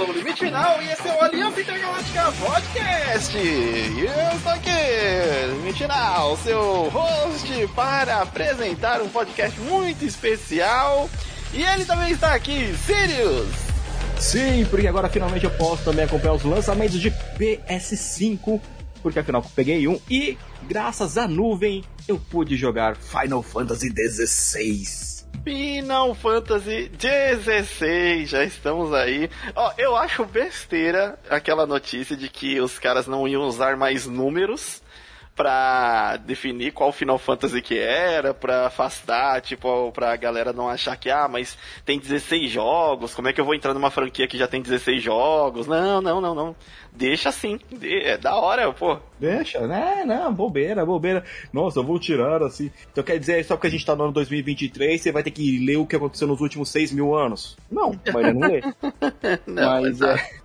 sou 0.00 0.08
o 0.08 0.12
Limite 0.12 0.46
Final 0.46 0.82
e 0.82 0.90
esse 0.90 1.06
é 1.06 1.14
o 1.14 1.22
Aliança 1.22 1.60
Intergaláctica 1.60 2.32
Podcast. 2.32 3.36
E 3.36 4.00
eu 4.00 4.36
estou 4.36 4.52
aqui, 4.52 4.70
Limite 5.56 5.82
Final, 5.82 6.38
seu 6.38 6.88
host, 6.88 7.68
para 7.76 8.22
apresentar 8.22 9.02
um 9.02 9.10
podcast 9.10 9.60
muito 9.60 10.02
especial. 10.02 11.10
E 11.52 11.62
ele 11.62 11.84
também 11.84 12.12
está 12.12 12.34
aqui, 12.34 12.74
Sirius. 12.78 13.48
Sim, 14.18 14.66
porque 14.70 14.86
agora 14.86 15.10
finalmente 15.10 15.44
eu 15.44 15.50
posso 15.50 15.84
também 15.84 16.06
acompanhar 16.06 16.32
os 16.32 16.44
lançamentos 16.44 16.98
de 16.98 17.10
PS5, 17.10 18.58
porque 19.02 19.18
afinal 19.18 19.44
peguei 19.54 19.86
um 19.86 20.00
e 20.08 20.38
graças 20.62 21.18
à 21.18 21.28
nuvem 21.28 21.84
eu 22.08 22.18
pude 22.18 22.56
jogar 22.56 22.96
Final 22.96 23.42
Fantasy 23.42 23.92
XVI. 23.92 25.19
Final 25.44 26.14
Fantasy 26.14 26.90
XVI, 26.98 28.26
já 28.26 28.44
estamos 28.44 28.92
aí. 28.92 29.30
Ó, 29.54 29.72
eu 29.78 29.96
acho 29.96 30.24
besteira 30.24 31.18
aquela 31.30 31.66
notícia 31.66 32.16
de 32.16 32.28
que 32.28 32.60
os 32.60 32.78
caras 32.78 33.06
não 33.06 33.26
iam 33.26 33.42
usar 33.42 33.76
mais 33.76 34.06
números 34.06 34.82
pra 35.40 36.18
definir 36.18 36.70
qual 36.70 36.92
Final 36.92 37.18
Fantasy 37.18 37.62
que 37.62 37.78
era, 37.78 38.34
pra 38.34 38.66
afastar, 38.66 39.40
tipo, 39.40 39.90
pra 39.90 40.14
galera 40.14 40.52
não 40.52 40.68
achar 40.68 40.94
que, 40.98 41.08
ah, 41.08 41.26
mas 41.26 41.56
tem 41.82 41.98
16 41.98 42.50
jogos, 42.50 43.14
como 43.14 43.26
é 43.26 43.32
que 43.32 43.40
eu 43.40 43.44
vou 43.46 43.54
entrar 43.54 43.72
numa 43.72 43.90
franquia 43.90 44.28
que 44.28 44.36
já 44.36 44.46
tem 44.46 44.60
16 44.60 45.02
jogos? 45.02 45.66
Não, 45.66 46.02
não, 46.02 46.20
não, 46.20 46.34
não. 46.34 46.56
Deixa 46.92 47.30
assim, 47.30 47.58
é 47.82 48.18
da 48.18 48.36
hora, 48.36 48.70
pô. 48.70 48.98
Deixa, 49.18 49.66
né? 49.66 50.04
Não, 50.06 50.30
bobeira, 50.30 50.84
bobeira. 50.84 51.24
Nossa, 51.50 51.78
eu 51.78 51.84
vou 51.84 51.98
tirar 51.98 52.42
assim. 52.42 52.70
Então 52.92 53.02
quer 53.02 53.18
dizer, 53.18 53.42
só 53.46 53.54
porque 53.56 53.68
a 53.68 53.70
gente 53.70 53.86
tá 53.86 53.96
no 53.96 54.04
ano 54.04 54.12
2023, 54.12 55.00
você 55.00 55.10
vai 55.10 55.22
ter 55.22 55.30
que 55.30 55.64
ler 55.64 55.76
o 55.76 55.86
que 55.86 55.96
aconteceu 55.96 56.28
nos 56.28 56.42
últimos 56.42 56.68
6 56.68 56.92
mil 56.92 57.14
anos? 57.14 57.56
Não, 57.70 57.98
mas 58.12 58.34
não 58.34 58.40
lê. 58.46 58.60
não, 59.46 59.80
mas 59.80 60.02
é. 60.02 60.39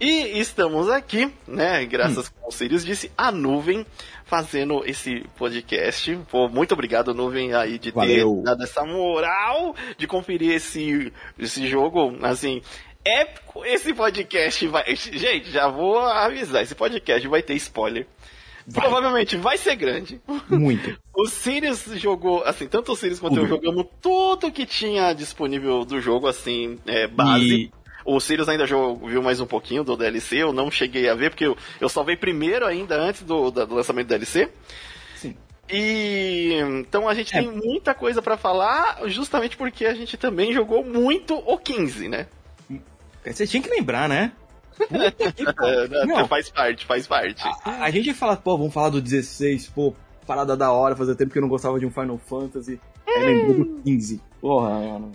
E 0.00 0.40
estamos 0.40 0.88
aqui, 0.88 1.30
né? 1.46 1.84
Graças, 1.84 2.28
hum. 2.28 2.30
como 2.34 2.48
o 2.48 2.52
Sirius 2.52 2.86
disse, 2.86 3.12
a 3.18 3.30
nuvem 3.30 3.84
fazendo 4.24 4.82
esse 4.86 5.26
podcast. 5.36 6.18
Pô, 6.30 6.48
muito 6.48 6.72
obrigado, 6.72 7.12
nuvem, 7.12 7.52
aí, 7.52 7.78
de 7.78 7.90
Valeu. 7.90 8.36
ter 8.36 8.42
dado 8.44 8.62
essa 8.62 8.82
moral 8.82 9.76
de 9.98 10.06
conferir 10.06 10.54
esse, 10.54 11.12
esse 11.38 11.68
jogo, 11.68 12.16
assim. 12.22 12.62
Épico, 13.04 13.62
esse 13.66 13.92
podcast 13.92 14.66
vai. 14.68 14.96
Gente, 14.96 15.50
já 15.50 15.68
vou 15.68 15.98
avisar, 15.98 16.62
esse 16.62 16.74
podcast 16.74 17.28
vai 17.28 17.42
ter 17.42 17.54
spoiler. 17.56 18.06
Vai. 18.66 18.82
Provavelmente 18.82 19.36
vai 19.36 19.58
ser 19.58 19.76
grande. 19.76 20.18
Muito. 20.48 20.98
O 21.12 21.26
Sirius 21.26 21.84
jogou, 21.96 22.42
assim, 22.44 22.66
tanto 22.66 22.92
o 22.92 22.96
Sirius 22.96 23.20
quanto 23.20 23.36
eu 23.36 23.46
jogamos 23.46 23.84
tudo 24.00 24.50
que 24.50 24.64
tinha 24.64 25.12
disponível 25.12 25.84
do 25.84 26.00
jogo, 26.00 26.26
assim, 26.26 26.78
é, 26.86 27.06
base. 27.06 27.64
E 27.64 27.72
o 28.04 28.18
Sirius 28.20 28.48
ainda 28.48 28.66
viu 28.66 29.22
mais 29.22 29.40
um 29.40 29.46
pouquinho 29.46 29.84
do 29.84 29.96
DLC, 29.96 30.36
eu 30.36 30.52
não 30.52 30.70
cheguei 30.70 31.08
a 31.08 31.14
ver, 31.14 31.30
porque 31.30 31.46
eu, 31.46 31.56
eu 31.80 31.88
salvei 31.88 32.16
primeiro 32.16 32.66
ainda, 32.66 32.96
antes 32.96 33.22
do, 33.22 33.50
do 33.50 33.74
lançamento 33.74 34.06
do 34.06 34.10
DLC. 34.10 34.48
Sim. 35.16 35.36
E 35.68 36.54
então 36.80 37.08
a 37.08 37.14
gente 37.14 37.36
é. 37.36 37.40
tem 37.40 37.50
muita 37.50 37.94
coisa 37.94 38.20
para 38.20 38.36
falar, 38.36 39.00
justamente 39.06 39.56
porque 39.56 39.84
a 39.86 39.94
gente 39.94 40.16
também 40.16 40.52
jogou 40.52 40.84
muito 40.84 41.34
o 41.34 41.58
15, 41.58 42.08
né? 42.08 42.26
Você 43.24 43.46
tinha 43.46 43.62
que 43.62 43.68
lembrar, 43.68 44.08
né? 44.08 44.32
não, 46.06 46.26
faz 46.26 46.48
parte, 46.50 46.86
faz 46.86 47.06
parte. 47.06 47.42
A, 47.64 47.84
a, 47.84 47.90
gente 47.90 48.14
fala, 48.14 48.36
pô, 48.36 48.56
vamos 48.56 48.72
falar 48.72 48.88
do 48.88 49.00
16, 49.00 49.68
pô, 49.68 49.94
parada 50.26 50.56
da 50.56 50.72
hora, 50.72 50.96
fazia 50.96 51.14
tempo 51.14 51.30
que 51.30 51.38
eu 51.38 51.42
não 51.42 51.48
gostava 51.48 51.78
de 51.78 51.84
um 51.84 51.90
Final 51.90 52.16
Fantasy. 52.18 52.80
Aí 53.06 53.24
lembrou 53.24 53.64
do 53.64 53.82
15. 53.82 54.20
Porra, 54.40 54.70
mano. 54.70 55.12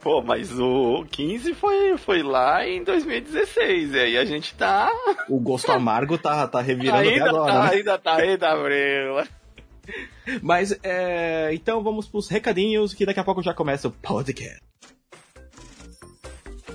Pô, 0.00 0.22
mas 0.22 0.50
o 0.58 1.04
15 1.10 1.54
foi, 1.54 1.98
foi 1.98 2.22
lá 2.22 2.66
em 2.66 2.82
2016, 2.82 3.92
e 3.92 3.98
aí 3.98 4.18
a 4.18 4.24
gente 4.24 4.54
tá. 4.54 4.90
O 5.28 5.38
gosto 5.38 5.70
amargo 5.70 6.16
tá, 6.16 6.46
tá 6.48 6.60
revirando 6.60 7.08
ainda 7.08 7.28
agora. 7.28 7.52
Tá, 7.52 7.64
né? 7.64 7.70
Ainda 7.72 7.98
tá, 7.98 8.14
ainda 8.16 8.50
abriu. 8.50 9.24
Mas, 10.40 10.78
é, 10.82 11.50
então 11.52 11.82
vamos 11.82 12.08
pros 12.08 12.28
recadinhos, 12.28 12.94
que 12.94 13.04
daqui 13.04 13.20
a 13.20 13.24
pouco 13.24 13.42
já 13.42 13.52
começa 13.52 13.88
o 13.88 13.90
podcast. 13.90 14.62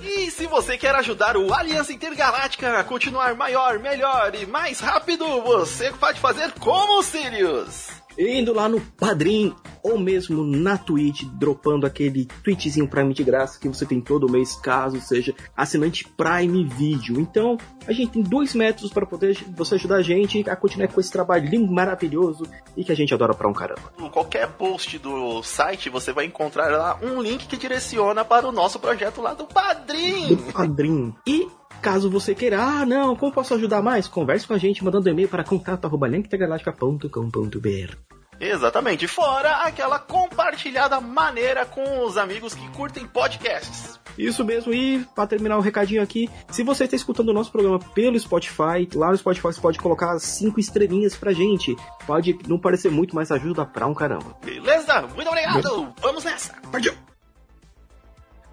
E 0.02 0.30
se 0.30 0.46
você 0.46 0.78
quer 0.78 0.94
ajudar 0.94 1.36
o 1.36 1.52
Aliança 1.52 1.92
Intergaláctica 1.92 2.78
a 2.78 2.84
continuar 2.84 3.34
maior, 3.34 3.78
melhor 3.78 4.34
e 4.34 4.46
mais 4.46 4.80
rápido, 4.80 5.42
você 5.42 5.92
pode 5.92 6.20
fazer 6.20 6.52
como 6.52 7.00
o 7.00 7.02
Sirius 7.02 7.99
indo 8.28 8.52
lá 8.52 8.68
no 8.68 8.80
Padrim 8.80 9.54
ou 9.82 9.98
mesmo 9.98 10.44
na 10.44 10.76
Twitch, 10.76 11.24
dropando 11.24 11.86
aquele 11.86 12.26
tweetzinho 12.44 12.88
Prime 12.88 13.14
de 13.14 13.24
graça 13.24 13.58
que 13.58 13.68
você 13.68 13.86
tem 13.86 14.00
todo 14.00 14.30
mês, 14.30 14.54
caso 14.56 15.00
seja 15.00 15.34
assinante 15.56 16.06
Prime 16.16 16.64
Video. 16.64 17.18
Então, 17.18 17.56
a 17.86 17.92
gente 17.92 18.12
tem 18.12 18.22
dois 18.22 18.54
métodos 18.54 18.92
para 18.92 19.06
poder 19.06 19.38
você 19.56 19.76
ajudar 19.76 19.96
a 19.96 20.02
gente 20.02 20.48
a 20.48 20.56
continuar 20.56 20.88
com 20.88 21.00
esse 21.00 21.10
trabalho 21.10 21.48
lindo, 21.48 21.72
maravilhoso 21.72 22.44
e 22.76 22.84
que 22.84 22.92
a 22.92 22.96
gente 22.96 23.14
adora 23.14 23.34
pra 23.34 23.48
um 23.48 23.52
caramba. 23.52 23.92
Em 23.98 24.10
qualquer 24.10 24.48
post 24.48 24.98
do 24.98 25.42
site, 25.42 25.88
você 25.88 26.12
vai 26.12 26.26
encontrar 26.26 26.70
lá 26.70 26.98
um 27.02 27.22
link 27.22 27.46
que 27.46 27.56
direciona 27.56 28.24
para 28.24 28.46
o 28.46 28.52
nosso 28.52 28.78
projeto 28.78 29.20
lá 29.20 29.34
do 29.34 29.46
Padrim. 29.46 30.34
Do 30.34 30.52
Padrim. 30.52 31.14
E 31.26 31.48
Caso 31.80 32.10
você 32.10 32.34
queira, 32.34 32.62
ah, 32.62 32.84
não, 32.84 33.16
como 33.16 33.32
posso 33.32 33.54
ajudar 33.54 33.80
mais? 33.82 34.06
Converse 34.06 34.46
com 34.46 34.52
a 34.52 34.58
gente 34.58 34.84
mandando 34.84 35.08
e-mail 35.08 35.28
para 35.28 35.42
contato.linktegaláctica.com.br. 35.42 37.96
Exatamente, 38.38 39.06
fora 39.06 39.66
aquela 39.66 39.98
compartilhada 39.98 40.98
maneira 40.98 41.66
com 41.66 42.04
os 42.04 42.16
amigos 42.16 42.54
que 42.54 42.66
curtem 42.70 43.06
podcasts. 43.06 44.00
Isso 44.16 44.42
mesmo, 44.44 44.72
e 44.72 45.04
para 45.14 45.26
terminar 45.26 45.58
o 45.58 45.60
recadinho 45.60 46.02
aqui, 46.02 46.28
se 46.50 46.62
você 46.62 46.84
está 46.84 46.96
escutando 46.96 47.28
o 47.28 47.34
nosso 47.34 47.52
programa 47.52 47.78
pelo 47.78 48.18
Spotify, 48.18 48.88
lá 48.94 49.10
no 49.10 49.18
Spotify 49.18 49.48
você 49.48 49.60
pode 49.60 49.78
colocar 49.78 50.18
cinco 50.18 50.58
estrelinhas 50.58 51.14
pra 51.14 51.32
gente. 51.32 51.76
Pode 52.06 52.38
não 52.48 52.58
parecer 52.58 52.90
muito, 52.90 53.14
mas 53.14 53.30
ajuda 53.30 53.66
pra 53.66 53.86
um 53.86 53.94
caramba. 53.94 54.34
Beleza, 54.42 55.02
muito 55.14 55.28
obrigado! 55.28 55.92
Vamos 56.00 56.24
nessa! 56.24 56.54
Partiu! 56.72 56.94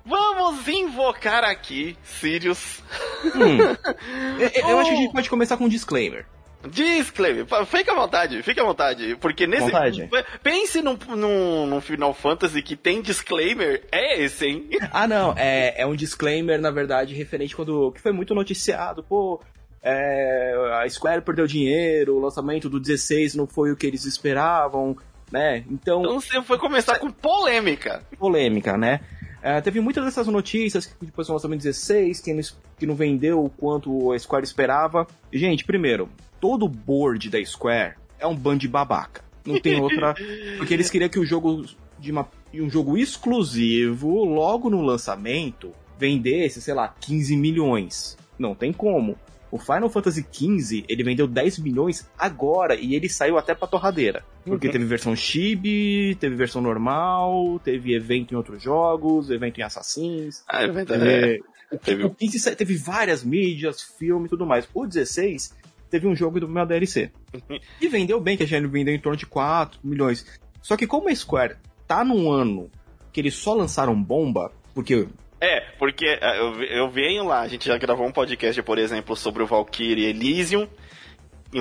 Vamos 0.07 0.65
invocar 0.69 1.43
aqui 1.43 1.97
Sirius. 2.01 2.81
Hum. 3.25 3.57
eu, 4.39 4.69
eu 4.69 4.79
acho 4.79 4.89
que 4.89 4.95
a 4.95 4.99
gente 4.99 5.11
pode 5.11 5.29
começar 5.29 5.57
com 5.57 5.65
um 5.65 5.69
disclaimer. 5.69 6.25
Disclaimer, 6.69 7.45
fica 7.65 7.91
à 7.91 7.95
vontade, 7.95 8.41
fica 8.41 8.61
à 8.61 8.65
vontade, 8.65 9.15
porque 9.17 9.45
nesse. 9.45 9.65
Vontade. 9.65 10.09
Pense 10.41 10.81
num, 10.81 10.97
num, 11.15 11.67
num, 11.67 11.81
Final 11.81 12.13
Fantasy 12.13 12.61
que 12.61 12.75
tem 12.75 13.01
disclaimer, 13.01 13.83
é 13.91 14.21
esse, 14.21 14.45
hein? 14.45 14.69
Ah, 14.91 15.07
não, 15.07 15.33
é, 15.37 15.81
é 15.81 15.85
um 15.85 15.95
disclaimer, 15.95 16.59
na 16.59 16.71
verdade, 16.71 17.13
referente 17.13 17.55
quando. 17.55 17.91
que 17.91 18.01
foi 18.01 18.11
muito 18.11 18.33
noticiado, 18.33 19.03
pô. 19.03 19.41
É, 19.83 20.81
a 20.81 20.89
Square 20.89 21.21
perdeu 21.21 21.45
dinheiro, 21.45 22.15
o 22.15 22.19
lançamento 22.19 22.67
do 22.67 22.79
16 22.79 23.35
não 23.35 23.45
foi 23.45 23.71
o 23.71 23.75
que 23.75 23.85
eles 23.85 24.05
esperavam, 24.05 24.97
né? 25.31 25.63
Então. 25.69 26.01
Então 26.01 26.19
você 26.19 26.41
foi 26.41 26.57
começar 26.57 26.97
com 26.97 27.11
polêmica. 27.11 28.01
Polêmica, 28.17 28.75
né? 28.75 29.01
É, 29.41 29.61
teve 29.61 29.79
muitas 29.79 30.03
dessas 30.03 30.27
notícias 30.27 30.85
que 30.85 31.05
depois 31.05 31.27
do 31.27 31.33
lançamento 31.33 31.61
16, 31.61 32.19
que 32.19 32.33
não, 32.33 32.41
que 32.79 32.85
não 32.85 32.95
vendeu 32.95 33.43
o 33.43 33.49
quanto 33.49 34.11
a 34.11 34.19
Square 34.19 34.43
esperava. 34.43 35.07
Gente, 35.31 35.63
primeiro, 35.63 36.09
todo 36.39 36.65
o 36.65 36.69
board 36.69 37.29
da 37.29 37.43
Square 37.43 37.95
é 38.19 38.25
um 38.25 38.35
bando 38.35 38.59
de 38.59 38.67
babaca. 38.67 39.23
Não 39.45 39.59
tem 39.59 39.79
outra. 39.81 40.15
Porque 40.57 40.73
eles 40.73 40.89
queriam 40.89 41.09
que 41.09 41.19
o 41.19 41.25
jogo 41.25 41.65
de 41.99 42.11
uma, 42.11 42.27
um 42.53 42.69
jogo 42.69 42.97
exclusivo, 42.97 44.23
logo 44.25 44.69
no 44.69 44.81
lançamento, 44.81 45.71
vendesse, 45.97 46.61
sei 46.61 46.73
lá, 46.73 46.93
15 46.99 47.35
milhões. 47.37 48.17
Não 48.37 48.53
tem 48.53 48.71
como. 48.71 49.17
O 49.49 49.57
Final 49.57 49.89
Fantasy 49.89 50.25
XV, 50.31 50.85
ele 50.89 51.03
vendeu 51.03 51.27
10 51.27 51.59
milhões 51.59 52.09
agora 52.17 52.75
e 52.75 52.95
ele 52.95 53.07
saiu 53.07 53.37
até 53.37 53.55
pra 53.55 53.67
torradeira. 53.67 54.23
Porque 54.43 54.67
uhum. 54.67 54.73
teve 54.73 54.85
versão 54.85 55.15
chibi, 55.15 56.15
teve 56.15 56.35
versão 56.35 56.61
normal, 56.61 57.59
teve 57.63 57.95
evento 57.95 58.33
em 58.33 58.37
outros 58.37 58.61
jogos, 58.61 59.29
evento 59.29 59.59
em 59.59 59.63
Assassins. 59.63 60.43
Ah, 60.47 60.63
é 60.63 60.67
verdade. 60.67 61.01
Teve, 61.01 61.43
é. 61.71 61.77
teve... 61.77 62.03
O 62.05 62.09
15 62.09 62.55
teve 62.55 62.75
várias 62.75 63.23
mídias, 63.23 63.81
filme 63.81 64.25
e 64.25 64.29
tudo 64.29 64.45
mais. 64.45 64.67
O 64.73 64.85
16 64.85 65.55
teve 65.89 66.07
um 66.07 66.15
jogo 66.15 66.39
do 66.39 66.47
meu 66.47 66.65
DLC. 66.65 67.11
Uhum. 67.33 67.59
e 67.81 67.87
vendeu 67.87 68.19
bem, 68.19 68.35
que 68.35 68.43
a 68.43 68.47
gente 68.47 68.67
vendeu 68.67 68.93
em 68.93 68.99
torno 68.99 69.17
de 69.17 69.25
4 69.25 69.79
milhões. 69.83 70.25
Só 70.61 70.75
que 70.75 70.87
como 70.87 71.09
a 71.09 71.15
Square 71.15 71.55
tá 71.87 72.03
num 72.03 72.29
ano 72.29 72.69
que 73.13 73.21
eles 73.21 73.35
só 73.35 73.53
lançaram 73.53 74.01
bomba, 74.01 74.51
porque 74.73 75.07
é, 75.39 75.61
porque 75.77 76.05
é, 76.05 76.39
eu, 76.39 76.63
eu 76.63 76.89
venho 76.89 77.25
lá, 77.25 77.41
a 77.41 77.47
gente 77.47 77.67
já 77.67 77.77
gravou 77.77 78.05
um 78.07 78.11
podcast, 78.11 78.61
por 78.63 78.77
exemplo, 78.77 79.15
sobre 79.15 79.43
o 79.43 79.47
Valkyrie 79.47 80.05
Elysium, 80.05 80.67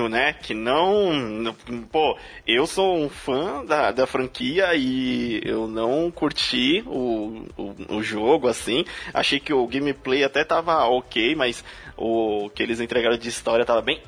né? 0.09 0.33
Que 0.33 0.53
não. 0.53 1.55
Pô, 1.91 2.17
eu 2.45 2.67
sou 2.67 2.97
um 2.97 3.09
fã 3.09 3.63
da, 3.65 3.91
da 3.91 4.05
franquia 4.05 4.75
e 4.75 5.41
eu 5.45 5.67
não 5.67 6.11
curti 6.11 6.83
o, 6.85 7.45
o, 7.57 7.95
o, 7.97 8.03
jogo 8.03 8.47
assim. 8.47 8.83
Achei 9.13 9.39
que 9.39 9.53
o 9.53 9.65
gameplay 9.67 10.23
até 10.23 10.43
tava 10.43 10.85
ok, 10.85 11.35
mas 11.35 11.63
o 11.95 12.49
que 12.53 12.61
eles 12.61 12.79
entregaram 12.79 13.17
de 13.17 13.29
história 13.29 13.65
tava 13.65 13.81
bem. 13.81 14.01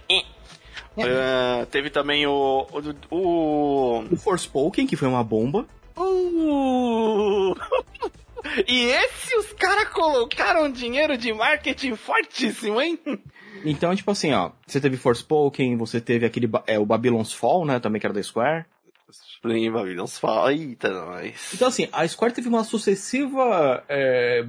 Uh, 0.98 1.66
teve 1.68 1.90
também 1.90 2.28
o. 2.28 2.68
O, 3.10 3.16
o... 3.16 4.04
o 4.12 4.18
Forspoken, 4.18 4.86
que 4.86 4.98
foi 4.98 5.08
uma 5.08 5.24
bomba. 5.24 5.66
Uh... 5.96 7.56
E 8.68 8.86
esse 8.86 9.36
os 9.38 9.54
caras 9.54 9.90
colocaram 9.90 10.72
dinheiro 10.72 11.18
de 11.18 11.34
marketing 11.34 11.96
fortíssimo, 11.96 12.82
hein? 12.82 13.00
Então, 13.66 13.96
tipo 13.96 14.12
assim, 14.12 14.34
ó, 14.34 14.52
você 14.66 14.80
teve 14.80 14.98
Forspoken, 14.98 15.78
você 15.78 16.00
teve 16.00 16.26
aquele, 16.26 16.50
é, 16.66 16.80
o 16.80 16.86
Babylon's 16.86 17.34
Fall, 17.34 17.66
né, 17.66 17.80
também 17.80 18.00
que 18.00 18.08
era 18.08 18.14
da 18.14 18.24
Square. 18.24 18.66
Sim, 19.42 19.72
Babylon's 19.72 20.18
Fall, 20.18 20.52
eita, 20.52 20.90
nós. 20.90 21.54
Então, 21.54 21.68
assim, 21.68 21.88
a 21.92 22.08
Square 22.08 22.34
teve 22.34 22.48
uma 22.48 22.64
sucessiva 22.64 23.84
é, 23.90 24.46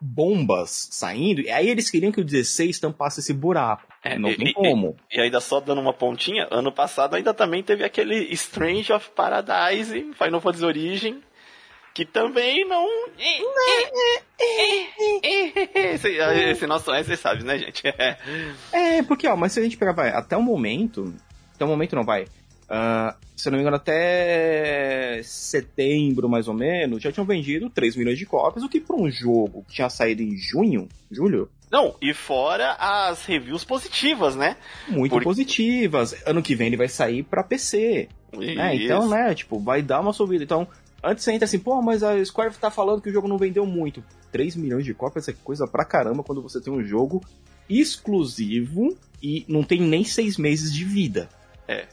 bombas 0.00 0.88
saindo, 0.90 1.40
e 1.40 1.50
aí 1.50 1.68
eles 1.68 1.90
queriam 1.90 2.12
que 2.12 2.20
o 2.20 2.24
16 2.24 2.78
tampasse 2.78 3.20
esse 3.20 3.32
buraco. 3.32 3.86
É, 4.02 4.18
não 4.18 4.30
e, 4.30 4.36
tem 4.36 4.52
como. 4.52 4.96
E, 5.10 5.18
e, 5.18 5.20
ainda 5.20 5.40
só 5.40 5.60
dando 5.60 5.80
uma 5.80 5.92
pontinha, 5.92 6.46
ano 6.50 6.72
passado 6.72 7.16
ainda 7.16 7.34
também 7.34 7.62
teve 7.62 7.84
aquele 7.84 8.32
Strange 8.32 8.92
of 8.92 9.10
Paradise, 9.10 10.12
Final 10.14 10.40
Fantasy 10.40 10.64
Origin, 10.64 11.22
que 11.98 12.04
também 12.04 12.64
não. 12.64 12.86
esse, 15.74 16.08
esse 16.08 16.64
nosso 16.64 16.92
S, 16.92 17.08
você 17.08 17.16
sabe, 17.16 17.42
né, 17.42 17.58
gente? 17.58 17.82
É. 18.72 19.02
porque, 19.02 19.26
ó, 19.26 19.34
mas 19.34 19.50
se 19.50 19.58
a 19.58 19.64
gente 19.64 19.76
pegar, 19.76 19.90
vai, 19.90 20.10
até 20.10 20.36
o 20.36 20.42
momento. 20.42 21.12
Até 21.56 21.64
o 21.64 21.68
momento 21.68 21.96
não 21.96 22.04
vai. 22.04 22.22
Uh, 22.22 23.12
se 23.34 23.48
eu 23.48 23.50
não 23.50 23.56
me 23.56 23.62
engano, 23.62 23.78
até 23.78 25.20
setembro, 25.24 26.28
mais 26.28 26.46
ou 26.46 26.54
menos, 26.54 27.02
já 27.02 27.10
tinham 27.10 27.26
vendido 27.26 27.68
3 27.68 27.96
milhões 27.96 28.16
de 28.16 28.26
cópias, 28.26 28.62
o 28.62 28.68
que 28.68 28.78
para 28.78 28.94
um 28.94 29.10
jogo 29.10 29.64
que 29.66 29.74
tinha 29.74 29.90
saído 29.90 30.22
em 30.22 30.36
junho, 30.36 30.86
julho, 31.10 31.50
não, 31.68 31.96
e 32.00 32.14
fora 32.14 32.76
as 32.78 33.24
reviews 33.24 33.64
positivas, 33.64 34.36
né? 34.36 34.56
Muito 34.88 35.12
Por... 35.12 35.24
positivas. 35.24 36.14
Ano 36.24 36.42
que 36.42 36.54
vem 36.54 36.68
ele 36.68 36.76
vai 36.76 36.88
sair 36.88 37.24
para 37.24 37.42
PC. 37.42 38.08
Né? 38.32 38.76
Então, 38.76 39.08
né, 39.08 39.34
tipo, 39.34 39.58
vai 39.58 39.82
dar 39.82 40.00
uma 40.00 40.12
subida. 40.12 40.44
Então, 40.44 40.66
antes 41.02 41.24
você 41.24 41.32
entra 41.32 41.44
assim, 41.44 41.58
pô, 41.58 41.80
mas 41.82 42.02
a 42.02 42.22
Square 42.24 42.54
tá 42.56 42.70
falando 42.70 43.00
que 43.00 43.08
o 43.08 43.12
jogo 43.12 43.28
não 43.28 43.38
vendeu 43.38 43.64
muito. 43.66 44.02
3 44.32 44.56
milhões 44.56 44.84
de 44.84 44.94
cópias 44.94 45.28
é 45.28 45.32
coisa 45.32 45.66
pra 45.66 45.84
caramba 45.84 46.22
quando 46.22 46.42
você 46.42 46.60
tem 46.60 46.72
um 46.72 46.84
jogo 46.84 47.22
exclusivo 47.68 48.96
e 49.22 49.44
não 49.48 49.62
tem 49.62 49.80
nem 49.80 50.04
6 50.04 50.36
meses 50.38 50.72
de 50.72 50.84
vida. 50.84 51.28
É. 51.66 51.86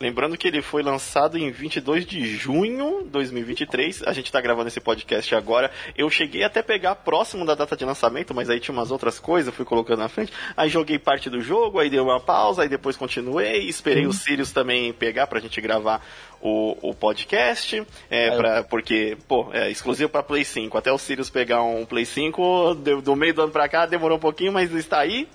Lembrando 0.00 0.34
que 0.38 0.48
ele 0.48 0.62
foi 0.62 0.82
lançado 0.82 1.36
em 1.36 1.50
22 1.50 2.06
de 2.06 2.34
junho 2.34 3.02
de 3.04 3.10
2023. 3.10 4.02
A 4.06 4.14
gente 4.14 4.26
está 4.26 4.40
gravando 4.40 4.68
esse 4.68 4.80
podcast 4.80 5.34
agora. 5.34 5.70
Eu 5.94 6.08
cheguei 6.08 6.42
até 6.42 6.62
pegar 6.62 6.94
próximo 6.94 7.44
da 7.44 7.54
data 7.54 7.76
de 7.76 7.84
lançamento, 7.84 8.34
mas 8.34 8.48
aí 8.48 8.58
tinha 8.58 8.74
umas 8.74 8.90
outras 8.90 9.20
coisas, 9.20 9.54
fui 9.54 9.66
colocando 9.66 9.98
na 9.98 10.08
frente. 10.08 10.32
Aí 10.56 10.70
joguei 10.70 10.98
parte 10.98 11.28
do 11.28 11.42
jogo, 11.42 11.78
aí 11.78 11.90
dei 11.90 12.00
uma 12.00 12.18
pausa, 12.18 12.62
aí 12.62 12.68
depois 12.68 12.96
continuei. 12.96 13.68
Esperei 13.68 14.04
uhum. 14.04 14.10
o 14.10 14.14
Sirius 14.14 14.52
também 14.52 14.90
pegar 14.94 15.26
pra 15.26 15.38
gente 15.38 15.60
gravar 15.60 16.02
o, 16.40 16.78
o 16.80 16.94
podcast. 16.94 17.86
É, 18.08 18.30
pra, 18.34 18.62
porque, 18.64 19.18
pô, 19.28 19.50
é 19.52 19.70
exclusivo 19.70 20.08
para 20.08 20.22
Play 20.22 20.46
5. 20.46 20.78
Até 20.78 20.90
o 20.90 20.96
Sirius 20.96 21.28
pegar 21.28 21.62
um 21.62 21.84
Play 21.84 22.06
5, 22.06 22.74
do, 22.74 23.02
do 23.02 23.14
meio 23.14 23.34
do 23.34 23.42
ano 23.42 23.52
pra 23.52 23.68
cá 23.68 23.84
demorou 23.84 24.16
um 24.16 24.20
pouquinho, 24.20 24.50
mas 24.50 24.72
está 24.72 24.98
aí. 24.98 25.28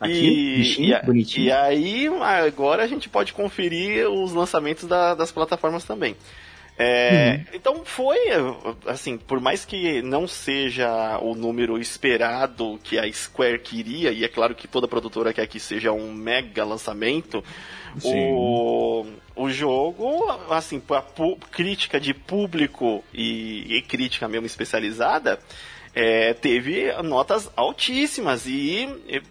Aqui, 0.00 0.76
e, 0.78 0.92
e, 0.92 1.02
bonitinho. 1.02 1.46
e 1.46 1.52
aí, 1.52 2.08
agora 2.20 2.82
a 2.82 2.86
gente 2.86 3.08
pode 3.08 3.32
conferir 3.32 4.08
os 4.08 4.32
lançamentos 4.32 4.84
da, 4.84 5.14
das 5.14 5.30
plataformas 5.30 5.84
também. 5.84 6.16
É, 6.76 7.36
uhum. 7.36 7.44
Então 7.54 7.84
foi, 7.84 8.18
assim, 8.86 9.16
por 9.16 9.40
mais 9.40 9.64
que 9.64 10.02
não 10.02 10.26
seja 10.26 11.18
o 11.20 11.34
número 11.34 11.78
esperado 11.78 12.80
que 12.82 12.98
a 12.98 13.10
Square 13.12 13.60
queria, 13.60 14.10
e 14.10 14.24
é 14.24 14.28
claro 14.28 14.54
que 14.56 14.66
toda 14.66 14.88
produtora 14.88 15.32
quer 15.32 15.46
que 15.46 15.60
seja 15.60 15.92
um 15.92 16.12
mega 16.12 16.64
lançamento, 16.64 17.44
o, 18.02 19.06
o 19.36 19.48
jogo, 19.50 20.28
assim, 20.50 20.82
a 20.90 21.02
crítica 21.48 22.00
de 22.00 22.12
público 22.12 23.04
e, 23.14 23.76
e 23.76 23.82
crítica 23.82 24.26
mesmo 24.26 24.46
especializada, 24.46 25.38
é, 25.94 26.34
teve 26.34 26.92
notas 27.02 27.48
altíssimas 27.54 28.46
e 28.46 28.88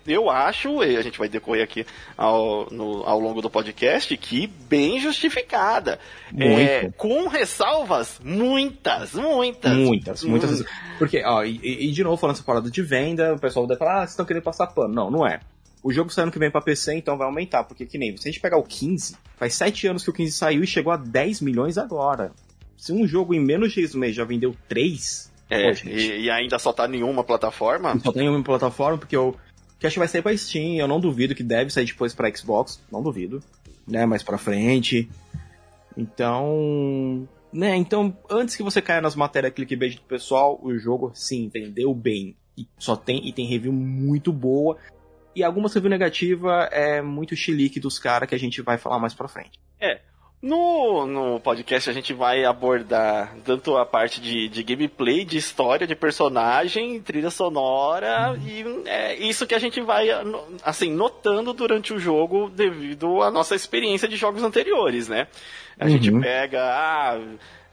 eu 0.08 0.30
acho, 0.30 0.82
a 0.82 1.02
gente 1.02 1.20
vai 1.20 1.28
decorrer 1.28 1.64
aqui 1.64 1.86
ao, 2.18 2.68
no, 2.72 3.04
ao 3.04 3.20
longo 3.20 3.42
do 3.42 3.50
podcast, 3.50 4.16
que 4.16 4.48
bem 4.48 5.00
justificada. 5.00 6.00
É, 6.38 6.90
com 6.98 7.28
ressalvas, 7.28 8.20
muitas, 8.24 9.14
muitas. 9.14 9.74
Muitas, 9.74 10.24
muitas. 10.24 10.62
Hum. 10.62 10.66
Porque, 10.98 11.22
ó, 11.26 11.44
e, 11.44 11.60
e, 11.62 11.92
de 11.92 12.04
novo 12.04 12.18
falando 12.18 12.36
essa 12.36 12.44
parada 12.44 12.72
de 12.72 12.82
venda, 12.82 13.34
o 13.34 13.40
pessoal 13.40 13.68
deve 13.68 13.80
falar, 13.80 13.96
ah, 13.96 14.00
vocês 14.00 14.12
estão 14.12 14.26
querendo 14.26 14.44
passar 14.44 14.68
pano. 14.68 14.94
Não, 14.94 15.12
não 15.12 15.28
é. 15.28 15.42
O 15.84 15.92
jogo 15.92 16.10
saindo 16.10 16.32
que 16.32 16.40
vem 16.40 16.50
pra 16.50 16.62
PC, 16.62 16.96
então 16.96 17.18
vai 17.18 17.28
aumentar, 17.28 17.66
porque 17.66 17.86
que 17.86 17.98
nem, 17.98 18.16
se 18.16 18.30
a 18.30 18.32
gente 18.32 18.40
pegar 18.40 18.58
o 18.58 18.64
15, 18.64 19.18
faz 19.36 19.54
7 19.56 19.88
anos 19.88 20.04
que 20.04 20.10
o 20.10 20.14
15 20.14 20.32
saiu 20.32 20.64
e 20.64 20.68
chegou 20.68 20.94
a 20.94 20.98
10 20.98 21.42
milhões 21.42 21.78
agora. 21.78 22.32
Se 22.78 22.94
um 22.94 23.06
jogo 23.06 23.34
em 23.34 23.40
menos 23.40 23.70
de 23.70 23.82
6 23.82 23.96
meses 23.96 24.16
já 24.16 24.24
vendeu 24.24 24.56
3, 24.70 25.33
é, 25.54 25.74
e, 25.86 26.22
e, 26.24 26.30
ainda 26.30 26.58
só 26.60 26.74
tá 26.74 26.88
em 26.88 27.04
uma 27.04 27.24
plataforma? 27.24 27.98
Só 28.00 28.12
tem 28.12 28.30
uma 28.30 28.44
plataforma, 28.44 28.98
porque 28.98 29.16
eu. 29.16 29.36
Que 29.80 29.88
acho 29.88 29.96
que 29.96 30.00
vai 30.00 30.08
sair 30.08 30.22
pra 30.22 30.36
Steam, 30.38 30.76
eu 30.76 30.88
não 30.88 31.00
duvido 31.00 31.36
que 31.36 31.44
deve 31.44 31.70
sair 31.70 31.86
depois 31.86 32.14
pra 32.14 32.34
Xbox, 32.34 32.82
não 32.92 33.04
duvido. 33.04 33.44
Né, 33.88 34.06
mais 34.06 34.24
pra 34.24 34.38
frente. 34.38 35.10
Então. 35.98 37.28
Né, 37.52 37.76
então, 37.76 38.18
antes 38.30 38.56
que 38.56 38.64
você 38.64 38.82
caia 38.82 39.02
nas 39.02 39.16
matérias 39.16 39.54
clickbait 39.54 39.96
do 39.96 40.02
pessoal, 40.02 40.60
o 40.64 40.78
jogo 40.78 41.12
sim 41.14 41.50
vendeu 41.54 41.94
bem. 41.94 42.36
E 42.58 42.68
só 42.78 42.96
tem, 42.96 43.28
e 43.28 43.34
tem 43.34 43.46
review 43.46 43.74
muito 43.74 44.32
boa. 44.32 44.78
E 45.36 45.44
alguma 45.44 45.68
review 45.68 45.90
negativa 45.90 46.70
é 46.72 47.02
muito 47.02 47.36
chilique 47.36 47.80
dos 47.80 48.00
caras 48.00 48.30
que 48.30 48.36
a 48.36 48.40
gente 48.40 48.62
vai 48.62 48.78
falar 48.78 49.00
mais 49.00 49.14
pra 49.14 49.28
frente. 49.28 49.60
É, 49.80 50.00
no, 50.44 51.08
no 51.08 51.40
podcast 51.40 51.90
a 51.90 51.94
gente 51.94 52.14
vai 52.14 52.44
abordar 52.44 53.34
tanto 53.46 53.78
a 53.78 53.86
parte 53.86 54.20
de, 54.20 54.50
de 54.50 54.62
gameplay, 54.62 55.24
de 55.24 55.38
história, 55.38 55.88
de 55.88 55.96
personagem, 55.96 57.00
trilha 57.00 57.30
sonora 57.30 58.38
e 58.46 58.66
é 58.86 59.16
isso 59.16 59.48
que 59.48 59.56
a 59.56 59.60
gente 59.60 59.80
vai 59.80 60.10
assim 60.62 60.92
notando 60.92 61.54
durante 61.54 61.94
o 61.94 62.00
jogo 62.00 62.50
devido 62.50 63.22
à 63.22 63.32
nossa 63.32 63.56
experiência 63.56 64.06
de 64.06 64.18
jogos 64.18 64.44
anteriores, 64.44 65.08
né? 65.08 65.28
A 65.80 65.86
uhum. 65.86 65.92
gente 65.92 66.12
pega, 66.12 66.62
ah, 66.62 67.22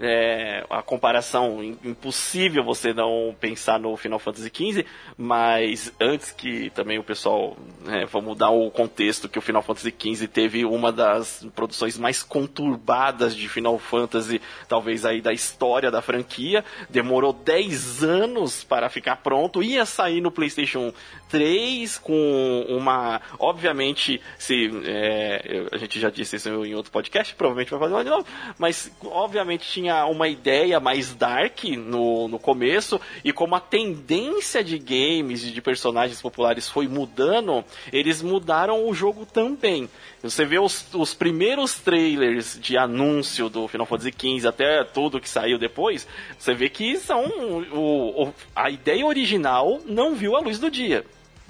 é, 0.01 0.65
a 0.71 0.83
comparação 0.83 1.63
impossível 1.63 2.65
você 2.65 2.95
não 2.95 3.37
pensar 3.39 3.79
no 3.79 3.95
Final 3.99 4.19
Fantasy 4.19 4.51
XV, 4.53 4.87
mas 5.17 5.93
antes 6.01 6.31
que 6.31 6.71
também 6.71 6.99
o 6.99 7.05
pessoal, 7.05 7.55
né, 7.85 8.07
vamos 8.11 8.37
dar 8.39 8.49
o 8.49 8.71
contexto 8.71 9.29
que 9.29 9.39
o 9.39 9.43
Final 9.43 9.63
Fantasy 9.63 9.95
XV 9.97 10.27
teve 10.27 10.65
uma 10.65 10.91
das 10.91 11.47
produções 11.55 11.99
mais 11.99 12.23
conturbadas 12.23 13.37
de 13.37 13.47
Final 13.47 13.79
Fantasy, 13.79 14.41
talvez 14.67 15.05
aí 15.05 15.21
da 15.21 15.35
história 15.35 15.91
da 15.91 16.01
franquia, 16.01 16.65
demorou 16.89 17.35
10 17.35 18.03
anos 18.03 18.65
para 18.65 18.89
ficar 18.89 19.17
pronto, 19.17 19.63
ia 19.63 19.85
sair 19.85 20.23
no 20.23 20.31
PlayStation 20.31 20.95
3 21.29 21.99
com 21.99 22.65
uma, 22.69 23.21
obviamente, 23.39 24.21
se 24.39 24.71
é, 24.85 25.67
a 25.71 25.77
gente 25.77 26.01
já 26.01 26.09
disse 26.09 26.37
isso 26.37 26.49
em 26.65 26.75
outro 26.75 26.91
podcast, 26.91 27.35
provavelmente 27.35 27.71
vai 27.71 27.81
fazer 27.81 27.95
uma 27.95 28.05
de 28.05 28.11
novo, 28.11 28.27
mas 28.59 28.91
obviamente 29.03 29.69
tinha 29.69 29.90
tinha 29.91 30.07
uma 30.07 30.29
ideia 30.29 30.79
mais 30.79 31.13
dark 31.13 31.65
no, 31.65 32.29
no 32.29 32.39
começo, 32.39 33.01
e 33.25 33.33
como 33.33 33.57
a 33.57 33.61
tendência 33.61 34.63
de 34.63 34.79
games 34.79 35.45
e 35.45 35.51
de 35.51 35.61
personagens 35.61 36.23
populares 36.23 36.69
foi 36.69 36.87
mudando, 36.87 37.65
eles 37.93 38.23
mudaram 38.23 38.89
o 38.89 38.95
jogo 38.95 39.27
também. 39.27 39.89
Você 40.23 40.45
vê 40.45 40.59
os, 40.59 40.87
os 40.95 41.13
primeiros 41.13 41.75
trailers 41.75 42.59
de 42.61 42.79
anúncio 42.79 43.49
do 43.49 43.67
Final 43.67 43.87
Fantasy 43.87 44.15
XV 44.17 44.47
até 44.47 44.85
tudo 44.85 45.21
que 45.21 45.29
saiu 45.29 45.59
depois, 45.59 46.07
você 46.39 46.55
vê 46.55 46.69
que 46.69 46.97
são 46.97 47.25
o, 47.73 48.25
o 48.25 48.35
a 48.55 48.71
ideia 48.71 49.05
original 49.05 49.81
não 49.87 50.15
viu 50.15 50.37
a 50.37 50.41
luz 50.41 50.59
do 50.59 50.71
dia. 50.71 51.05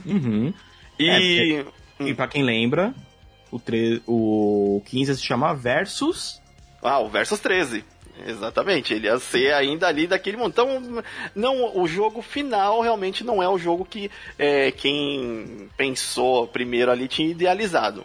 Uhum. 0.07 0.53
E, 0.99 1.11
é, 1.11 1.65
e 2.07 2.15
pra 2.15 2.27
quem 2.27 2.43
lembra, 2.43 2.95
o, 3.51 3.59
tre 3.59 4.03
o 4.07 4.83
15 4.87 5.17
se 5.17 5.23
chama 5.23 5.55
Versus. 5.55 6.41
Ah, 6.83 7.01
o 7.01 7.09
Versus 7.09 7.41
13. 7.41 7.85
Exatamente, 8.27 8.95
ele 8.95 9.07
ia 9.07 9.19
ser 9.19 9.53
ainda 9.55 9.89
ali 9.89 10.07
daquele 10.07 10.37
montão. 10.37 10.77
Então, 10.77 11.05
não, 11.35 11.79
o 11.79 11.87
jogo 11.87 12.23
final 12.23 12.81
realmente 12.81 13.25
não 13.25 13.43
é 13.43 13.49
o 13.49 13.59
jogo 13.59 13.85
que 13.85 14.11
é, 14.39 14.71
quem 14.71 15.69
pensou 15.77 16.47
primeiro 16.47 16.91
ali 16.91 17.09
tinha 17.09 17.31
idealizado. 17.31 18.05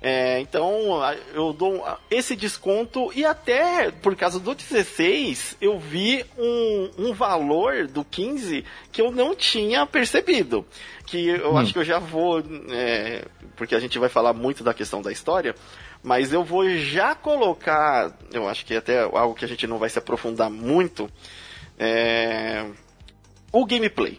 É, 0.00 0.38
então 0.38 1.00
eu 1.34 1.52
dou 1.52 1.84
esse 2.08 2.36
desconto 2.36 3.10
e 3.16 3.24
até 3.24 3.90
por 3.90 4.14
causa 4.14 4.38
do 4.38 4.54
16 4.54 5.56
eu 5.60 5.76
vi 5.76 6.24
um, 6.38 6.90
um 6.98 7.12
valor 7.12 7.88
do 7.88 8.04
15 8.04 8.64
que 8.92 9.00
eu 9.00 9.10
não 9.10 9.34
tinha 9.34 9.84
percebido. 9.86 10.64
Que 11.04 11.28
eu 11.28 11.52
hum. 11.52 11.58
acho 11.58 11.72
que 11.72 11.78
eu 11.78 11.84
já 11.84 11.98
vou, 11.98 12.42
é, 12.70 13.24
porque 13.56 13.74
a 13.74 13.80
gente 13.80 13.98
vai 13.98 14.08
falar 14.08 14.32
muito 14.32 14.62
da 14.62 14.72
questão 14.72 15.02
da 15.02 15.10
história. 15.10 15.54
Mas 16.02 16.32
eu 16.32 16.44
vou 16.44 16.68
já 16.76 17.14
colocar, 17.14 18.16
eu 18.32 18.48
acho 18.48 18.64
que 18.64 18.74
até 18.74 19.00
algo 19.00 19.34
que 19.34 19.44
a 19.44 19.48
gente 19.48 19.66
não 19.66 19.78
vai 19.78 19.88
se 19.88 19.98
aprofundar 19.98 20.48
muito, 20.48 21.10
é, 21.78 22.64
o 23.52 23.66
gameplay. 23.66 24.18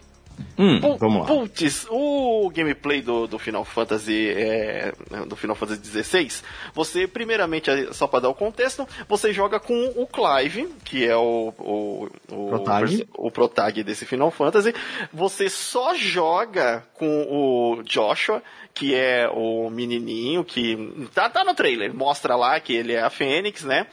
Hum, 0.58 0.80
vamos 0.98 1.20
lá. 1.22 1.26
Putz, 1.26 1.86
o 1.90 2.50
gameplay 2.54 3.02
do, 3.02 3.26
do 3.26 3.38
Final 3.38 3.64
Fantasy 3.64 4.28
é, 4.28 4.92
do 5.26 5.36
Final 5.36 5.56
Fantasy 5.56 6.02
XVI, 6.02 6.28
você 6.74 7.06
primeiramente, 7.06 7.70
só 7.92 8.06
para 8.06 8.20
dar 8.20 8.28
o 8.28 8.34
contexto, 8.34 8.86
você 9.08 9.32
joga 9.32 9.58
com 9.58 9.92
o 9.96 10.06
Clive, 10.06 10.68
que 10.84 11.06
é 11.06 11.16
o 11.16 11.50
o, 11.58 12.08
o, 12.30 12.48
Protag. 12.48 13.08
o 13.16 13.30
protag 13.30 13.82
desse 13.82 14.04
Final 14.04 14.30
Fantasy. 14.30 14.74
Você 15.12 15.48
só 15.48 15.94
joga 15.94 16.84
com 16.94 17.26
o 17.28 17.82
Joshua, 17.82 18.42
que 18.74 18.94
é 18.94 19.28
o 19.28 19.70
menininho 19.70 20.44
que 20.44 21.08
tá, 21.14 21.28
tá 21.28 21.44
no 21.44 21.54
trailer, 21.54 21.94
mostra 21.94 22.36
lá 22.36 22.58
que 22.60 22.74
ele 22.74 22.92
é 22.92 23.02
a 23.02 23.10
Fênix, 23.10 23.64
né? 23.64 23.86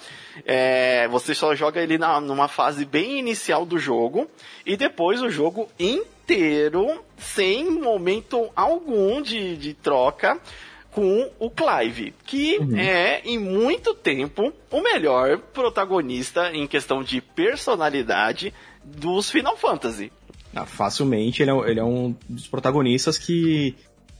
É, 0.46 1.08
você 1.08 1.34
só 1.34 1.56
joga 1.56 1.82
ele 1.82 1.98
na, 1.98 2.20
numa 2.22 2.48
fase 2.48 2.86
bem 2.86 3.18
inicial 3.20 3.66
do 3.66 3.80
jogo 3.80 4.30
e 4.66 4.78
depois 4.78 5.22
o 5.22 5.30
jogo 5.30 5.70
inteiro 5.80 6.17
sem 7.18 7.70
momento 7.72 8.50
algum 8.56 9.22
de, 9.22 9.56
de 9.58 9.74
troca 9.74 10.40
com 10.92 11.30
o 11.40 11.50
Clive, 11.50 12.14
que 12.26 12.58
Uhum. 12.58 12.76
é, 12.76 13.22
em 13.24 13.38
muito 13.38 13.94
tempo, 13.94 14.52
o 14.72 14.82
melhor 14.82 15.38
protagonista 15.38 16.52
em 16.52 16.66
questão 16.66 17.04
de 17.04 17.22
personalidade 17.22 18.52
dos 18.84 19.30
Final 19.30 19.56
Fantasy. 19.56 20.12
Ah, 20.56 20.66
facilmente, 20.66 21.44
ele 21.44 21.52
é, 21.52 21.70
ele 21.70 21.80
é 21.80 21.84
um 21.84 22.16
dos 22.28 22.48
protagonistas 22.48 23.18
que. 23.18 23.76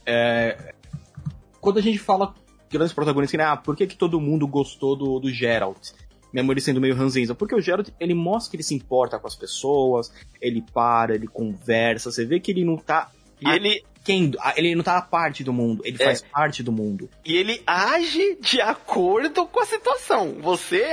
é, 0.06 0.72
quando 1.60 1.78
a 1.78 1.82
gente 1.82 1.98
fala 1.98 2.32
grandes 2.70 2.92
protagonistas, 2.92 3.32
que, 3.32 3.38
né, 3.38 3.44
ah, 3.44 3.56
por 3.56 3.74
que, 3.74 3.86
que 3.86 3.96
todo 3.96 4.20
mundo 4.20 4.46
gostou 4.46 4.94
do, 4.94 5.18
do 5.18 5.32
Geralt? 5.32 5.90
Mesmo 6.32 6.52
ele 6.52 6.60
sendo 6.60 6.80
meio 6.80 6.94
ranzinza. 6.94 7.34
Porque 7.34 7.54
o 7.54 7.60
Geralt, 7.60 7.88
ele 7.98 8.14
mostra 8.14 8.50
que 8.50 8.56
ele 8.56 8.62
se 8.62 8.74
importa 8.74 9.18
com 9.18 9.26
as 9.26 9.34
pessoas, 9.34 10.12
ele 10.40 10.62
para, 10.74 11.14
ele 11.14 11.26
conversa, 11.26 12.10
você 12.10 12.24
vê 12.24 12.38
que 12.40 12.50
ele 12.50 12.64
não 12.64 12.76
tá. 12.76 13.10
E 13.40 13.48
ele, 13.48 13.84
Quem, 14.04 14.32
ele 14.56 14.74
não 14.74 14.82
tá 14.82 14.96
a 14.98 15.02
parte 15.02 15.44
do 15.44 15.52
mundo, 15.52 15.82
ele 15.84 15.96
É. 16.00 16.04
faz 16.04 16.22
parte 16.22 16.62
do 16.62 16.72
mundo. 16.72 17.08
e 17.24 17.36
ele 17.36 17.62
age 17.66 18.36
de 18.40 18.58
acordo 18.60 19.44
com 19.46 19.60
a 19.60 19.66
situação. 19.66 20.36
Você, 20.40 20.86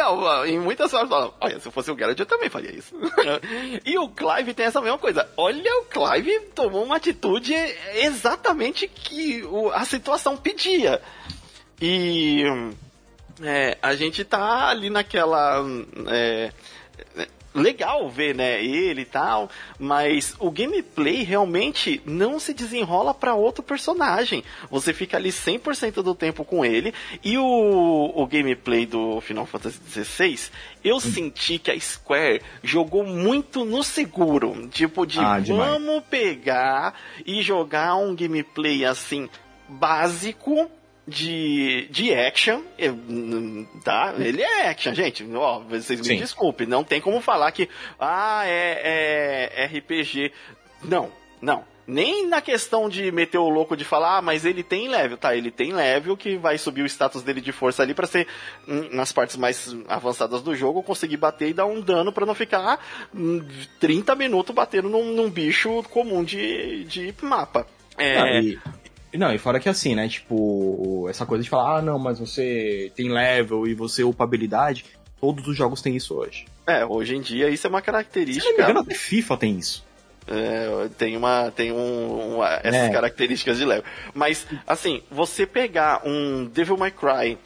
em 0.48 0.60
muitas 0.60 0.94
horas, 0.94 1.10
fala, 1.10 1.34
olha, 1.40 1.60
se 1.60 1.68
eu 1.68 1.72
fosse 1.72 1.90
o 1.92 1.98
Geralt, 1.98 2.20
eu 2.20 2.26
também 2.26 2.50
faria 2.50 2.72
isso. 2.76 2.94
e 3.86 3.98
o 3.98 4.10
Clive 4.10 4.54
tem 4.54 4.66
essa 4.66 4.82
mesma 4.82 4.98
coisa. 4.98 5.28
Olha, 5.38 5.72
o 5.82 5.86
Clive 5.86 6.40
tomou 6.54 6.84
uma 6.84 6.98
atitude 6.98 7.54
exatamente 7.96 8.88
que 8.88 9.42
a 9.74 9.86
situação 9.86 10.36
pedia. 10.38 11.02
E 11.82 12.44
é, 13.42 13.78
a 13.82 13.96
gente 13.96 14.24
tá 14.24 14.70
ali 14.70 14.90
naquela. 14.90 15.64
é, 16.08 16.52
legal 17.56 18.10
ver, 18.10 18.36
né, 18.36 18.64
ele 18.64 19.02
e 19.02 19.06
tal, 19.06 19.50
mas 19.80 20.36
o 20.40 20.52
gameplay 20.52 21.24
realmente 21.24 22.02
não 22.06 22.40
se 22.40 22.54
desenrola 22.54 23.14
para 23.14 23.34
outro 23.34 23.64
personagem. 23.64 24.44
Você 24.70 24.94
fica 24.94 25.18
ali 25.18 25.30
100% 25.30 26.04
do 26.04 26.14
tempo 26.14 26.44
com 26.44 26.66
ele 26.66 26.94
e 27.24 27.38
o, 27.38 28.12
o 28.14 28.28
gameplay 28.28 28.86
do 28.86 29.22
Final 29.22 29.46
Fantasy 29.46 29.80
XVI, 30.04 30.40
eu 30.84 31.00
senti 31.00 31.58
que 31.58 31.72
a 31.72 31.80
Square 31.80 32.42
jogou 32.62 33.06
muito 33.06 33.64
no 33.64 33.84
seguro, 33.84 34.68
tipo 34.68 35.06
de 35.06 35.20
Ah, 35.20 35.40
vamos 35.40 36.04
pegar 36.10 36.94
e 37.26 37.42
jogar 37.42 37.96
um 37.96 38.14
gameplay 38.14 38.84
assim 38.84 39.30
básico 39.68 40.70
de, 41.08 41.88
de 41.90 42.14
action, 42.14 42.62
hum, 42.80 43.66
tá? 43.84 44.14
Ele 44.18 44.42
é 44.42 44.70
action, 44.70 44.94
gente. 44.94 45.26
Ó, 45.36 45.60
vocês 45.60 46.00
me 46.00 46.08
Sim. 46.08 46.18
desculpem, 46.18 46.66
não 46.66 46.84
tem 46.84 47.00
como 47.00 47.22
falar 47.22 47.52
que 47.52 47.70
ah, 48.00 48.44
é, 48.46 49.52
é 49.56 49.66
RPG. 49.66 50.32
Não, 50.84 51.12
não. 51.42 51.64
Nem 51.88 52.28
na 52.28 52.42
questão 52.42 52.90
de 52.90 53.12
meter 53.12 53.38
o 53.38 53.48
louco 53.48 53.78
de 53.78 53.86
falar, 53.86 54.18
ah, 54.18 54.22
mas 54.22 54.44
ele 54.44 54.64
tem 54.64 54.88
level, 54.88 55.18
tá? 55.18 55.36
Ele 55.36 55.52
tem 55.52 55.72
level 55.72 56.18
que 56.18 56.36
vai 56.36 56.58
subir 56.58 56.82
o 56.82 56.88
status 56.88 57.22
dele 57.22 57.40
de 57.40 57.52
força 57.52 57.84
ali 57.84 57.94
pra 57.94 58.08
ser 58.08 58.28
hum, 58.68 58.90
nas 58.92 59.12
partes 59.12 59.38
mais 59.38 59.76
avançadas 59.88 60.42
do 60.42 60.56
jogo 60.56 60.82
conseguir 60.82 61.18
bater 61.18 61.50
e 61.50 61.54
dar 61.54 61.68
um 61.68 61.80
dano 61.80 62.12
pra 62.12 62.26
não 62.26 62.34
ficar 62.34 62.84
hum, 63.14 63.46
30 63.80 64.16
minutos 64.16 64.56
batendo 64.56 64.90
num, 64.90 65.14
num 65.14 65.30
bicho 65.30 65.84
comum 65.92 66.24
de, 66.24 66.86
de 66.86 67.14
mapa. 67.22 67.68
É, 67.98 68.42
e, 68.42 68.60
não, 69.18 69.34
e 69.34 69.38
fora 69.38 69.60
que 69.60 69.70
assim, 69.70 69.96
né? 69.96 70.08
Tipo, 70.08 71.08
essa 71.10 71.26
coisa 71.26 71.44
de 71.44 71.50
falar, 71.50 71.78
ah, 71.78 71.82
não, 71.82 71.98
mas 72.00 72.20
você 72.20 72.92
tem 72.96 73.10
level 73.12 73.68
e 73.68 73.74
você 73.74 74.04
upa 74.04 74.24
habilidade. 74.24 74.86
Todos 75.20 75.48
os 75.48 75.56
jogos 75.58 75.82
têm 75.82 75.96
isso 75.96 76.14
hoje. 76.16 76.46
é, 76.68 76.86
hoje 76.86 77.16
em 77.16 77.22
dia 77.22 77.50
isso 77.50 77.66
é 77.66 77.70
uma 77.70 77.80
Se 77.80 77.86
não 77.88 77.98
me 78.00 78.04
característica. 78.04 78.54
engano, 78.64 78.80
até 78.82 78.94
FIFA 78.96 79.38
tem 79.38 79.58
isso. 79.58 79.84
É, 80.28 80.90
tem 80.98 81.16
uma 81.16 81.52
tem 81.56 81.72
um, 81.72 82.36
uma- 82.38 82.54
essas 82.64 82.74
É. 82.74 82.90
características 82.90 83.58
de 83.60 83.66
level. 83.66 83.84
Mas 84.14 84.46
assim, 84.66 85.02
você 85.12 85.46
pegar 85.46 86.02
um 86.04 86.46
Devil 86.46 86.76
May 86.78 86.90
Cry 86.92 87.38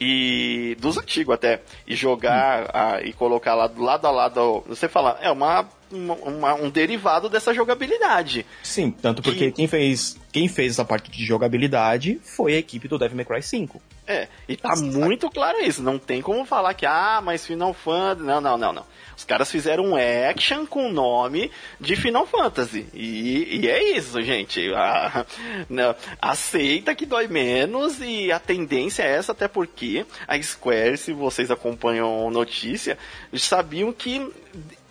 e 0.00 0.76
dos 0.80 0.96
antigos 0.96 1.34
até 1.34 1.60
e 1.86 1.96
jogar 1.96 2.70
ah, 2.72 3.00
e 3.02 3.12
colocar 3.12 3.54
lá 3.54 3.66
do 3.66 3.82
lado 3.82 4.06
a 4.06 4.10
lado, 4.12 4.62
você 4.68 4.88
fala, 4.88 5.18
é 5.20 5.30
uma, 5.30 5.68
uma- 5.90 6.54
um 6.54 6.68
derivado 6.70 7.28
dessa 7.28 7.52
jogabilidade. 7.54 8.44
Sim, 8.62 8.90
tanto 8.90 9.22
porque 9.22 9.46
E- 9.46 9.52
quem 9.52 9.66
fez 9.66 10.16
quem 10.30 10.46
fez 10.46 10.72
essa 10.72 10.84
parte 10.84 11.10
de 11.10 11.24
jogabilidade 11.24 12.20
foi 12.22 12.54
a 12.54 12.58
equipe 12.58 12.86
do 12.86 12.98
Devil 12.98 13.16
May 13.16 13.24
Cry 13.24 13.42
5. 13.42 13.80
É, 14.06 14.28
e 14.48 14.56
tá 14.56 14.74
muito 14.76 15.28
claro 15.30 15.58
isso. 15.60 15.82
Não 15.82 15.98
tem 15.98 16.20
como 16.22 16.44
falar 16.44 16.74
que, 16.74 16.86
ah, 16.86 17.20
mas 17.24 17.46
Final 17.46 17.72
Fantasy. 17.74 18.22
Não, 18.26 18.40
não, 18.40 18.56
não, 18.56 18.72
não. 18.72 18.84
Os 19.16 19.24
caras 19.24 19.50
fizeram 19.50 19.84
um 19.84 19.96
action 19.96 20.64
com 20.66 20.86
o 20.88 20.92
nome 20.92 21.50
de 21.80 21.96
Final 21.96 22.26
Fantasy. 22.26 22.86
E, 22.94 23.58
e 23.62 23.68
é 23.68 23.96
isso, 23.96 24.20
gente. 24.22 24.70
Ah, 24.74 25.26
não, 25.68 25.94
aceita 26.20 26.94
que 26.94 27.04
dói 27.06 27.26
menos 27.26 27.98
e 28.00 28.30
a 28.30 28.38
tendência 28.38 29.02
é 29.02 29.16
essa, 29.16 29.32
até 29.32 29.48
porque 29.48 30.06
a 30.26 30.40
Square, 30.40 30.96
se 30.98 31.12
vocês 31.12 31.50
acompanham 31.50 32.30
notícia, 32.30 32.96
sabiam 33.34 33.92
que. 33.92 34.30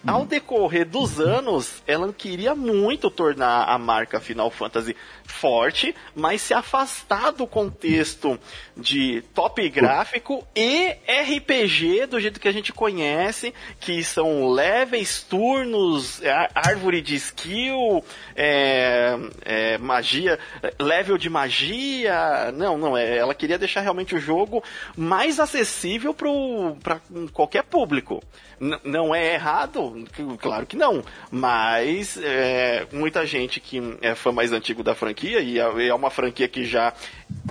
Ao 0.07 0.25
decorrer 0.25 0.85
dos 0.85 1.19
anos, 1.19 1.83
ela 1.85 2.13
queria 2.13 2.55
muito 2.55 3.11
tornar 3.11 3.65
a 3.65 3.77
marca 3.77 4.21
Final 4.21 4.49
Fantasy 4.49 4.95
forte, 5.27 5.93
mas 6.15 6.41
se 6.41 6.53
afastar 6.53 7.31
do 7.31 7.45
contexto 7.45 8.39
de 8.75 9.21
top 9.35 9.67
gráfico 9.69 10.45
e 10.55 10.95
RPG 11.07 12.05
do 12.07 12.19
jeito 12.19 12.39
que 12.39 12.47
a 12.47 12.51
gente 12.51 12.71
conhece, 12.73 13.53
que 13.79 14.03
são 14.03 14.49
levels, 14.49 15.21
turnos, 15.23 16.23
á- 16.25 16.49
árvore 16.55 17.01
de 17.01 17.15
skill, 17.15 18.03
é, 18.35 19.15
é, 19.43 19.77
magia, 19.77 20.39
level 20.79 21.17
de 21.17 21.29
magia. 21.29 22.51
Não, 22.53 22.77
não, 22.77 22.97
é, 22.97 23.17
ela 23.17 23.35
queria 23.35 23.57
deixar 23.57 23.81
realmente 23.81 24.15
o 24.15 24.19
jogo 24.19 24.63
mais 24.95 25.39
acessível 25.39 26.13
para 26.13 26.99
qualquer 27.33 27.63
público. 27.63 28.23
N- 28.59 28.79
não 28.83 29.13
é 29.13 29.33
errado? 29.33 30.05
Claro 30.39 30.65
que 30.65 30.75
não. 30.75 31.03
Mas 31.29 32.17
é, 32.21 32.87
muita 32.91 33.25
gente 33.25 33.59
que 33.59 33.97
é 34.01 34.15
fã 34.15 34.31
mais 34.31 34.51
antigo 34.51 34.81
da 34.83 34.95
franquia, 34.95 35.16
e 35.25 35.59
é 35.59 35.87
é 35.87 35.93
uma 35.93 36.09
franquia 36.09 36.47
que 36.47 36.63
já 36.63 36.93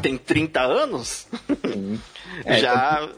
tem 0.01 0.17
30 0.17 0.61
anos, 0.61 1.27
É, 2.45 2.59
já, 2.59 3.09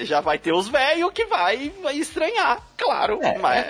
já 0.00 0.20
vai 0.20 0.38
ter 0.38 0.52
os 0.52 0.68
velhos 0.68 1.10
que 1.12 1.24
vai, 1.24 1.72
vai 1.82 1.96
estranhar, 1.96 2.60
claro. 2.76 3.18
É, 3.22 3.38
mas 3.38 3.66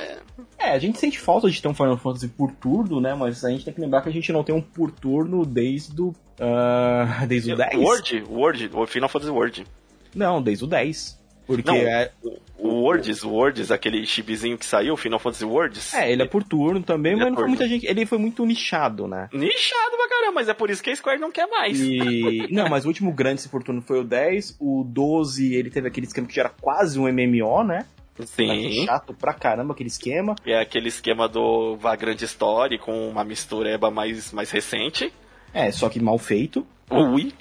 É, 0.58 0.70
a 0.70 0.78
gente 0.78 0.98
sente 0.98 1.18
falta 1.18 1.48
de 1.48 1.62
ter 1.62 1.68
um 1.68 1.74
Final 1.74 1.96
Fantasy 1.96 2.28
por 2.28 2.50
turno, 2.50 3.00
né? 3.00 3.14
Mas 3.14 3.44
a 3.44 3.50
gente 3.50 3.64
tem 3.64 3.72
que 3.72 3.80
lembrar 3.80 4.02
que 4.02 4.08
a 4.08 4.12
gente 4.12 4.32
não 4.32 4.42
tem 4.42 4.54
um 4.54 4.60
por 4.60 4.90
turno 4.90 5.46
desde 5.46 6.00
o. 6.02 6.12
ah, 6.40 7.24
desde 7.28 7.52
o 7.52 7.56
10. 7.56 7.76
Word, 7.76 8.24
Word, 8.28 8.70
o 8.72 8.86
Final 8.86 9.08
Fantasy 9.08 9.30
Word. 9.30 9.66
Não, 10.14 10.42
desde 10.42 10.64
o 10.64 10.66
10. 10.66 11.24
Porque 11.46 11.70
Não, 11.70 11.76
é, 11.76 12.10
O 12.58 12.68
Words, 12.68 13.22
o 13.22 13.30
Words, 13.30 13.70
aquele 13.70 14.04
chibizinho 14.04 14.58
que 14.58 14.66
saiu, 14.66 14.96
Final 14.96 15.20
Fantasy 15.20 15.44
Words. 15.44 15.94
é, 15.94 16.10
ele 16.10 16.22
é 16.22 16.26
por 16.26 16.42
turno 16.42 16.82
também, 16.82 17.12
Ele 17.12 17.20
mas 17.20 17.28
é 17.28 17.30
não 17.30 17.38
foi 17.38 17.46
muita 17.48 17.68
gente. 17.68 17.86
Ele 17.86 18.04
foi 18.04 18.18
muito 18.18 18.44
nichado, 18.44 19.06
né? 19.06 19.28
Nichado 19.32 19.95
mas 20.32 20.48
é 20.48 20.54
por 20.54 20.70
isso 20.70 20.82
que 20.82 20.90
a 20.90 20.96
Square 20.96 21.20
não 21.20 21.30
quer 21.30 21.46
mais. 21.46 21.80
E. 21.80 22.48
não, 22.52 22.68
mas 22.68 22.84
o 22.84 22.88
último 22.88 23.12
grande 23.12 23.40
esse 23.40 23.48
por 23.48 23.62
turno 23.62 23.82
foi 23.82 24.00
o 24.00 24.04
10. 24.04 24.56
O 24.60 24.84
12, 24.84 25.54
ele 25.54 25.70
teve 25.70 25.88
aquele 25.88 26.06
esquema 26.06 26.26
que 26.26 26.34
já 26.34 26.42
era 26.42 26.50
quase 26.50 26.98
um 26.98 27.04
MMO, 27.04 27.64
né? 27.64 27.86
Sim. 28.24 28.84
Chato 28.86 29.12
pra 29.12 29.34
caramba 29.34 29.74
aquele 29.74 29.88
esquema. 29.88 30.34
É 30.46 30.58
aquele 30.58 30.88
esquema 30.88 31.28
do 31.28 31.76
Vagrant 31.76 32.22
Story 32.22 32.78
com 32.78 33.08
uma 33.10 33.24
mistureba 33.24 33.90
mais, 33.90 34.32
mais 34.32 34.50
recente. 34.50 35.12
É, 35.52 35.70
só 35.70 35.88
que 35.88 36.00
mal 36.00 36.18
feito. 36.18 36.66
Ui. 36.90 37.32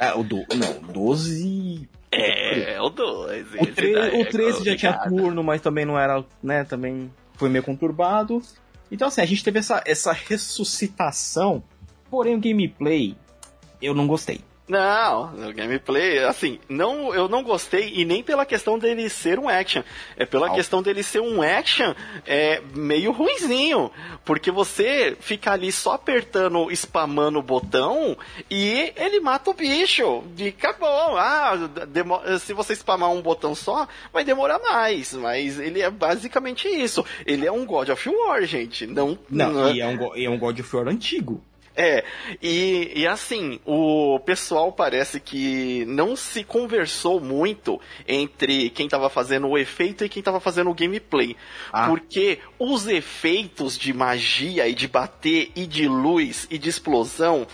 É, 0.00 0.14
o 0.14 0.22
do, 0.22 0.44
não, 0.54 0.88
o 0.88 0.92
12. 0.92 1.88
É, 2.10 2.80
o 2.80 2.88
2. 2.88 3.54
O, 3.60 3.66
tre 3.66 4.20
o 4.20 4.24
13 4.24 4.64
já 4.64 4.76
tinha 4.76 4.92
turno, 5.08 5.42
mas 5.44 5.60
também 5.60 5.84
não 5.84 5.98
era, 5.98 6.24
né, 6.42 6.64
também 6.64 7.12
foi 7.34 7.48
meio 7.48 7.62
conturbado. 7.62 8.42
Então 8.90 9.08
assim, 9.08 9.20
a 9.20 9.26
gente 9.26 9.44
teve 9.44 9.58
essa, 9.58 9.82
essa 9.84 10.12
ressuscitação, 10.12 11.62
porém 12.16 12.34
o 12.34 12.40
gameplay 12.40 13.14
eu 13.82 13.92
não 13.92 14.06
gostei. 14.06 14.40
Não, 14.66 15.30
no 15.32 15.52
gameplay, 15.52 16.18
assim, 16.24 16.58
não, 16.66 17.14
eu 17.14 17.28
não 17.28 17.42
gostei 17.42 17.92
e 17.94 18.06
nem 18.06 18.22
pela 18.22 18.46
questão 18.46 18.78
dele 18.78 19.08
ser 19.10 19.38
um 19.38 19.50
action, 19.50 19.82
é 20.16 20.24
pela 20.24 20.50
questão 20.50 20.82
dele 20.82 21.02
ser 21.02 21.20
um 21.20 21.42
action 21.42 21.94
é, 22.26 22.62
meio 22.74 23.12
ruinzinho, 23.12 23.92
porque 24.24 24.50
você 24.50 25.14
fica 25.20 25.52
ali 25.52 25.70
só 25.70 25.92
apertando, 25.92 26.68
spamando 26.72 27.38
o 27.38 27.42
botão 27.42 28.16
e 28.50 28.92
ele 28.96 29.20
mata 29.20 29.50
o 29.50 29.54
bicho, 29.54 30.24
e 30.38 30.48
acabou. 30.48 31.16
Ah, 31.18 31.52
se 32.40 32.54
você 32.54 32.74
spamar 32.74 33.12
um 33.12 33.20
botão 33.20 33.54
só, 33.54 33.86
vai 34.10 34.24
demorar 34.24 34.58
mais, 34.58 35.12
mas 35.12 35.60
ele 35.60 35.82
é 35.82 35.90
basicamente 35.90 36.66
isso. 36.66 37.04
Ele 37.26 37.46
é 37.46 37.52
um 37.52 37.66
God 37.66 37.90
of 37.90 38.08
War, 38.08 38.42
gente, 38.46 38.86
não... 38.86 39.18
Não, 39.28 39.52
não... 39.52 39.70
E, 39.70 39.80
é 39.82 39.86
um, 39.86 40.16
e 40.16 40.24
é 40.24 40.30
um 40.30 40.38
God 40.38 40.58
of 40.58 40.74
War 40.74 40.88
antigo. 40.88 41.44
É, 41.86 42.04
e, 42.42 42.92
e 42.96 43.06
assim, 43.06 43.60
o 43.64 44.18
pessoal 44.20 44.72
parece 44.72 45.20
que 45.20 45.84
não 45.86 46.16
se 46.16 46.42
conversou 46.42 47.20
muito 47.20 47.78
entre 48.08 48.70
quem 48.70 48.86
estava 48.86 49.10
fazendo 49.10 49.46
o 49.46 49.58
efeito 49.58 50.02
e 50.02 50.08
quem 50.08 50.20
estava 50.20 50.40
fazendo 50.40 50.70
o 50.70 50.74
gameplay. 50.74 51.36
Ah. 51.70 51.86
Porque 51.86 52.38
os 52.58 52.86
efeitos 52.86 53.76
de 53.76 53.92
magia 53.92 54.66
e 54.66 54.74
de 54.74 54.88
bater 54.88 55.52
e 55.54 55.66
de 55.66 55.86
luz 55.86 56.46
e 56.50 56.58
de 56.58 56.70
explosão 56.70 57.46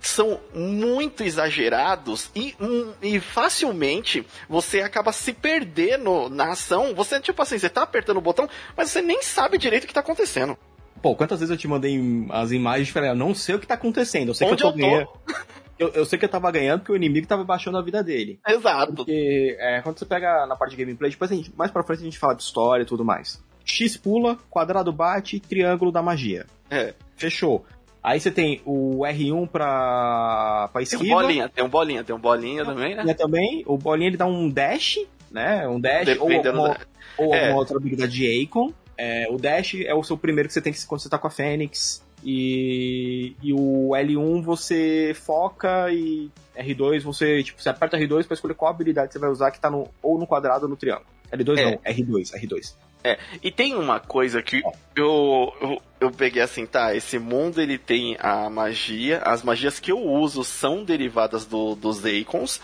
são 0.00 0.40
muito 0.54 1.22
exagerados 1.22 2.30
e, 2.34 2.54
hum, 2.60 2.92
e 3.02 3.20
facilmente 3.20 4.26
você 4.48 4.80
acaba 4.80 5.12
se 5.12 5.32
perdendo 5.32 6.28
na 6.28 6.52
ação. 6.52 6.94
Você, 6.94 7.20
tipo 7.20 7.40
assim, 7.40 7.58
você 7.58 7.68
tá 7.68 7.82
apertando 7.82 8.18
o 8.18 8.22
botão, 8.22 8.48
mas 8.76 8.90
você 8.90 9.00
nem 9.02 9.22
sabe 9.22 9.58
direito 9.58 9.84
o 9.84 9.86
que 9.86 9.94
tá 9.94 10.00
acontecendo. 10.00 10.56
Pô, 11.02 11.14
quantas 11.14 11.40
vezes 11.40 11.50
eu 11.50 11.56
te 11.56 11.66
mandei 11.66 11.98
as 12.30 12.52
imagens 12.52 12.88
e 12.88 12.92
falei, 12.92 13.10
eu 13.10 13.16
não 13.16 13.34
sei 13.34 13.54
o 13.54 13.58
que 13.58 13.66
tá 13.66 13.74
acontecendo, 13.74 14.28
eu 14.28 14.34
sei 14.34 14.46
Onde 14.46 14.56
que 14.56 14.66
eu 14.66 14.72
tô, 14.72 14.78
ganhando. 14.78 15.08
Eu, 15.78 15.88
eu, 15.94 16.04
sei 16.04 16.18
que 16.18 16.26
eu 16.26 16.28
tava 16.28 16.50
ganhando 16.50 16.80
porque 16.80 16.92
o 16.92 16.96
inimigo 16.96 17.26
tava 17.26 17.42
baixando 17.42 17.78
a 17.78 17.82
vida 17.82 18.02
dele. 18.04 18.38
Exato. 18.46 18.92
Porque 18.92 19.56
é, 19.58 19.80
quando 19.80 19.98
você 19.98 20.04
pega 20.04 20.46
na 20.46 20.54
parte 20.54 20.72
de 20.72 20.84
gameplay, 20.84 21.10
depois 21.10 21.32
a 21.32 21.34
gente, 21.34 21.50
mais 21.56 21.70
pra 21.70 21.82
frente 21.82 22.00
a 22.00 22.04
gente 22.04 22.18
fala 22.18 22.34
de 22.34 22.42
história 22.42 22.82
e 22.82 22.86
tudo 22.86 23.02
mais. 23.02 23.42
X 23.64 23.96
pula, 23.96 24.36
quadrado 24.50 24.92
bate, 24.92 25.40
triângulo 25.40 25.90
da 25.90 26.02
magia. 26.02 26.44
É. 26.70 26.92
Fechou. 27.16 27.64
Aí 28.02 28.20
você 28.20 28.30
tem 28.30 28.60
o 28.66 29.00
R1 29.00 29.48
pra, 29.48 30.68
pra 30.72 30.82
esquiva. 30.82 31.02
Tem 31.02 31.12
um 31.12 31.16
bolinha, 31.16 31.48
tem 31.48 31.64
um 31.64 31.68
bolinha, 31.68 32.04
tem 32.04 32.16
um 32.16 32.18
bolinha 32.18 32.64
também, 32.64 32.94
né? 32.94 33.14
também. 33.14 33.62
O 33.66 33.78
bolinha 33.78 34.08
ele 34.08 34.16
dá 34.16 34.26
um 34.26 34.48
dash, 34.50 34.98
né? 35.30 35.66
Um 35.66 35.80
dash 35.80 36.06
Dependendo 36.06 36.58
ou, 36.58 36.66
uma, 36.66 36.74
da... 36.74 36.80
ou 37.18 37.34
é. 37.34 37.40
alguma 37.40 37.60
outra 37.60 37.76
habilidade 37.76 38.12
de 38.12 38.44
Akon. 38.44 38.72
É, 39.02 39.26
o 39.30 39.38
Dash 39.38 39.76
é 39.76 39.94
o 39.94 40.04
seu 40.04 40.18
primeiro 40.18 40.46
que 40.46 40.52
você 40.52 40.60
tem 40.60 40.74
que 40.74 40.86
quando 40.86 41.00
você 41.00 41.08
tá 41.08 41.16
com 41.16 41.26
a 41.26 41.30
Fênix. 41.30 42.04
E, 42.22 43.34
e 43.42 43.50
o 43.50 43.92
L1 43.94 44.42
você 44.42 45.14
foca 45.14 45.90
e 45.90 46.30
R2 46.54 47.00
você, 47.00 47.42
tipo, 47.42 47.62
você 47.62 47.70
aperta 47.70 47.96
R2 47.96 48.26
para 48.26 48.34
escolher 48.34 48.52
qual 48.52 48.70
habilidade 48.70 49.10
você 49.10 49.18
vai 49.18 49.30
usar 49.30 49.52
que 49.52 49.58
tá 49.58 49.70
no, 49.70 49.88
ou 50.02 50.18
no 50.18 50.26
quadrado 50.26 50.64
ou 50.64 50.68
no 50.68 50.76
triângulo. 50.76 51.06
L2 51.32 51.58
é. 51.58 51.64
não, 51.64 51.78
R2, 51.78 52.32
R2. 52.34 52.74
É, 53.02 53.18
e 53.42 53.50
tem 53.50 53.74
uma 53.74 53.98
coisa 53.98 54.42
que 54.42 54.62
eu, 54.94 55.54
eu, 55.62 55.82
eu 55.98 56.10
peguei 56.10 56.42
assim, 56.42 56.66
tá, 56.66 56.94
esse 56.94 57.18
mundo 57.18 57.58
ele 57.58 57.78
tem 57.78 58.18
a 58.20 58.50
magia, 58.50 59.22
as 59.24 59.42
magias 59.42 59.80
que 59.80 59.90
eu 59.90 59.98
uso 59.98 60.44
são 60.44 60.84
derivadas 60.84 61.46
do, 61.46 61.74
dos 61.74 62.04
Icons, 62.04 62.60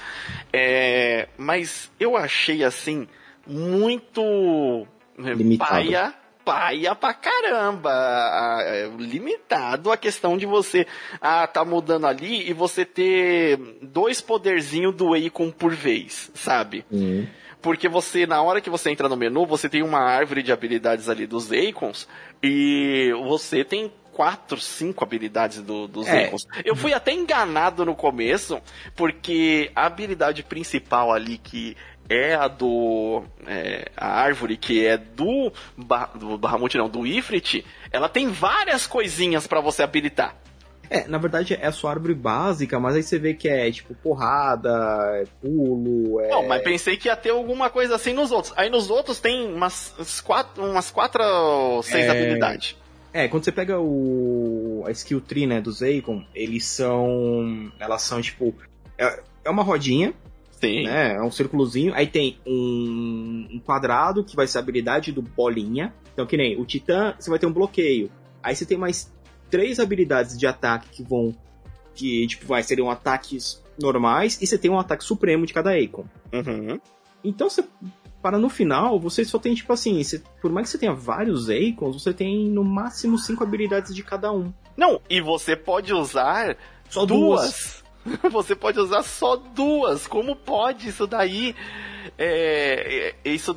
é, 0.53 1.29
mas 1.39 1.91
eu 1.99 2.15
achei 2.15 2.63
assim, 2.63 3.09
muito 3.47 4.87
Limitado. 5.17 5.71
paia 5.71 6.15
paia 6.47 6.95
pra 6.95 7.13
caramba. 7.13 7.91
É 8.63 8.89
limitado 8.97 9.91
a 9.91 9.97
questão 9.97 10.39
de 10.39 10.47
você 10.47 10.87
ah, 11.21 11.45
tá 11.45 11.65
mudando 11.65 12.07
ali 12.07 12.49
e 12.49 12.53
você 12.53 12.85
ter 12.85 13.59
dois 13.83 14.21
poderzinhos 14.21 14.95
do 14.95 15.13
Akon 15.13 15.51
por 15.51 15.75
vez, 15.75 16.31
sabe? 16.35 16.85
Uhum. 16.89 17.27
Porque 17.61 17.89
você, 17.89 18.27
na 18.27 18.41
hora 18.41 18.61
que 18.61 18.71
você 18.71 18.91
entra 18.91 19.09
no 19.09 19.17
menu, 19.17 19.45
você 19.45 19.69
tem 19.69 19.83
uma 19.83 19.99
árvore 19.99 20.41
de 20.41 20.53
habilidades 20.53 21.09
ali 21.09 21.27
dos 21.27 21.51
Akons 21.51 22.07
e 22.41 23.11
você 23.27 23.65
tem 23.65 23.93
quatro, 24.13 24.59
cinco 24.59 25.05
habilidades 25.05 25.61
do, 25.61 25.89
dos 25.89 26.07
é. 26.07 26.33
Eu 26.65 26.77
fui 26.77 26.95
até 26.95 27.13
enganado 27.13 27.85
no 27.85 27.95
começo, 27.95 28.63
porque 28.95 29.71
a 29.75 29.85
habilidade 29.87 30.43
principal 30.43 31.13
ali 31.13 31.37
que 31.37 31.77
é 32.09 32.35
a 32.35 32.49
do. 32.49 33.23
É, 33.47 33.91
a 33.97 34.21
árvore 34.21 34.57
que 34.57 34.85
é 34.85 34.97
do, 34.97 35.53
do 36.15 36.39
Bahamut, 36.39 36.77
não, 36.77 36.89
do 36.89 37.07
Ifrit, 37.07 37.65
ela 37.91 38.09
tem 38.09 38.29
várias 38.29 38.87
coisinhas 38.87 39.47
para 39.47 39.61
você 39.61 39.83
habilitar. 39.83 40.37
É, 40.89 41.07
na 41.09 41.19
verdade 41.19 41.55
é 41.55 41.67
a 41.67 41.73
sua 41.73 41.91
árvore 41.91 42.15
básica, 42.15 42.79
mas 42.79 42.95
aí 42.95 43.03
você 43.03 43.19
vê 43.19 43.35
que 43.35 43.49
é 43.49 43.71
tipo 43.71 43.95
porrada, 43.95 44.71
é 45.15 45.25
pulo. 45.41 46.21
É... 46.21 46.29
Não, 46.29 46.47
mas 46.47 46.63
pensei 46.63 46.97
que 46.97 47.09
ia 47.09 47.17
ter 47.17 47.31
alguma 47.31 47.69
coisa 47.71 47.97
assim 47.97 48.13
nos 48.13 48.31
outros. 48.31 48.55
Aí 48.57 48.71
nos 48.71 48.89
outros 48.89 49.19
tem 49.19 49.53
umas, 49.53 50.23
quatro, 50.25 50.65
umas 50.65 50.91
quatro 50.91 51.23
ou 51.25 51.83
seis 51.83 52.07
é... 52.07 52.11
habilidades. 52.11 52.77
É, 53.13 53.29
quando 53.29 53.45
você 53.45 53.53
pega 53.53 53.81
o 53.81 54.85
a 54.87 54.91
skill 54.91 55.21
tree, 55.23 55.47
né, 55.47 55.61
do 55.61 55.71
Akon, 55.71 56.23
eles 56.35 56.67
são 56.67 57.73
elas 57.81 58.03
são 58.03 58.21
tipo 58.21 58.55
é, 58.99 59.23
é 59.45 59.51
uma 59.51 59.63
rodinha 59.63 60.13
Sim. 60.57 60.85
Né? 60.85 61.15
É 61.15 61.23
um 61.23 61.31
círculozinho. 61.31 61.95
Aí 61.95 62.07
tem 62.07 62.39
um, 62.47 63.47
um, 63.53 63.61
quadrado, 63.61 64.25
que 64.25 64.35
vai 64.35 64.47
ser 64.47 64.59
a 64.59 64.61
habilidade 64.61 65.13
do 65.13 65.23
bolinha. 65.23 65.95
Então, 66.13 66.27
que 66.27 66.37
nem 66.37 66.59
o 66.61 66.65
Titã, 66.65 67.15
você 67.19 67.31
vai 67.31 67.39
ter 67.39 67.47
um 67.47 67.53
bloqueio. 67.53 68.11
Aí 68.43 68.57
você 68.57 68.65
tem 68.65 68.79
mais 68.79 69.13
três 69.51 69.79
habilidades 69.79 70.39
de 70.39 70.47
ataque 70.47 70.89
que 70.89 71.03
vão. 71.03 71.35
Que, 71.95 72.27
tipo, 72.27 72.47
vai, 72.47 72.63
seriam 72.63 72.91
ataques 72.91 73.63
normais. 73.81 74.41
E 74.41 74.47
você 74.47 74.59
tem 74.59 74.71
um 74.71 74.79
ataque 74.79 75.05
supremo 75.05 75.47
de 75.47 75.53
cada 75.53 75.73
Akon. 75.73 76.05
Uhum. 76.33 76.81
Então, 77.23 77.49
você. 77.49 77.65
Para 78.23 78.39
no 78.39 78.49
final, 78.49 78.99
você 78.99 79.25
só 79.25 79.39
tem, 79.39 79.55
tipo 79.55 79.73
assim, 79.73 80.03
você, 80.03 80.21
por 80.41 80.51
mais 80.51 80.67
que 80.67 80.73
você 80.73 80.79
tenha 80.79 80.93
vários 80.93 81.49
Akons, 81.49 82.03
você 82.03 82.13
tem 82.13 82.49
no 82.49 82.65
máximo 82.65 83.17
cinco 83.19 83.45
habilidades 83.45 83.95
de 83.95 84.03
cada 84.03 84.33
um. 84.33 84.53
Não, 84.77 85.01
e 85.09 85.21
você 85.21 85.55
pode 85.55 85.93
usar 85.93 86.57
só 86.89 87.07
duas. 87.07 87.41
duas. 87.41 87.86
Você 88.31 88.55
pode 88.55 88.79
usar 88.79 89.03
só 89.03 89.37
duas. 89.37 90.07
Como 90.07 90.37
pode 90.37 90.89
isso 90.89 91.07
daí? 91.07 91.55
É, 92.19 93.15
é, 93.25 93.31
isso. 93.31 93.57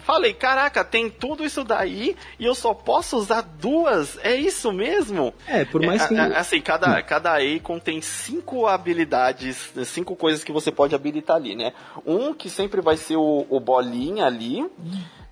Falei, 0.00 0.34
caraca, 0.34 0.84
tem 0.84 1.08
tudo 1.08 1.44
isso 1.44 1.64
daí 1.64 2.16
e 2.38 2.44
eu 2.44 2.54
só 2.54 2.74
posso 2.74 3.16
usar 3.16 3.42
duas. 3.42 4.18
É 4.22 4.34
isso 4.34 4.72
mesmo? 4.72 5.34
É, 5.46 5.64
por 5.64 5.84
mais 5.84 6.06
que. 6.06 6.14
É, 6.14 6.36
assim, 6.36 6.60
cada, 6.60 7.02
cada 7.02 7.42
Icon 7.42 7.78
tem 7.78 8.00
cinco 8.00 8.66
habilidades, 8.66 9.72
cinco 9.86 10.14
coisas 10.14 10.44
que 10.44 10.52
você 10.52 10.70
pode 10.70 10.94
habilitar 10.94 11.36
ali, 11.36 11.56
né? 11.56 11.72
Um 12.04 12.34
que 12.34 12.50
sempre 12.50 12.80
vai 12.80 12.96
ser 12.96 13.16
o, 13.16 13.46
o 13.48 13.58
bolinha 13.58 14.26
ali. 14.26 14.64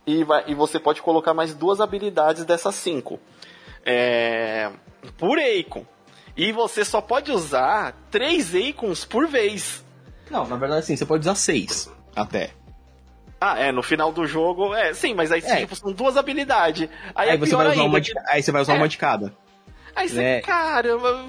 E, 0.07 0.25
vai, 0.25 0.45
e 0.47 0.55
você 0.55 0.81
pode 0.81 1.03
colocar 1.03 1.35
mais 1.35 1.55
duas 1.55 1.83
habilidades 1.83 2.45
dessas 2.47 2.75
cinco. 2.77 3.21
É, 3.85 4.71
por 5.19 5.39
Icon. 5.39 5.85
E 6.39 6.53
você 6.53 6.85
só 6.85 7.01
pode 7.01 7.33
usar 7.33 7.95
três 8.13 8.55
Icons 8.55 9.05
por 9.05 9.27
vez. 9.27 9.85
Não, 10.31 10.47
na 10.47 10.55
verdade 10.55 10.87
sim, 10.87 10.97
você 10.97 11.05
pode 11.05 11.23
usar 11.23 11.35
seis 11.35 11.91
até. 12.15 12.51
Ah, 13.41 13.59
é, 13.59 13.73
no 13.73 13.83
final 13.83 14.13
do 14.13 14.25
jogo, 14.25 14.73
é, 14.73 14.95
sim, 14.95 15.15
mas 15.15 15.33
aí 15.33 15.43
é. 15.45 15.57
tipo, 15.57 15.75
são 15.75 15.93
duas 15.93 16.17
habilidades. 16.17 16.89
Aí, 17.13 17.31
aí 17.31 17.35
é 17.35 17.39
você 17.39 17.57
vai 17.57 17.73
usar 17.73 17.83
uma 17.83 18.01
de, 18.01 18.13
aí 18.29 18.41
você 18.41 18.53
vai 18.53 18.63
usar 18.63 18.75
é. 18.75 18.77
uma 18.77 18.89
de 18.89 18.97
cada. 18.97 19.35
Aí 19.97 20.09
você, 20.09 20.17
né? 20.17 20.41
caramba. 20.43 21.25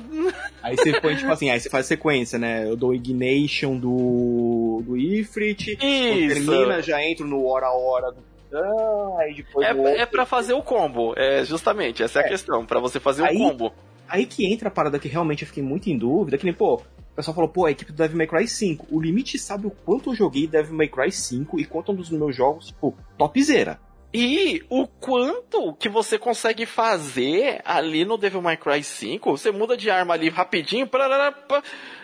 Aí 0.61 0.77
você 0.77 1.01
põe, 1.01 1.15
tipo 1.15 1.31
assim, 1.31 1.49
aí 1.49 1.59
você 1.59 1.71
faz 1.71 1.87
sequência, 1.87 2.37
né? 2.37 2.69
Eu 2.69 2.75
dou 2.75 2.93
Ignation 2.93 3.77
do, 3.77 4.83
do 4.85 4.95
Ifrit. 4.95 5.71
Isso. 5.71 5.79
termina, 5.81 6.83
já 6.83 7.03
entro 7.03 7.25
no 7.25 7.47
hora 7.47 7.65
a 7.65 7.73
hora 7.73 8.11
do 8.11 8.29
ah, 8.51 9.17
aí 9.19 9.35
depois 9.35 9.67
é, 9.67 10.01
é 10.01 10.05
pra 10.07 10.25
fazer 10.25 10.53
o 10.53 10.61
combo, 10.63 11.13
é 11.15 11.45
justamente, 11.45 12.01
essa 12.01 12.19
é, 12.19 12.23
é 12.23 12.25
a 12.25 12.29
questão, 12.29 12.65
para 12.65 12.79
você 12.79 12.99
fazer 12.99 13.23
aí, 13.23 13.35
o 13.35 13.37
combo. 13.37 13.73
Aí 14.09 14.25
que 14.25 14.51
entra 14.51 14.67
a 14.67 14.71
parada 14.71 14.99
que 14.99 15.07
realmente 15.07 15.43
eu 15.43 15.47
fiquei 15.47 15.63
muito 15.63 15.89
em 15.89 15.97
dúvida, 15.97 16.37
que 16.37 16.45
nem, 16.45 16.53
pô, 16.53 16.75
o 16.75 17.15
pessoal 17.15 17.35
falou, 17.35 17.49
pô, 17.49 17.65
a 17.65 17.71
equipe 17.71 17.91
do 17.91 17.97
Devil 17.97 18.17
May 18.17 18.27
Cry 18.27 18.47
5. 18.47 18.87
O 18.89 18.99
limite 18.99 19.37
sabe 19.37 19.67
o 19.67 19.71
quanto 19.71 20.09
eu 20.09 20.15
joguei 20.15 20.47
Devil 20.47 20.75
May 20.75 20.87
Cry 20.87 21.11
5 21.11 21.59
e 21.59 21.65
quanto 21.65 21.91
é 21.91 21.93
um 21.93 21.97
dos 21.97 22.09
meus 22.09 22.35
jogos, 22.35 22.67
tipo, 22.67 22.97
topzera. 23.17 23.79
E 24.11 24.63
o 24.69 24.87
quanto 24.87 25.73
que 25.75 25.87
você 25.87 26.17
consegue 26.17 26.65
fazer 26.65 27.61
ali 27.63 28.03
no 28.03 28.17
Devil 28.17 28.41
May 28.41 28.57
Cry 28.57 28.83
5, 28.83 29.37
você 29.37 29.51
muda 29.51 29.77
de 29.77 29.91
arma 29.91 30.15
ali 30.15 30.29
rapidinho, 30.29 30.87
pra, 30.87 31.31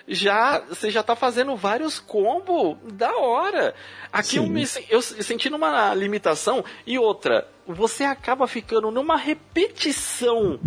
já 0.08 0.60
você 0.60 0.91
já 0.91 1.02
tá 1.02 1.15
fazendo 1.15 1.56
vários 1.56 2.00
combos 2.00 2.78
da 2.94 3.18
hora. 3.18 3.74
Aqui 4.13 4.38
eu, 4.38 4.46
me, 4.46 4.63
eu 4.88 5.02
senti 5.02 5.50
numa 5.50 5.96
limitação 5.96 6.63
e 6.86 7.00
outra, 7.00 7.48
você 7.65 8.04
acaba 8.04 8.46
ficando 8.46 8.91
numa 8.91 9.18
repetição 9.18 10.60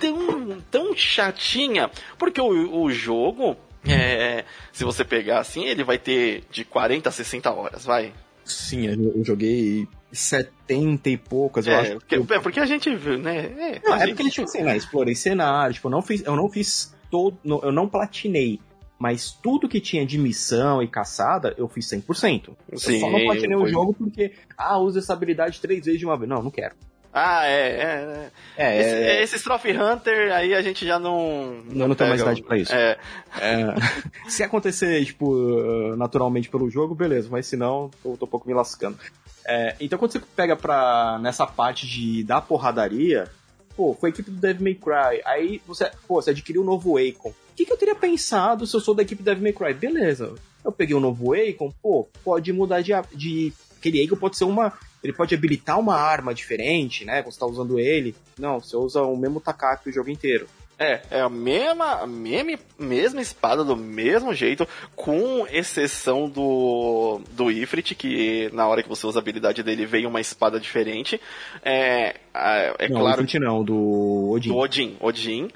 tão, 0.00 0.60
tão 0.70 0.96
chatinha, 0.96 1.90
porque 2.18 2.40
o, 2.40 2.82
o 2.82 2.90
jogo, 2.90 3.56
é, 3.86 4.44
se 4.72 4.84
você 4.84 5.04
pegar 5.04 5.40
assim, 5.40 5.64
ele 5.64 5.84
vai 5.84 5.98
ter 5.98 6.44
de 6.50 6.64
40 6.64 7.08
a 7.08 7.12
60 7.12 7.52
horas, 7.52 7.84
vai. 7.84 8.12
Sim, 8.44 8.86
eu 8.86 9.24
joguei 9.24 9.86
70 10.10 11.10
e 11.10 11.16
poucas, 11.16 11.66
eu 11.66 11.74
é, 11.74 11.80
acho. 11.80 11.92
Porque, 11.98 12.16
eu... 12.16 12.26
É 12.30 12.40
porque 12.40 12.58
a 12.60 12.66
gente 12.66 12.94
viu, 12.96 13.18
né? 13.18 13.38
É, 13.38 13.80
não, 13.84 13.94
é 13.94 14.06
porque, 14.08 14.30
tipo 14.30 14.44
assim, 14.44 14.62
né, 14.62 14.76
explorei 14.76 15.14
cenário, 15.14 15.74
tipo, 15.74 15.86
eu 15.86 15.92
não 15.92 16.02
fiz, 16.02 16.24
eu 16.24 16.34
não 16.34 16.48
fiz 16.48 16.94
todo, 17.10 17.36
eu 17.44 17.72
não 17.72 17.88
platinei 17.88 18.60
Mas 18.98 19.30
tudo 19.32 19.68
que 19.68 19.80
tinha 19.80 20.04
de 20.04 20.18
missão 20.18 20.82
e 20.82 20.88
caçada, 20.88 21.54
eu 21.56 21.68
fiz 21.68 21.86
100%. 21.86 22.50
Sim, 22.76 22.94
eu 22.94 23.00
só 23.00 23.10
não 23.10 23.20
platinei 23.24 23.56
o 23.56 23.60
foi- 23.60 23.70
jogo 23.70 23.94
porque, 23.94 24.32
ah, 24.56 24.78
usa 24.78 24.98
essa 24.98 25.12
habilidade 25.12 25.60
três 25.60 25.84
vezes 25.84 26.00
de 26.00 26.06
uma 26.06 26.16
vez. 26.16 26.28
Não, 26.28 26.42
não 26.42 26.50
quero. 26.50 26.74
Ah, 27.12 27.46
é, 27.46 27.70
é. 27.70 28.30
é. 28.30 28.30
É, 28.56 28.80
Esse, 28.80 28.94
é, 28.94 29.22
esse 29.22 29.42
Trophy 29.42 29.72
Hunter, 29.72 30.32
aí 30.32 30.54
a 30.54 30.62
gente 30.62 30.86
já 30.86 30.98
não. 30.98 31.62
Eu 31.74 31.88
não 31.88 31.94
tenho 31.94 32.10
mais 32.10 32.20
idade 32.20 32.42
pra 32.42 32.58
isso. 32.58 32.72
É, 32.72 32.98
é, 33.40 33.74
se 34.28 34.42
acontecer, 34.42 35.04
tipo, 35.04 35.96
naturalmente 35.96 36.48
pelo 36.48 36.70
jogo, 36.70 36.94
beleza. 36.94 37.28
Mas 37.30 37.46
se 37.46 37.56
não, 37.56 37.90
eu 38.04 38.16
tô 38.16 38.26
um 38.26 38.28
pouco 38.28 38.46
me 38.46 38.54
lascando. 38.54 38.98
É, 39.46 39.74
então 39.80 39.98
quando 39.98 40.12
você 40.12 40.20
pega 40.36 40.54
pra, 40.54 41.18
nessa 41.20 41.46
parte 41.46 41.86
de 41.86 42.22
da 42.22 42.40
porradaria, 42.40 43.28
pô, 43.74 43.96
foi 43.98 44.10
a 44.10 44.12
equipe 44.12 44.30
do 44.30 44.36
Devil 44.36 44.62
May 44.62 44.74
Cry. 44.74 45.22
Aí 45.24 45.60
você, 45.66 45.90
pô, 46.06 46.20
você 46.20 46.30
adquiriu 46.30 46.62
um 46.62 46.66
novo 46.66 46.98
Akon. 46.98 47.30
O 47.30 47.34
que, 47.56 47.64
que 47.64 47.72
eu 47.72 47.76
teria 47.76 47.94
pensado 47.94 48.66
se 48.66 48.76
eu 48.76 48.80
sou 48.80 48.94
da 48.94 49.02
equipe 49.02 49.22
do 49.22 49.24
Devil 49.24 49.42
May 49.42 49.52
Cry? 49.52 49.74
Beleza, 49.74 50.34
eu 50.64 50.70
peguei 50.70 50.94
um 50.94 51.00
novo 51.00 51.32
Akon, 51.32 51.72
pô, 51.82 52.08
pode 52.22 52.52
mudar 52.52 52.82
de. 52.82 52.92
de 53.14 53.52
aquele 53.78 54.04
Akon 54.04 54.16
pode 54.16 54.36
ser 54.36 54.44
uma. 54.44 54.72
Ele 55.02 55.12
pode 55.12 55.34
habilitar 55.34 55.78
uma 55.78 55.96
arma 55.96 56.34
diferente, 56.34 57.04
né? 57.04 57.22
Quando 57.22 57.32
você 57.32 57.40
tá 57.40 57.46
usando 57.46 57.78
ele. 57.78 58.14
Não, 58.38 58.60
você 58.60 58.76
usa 58.76 59.02
o 59.02 59.16
mesmo 59.16 59.40
Takaki 59.40 59.88
o 59.88 59.92
jogo 59.92 60.10
inteiro. 60.10 60.46
é, 60.78 61.00
é 61.10 61.20
a 61.20 61.28
mesma, 61.28 62.02
a 62.02 62.06
mesma, 62.06 62.58
mesma 62.78 63.20
espada 63.20 63.62
do 63.64 63.76
mesmo 63.76 64.32
jeito, 64.34 64.66
com 64.96 65.46
exceção 65.50 66.28
do, 66.28 67.20
do 67.32 67.50
Ifrit, 67.50 67.94
que 67.94 68.50
na 68.52 68.66
hora 68.66 68.82
que 68.82 68.88
você 68.88 69.06
usa 69.06 69.18
a 69.18 69.22
habilidade 69.22 69.62
dele 69.62 69.84
vem 69.86 70.06
uma 70.06 70.20
espada 70.20 70.58
diferente. 70.60 71.20
É, 71.62 72.16
é, 72.34 72.74
é 72.78 72.88
não, 72.88 73.00
claro 73.00 73.20
o 73.20 73.24
Ifrit 73.24 73.38
não, 73.38 73.62
do 73.64 74.30
Odin. 74.30 74.48
do 74.50 74.56
Odin. 74.56 74.96
Odin. 75.00 75.48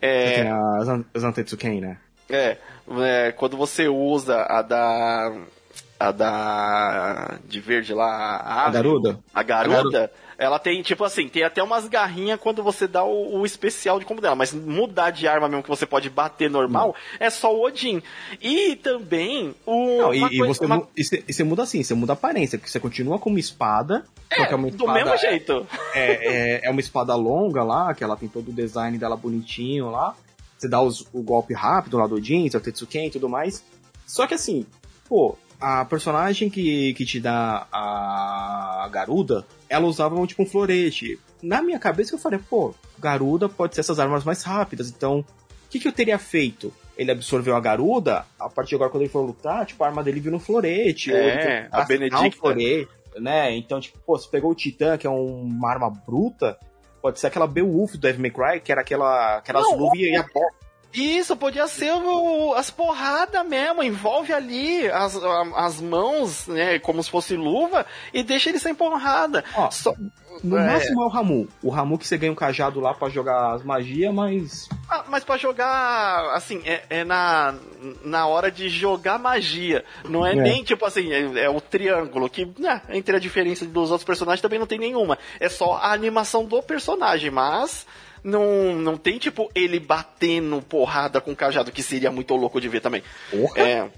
Tem 0.00 0.10
É, 0.10 0.48
a 0.50 0.80
Zan- 0.84 1.04
Zantetsuken, 1.16 1.80
né? 1.80 1.96
é, 2.28 2.56
é, 3.00 3.32
quando 3.32 3.56
você 3.56 3.86
usa 3.88 4.42
a 4.48 4.62
da. 4.62 5.32
A 6.08 6.12
da. 6.12 7.38
De 7.46 7.60
verde 7.60 7.92
lá. 7.94 8.36
A, 8.36 8.66
A 8.66 8.70
Garuda? 8.70 9.18
A 9.34 9.42
garuda, 9.42 10.12
ela 10.38 10.58
tem, 10.58 10.82
tipo 10.82 11.04
assim, 11.04 11.28
tem 11.28 11.44
até 11.44 11.62
umas 11.62 11.86
garrinhas 11.88 12.40
quando 12.40 12.62
você 12.62 12.86
dá 12.88 13.04
o, 13.04 13.38
o 13.40 13.46
especial 13.46 13.98
de 14.00 14.04
como 14.04 14.20
dela, 14.20 14.34
mas 14.34 14.52
mudar 14.52 15.10
de 15.10 15.28
arma 15.28 15.48
mesmo 15.48 15.62
que 15.62 15.68
você 15.68 15.86
pode 15.86 16.10
bater 16.10 16.50
normal 16.50 16.94
é 17.20 17.30
só 17.30 17.54
o 17.54 17.62
Odin. 17.64 18.02
E 18.40 18.74
também 18.76 19.54
o. 19.64 19.98
Não, 19.98 20.14
e, 20.14 20.20
coisa- 20.38 20.46
você, 20.54 20.64
uma- 20.64 20.88
e 20.96 21.04
você, 21.04 21.24
e 21.28 21.32
você 21.32 21.44
muda 21.44 21.62
assim, 21.62 21.82
você 21.82 21.94
muda 21.94 22.12
a 22.12 22.14
aparência, 22.14 22.58
porque 22.58 22.70
você 22.70 22.80
continua 22.80 23.18
com 23.18 23.30
uma 23.30 23.38
espada, 23.40 24.04
só 24.34 24.46
que 24.46 24.52
é 24.52 24.56
uma 24.56 24.70
do 24.70 24.76
espada, 24.76 24.92
mesmo 25.04 25.16
jeito. 25.18 25.66
É, 25.94 26.60
é, 26.64 26.66
é 26.66 26.70
uma 26.70 26.80
espada 26.80 27.14
longa 27.14 27.62
lá, 27.62 27.94
que 27.94 28.02
ela 28.02 28.16
tem 28.16 28.28
todo 28.28 28.48
o 28.48 28.52
design 28.52 28.96
dela 28.98 29.16
bonitinho 29.16 29.90
lá. 29.90 30.14
Você 30.58 30.68
dá 30.68 30.80
os- 30.80 31.06
o 31.12 31.22
golpe 31.22 31.54
rápido 31.54 31.98
lá 31.98 32.06
do 32.06 32.20
Jin, 32.22 32.48
seu 32.48 32.60
Tetsuken 32.60 33.06
e 33.06 33.10
tudo 33.10 33.28
mais. 33.28 33.64
Só 34.06 34.26
que 34.26 34.34
assim, 34.34 34.66
pô, 35.08 35.36
a 35.62 35.84
personagem 35.84 36.50
que, 36.50 36.92
que 36.94 37.04
te 37.06 37.20
dá 37.20 37.66
a 37.72 38.88
Garuda, 38.90 39.46
ela 39.68 39.86
usava 39.86 40.24
tipo 40.26 40.42
um 40.42 40.46
florete. 40.46 41.18
Na 41.42 41.62
minha 41.62 41.78
cabeça 41.78 42.14
eu 42.14 42.18
falei, 42.18 42.38
pô, 42.38 42.74
Garuda 42.98 43.48
pode 43.48 43.74
ser 43.74 43.80
essas 43.80 43.98
armas 43.98 44.24
mais 44.24 44.42
rápidas, 44.42 44.88
então 44.90 45.20
o 45.20 45.24
que, 45.70 45.78
que 45.78 45.88
eu 45.88 45.92
teria 45.92 46.18
feito? 46.18 46.72
Ele 46.96 47.10
absorveu 47.10 47.56
a 47.56 47.60
Garuda, 47.60 48.26
a 48.38 48.48
partir 48.48 48.70
de 48.70 48.74
agora 48.76 48.90
quando 48.90 49.02
ele 49.02 49.10
for 49.12 49.22
lutar, 49.22 49.64
tipo, 49.64 49.82
a 49.82 49.86
arma 49.86 50.02
dele 50.04 50.20
vira 50.20 50.36
um 50.36 50.40
florete. 50.40 51.10
ou 51.10 51.16
É, 51.16 51.68
a 51.72 51.84
Benedicta. 51.84 52.26
Um 52.26 52.30
florete, 52.32 52.88
né? 53.18 53.56
Então, 53.56 53.80
tipo, 53.80 53.98
pô, 54.04 54.18
você 54.18 54.28
pegou 54.28 54.50
o 54.50 54.54
Titã, 54.54 54.98
que 54.98 55.06
é 55.06 55.10
um- 55.10 55.40
uma 55.42 55.70
arma 55.70 55.88
bruta, 55.90 56.58
pode 57.00 57.18
ser 57.18 57.28
aquela 57.28 57.46
Beowulf 57.46 57.92
do 57.92 57.98
Devil 57.98 58.20
May 58.20 58.30
Cry, 58.30 58.60
que 58.60 58.70
era 58.70 58.82
aquela, 58.82 59.38
aquelas 59.38 59.64
luvas 59.78 59.98
e 59.98 60.14
a 60.16 60.22
Isso, 60.94 61.36
podia 61.36 61.66
ser 61.66 61.92
o- 61.92 62.54
as 62.54 62.70
porradas 62.70 63.46
mesmo, 63.46 63.82
envolve 63.82 64.32
ali 64.32 64.86
as, 64.90 65.16
as 65.56 65.80
mãos, 65.80 66.46
né, 66.46 66.78
como 66.78 67.02
se 67.02 67.10
fosse 67.10 67.34
luva, 67.36 67.86
e 68.12 68.22
deixa 68.22 68.48
ele 68.50 68.58
sem 68.58 68.74
porrada. 68.74 69.44
Ó, 69.54 69.70
Só- 69.70 69.94
No 70.42 70.56
É. 70.56 70.66
máximo 70.66 71.02
é 71.02 71.04
o 71.04 71.08
Ramu. 71.08 71.46
O 71.62 71.68
Ramu 71.68 71.98
que 71.98 72.06
você 72.08 72.16
ganha 72.16 72.32
um 72.32 72.34
cajado 72.34 72.80
lá 72.80 72.94
pra 72.94 73.10
jogar 73.10 73.52
as 73.52 73.62
magias, 73.62 74.12
mas. 74.14 74.66
Ah, 74.88 75.04
mas 75.06 75.22
pra 75.22 75.36
jogar, 75.36 76.34
assim, 76.34 76.62
é, 76.64 76.82
é 76.88 77.04
na, 77.04 77.54
na 78.02 78.26
hora 78.26 78.50
de 78.50 78.68
jogar 78.70 79.18
magia. 79.18 79.84
Não 80.08 80.26
é, 80.26 80.32
É. 80.32 80.34
nem 80.34 80.64
tipo 80.64 80.86
assim, 80.86 81.12
é, 81.12 81.44
é 81.44 81.50
o 81.50 81.60
triângulo, 81.60 82.30
que 82.30 82.50
né, 82.58 82.80
entre 82.88 83.14
a 83.14 83.20
diferença 83.20 83.66
dos 83.66 83.90
outros 83.90 84.06
personagens 84.06 84.40
também 84.40 84.58
não 84.58 84.66
tem 84.66 84.78
nenhuma. 84.78 85.18
É 85.38 85.50
só 85.50 85.74
a 85.74 85.92
animação 85.92 86.44
do 86.46 86.62
personagem, 86.62 87.30
mas. 87.30 87.86
Não, 88.22 88.74
não 88.76 88.96
tem, 88.96 89.18
tipo, 89.18 89.50
ele 89.54 89.80
batendo 89.80 90.62
porrada 90.62 91.20
com 91.20 91.34
cajado, 91.34 91.72
que 91.72 91.82
seria 91.82 92.10
muito 92.10 92.34
louco 92.36 92.60
de 92.60 92.68
ver 92.68 92.80
também. 92.80 93.02
Porra! 93.30 93.60
É. 93.60 93.90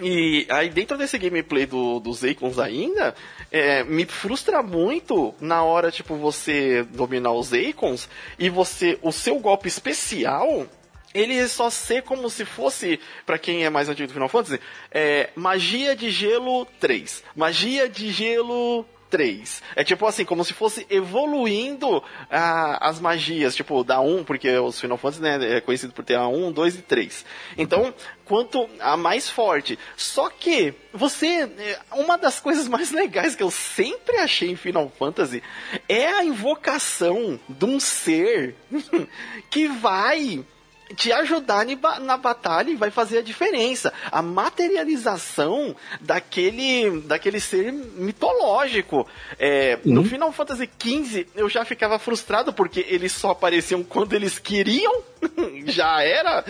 E 0.00 0.46
aí 0.50 0.68
dentro 0.68 0.98
desse 0.98 1.16
gameplay 1.16 1.64
do, 1.64 1.98
dos 1.98 2.22
Icons 2.22 2.58
ainda, 2.58 3.14
é, 3.50 3.82
me 3.82 4.04
frustra 4.04 4.62
muito 4.62 5.34
na 5.40 5.62
hora, 5.62 5.90
tipo, 5.90 6.16
você 6.16 6.82
dominar 6.82 7.32
os 7.32 7.52
Icons 7.52 8.08
e 8.38 8.48
você. 8.48 8.98
O 9.02 9.10
seu 9.10 9.38
golpe 9.38 9.68
especial. 9.68 10.66
Ele 11.14 11.48
só 11.48 11.70
ser 11.70 12.02
como 12.02 12.28
se 12.28 12.44
fosse, 12.44 13.00
pra 13.24 13.38
quem 13.38 13.64
é 13.64 13.70
mais 13.70 13.88
antigo 13.88 14.06
do 14.06 14.12
Final 14.12 14.28
Fantasy, 14.28 14.60
é, 14.90 15.30
magia 15.34 15.96
de 15.96 16.10
gelo 16.10 16.66
3. 16.78 17.24
Magia 17.34 17.88
de 17.88 18.10
gelo 18.10 18.84
3. 19.10 19.62
É 19.74 19.84
tipo 19.84 20.06
assim, 20.06 20.24
como 20.24 20.44
se 20.44 20.52
fosse 20.52 20.86
evoluindo 20.90 22.02
ah, 22.30 22.88
as 22.88 23.00
magias, 23.00 23.54
tipo, 23.54 23.82
da 23.84 24.00
1, 24.00 24.24
porque 24.24 24.50
os 24.58 24.80
Final 24.80 24.98
Fantasy 24.98 25.22
né, 25.22 25.56
é 25.56 25.60
conhecido 25.60 25.92
por 25.92 26.04
ter 26.04 26.16
a 26.16 26.26
1, 26.26 26.52
2 26.52 26.76
e 26.76 26.82
3. 26.82 27.24
Então, 27.56 27.94
quanto 28.24 28.68
a 28.80 28.96
mais 28.96 29.30
forte. 29.30 29.78
Só 29.96 30.28
que 30.28 30.74
você. 30.92 31.50
é, 31.58 31.78
Uma 31.92 32.18
das 32.18 32.40
coisas 32.40 32.68
mais 32.68 32.90
legais 32.90 33.34
que 33.34 33.42
eu 33.42 33.50
sempre 33.50 34.18
achei 34.18 34.50
em 34.50 34.56
Final 34.56 34.92
Fantasy 34.98 35.42
é 35.88 36.08
a 36.08 36.24
invocação 36.24 37.38
de 37.48 37.64
um 37.64 37.80
ser 37.80 38.54
que 39.50 39.68
vai 39.68 40.44
te 40.94 41.12
ajudar 41.12 41.66
na 42.00 42.16
batalha 42.16 42.70
e 42.70 42.76
vai 42.76 42.90
fazer 42.90 43.18
a 43.18 43.22
diferença. 43.22 43.92
A 44.10 44.22
materialização 44.22 45.74
daquele, 46.00 47.00
daquele 47.02 47.40
ser 47.40 47.72
mitológico. 47.72 49.06
É, 49.38 49.78
No 49.84 50.02
Uhum. 50.02 50.06
Final 50.08 50.32
Fantasy 50.32 50.68
XV 50.80 51.26
eu 51.34 51.48
já 51.48 51.64
ficava 51.64 51.98
frustrado 51.98 52.52
porque 52.52 52.84
eles 52.88 53.12
só 53.12 53.30
apareciam 53.30 53.82
quando 53.82 54.12
eles 54.14 54.38
queriam. 54.38 55.02
já 55.66 56.02
era 56.02 56.44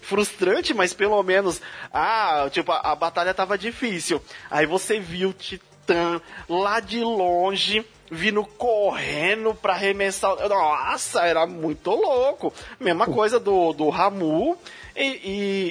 frustrante, 0.00 0.72
mas 0.72 0.92
pelo 0.94 1.22
menos, 1.22 1.60
ah, 1.92 2.48
tipo, 2.50 2.72
a, 2.72 2.92
a 2.92 2.94
batalha 2.96 3.34
tava 3.34 3.58
difícil. 3.58 4.20
Aí 4.50 4.66
você 4.66 4.98
viu 4.98 5.30
o 5.30 5.32
Titã 5.32 6.20
lá 6.48 6.80
de 6.80 7.00
longe 7.00 7.84
vindo 8.10 8.44
correndo 8.44 9.54
pra 9.54 9.72
arremessar. 9.74 10.36
Nossa, 10.48 11.20
era 11.22 11.46
muito 11.46 11.90
louco. 11.90 12.52
Mesma 12.78 13.06
coisa 13.06 13.38
do, 13.40 13.72
do 13.72 13.88
Ramu 13.88 14.56
e, 14.94 15.02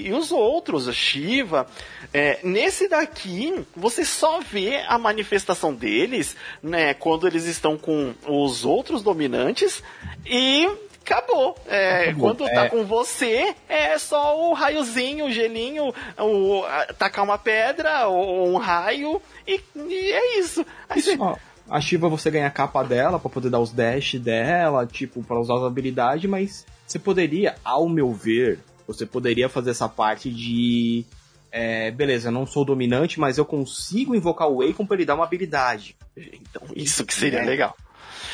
e, 0.04 0.08
e 0.08 0.13
os 0.13 0.32
outros, 0.32 0.88
a 0.88 0.93
Shiva. 0.93 1.67
É, 2.13 2.39
nesse 2.43 2.88
daqui, 2.88 3.65
você 3.76 4.06
só 4.06 4.39
vê 4.39 4.84
a 4.88 4.98
manifestação 4.98 5.74
deles, 5.74 6.36
né, 6.63 6.93
quando 6.93 7.28
eles 7.28 7.45
estão 7.45 7.78
com 7.78 8.13
os 8.28 8.63
outros 8.63 9.04
dominantes 9.04 9.84
e 10.26 10.69
acabou. 11.04 11.58
É, 11.67 12.04
Acabou. 12.10 12.21
Quando 12.36 12.45
tá 12.54 12.65
É. 12.65 12.69
com 12.69 12.84
você, 12.86 13.54
é 13.69 13.98
só 13.98 14.50
o 14.50 14.54
raiozinho, 14.54 15.26
o 15.26 15.32
gelinho, 15.32 15.93
o, 16.17 16.63
a- 16.63 16.86
tacar 16.98 17.24
uma 17.24 17.38
pedra 17.38 18.08
ou 18.08 18.48
um 18.48 18.58
raio 18.58 19.21
e, 19.48 19.60
e 19.76 20.12
é 20.12 20.39
isso. 20.39 20.65
Aí 20.89 21.02
você- 21.02 21.17
Ó, 21.19 21.36
a 21.69 21.82
Shiva 21.82 22.08
você 22.10 22.30
ganha 22.32 22.47
a 22.47 22.51
capa 22.51 22.84
dela 22.84 23.19
pra 23.19 23.30
poder 23.30 23.49
dar 23.49 23.60
os 23.60 23.71
dash 23.71 24.15
dela, 24.15 24.86
tipo, 24.86 25.23
pra 25.23 25.39
usar 25.39 25.56
as 25.56 25.63
habilidades, 25.63 26.30
mas 26.30 26.65
você 26.86 26.99
poderia, 26.99 27.56
ao 27.63 27.89
meu 27.89 28.13
ver, 28.13 28.60
você 28.88 29.06
poderia 29.06 29.49
fazer 29.49 29.71
essa 29.71 29.89
parte 29.89 30.30
de. 30.30 31.06
é, 31.51 31.89
beleza, 31.91 32.30
não 32.30 32.45
sou 32.45 32.63
dominante, 32.65 33.19
mas 33.19 33.38
eu 33.38 33.45
consigo 33.45 34.13
invocar 34.15 34.47
o 34.49 34.62
Akon 34.62 34.86
pra 34.86 34.95
ele 34.97 35.06
dar 35.06 35.15
uma 35.15 35.23
habilidade. 35.23 35.95
Então, 36.17 36.62
isso 36.75 37.06
que 37.06 37.13
seria 37.13 37.39
É. 37.39 37.45
legal. 37.45 37.75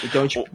Então, 0.03 0.27
tipo, 0.27 0.49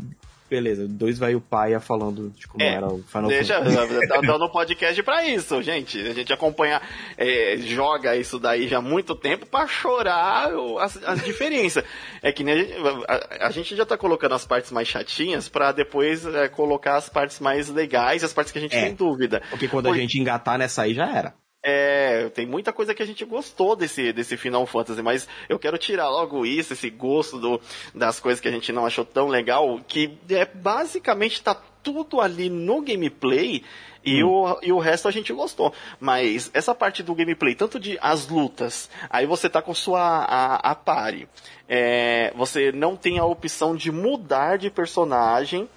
beleza, 0.48 0.86
dois 0.88 1.18
velho 1.18 1.40
paia 1.40 1.80
falando 1.80 2.30
de 2.30 2.46
como 2.46 2.62
É, 2.64 2.74
era 2.74 2.86
o 2.86 3.02
Final 3.02 3.28
Deixa, 3.28 3.62
Fantasy. 3.64 4.08
tá 4.08 4.20
dando 4.22 4.48
podcast 4.50 5.02
pra 5.02 5.24
isso, 5.26 5.60
gente. 5.62 5.98
A 6.00 6.12
gente 6.14 6.32
acompanha, 6.32 6.80
é, 7.16 7.56
joga 7.58 8.16
isso 8.16 8.38
daí 8.38 8.68
já 8.68 8.78
há 8.78 8.82
muito 8.82 9.14
tempo 9.14 9.46
pra 9.46 9.66
chorar 9.66 10.54
o- 10.54 10.78
as, 10.78 10.96
as 11.04 11.22
diferenças. 11.24 11.84
É 12.22 12.30
que 12.32 12.44
nem 12.44 12.54
a, 12.54 12.58
gente- 12.58 12.74
a- 13.08 13.46
a 13.46 13.50
gente 13.50 13.74
já 13.76 13.84
tá 13.84 13.96
colocando 13.96 14.34
as 14.34 14.46
partes 14.46 14.70
mais 14.70 14.88
chatinhas 14.88 15.48
pra 15.48 15.72
depois 15.72 16.24
é, 16.26 16.48
colocar 16.48 16.96
as 16.96 17.08
partes 17.08 17.40
mais 17.40 17.68
legais, 17.68 18.22
as 18.24 18.32
partes 18.32 18.52
que 18.52 18.58
a 18.58 18.62
gente 18.62 18.76
É. 18.76 18.82
tem 18.82 18.94
dúvida. 18.94 19.42
Porque 19.50 19.68
quando 19.68 19.88
a 19.88 19.96
gente 19.96 20.18
engatar 20.18 20.58
nessa 20.58 20.82
aí 20.82 20.94
já 20.94 21.08
era. 21.08 21.34
É, 21.68 22.28
tem 22.28 22.46
muita 22.46 22.72
coisa 22.72 22.94
que 22.94 23.02
a 23.02 23.06
gente 23.06 23.24
gostou 23.24 23.74
desse, 23.74 24.12
desse 24.12 24.36
Final 24.36 24.64
Fantasy, 24.66 25.02
mas 25.02 25.26
eu 25.48 25.58
quero 25.58 25.76
tirar 25.76 26.08
logo 26.08 26.46
isso, 26.46 26.74
esse 26.74 26.88
gosto 26.88 27.40
do, 27.40 27.60
das 27.92 28.20
coisas 28.20 28.40
que 28.40 28.46
a 28.46 28.52
gente 28.52 28.70
não 28.70 28.86
achou 28.86 29.04
tão 29.04 29.26
legal, 29.26 29.80
que 29.88 30.16
é 30.30 30.44
basicamente 30.44 31.42
tá 31.42 31.60
tudo 31.82 32.20
ali 32.20 32.48
no 32.48 32.82
gameplay 32.82 33.64
e, 34.04 34.22
hum. 34.22 34.28
o, 34.28 34.58
e 34.62 34.70
o 34.70 34.78
resto 34.78 35.08
a 35.08 35.10
gente 35.10 35.32
gostou. 35.32 35.74
Mas 35.98 36.52
essa 36.54 36.72
parte 36.72 37.02
do 37.02 37.16
gameplay, 37.16 37.56
tanto 37.56 37.80
de 37.80 37.98
as 38.00 38.28
lutas, 38.28 38.88
aí 39.10 39.26
você 39.26 39.50
tá 39.50 39.60
com 39.60 39.74
sua 39.74 40.00
a, 40.00 40.70
a 40.70 40.74
pare. 40.76 41.28
É, 41.68 42.32
você 42.36 42.70
não 42.70 42.94
tem 42.94 43.18
a 43.18 43.24
opção 43.24 43.74
de 43.74 43.90
mudar 43.90 44.56
de 44.56 44.70
personagem 44.70 45.68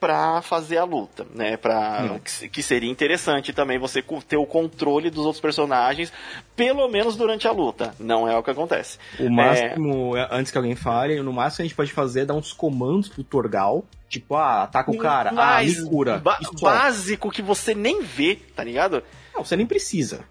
para 0.00 0.42
fazer 0.42 0.78
a 0.78 0.84
luta, 0.84 1.26
né? 1.34 1.56
Para 1.56 2.02
hum. 2.02 2.20
que, 2.20 2.48
que, 2.48 2.62
seria 2.62 2.90
interessante 2.90 3.52
também 3.52 3.78
você 3.78 4.02
ter 4.26 4.36
o 4.36 4.46
controle 4.46 5.10
dos 5.10 5.24
outros 5.24 5.40
personagens, 5.40 6.12
pelo 6.54 6.88
menos 6.88 7.16
durante 7.16 7.48
a 7.48 7.52
luta. 7.52 7.94
Não 7.98 8.28
é 8.28 8.36
o 8.36 8.42
que 8.42 8.50
acontece. 8.50 8.98
O 9.18 9.30
máximo, 9.30 10.16
é... 10.16 10.28
antes 10.30 10.52
que 10.52 10.58
alguém 10.58 10.74
fale, 10.74 11.20
no 11.22 11.32
máximo 11.32 11.64
a 11.64 11.66
gente 11.66 11.76
pode 11.76 11.92
fazer 11.92 12.18
é 12.18 12.24
dar 12.24 12.34
uns 12.34 12.52
comandos 12.52 13.08
pro 13.08 13.22
Torgal, 13.22 13.84
tipo, 14.08 14.34
ah, 14.34 14.64
ataca 14.64 14.90
o 14.90 14.98
cara, 14.98 15.32
ah, 15.36 15.62
me 15.62 15.88
cura. 15.88 16.18
Ba 16.18 16.38
básico 16.60 17.30
que 17.30 17.42
você 17.42 17.74
nem 17.74 18.02
vê, 18.02 18.36
tá 18.56 18.64
ligado? 18.64 19.02
Não, 19.34 19.44
você 19.44 19.56
nem 19.56 19.66
precisa. 19.66 20.24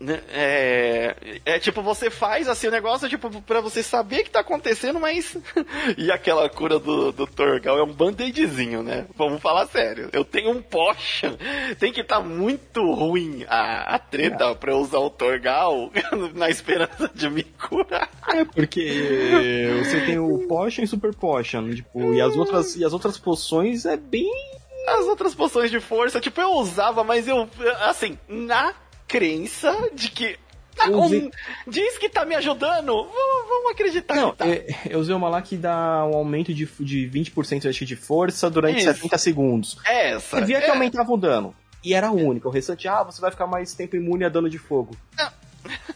Né, 0.00 0.20
é, 0.30 1.40
é 1.44 1.58
tipo, 1.58 1.82
você 1.82 2.08
faz 2.08 2.48
assim 2.48 2.68
o 2.68 2.70
negócio, 2.70 3.08
tipo, 3.08 3.42
pra 3.42 3.60
você 3.60 3.82
saber 3.82 4.22
que 4.22 4.30
tá 4.30 4.40
acontecendo, 4.40 5.00
mas. 5.00 5.36
e 5.98 6.12
aquela 6.12 6.48
cura 6.48 6.78
do, 6.78 7.10
do 7.10 7.26
Torgal 7.26 7.78
é 7.78 7.82
um 7.82 7.92
band-aidzinho, 7.92 8.82
né? 8.84 9.06
Vamos 9.16 9.42
falar 9.42 9.66
sério. 9.66 10.08
Eu 10.12 10.24
tenho 10.24 10.50
um 10.50 10.62
potion. 10.62 11.32
Tem 11.80 11.92
que 11.92 12.02
estar 12.02 12.20
tá 12.20 12.24
muito 12.24 12.92
ruim 12.92 13.44
a, 13.48 13.96
a 13.96 13.98
treta 13.98 14.44
é. 14.44 14.54
pra 14.54 14.70
eu 14.70 14.78
usar 14.78 14.98
o 14.98 15.10
Torgal 15.10 15.90
na 16.34 16.48
esperança 16.48 17.10
de 17.12 17.28
me 17.28 17.42
curar. 17.42 18.08
É, 18.28 18.44
porque 18.44 19.82
você 19.82 20.00
tem 20.02 20.18
o 20.18 20.46
potion 20.46 20.82
e 20.82 20.86
super 20.86 21.12
potion, 21.12 21.70
tipo, 21.74 22.14
e 22.14 22.20
as 22.20 22.36
outras, 22.36 22.76
e 22.76 22.84
as 22.84 22.92
outras 22.92 23.18
poções 23.18 23.84
é 23.84 23.96
bem. 23.96 24.30
As 24.86 25.06
outras 25.06 25.34
poções 25.34 25.72
de 25.72 25.80
força, 25.80 26.20
tipo, 26.20 26.40
eu 26.40 26.52
usava, 26.52 27.02
mas 27.02 27.26
eu. 27.26 27.48
Assim, 27.80 28.16
na 28.28 28.72
crença 29.08 29.74
de 29.94 30.10
que 30.10 30.38
um, 30.86 31.30
diz 31.66 31.98
que 31.98 32.08
tá 32.08 32.24
me 32.24 32.36
ajudando, 32.36 32.92
vamos, 32.92 33.72
acreditar 33.72 34.14
Não, 34.14 34.32
tá. 34.32 34.46
É, 34.46 34.66
eu 34.88 35.00
usei 35.00 35.14
uma 35.14 35.28
lá 35.28 35.42
que 35.42 35.56
dá 35.56 36.04
um 36.04 36.14
aumento 36.14 36.54
de, 36.54 36.66
de 36.66 37.10
20% 37.10 37.84
de 37.84 37.96
força 37.96 38.48
durante 38.48 38.78
Isso. 38.78 38.94
70 38.94 39.18
segundos. 39.18 39.78
Essa. 39.84 40.38
Você 40.38 40.44
via 40.44 40.58
é. 40.58 40.60
que 40.60 40.70
aumentava 40.70 41.10
o 41.12 41.16
dano. 41.16 41.54
E 41.82 41.94
era 41.94 42.10
única. 42.10 42.46
O 42.48 42.50
restante, 42.50 42.86
ah, 42.86 43.02
você 43.02 43.20
vai 43.20 43.30
ficar 43.30 43.46
mais 43.46 43.74
tempo 43.74 43.96
imune 43.96 44.24
a 44.24 44.28
dano 44.28 44.48
de 44.48 44.58
fogo. 44.58 44.96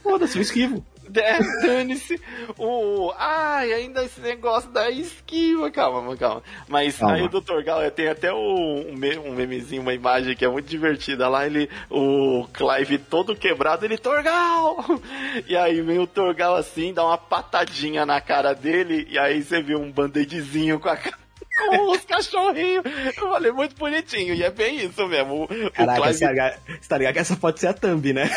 Foda-se, 0.03 0.37
eu 0.37 0.42
esquivo. 0.42 0.85
É, 1.14 1.38
dane-se. 1.61 2.20
O. 2.59 3.12
Ai, 3.18 3.72
ainda 3.72 4.05
esse 4.05 4.20
negócio 4.20 4.70
da 4.70 4.90
esquiva. 4.90 5.70
Calma, 5.70 6.16
calma. 6.16 6.42
Mas 6.68 6.98
calma. 6.98 7.16
aí 7.16 7.22
o 7.22 7.29
Dr. 7.29 7.62
Gal 7.64 7.90
tem 7.90 8.09
até 8.09 8.33
um, 8.33 8.92
um 8.92 9.33
memezinho, 9.33 9.83
uma 9.83 9.94
imagem 9.94 10.37
que 10.37 10.44
é 10.44 10.48
muito 10.48 10.68
divertida. 10.68 11.29
Lá 11.29 11.46
ele, 11.46 11.68
o 11.90 12.46
Clive 12.53 12.98
todo 12.98 13.37
quebrado, 13.37 13.85
ele, 13.85 13.98
Torgal! 13.98 14.77
E 15.48 15.57
aí 15.57 15.81
vem 15.81 15.98
o 15.98 16.07
Torgal 16.07 16.55
assim, 16.57 16.92
dá 16.92 17.05
uma 17.05 17.18
patadinha 17.18 18.05
na 18.05 18.20
cara 18.20 18.55
dele, 18.55 19.07
e 19.11 19.18
aí 19.18 19.42
você 19.42 19.62
vê 19.62 19.75
um 19.75 19.90
band-aidzinho 19.90 20.79
com 20.79 20.88
a 20.88 20.96
cara 20.96 21.21
com 21.56 21.92
os 21.92 22.04
cachorrinhos. 22.04 22.84
Eu 22.84 23.12
falei, 23.12 23.52
muito 23.52 23.76
bonitinho. 23.76 24.34
E 24.34 24.42
é 24.42 24.50
bem 24.50 24.86
isso 24.86 25.06
mesmo. 25.06 25.44
O, 25.44 25.70
Caraca, 25.70 26.00
o 26.00 26.04
Clive... 26.04 26.18
você 26.18 26.88
tá 26.88 26.98
ligado 26.98 27.14
que 27.14 27.20
essa 27.20 27.36
pode 27.36 27.60
ser 27.60 27.68
a 27.68 27.74
thumb, 27.74 28.12
né? 28.12 28.28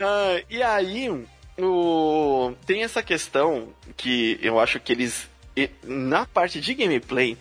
ah, 0.00 0.42
e 0.48 0.62
aí, 0.62 1.10
o... 1.58 2.54
tem 2.66 2.82
essa 2.82 3.02
questão 3.02 3.72
que 3.96 4.38
eu 4.42 4.60
acho 4.60 4.80
que 4.80 4.92
eles, 4.92 5.28
na 5.82 6.26
parte 6.26 6.60
de 6.60 6.74
gameplay, 6.74 7.36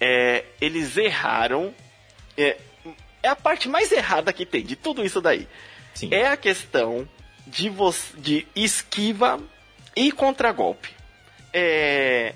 é, 0.00 0.44
eles 0.60 0.96
erraram. 0.96 1.74
É, 2.36 2.56
é 3.22 3.28
a 3.28 3.36
parte 3.36 3.68
mais 3.68 3.90
errada 3.92 4.32
que 4.32 4.44
tem 4.44 4.64
de 4.64 4.76
tudo 4.76 5.04
isso 5.04 5.20
daí. 5.20 5.48
Sim. 5.94 6.08
É 6.12 6.26
a 6.26 6.36
questão 6.36 7.08
de, 7.46 7.70
de 8.18 8.46
esquiva 8.54 9.40
e 9.96 10.10
contragolpe. 10.10 10.90
É, 11.52 12.34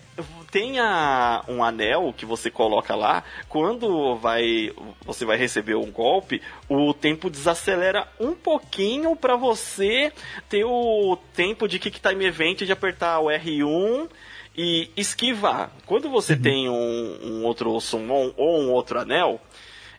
tem 0.51 0.79
a, 0.79 1.45
um 1.49 1.63
anel 1.63 2.13
que 2.17 2.25
você 2.25 2.51
coloca 2.51 2.95
lá, 2.95 3.23
quando 3.49 4.17
vai 4.17 4.73
você 5.05 5.25
vai 5.25 5.37
receber 5.37 5.75
um 5.75 5.91
golpe, 5.91 6.43
o 6.69 6.93
tempo 6.95 7.31
desacelera 7.31 8.07
um 8.19 8.35
pouquinho 8.35 9.15
para 9.15 9.37
você 9.37 10.13
ter 10.49 10.65
o 10.65 11.17
tempo 11.35 11.69
de 11.69 11.79
Kick 11.79 12.01
Time 12.01 12.25
Event 12.25 12.63
de 12.63 12.73
apertar 12.73 13.21
o 13.21 13.27
R1 13.27 14.09
e 14.57 14.91
esquivar. 14.97 15.71
Quando 15.87 16.11
você 16.11 16.33
uhum. 16.33 16.43
tem 16.43 16.69
um, 16.69 17.19
um, 17.23 17.45
outro 17.45 17.79
summon 17.81 18.33
ou 18.37 18.61
um 18.61 18.73
outro 18.73 18.99
anel, 18.99 19.41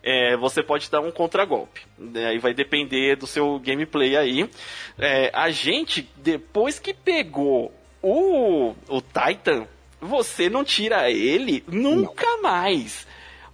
é, 0.02 0.36
você 0.36 0.62
pode 0.62 0.90
dar 0.90 1.00
um 1.00 1.10
contragolpe. 1.10 1.82
Né? 1.98 2.26
Aí 2.26 2.38
vai 2.38 2.52
depender 2.52 3.16
do 3.16 3.26
seu 3.26 3.58
gameplay 3.58 4.16
aí. 4.16 4.50
É, 4.98 5.30
a 5.32 5.50
gente, 5.50 6.08
depois 6.16 6.78
que 6.78 6.92
pegou 6.92 7.72
o, 8.02 8.74
o 8.88 9.00
Titan, 9.00 9.66
você 10.00 10.48
não 10.48 10.64
tira 10.64 11.10
ele 11.10 11.62
nunca 11.66 12.26
não. 12.26 12.42
mais. 12.42 13.06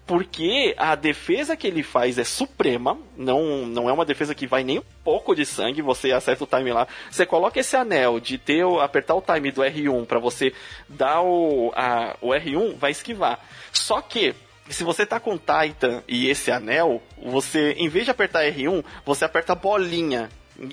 Porque 0.07 0.73
a 0.79 0.95
defesa 0.95 1.57
que 1.57 1.67
ele 1.67 1.83
faz 1.83 2.17
é 2.17 2.23
suprema, 2.23 2.97
não, 3.17 3.67
não 3.67 3.91
é 3.91 3.93
uma 3.93 4.05
defesa 4.05 4.37
que 4.37 4.47
vai 4.47 4.63
nem 4.63 4.79
um 4.79 4.85
pouco 5.03 5.35
de 5.35 5.45
sangue, 5.45 5.83
você 5.83 6.13
acerta 6.13 6.45
o 6.45 6.47
time 6.47 6.73
lá. 6.73 6.87
Você 7.11 7.27
coloca 7.27 7.59
esse 7.59 7.77
anel 7.77 8.21
de 8.21 8.39
ter 8.39 8.65
apertar 8.81 9.17
o 9.17 9.21
time 9.21 9.51
do 9.51 9.63
R1 9.63 10.07
para 10.07 10.21
você 10.21 10.53
dar 10.89 11.23
o, 11.23 11.73
a, 11.75 12.17
o 12.21 12.29
R1, 12.29 12.77
vai 12.77 12.93
esquivar. 12.93 13.45
Só 13.73 14.01
que 14.01 14.33
se 14.69 14.85
você 14.85 15.05
tá 15.05 15.19
com 15.19 15.37
Titan 15.37 16.05
e 16.07 16.29
esse 16.29 16.53
anel, 16.53 17.03
você, 17.21 17.73
em 17.73 17.89
vez 17.89 18.05
de 18.05 18.13
apertar 18.13 18.45
R1, 18.45 18.85
você 19.05 19.25
aperta 19.25 19.57
bolinha. 19.57 20.31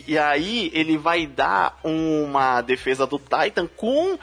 E 0.07 0.15
aí 0.17 0.71
ele 0.75 0.95
vai 0.95 1.25
dar 1.25 1.79
uma 1.83 2.61
defesa 2.61 3.07
do 3.07 3.19
Titan 3.19 3.67
com 3.75 4.17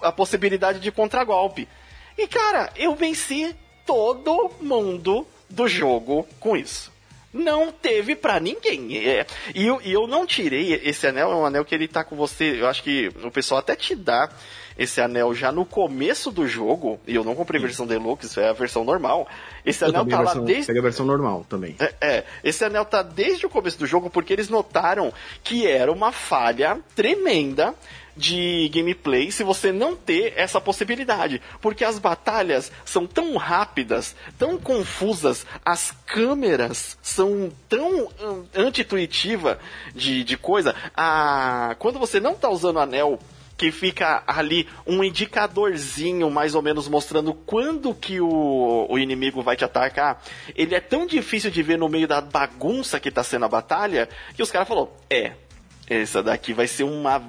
a 0.00 0.12
possibilidade 0.12 0.80
de 0.80 0.90
contragolpe. 0.90 1.68
E 2.16 2.26
cara, 2.26 2.70
eu 2.76 2.94
venci 2.94 3.54
todo 3.84 4.50
mundo 4.60 5.26
do 5.48 5.68
jogo 5.68 6.26
com 6.40 6.56
isso. 6.56 6.94
Não 7.32 7.70
teve 7.70 8.16
pra 8.16 8.40
ninguém. 8.40 8.96
É, 8.96 9.26
e, 9.54 9.66
eu, 9.66 9.80
e 9.84 9.92
eu 9.92 10.06
não 10.06 10.26
tirei 10.26 10.72
esse 10.72 11.06
anel, 11.06 11.30
é 11.30 11.34
um 11.34 11.44
anel 11.44 11.64
que 11.64 11.74
ele 11.74 11.86
tá 11.86 12.02
com 12.02 12.16
você. 12.16 12.60
Eu 12.60 12.66
acho 12.66 12.82
que 12.82 13.12
o 13.22 13.30
pessoal 13.30 13.60
até 13.60 13.76
te 13.76 13.94
dá 13.94 14.30
esse 14.78 15.00
anel 15.00 15.34
já 15.34 15.50
no 15.50 15.64
começo 15.64 16.30
do 16.30 16.46
jogo, 16.46 17.00
e 17.06 17.14
eu 17.14 17.24
não 17.24 17.34
comprei 17.34 17.58
a 17.58 17.62
versão 17.62 17.86
Deluxe, 17.86 18.26
isso 18.26 18.40
é 18.40 18.48
a 18.48 18.52
versão 18.52 18.84
normal. 18.84 19.26
Esse 19.64 19.84
eu 19.84 19.88
anel 19.88 20.06
tá 20.06 20.16
versão, 20.18 20.40
lá 20.40 20.46
desde. 20.46 20.66
Pega 20.66 20.78
a 20.78 20.82
versão 20.82 21.06
normal 21.06 21.46
também. 21.48 21.76
É, 21.78 21.94
é, 22.00 22.24
esse 22.44 22.64
anel 22.64 22.84
tá 22.84 23.02
desde 23.02 23.46
o 23.46 23.50
começo 23.50 23.78
do 23.78 23.86
jogo 23.86 24.10
porque 24.10 24.32
eles 24.32 24.48
notaram 24.48 25.12
que 25.42 25.66
era 25.66 25.90
uma 25.90 26.12
falha 26.12 26.78
tremenda 26.94 27.74
de 28.16 28.70
gameplay 28.72 29.30
se 29.30 29.44
você 29.44 29.70
não 29.70 29.94
ter 29.94 30.32
essa 30.36 30.60
possibilidade. 30.60 31.40
Porque 31.60 31.84
as 31.84 31.98
batalhas 31.98 32.72
são 32.84 33.06
tão 33.06 33.36
rápidas, 33.36 34.16
tão 34.38 34.58
confusas, 34.58 35.46
as 35.64 35.92
câmeras 36.06 36.96
são 37.02 37.52
tão 37.68 38.08
anti-intuitiva 38.54 39.58
de, 39.94 40.24
de 40.24 40.36
coisa. 40.36 40.74
Quando 41.78 41.98
você 41.98 42.18
não 42.18 42.32
está 42.32 42.48
usando 42.48 42.78
anel 42.78 43.18
que 43.56 43.72
fica 43.72 44.22
ali 44.26 44.68
um 44.86 45.02
indicadorzinho 45.02 46.30
mais 46.30 46.54
ou 46.54 46.62
menos 46.62 46.88
mostrando 46.88 47.32
quando 47.32 47.94
que 47.94 48.20
o, 48.20 48.86
o 48.88 48.98
inimigo 48.98 49.42
vai 49.42 49.56
te 49.56 49.64
atacar. 49.64 50.22
Ele 50.54 50.74
é 50.74 50.80
tão 50.80 51.06
difícil 51.06 51.50
de 51.50 51.62
ver 51.62 51.78
no 51.78 51.88
meio 51.88 52.06
da 52.06 52.20
bagunça 52.20 53.00
que 53.00 53.08
está 53.08 53.22
sendo 53.22 53.46
a 53.46 53.48
batalha 53.48 54.08
que 54.34 54.42
os 54.42 54.50
caras 54.50 54.68
falaram: 54.68 54.90
é, 55.08 55.32
essa 55.88 56.22
daqui 56.22 56.52
vai 56.52 56.66
ser 56.66 56.84
uma. 56.84 57.22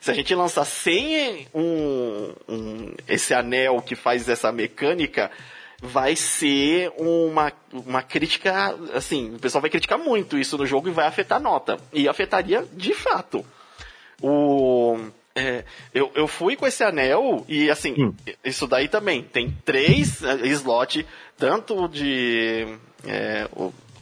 Se 0.00 0.10
a 0.10 0.14
gente 0.14 0.34
lançar 0.34 0.64
sem 0.64 1.48
um, 1.54 2.32
um, 2.48 2.94
esse 3.08 3.34
anel 3.34 3.82
que 3.82 3.94
faz 3.94 4.28
essa 4.28 4.52
mecânica, 4.52 5.30
vai 5.80 6.16
ser 6.16 6.92
uma, 6.96 7.52
uma 7.72 8.02
crítica. 8.02 8.74
Assim, 8.94 9.34
o 9.34 9.38
pessoal 9.38 9.60
vai 9.60 9.70
criticar 9.70 9.98
muito 9.98 10.38
isso 10.38 10.56
no 10.56 10.66
jogo 10.66 10.88
e 10.88 10.92
vai 10.92 11.06
afetar 11.06 11.38
a 11.38 11.42
nota. 11.42 11.76
E 11.92 12.08
afetaria 12.08 12.64
de 12.72 12.94
fato. 12.94 13.44
O. 14.22 14.98
É, 15.36 15.64
eu, 15.92 16.12
eu 16.14 16.28
fui 16.28 16.54
com 16.54 16.64
esse 16.64 16.84
anel 16.84 17.44
e 17.48 17.68
assim, 17.68 17.92
hum. 17.98 18.14
isso 18.44 18.68
daí 18.68 18.86
também. 18.86 19.20
Tem 19.22 19.50
três 19.64 20.22
eh, 20.22 20.46
slots, 20.48 21.04
tanto 21.36 21.88
de. 21.88 22.78
É, 23.04 23.48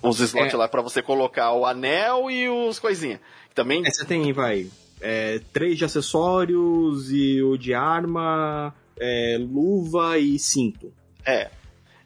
os 0.03 0.21
slots 0.21 0.53
é. 0.53 0.57
lá 0.57 0.69
para 0.69 0.83
você 0.83 1.01
colocar 1.01 1.53
o 1.53 1.65
anel 1.65 2.31
e 2.31 2.49
os 2.49 2.79
coisinhas. 2.79 3.21
Também. 3.55 3.83
É, 3.87 3.91
você 3.91 4.05
tem, 4.05 4.33
vai, 4.33 4.67
é, 5.01 5.41
três 5.53 5.77
de 5.77 5.85
acessórios 5.85 7.11
e 7.11 7.43
o 7.43 7.57
de 7.57 7.75
arma, 7.75 8.75
é, 8.99 9.37
luva 9.39 10.19
e 10.19 10.39
cinto. 10.39 10.93
É. 11.25 11.51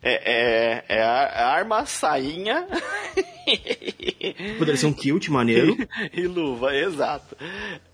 É, 0.08 0.84
é, 0.88 0.98
é 0.98 1.02
a 1.02 1.48
arma, 1.48 1.84
sainha. 1.84 2.64
Poderia 4.58 4.76
ser 4.76 4.86
um 4.86 4.92
kilt 4.92 5.28
maneiro. 5.28 5.76
e 6.12 6.26
luva, 6.28 6.74
exato. 6.76 7.36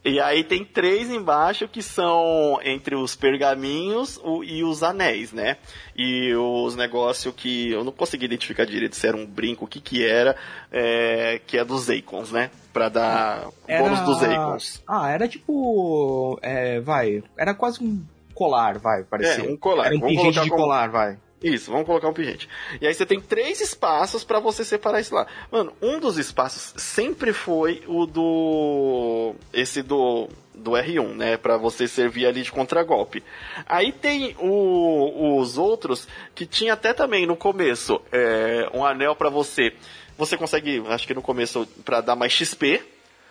E 0.05 0.21
aí 0.21 0.45
tem 0.45 0.65
três 0.65 1.09
embaixo 1.11 1.67
que 1.69 1.83
são 1.83 2.59
entre 2.65 2.95
os 2.95 3.15
pergaminhos 3.15 4.21
o, 4.23 4.43
e 4.45 4.63
os 4.63 4.83
anéis, 4.83 5.33
né? 5.33 5.57
E 5.97 6.35
os 6.35 6.77
negócios 6.77 7.35
que 7.35 7.71
eu 7.71 7.83
não 7.85 7.93
consegui 7.93 8.25
identificar 8.27 8.65
direito 8.67 8.97
se 8.97 9.07
era 9.07 9.17
um 9.17 9.25
brinco, 9.27 9.65
o 9.65 9.69
que 9.69 9.81
que 9.81 10.05
era, 10.07 10.37
é, 10.71 11.41
que 11.47 11.57
é 11.57 11.65
dos 11.65 11.89
Akons, 11.89 12.31
né? 12.31 12.51
Pra 12.73 12.89
dar 12.89 13.47
Era- 13.67 13.83
bônus 13.83 14.01
dos 14.01 14.23
Akons. 14.23 14.83
Ah, 14.87 15.11
era 15.11 15.27
tipo. 15.29 16.39
É, 16.43 16.81
vai. 16.81 17.23
Era 17.39 17.55
quase 17.55 17.83
um 17.83 18.03
colar, 18.35 18.79
vai, 18.79 19.03
parecia. 19.05 19.45
É, 19.45 19.49
um 19.49 19.57
colar. 19.57 19.87
Era 19.87 19.97
um 19.97 20.01
Vamos 20.01 20.17
pingente 20.17 20.41
de 20.43 20.51
como- 20.51 20.63
colar, 20.63 20.91
vai. 20.91 21.17
Isso, 21.43 21.71
vamos 21.71 21.87
colocar 21.87 22.09
um 22.09 22.13
pingente. 22.13 22.49
E 22.81 22.87
aí 22.87 22.95
você 22.95 23.05
tem 23.05 23.21
três 23.21 23.61
espaços 23.61 24.23
pra 24.25 24.39
você 24.39 24.65
separar 24.65 25.01
isso 25.01 25.15
lá. 25.15 25.27
Mano, 25.51 25.73
um 25.83 25.99
dos 25.99 26.17
espaços 26.19 26.73
sempre 26.81 27.33
foi 27.33 27.83
o 27.89 28.07
do. 28.07 29.35
Esse 29.53 29.83
do. 29.83 30.29
Do 30.55 30.73
R1, 30.73 31.15
né? 31.17 31.37
Pra 31.39 31.57
você 31.57 31.89
servir 31.89 32.27
ali 32.27 32.43
de 32.43 32.53
contragolpe. 32.53 33.25
Aí 33.67 33.91
tem 33.91 34.37
o- 34.39 35.39
os 35.41 35.57
outros 35.59 36.07
que 36.35 36.45
tinha 36.47 36.75
até 36.75 36.93
também 36.93 37.27
no 37.27 37.35
começo 37.37 38.01
é, 38.13 38.69
um 38.73 38.85
anel 38.85 39.17
pra 39.17 39.31
você. 39.31 39.73
Você 40.17 40.37
consegue, 40.37 40.81
acho 40.89 41.07
que 41.07 41.15
no 41.15 41.23
começo, 41.23 41.67
pra 41.85 42.01
dar 42.03 42.15
mais 42.15 42.33
XP. 42.33 42.81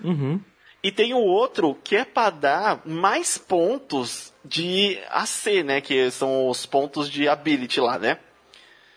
Uhum. 0.04 0.40
E 0.84 0.92
tem 0.92 1.14
o 1.14 1.20
outro 1.20 1.76
que 1.84 1.96
é 1.96 2.04
pra 2.04 2.30
dar 2.32 2.82
mais 2.86 3.38
pontos 3.38 4.34
de 4.44 5.00
AC, 5.10 5.64
né? 5.64 5.80
Que 5.80 6.10
são 6.10 6.48
os 6.48 6.66
pontos 6.66 7.10
de 7.10 7.28
ability 7.28 7.80
lá, 7.80 8.00
né? 8.00 8.18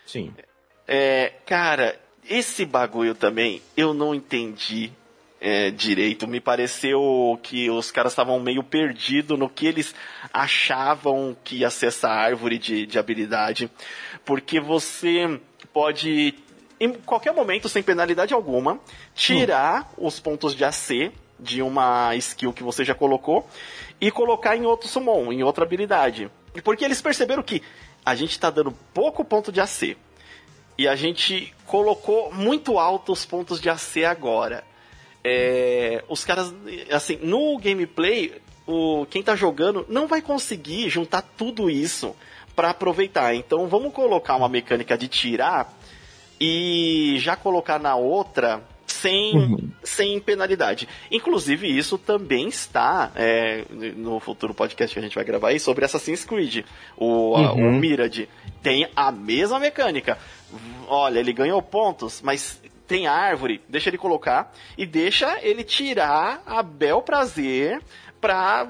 Sim. 0.05 0.33
É, 0.87 1.33
cara, 1.45 1.99
esse 2.27 2.65
bagulho 2.65 3.13
também 3.13 3.61
eu 3.77 3.93
não 3.93 4.15
entendi 4.15 4.91
é, 5.39 5.69
direito. 5.69 6.27
Me 6.27 6.39
pareceu 6.39 7.39
que 7.43 7.69
os 7.69 7.91
caras 7.91 8.13
estavam 8.13 8.39
meio 8.39 8.63
perdidos 8.63 9.37
no 9.37 9.47
que 9.47 9.67
eles 9.67 9.93
achavam 10.33 11.37
que 11.43 11.57
ia 11.57 11.69
ser 11.69 11.87
essa 11.87 12.09
árvore 12.09 12.57
de, 12.57 12.87
de 12.87 12.97
habilidade. 12.97 13.69
Porque 14.25 14.59
você 14.59 15.39
pode, 15.71 16.33
em 16.79 16.93
qualquer 16.93 17.31
momento, 17.31 17.69
sem 17.69 17.83
penalidade 17.83 18.33
alguma, 18.33 18.79
tirar 19.13 19.91
os 19.99 20.19
pontos 20.19 20.55
de 20.55 20.65
AC 20.65 21.11
de 21.39 21.61
uma 21.61 22.15
skill 22.15 22.53
que 22.53 22.63
você 22.63 22.83
já 22.83 22.95
colocou 22.95 23.47
e 23.99 24.11
colocar 24.11 24.55
em 24.55 24.65
outro 24.65 24.87
summon, 24.87 25.31
em 25.31 25.43
outra 25.43 25.63
habilidade. 25.63 26.29
Porque 26.63 26.85
eles 26.85 27.01
perceberam 27.01 27.43
que 27.43 27.61
a 28.05 28.15
gente 28.15 28.39
tá 28.39 28.49
dando 28.49 28.71
pouco 28.93 29.25
ponto 29.25 29.51
de 29.51 29.59
AC. 29.59 29.97
E 30.77 30.87
a 30.87 30.95
gente 30.95 31.53
colocou 31.65 32.33
muito 32.33 32.77
alto 32.77 33.11
os 33.11 33.25
pontos 33.25 33.59
de 33.59 33.69
AC 33.69 34.03
agora. 34.05 34.63
É, 35.23 36.03
os 36.07 36.23
caras, 36.23 36.53
assim, 36.91 37.17
no 37.21 37.57
gameplay, 37.57 38.33
o, 38.67 39.05
quem 39.09 39.23
tá 39.23 39.35
jogando 39.35 39.85
não 39.89 40.07
vai 40.07 40.21
conseguir 40.21 40.89
juntar 40.89 41.21
tudo 41.21 41.69
isso 41.69 42.15
para 42.55 42.69
aproveitar. 42.69 43.33
Então 43.35 43.67
vamos 43.67 43.93
colocar 43.93 44.35
uma 44.35 44.49
mecânica 44.49 44.97
de 44.97 45.07
tirar 45.07 45.73
e 46.39 47.15
já 47.19 47.35
colocar 47.35 47.79
na 47.79 47.95
outra 47.95 48.61
sem, 48.95 49.35
Uhum. 49.35 49.69
sem 49.83 50.19
penalidade. 50.19 50.87
Inclusive, 51.11 51.67
isso 51.67 51.97
também 51.97 52.47
está 52.47 53.11
é, 53.15 53.65
no 53.69 54.19
futuro 54.19 54.53
podcast 54.53 54.93
que 54.93 54.99
a 54.99 55.01
gente 55.01 55.15
vai 55.15 55.23
gravar 55.25 55.49
aí 55.49 55.59
sobre 55.59 55.85
Assassin's 55.85 56.23
Creed. 56.25 56.63
O, 56.97 57.35
a- 57.35 57.53
Uhum. 57.53 57.69
o 57.69 57.73
Mirage 57.73 58.27
tem 58.63 58.87
a 58.95 59.11
mesma 59.11 59.59
mecânica. 59.59 60.17
Olha, 60.87 61.19
ele 61.19 61.33
ganhou 61.33 61.61
pontos, 61.61 62.21
mas 62.21 62.61
tem 62.87 63.07
árvore, 63.07 63.61
deixa 63.67 63.89
ele 63.89 63.97
colocar 63.97 64.53
e 64.77 64.85
deixa 64.85 65.39
ele 65.41 65.63
tirar 65.63 66.41
a 66.45 66.61
bel 66.63 67.01
prazer 67.01 67.81
pra 68.21 68.67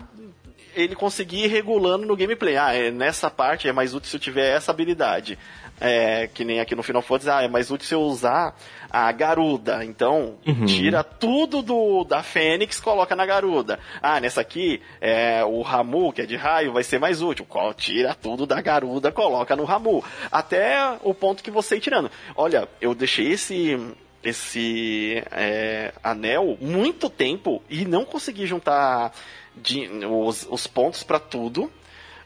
ele 0.75 0.95
conseguir 0.95 1.45
ir 1.45 1.47
regulando 1.47 2.05
no 2.05 2.15
gameplay. 2.15 2.57
Ah, 2.57 2.73
é, 2.73 2.91
nessa 2.91 3.29
parte 3.29 3.67
é 3.67 3.73
mais 3.73 3.93
útil 3.93 4.09
se 4.09 4.15
eu 4.15 4.19
tiver 4.19 4.55
essa 4.55 4.71
habilidade. 4.71 5.37
É, 5.79 6.29
que 6.33 6.45
nem 6.45 6.61
aqui 6.61 6.73
no 6.73 6.81
Final 6.83 7.01
Fantasy, 7.01 7.29
ah, 7.29 7.43
é 7.43 7.47
mais 7.49 7.69
útil 7.69 7.85
se 7.87 7.93
eu 7.93 8.01
usar 8.01 8.55
a 8.89 9.11
garuda. 9.11 9.83
Então, 9.83 10.35
Uhum. 10.47 10.65
tira 10.65 11.03
tudo 11.03 11.61
do 11.61 12.05
da 12.05 12.23
Fênix, 12.23 12.79
coloca 12.79 13.13
na 13.13 13.25
garuda. 13.25 13.77
Ah, 14.01 14.19
nessa 14.21 14.39
aqui, 14.39 14.81
é, 15.01 15.43
o 15.43 15.61
Ramu, 15.61 16.13
que 16.13 16.21
é 16.21 16.25
de 16.25 16.37
raio, 16.37 16.71
vai 16.71 16.83
ser 16.83 16.97
mais 16.97 17.21
útil. 17.21 17.45
Tira 17.75 18.13
tudo 18.15 18.45
da 18.45 18.61
garuda, 18.61 19.11
coloca 19.11 19.53
no 19.55 19.65
Ramu. 19.65 20.01
Até 20.31 20.97
o 21.03 21.13
ponto 21.13 21.43
que 21.43 21.51
você 21.51 21.75
ir 21.75 21.81
tirando. 21.81 22.09
Olha, 22.37 22.69
eu 22.79 22.95
deixei 22.95 23.31
esse 23.31 23.77
esse 24.23 25.23
é, 25.31 25.93
anel 26.03 26.57
muito 26.59 27.11
tempo 27.11 27.61
e 27.69 27.85
não 27.85 28.03
consegui 28.03 28.47
juntar 28.47 29.11
de- 29.57 29.87
os, 30.05 30.47
os 30.49 30.67
pontos 30.67 31.03
pra 31.03 31.19
tudo. 31.19 31.71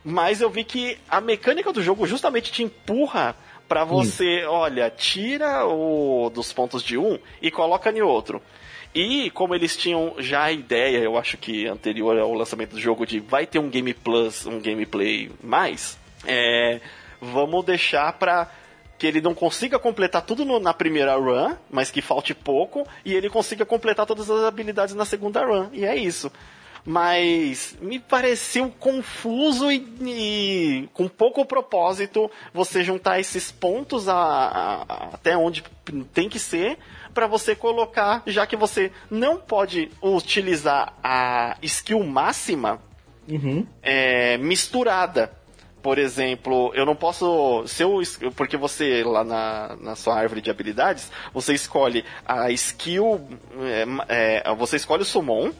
Mas 0.03 0.39
eu 0.41 0.49
vi 0.49 0.63
que 0.63 0.97
a 1.09 1.19
mecânica 1.19 1.73
do 1.73 1.83
jogo 1.83 2.07
justamente 2.07 2.51
te 2.51 2.63
empurra 2.63 3.35
pra 3.67 3.83
você, 3.83 4.45
olha, 4.45 4.89
tira 4.89 5.65
o 5.67 6.29
dos 6.33 6.51
pontos 6.53 6.81
de 6.81 6.97
um 6.97 7.19
e 7.41 7.51
coloca 7.51 7.91
em 7.91 8.01
outro. 8.01 8.41
E 8.95 9.29
como 9.31 9.53
eles 9.53 9.75
tinham 9.77 10.15
já 10.17 10.43
a 10.45 10.51
ideia, 10.51 10.97
eu 10.99 11.17
acho 11.17 11.37
que 11.37 11.67
anterior 11.67 12.17
ao 12.17 12.33
lançamento 12.33 12.71
do 12.71 12.79
jogo, 12.79 13.05
de 13.05 13.19
vai 13.19 13.45
ter 13.45 13.59
um 13.59 13.69
Game 13.69 13.93
Plus, 13.93 14.45
um 14.47 14.59
gameplay 14.59 15.29
mais, 15.43 15.99
é, 16.25 16.79
vamos 17.21 17.63
deixar 17.65 18.13
pra 18.13 18.49
que 18.97 19.05
ele 19.05 19.21
não 19.21 19.35
consiga 19.35 19.77
completar 19.77 20.23
tudo 20.23 20.43
no- 20.43 20.59
na 20.59 20.73
primeira 20.73 21.15
run, 21.15 21.55
mas 21.69 21.91
que 21.91 22.01
falte 22.01 22.33
pouco, 22.33 22.87
e 23.05 23.13
ele 23.13 23.29
consiga 23.29 23.65
completar 23.65 24.05
todas 24.07 24.29
as 24.29 24.43
habilidades 24.43 24.95
na 24.95 25.05
segunda 25.05 25.45
run. 25.45 25.69
E 25.71 25.85
é 25.85 25.95
isso. 25.95 26.31
Mas 26.91 27.77
me 27.79 27.99
pareceu 27.99 28.73
confuso 28.79 29.71
e, 29.71 29.75
e 30.01 30.89
com 30.91 31.07
pouco 31.07 31.45
propósito 31.45 32.31
você 32.51 32.83
juntar 32.83 33.19
esses 33.19 33.51
pontos 33.51 34.09
a- 34.09 34.15
a- 34.89 35.09
até 35.13 35.37
onde 35.37 35.63
tem 36.15 36.27
que 36.27 36.39
ser 36.39 36.79
para 37.13 37.27
você 37.27 37.55
colocar, 37.55 38.23
já 38.25 38.47
que 38.47 38.55
você 38.55 38.91
não 39.07 39.37
pode 39.37 39.91
utilizar 40.01 40.93
a 41.03 41.57
skill 41.61 42.03
máxima 42.03 42.81
Uhum. 43.27 43.67
é, 43.83 44.39
misturada. 44.39 45.31
Por 45.83 45.99
exemplo, 45.99 46.71
eu 46.73 46.87
não 46.87 46.95
posso. 46.95 47.63
Se 47.67 47.83
eu, 47.83 48.01
porque 48.35 48.57
você, 48.57 49.03
lá 49.03 49.23
na, 49.23 49.77
na 49.79 49.95
sua 49.95 50.15
árvore 50.17 50.41
de 50.41 50.49
habilidades, 50.49 51.11
você 51.31 51.53
escolhe 51.53 52.03
a 52.25 52.49
skill. 52.49 53.21
é, 54.09 54.41
é, 54.43 54.55
você 54.55 54.75
escolhe 54.77 55.03
o 55.03 55.05
summon. 55.05 55.51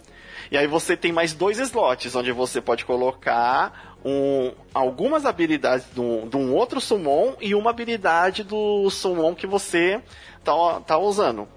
E 0.51 0.57
aí 0.57 0.65
você 0.65 0.97
tem 0.97 1.11
mais 1.11 1.33
dois 1.33 1.59
slots, 1.59 2.15
onde 2.15 2.31
você 2.31 2.59
pode 2.59 2.83
colocar 2.85 3.95
um, 4.03 4.51
algumas 4.73 5.25
habilidades 5.25 5.85
de 5.93 5.99
um, 5.99 6.27
de 6.27 6.37
um 6.37 6.53
outro 6.53 6.81
summon 6.81 7.33
e 7.39 7.53
uma 7.53 7.69
habilidade 7.69 8.43
do 8.43 8.89
summon 8.89 9.35
que 9.35 9.45
você 9.45 10.01
tá, 10.43 10.53
tá 10.81 10.97
usando. 10.97 11.47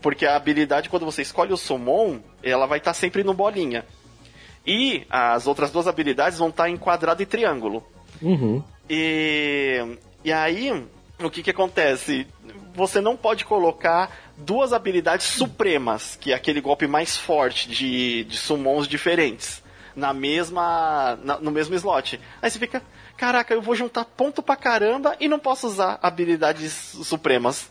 Porque 0.00 0.26
a 0.26 0.36
habilidade, 0.36 0.88
quando 0.88 1.04
você 1.04 1.22
escolhe 1.22 1.52
o 1.52 1.56
summon, 1.56 2.20
ela 2.42 2.66
vai 2.66 2.78
estar 2.78 2.94
sempre 2.94 3.22
no 3.22 3.34
bolinha. 3.34 3.84
E 4.66 5.06
as 5.08 5.46
outras 5.46 5.70
duas 5.70 5.86
habilidades 5.86 6.38
vão 6.38 6.48
estar 6.48 6.68
em 6.68 6.76
quadrado 6.76 7.22
e 7.22 7.26
triângulo. 7.26 7.84
Uhum. 8.20 8.62
E, 8.90 9.98
e 10.24 10.32
aí, 10.32 10.70
o 11.22 11.30
que 11.30 11.42
que 11.42 11.50
acontece? 11.50 12.26
Você 12.74 13.00
não 13.00 13.16
pode 13.16 13.44
colocar 13.44 14.10
duas 14.36 14.72
habilidades 14.72 15.26
supremas, 15.26 16.16
que 16.20 16.32
é 16.32 16.34
aquele 16.34 16.60
golpe 16.60 16.86
mais 16.86 17.16
forte 17.16 17.68
de, 17.68 18.24
de 18.24 18.36
summons 18.36 18.86
diferentes, 18.86 19.62
na 19.94 20.12
mesma, 20.12 21.18
na- 21.22 21.38
no 21.38 21.50
mesmo 21.50 21.74
slot. 21.74 22.20
Aí 22.42 22.50
você 22.50 22.58
fica, 22.58 22.82
caraca, 23.16 23.54
eu 23.54 23.62
vou 23.62 23.74
juntar 23.74 24.04
ponto 24.04 24.42
pra 24.42 24.56
caramba 24.56 25.16
e 25.18 25.28
não 25.28 25.38
posso 25.38 25.66
usar 25.66 25.98
habilidades 26.02 26.72
supremas. 27.04 27.70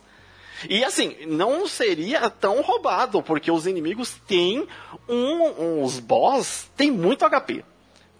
E 0.69 0.83
assim, 0.85 1.15
não 1.27 1.67
seria 1.67 2.29
tão 2.29 2.61
roubado, 2.61 3.21
porque 3.21 3.51
os 3.51 3.67
inimigos 3.67 4.15
têm 4.25 4.65
um, 5.07 5.83
uns 5.83 5.99
boss, 5.99 6.69
tem 6.77 6.89
muito 6.89 7.25
HP. 7.29 7.63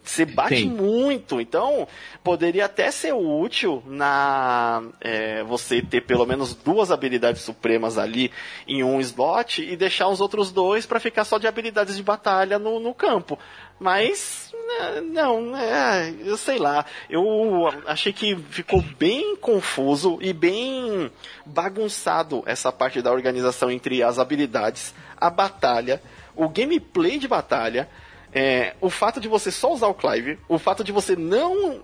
Você 0.05 0.23
bate 0.23 0.55
Tem. 0.55 0.69
muito, 0.69 1.41
então 1.41 1.87
poderia 2.23 2.65
até 2.65 2.91
ser 2.91 3.13
útil 3.13 3.81
na 3.87 4.83
é, 5.01 5.43
você 5.43 5.81
ter 5.81 6.01
pelo 6.01 6.25
menos 6.25 6.53
duas 6.53 6.91
habilidades 6.91 7.41
supremas 7.41 7.97
ali 7.97 8.31
em 8.67 8.83
um 8.83 9.01
slot 9.01 9.63
e 9.63 9.75
deixar 9.75 10.07
os 10.07 10.21
outros 10.21 10.51
dois 10.51 10.85
para 10.85 10.99
ficar 10.99 11.25
só 11.25 11.37
de 11.37 11.47
habilidades 11.47 11.97
de 11.97 12.03
batalha 12.03 12.59
no, 12.59 12.79
no 12.79 12.93
campo. 12.93 13.37
Mas 13.79 14.53
né, 14.65 15.01
não, 15.01 15.55
é, 15.55 16.13
eu 16.23 16.37
sei 16.37 16.57
lá. 16.57 16.85
Eu 17.09 17.67
achei 17.85 18.13
que 18.13 18.35
ficou 18.49 18.81
bem 18.81 19.35
confuso 19.35 20.17
e 20.21 20.33
bem 20.33 21.11
bagunçado 21.45 22.43
essa 22.45 22.71
parte 22.71 23.01
da 23.01 23.11
organização 23.11 23.69
entre 23.69 24.01
as 24.01 24.17
habilidades, 24.17 24.93
a 25.17 25.29
batalha, 25.29 26.01
o 26.35 26.47
gameplay 26.49 27.17
de 27.17 27.27
batalha. 27.27 27.89
É, 28.37 28.73
o 28.81 28.89
fato 28.89 29.21
de 29.21 29.29
você 29.29 29.49
só 29.49 29.73
usar 29.73 29.87
o 29.87 29.93
Clive, 29.93 30.37
o 30.49 30.59
fato 30.59 30.83
de 30.83 30.91
você 30.91 31.15
não 31.15 31.79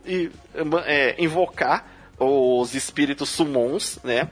é, 0.86 1.16
invocar 1.18 2.12
os 2.20 2.76
espíritos 2.76 3.30
summons, 3.30 3.98
né? 4.04 4.30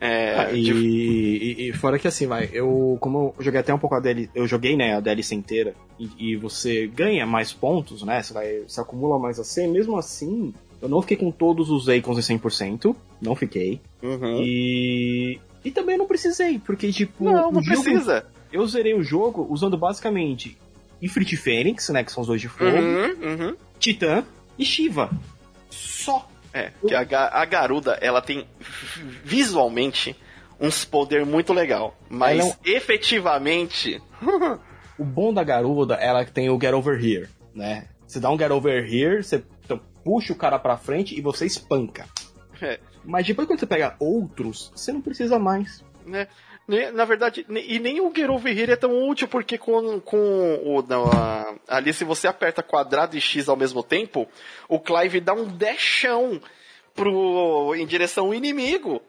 É, 0.00 0.34
ah, 0.38 0.52
e, 0.52 0.62
de... 0.62 0.72
e, 0.72 1.68
e, 1.68 1.72
fora 1.72 1.98
que 1.98 2.06
assim, 2.06 2.28
vai, 2.28 2.48
eu, 2.52 2.96
como 3.00 3.34
eu 3.38 3.44
joguei 3.44 3.58
até 3.58 3.74
um 3.74 3.78
pouco 3.78 3.96
a 3.96 4.00
DLC, 4.00 4.30
eu 4.34 4.46
joguei, 4.46 4.76
né, 4.76 4.96
a 4.96 5.00
DLC 5.00 5.34
inteira, 5.34 5.74
e, 5.98 6.10
e, 6.32 6.36
você 6.36 6.88
ganha 6.88 7.24
mais 7.24 7.52
pontos, 7.52 8.02
né, 8.02 8.20
você 8.20 8.32
vai, 8.32 8.60
você 8.66 8.80
acumula 8.80 9.16
mais 9.16 9.38
AC, 9.38 9.68
mesmo 9.68 9.96
assim, 9.96 10.52
eu 10.80 10.88
não 10.88 11.00
fiquei 11.02 11.16
com 11.16 11.30
todos 11.30 11.70
os 11.70 11.86
icons 11.86 12.18
em 12.18 12.36
100%, 12.36 12.96
não 13.20 13.36
fiquei, 13.36 13.80
uhum. 14.02 14.42
e, 14.42 15.38
e 15.64 15.70
também 15.70 15.96
não 15.96 16.06
precisei, 16.08 16.58
porque, 16.58 16.90
tipo... 16.90 17.22
Não, 17.22 17.52
não 17.52 17.62
jogo, 17.62 17.82
precisa. 17.82 18.26
Eu 18.52 18.66
zerei 18.66 18.94
o 18.94 19.04
jogo 19.04 19.46
usando 19.48 19.78
basicamente 19.78 20.58
Ifrit 21.02 21.36
Fênix, 21.36 21.88
né, 21.88 22.04
que 22.04 22.12
são 22.12 22.22
os 22.22 22.28
dois 22.28 22.40
de 22.40 22.48
fogo, 22.48 22.76
uhum, 22.76 23.16
uhum. 23.20 23.56
Titã 23.78 24.24
e 24.56 24.64
Shiva. 24.64 25.10
Só. 25.68 26.28
É, 26.54 26.70
que 26.86 26.94
a, 26.94 27.00
a 27.32 27.44
Garuda, 27.46 27.98
ela 28.00 28.20
tem 28.20 28.46
visualmente 29.24 30.14
uns 30.60 30.84
poder 30.84 31.26
muito 31.26 31.52
legal, 31.52 31.98
mas 32.08 32.38
é 32.40 32.44
um... 32.44 32.52
efetivamente... 32.64 34.00
o 34.98 35.04
bom 35.04 35.32
da 35.32 35.42
Garuda, 35.42 35.94
ela 35.94 36.24
tem 36.24 36.50
o 36.50 36.60
Get 36.60 36.72
Over 36.72 37.02
Here, 37.02 37.28
né? 37.54 37.88
Você 38.06 38.20
dá 38.20 38.30
um 38.30 38.38
Get 38.38 38.50
Over 38.50 38.84
Here, 38.84 39.24
você 39.24 39.42
puxa 40.04 40.32
o 40.32 40.36
cara 40.36 40.58
pra 40.58 40.76
frente 40.76 41.16
e 41.16 41.20
você 41.20 41.46
espanca. 41.46 42.06
É. 42.60 42.78
Mas 43.04 43.26
depois 43.26 43.48
quando 43.48 43.58
você 43.58 43.66
pega 43.66 43.96
outros, 43.98 44.70
você 44.74 44.92
não 44.92 45.00
precisa 45.00 45.38
mais. 45.38 45.84
Né? 46.06 46.28
Na 46.94 47.04
verdade, 47.04 47.44
e 47.48 47.78
nem 47.80 48.00
o 48.00 48.12
Over 48.30 48.58
Here 48.58 48.72
é 48.72 48.76
tão 48.76 49.08
útil, 49.08 49.26
porque 49.26 49.58
com, 49.58 50.00
com 50.00 50.54
o. 50.64 50.82
Na, 50.82 51.54
ali, 51.68 51.92
se 51.92 52.04
você 52.04 52.28
aperta 52.28 52.62
quadrado 52.62 53.16
e 53.16 53.20
X 53.20 53.48
ao 53.48 53.56
mesmo 53.56 53.82
tempo, 53.82 54.28
o 54.68 54.78
Clive 54.78 55.20
dá 55.20 55.34
um 55.34 55.44
dashão 55.44 56.40
pro, 56.94 57.74
em 57.74 57.86
direção 57.86 58.26
ao 58.26 58.34
inimigo. 58.34 59.02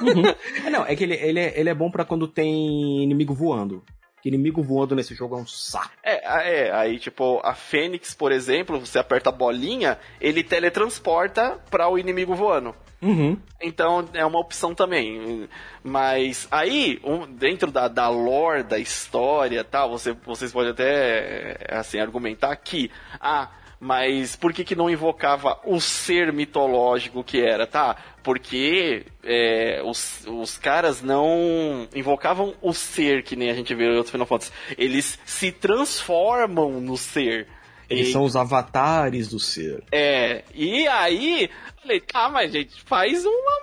Uhum. 0.00 0.24
É, 0.66 0.70
não, 0.70 0.84
é 0.84 0.96
que 0.96 1.04
ele, 1.04 1.14
ele, 1.14 1.38
é, 1.38 1.58
ele 1.58 1.68
é 1.70 1.74
bom 1.74 1.90
para 1.90 2.04
quando 2.04 2.26
tem 2.26 3.02
inimigo 3.02 3.32
voando. 3.32 3.84
Inimigo 4.26 4.62
voando 4.62 4.94
nesse 4.96 5.14
jogo 5.14 5.36
é 5.36 5.38
um 5.38 5.46
saco. 5.46 5.92
É, 6.02 6.66
é, 6.66 6.72
aí 6.72 6.98
tipo, 6.98 7.40
a 7.44 7.54
Fênix, 7.54 8.14
por 8.14 8.32
exemplo, 8.32 8.80
você 8.80 8.98
aperta 8.98 9.30
a 9.30 9.32
bolinha, 9.32 9.98
ele 10.20 10.42
teletransporta 10.42 11.60
para 11.70 11.88
o 11.88 11.98
inimigo 11.98 12.34
voando. 12.34 12.74
Uhum. 13.00 13.38
Então 13.60 14.08
é 14.14 14.24
uma 14.24 14.40
opção 14.40 14.74
também. 14.74 15.48
Mas 15.82 16.48
aí, 16.50 16.98
um, 17.04 17.26
dentro 17.26 17.70
da, 17.70 17.88
da 17.88 18.08
lore, 18.08 18.62
da 18.62 18.78
história 18.78 19.62
tal, 19.62 19.90
você, 19.90 20.12
vocês 20.12 20.52
podem 20.52 20.72
até 20.72 21.58
assim, 21.70 22.00
argumentar 22.00 22.54
que. 22.56 22.90
Ah, 23.20 23.50
mas 23.78 24.36
por 24.36 24.52
que, 24.52 24.64
que 24.64 24.74
não 24.74 24.88
invocava 24.88 25.60
o 25.64 25.80
ser 25.80 26.32
mitológico 26.32 27.22
que 27.22 27.40
era, 27.40 27.66
tá? 27.66 27.96
Porque 28.22 29.04
é, 29.22 29.82
os, 29.84 30.26
os 30.26 30.58
caras 30.58 31.02
não 31.02 31.86
invocavam 31.94 32.54
o 32.60 32.72
ser 32.72 33.22
que 33.22 33.36
nem 33.36 33.50
a 33.50 33.54
gente 33.54 33.74
vê 33.74 33.84
em 33.84 33.96
outros 33.96 34.10
Final 34.10 34.26
Fantasy. 34.26 34.52
Eles 34.76 35.18
se 35.24 35.52
transformam 35.52 36.80
no 36.80 36.96
ser. 36.96 37.46
Eles 37.88 38.08
e... 38.08 38.12
são 38.12 38.24
os 38.24 38.36
avatares 38.36 39.28
do 39.28 39.38
ser. 39.38 39.82
É, 39.92 40.42
e 40.54 40.86
aí 40.88 41.48
Falei, 41.86 42.00
tá, 42.00 42.28
mas 42.28 42.50
gente, 42.50 42.82
faz 42.82 43.24
uma. 43.24 43.56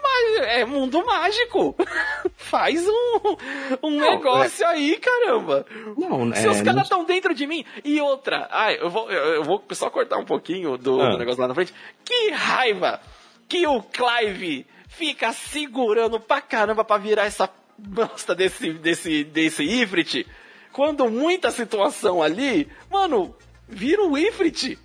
É 0.45 0.63
mundo 0.63 1.05
mágico. 1.05 1.75
faz 2.37 2.87
um, 2.87 3.35
um 3.83 3.91
não, 3.91 4.11
negócio 4.11 4.63
é... 4.63 4.69
aí, 4.69 4.97
caramba. 4.97 5.65
Não, 5.97 6.33
Se 6.33 6.47
é, 6.47 6.49
os 6.49 6.61
caras 6.61 6.83
estão 6.83 6.99
não... 6.99 7.05
dentro 7.05 7.35
de 7.35 7.45
mim. 7.45 7.65
E 7.83 7.99
outra, 7.99 8.47
ai, 8.49 8.77
eu 8.79 8.89
vou, 8.89 9.11
eu 9.11 9.43
vou 9.43 9.61
só 9.71 9.89
cortar 9.89 10.17
um 10.17 10.25
pouquinho 10.25 10.77
do, 10.77 11.01
ah. 11.01 11.11
do 11.11 11.17
negócio 11.17 11.41
lá 11.41 11.49
na 11.49 11.53
frente. 11.53 11.73
Que 12.05 12.29
raiva 12.29 13.01
que 13.49 13.67
o 13.67 13.81
Clive 13.81 14.65
fica 14.87 15.33
segurando 15.33 16.17
pra 16.17 16.39
caramba 16.39 16.85
pra 16.85 16.97
virar 16.97 17.25
essa 17.25 17.49
bosta 17.77 18.33
desse, 18.33 18.71
desse, 18.71 19.25
desse 19.25 19.63
Ifrit. 19.63 20.25
Quando 20.71 21.09
muita 21.09 21.51
situação 21.51 22.23
ali, 22.23 22.69
mano, 22.89 23.35
vira 23.73 24.03
o 24.03 24.17
Ifrit. 24.17 24.79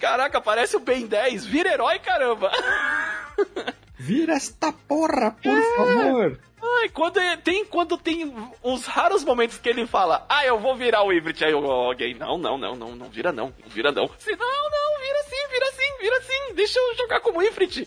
Caraca, 0.00 0.40
parece 0.40 0.76
o 0.76 0.80
Ben 0.80 1.06
10. 1.06 1.46
Vira 1.46 1.72
herói, 1.72 1.98
caramba. 1.98 2.50
Vira 3.98 4.34
esta 4.34 4.72
porra, 4.72 5.36
por 5.42 5.56
é. 5.56 5.76
favor. 5.76 6.40
Ai, 6.62 6.88
quando 6.88 7.20
é, 7.20 7.36
tem, 7.36 7.64
quando 7.64 7.96
tem 7.96 8.32
os 8.62 8.86
raros 8.86 9.24
momentos 9.24 9.58
que 9.58 9.68
ele 9.68 9.86
fala, 9.86 10.26
ah, 10.28 10.44
eu 10.44 10.58
vou 10.58 10.74
virar 10.76 11.02
o 11.04 11.12
Ivrit, 11.12 11.44
aí 11.44 11.52
alguém, 11.52 12.14
não, 12.14 12.36
não, 12.36 12.58
não, 12.58 12.74
não, 12.74 12.96
não 12.96 13.08
vira 13.08 13.30
não, 13.30 13.52
não 13.62 13.68
vira 13.68 13.92
não. 13.92 14.08
Se, 14.18 14.32
não, 14.32 14.38
não, 14.38 15.00
vira 15.00 15.22
sim, 15.24 15.48
vira 15.50 15.66
sim, 15.72 15.98
vira 16.00 16.20
sim, 16.22 16.54
deixa 16.54 16.78
eu 16.78 16.96
jogar 16.96 17.20
como 17.20 17.42
Ivrit. 17.42 17.86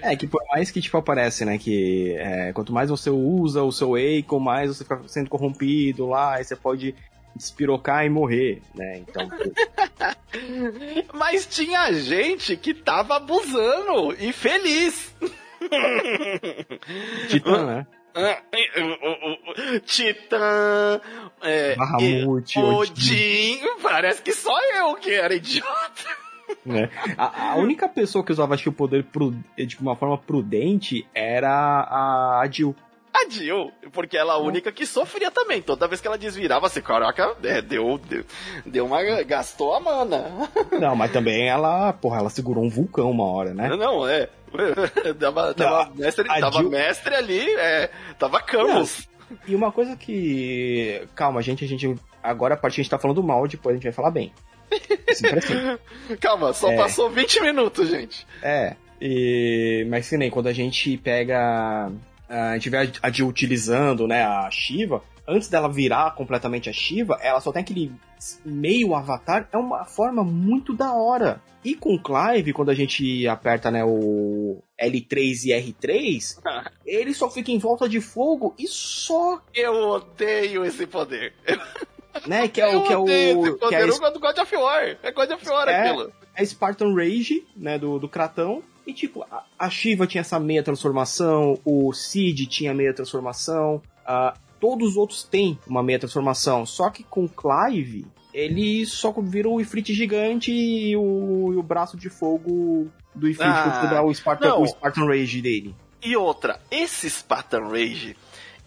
É, 0.00 0.14
que 0.16 0.26
por 0.26 0.42
mais 0.50 0.70
que, 0.70 0.80
tipo, 0.80 0.96
aparece, 0.96 1.44
né, 1.44 1.58
que 1.58 2.14
é, 2.16 2.52
quanto 2.52 2.72
mais 2.72 2.90
você 2.90 3.10
usa 3.10 3.62
o 3.62 3.72
seu 3.72 3.96
Eiko, 3.96 4.38
mais 4.38 4.68
você 4.74 4.84
fica 4.84 5.02
sendo 5.08 5.28
corrompido 5.28 6.06
lá, 6.06 6.36
aí 6.36 6.44
você 6.44 6.54
pode 6.54 6.94
despirocar 7.36 8.04
e 8.04 8.10
morrer, 8.10 8.62
né? 8.74 8.98
Então. 8.98 9.28
Mas 11.14 11.46
tinha 11.46 11.92
gente 11.92 12.56
que 12.56 12.74
tava 12.74 13.16
abusando 13.16 14.14
e 14.18 14.32
feliz. 14.32 15.14
Titã, 17.28 17.66
né? 17.66 17.86
Titã, 19.84 21.00
é, 21.42 21.76
Bahamut, 21.76 22.58
Odin. 22.58 23.60
Parece 23.82 24.22
que 24.22 24.32
só 24.32 24.58
eu 24.74 24.94
que 24.94 25.12
era 25.12 25.34
idiota. 25.34 26.26
Né? 26.64 26.88
A, 27.18 27.52
a, 27.52 27.56
única 27.56 27.88
pessoa 27.88 28.24
que 28.24 28.32
usava 28.32 28.54
acho 28.54 28.62
que 28.62 28.68
o 28.68 28.72
poder 28.72 29.04
de 29.56 29.78
uma 29.80 29.96
forma 29.96 30.16
prudente 30.16 31.06
era 31.14 31.50
a 31.50 32.42
Adil 32.42 32.74
a 33.16 33.28
Jill, 33.28 33.72
porque 33.92 34.16
ela 34.16 34.34
é 34.34 34.36
a 34.36 34.40
única 34.40 34.70
que 34.70 34.84
sofria 34.84 35.30
também. 35.30 35.62
Toda 35.62 35.88
vez 35.88 36.00
que 36.00 36.06
ela 36.06 36.18
desvirava, 36.18 36.66
assim, 36.66 36.80
caraca, 36.80 37.36
é, 37.42 37.62
deu, 37.62 37.98
deu, 37.98 38.24
deu 38.64 38.86
uma. 38.86 39.02
gastou 39.22 39.74
a 39.74 39.80
mana. 39.80 40.50
Não, 40.78 40.94
mas 40.94 41.12
também 41.12 41.48
ela, 41.48 41.92
porra, 41.92 42.18
ela 42.18 42.30
segurou 42.30 42.64
um 42.64 42.68
vulcão 42.68 43.10
uma 43.10 43.24
hora, 43.24 43.54
né? 43.54 43.68
Não, 43.76 44.06
é. 44.06 44.28
tava, 45.18 45.90
mestre, 45.94 46.24
tava 46.26 46.58
Jill... 46.58 46.70
mestre 46.70 47.14
ali, 47.14 47.50
é, 47.56 47.90
tava 48.18 48.40
Camus. 48.40 49.08
E 49.46 49.54
uma 49.54 49.72
coisa 49.72 49.96
que. 49.96 51.06
Calma, 51.14 51.42
gente, 51.42 51.64
a 51.64 51.68
gente. 51.68 51.94
Agora 52.22 52.54
a 52.54 52.56
partir 52.56 52.80
a 52.80 52.82
gente 52.82 52.90
tá 52.90 52.98
falando 52.98 53.22
mal, 53.22 53.46
depois 53.46 53.74
a 53.74 53.76
gente 53.76 53.84
vai 53.84 53.92
falar 53.92 54.10
bem. 54.10 54.32
Assim, 55.08 55.26
assim. 55.26 56.16
Calma, 56.20 56.52
só 56.52 56.70
é. 56.70 56.76
passou 56.76 57.10
20 57.10 57.40
minutos, 57.40 57.88
gente. 57.88 58.26
É. 58.42 58.76
E... 59.00 59.86
Mas 59.90 60.08
que 60.08 60.16
nem 60.16 60.30
quando 60.30 60.46
a 60.46 60.52
gente 60.52 60.96
pega 60.98 61.90
a 62.28 62.54
gente 62.54 62.70
vê 62.70 62.92
a 63.02 63.10
Jill 63.10 63.28
utilizando, 63.28 64.06
né, 64.06 64.24
a 64.24 64.50
Shiva, 64.50 65.02
antes 65.26 65.48
dela 65.48 65.68
virar 65.68 66.14
completamente 66.14 66.68
a 66.68 66.72
Shiva, 66.72 67.18
ela 67.20 67.40
só 67.40 67.52
tem 67.52 67.62
aquele 67.62 67.92
meio 68.44 68.94
avatar, 68.94 69.48
é 69.52 69.56
uma 69.56 69.84
forma 69.84 70.22
muito 70.24 70.74
da 70.74 70.92
hora. 70.92 71.42
E 71.64 71.74
com 71.74 71.94
o 71.94 72.02
Clive, 72.02 72.52
quando 72.52 72.70
a 72.70 72.74
gente 72.74 73.26
aperta, 73.26 73.70
né, 73.70 73.84
o 73.84 74.62
L3 74.80 75.44
e 75.46 75.50
R3, 75.50 76.38
ele 76.86 77.12
só 77.12 77.30
fica 77.30 77.50
em 77.50 77.58
volta 77.58 77.88
de 77.88 78.00
fogo 78.00 78.54
e 78.58 78.66
só... 78.68 79.42
Eu 79.54 79.74
odeio 79.74 80.64
esse 80.64 80.86
poder. 80.86 81.34
Né, 82.26 82.48
que 82.48 82.62
é 82.62 82.66
o... 82.66 82.82
Que 82.82 82.94
é 82.94 82.96
o 82.96 83.06
esse 83.06 83.58
poder, 83.58 83.68
que 83.68 83.74
é, 83.74 83.84
o 83.84 84.18
God 84.18 84.38
of 84.38 84.56
War. 84.56 84.96
É 85.02 85.12
God 85.12 85.30
of 85.32 85.48
War 85.50 85.68
é, 85.68 85.80
aquilo. 85.82 86.12
É 86.34 86.44
Spartan 86.46 86.94
Rage, 86.94 87.46
né, 87.54 87.78
do, 87.78 87.98
do 87.98 88.08
Kratão. 88.08 88.62
E 88.86 88.92
tipo, 88.92 89.24
a, 89.30 89.44
a 89.58 89.68
Shiva 89.68 90.06
tinha 90.06 90.20
essa 90.20 90.38
meia 90.38 90.62
transformação, 90.62 91.58
o 91.64 91.92
Cid 91.92 92.46
tinha 92.46 92.72
meia 92.72 92.94
transformação, 92.94 93.82
uh, 94.06 94.38
todos 94.60 94.90
os 94.90 94.96
outros 94.96 95.24
têm 95.24 95.58
uma 95.66 95.82
meia 95.82 95.98
transformação. 95.98 96.64
Só 96.64 96.88
que 96.88 97.02
com 97.02 97.28
Clive, 97.28 98.06
ele 98.32 98.86
só 98.86 99.12
vira 99.20 99.48
o 99.48 99.60
Ifrit 99.60 99.92
gigante 99.92 100.52
e 100.52 100.96
o, 100.96 101.52
e 101.52 101.56
o 101.56 101.62
braço 101.62 101.96
de 101.96 102.08
fogo 102.08 102.88
do 103.14 103.28
Ifrit, 103.28 103.48
ah, 103.48 103.86
dá 103.86 104.02
o 104.02 104.14
Spartan, 104.14 104.54
o 104.56 104.66
Spartan 104.66 105.06
Rage 105.06 105.40
dele. 105.42 105.74
E 106.02 106.16
outra, 106.16 106.60
esse 106.70 107.08
Spartan 107.10 107.68
Rage, 107.68 108.16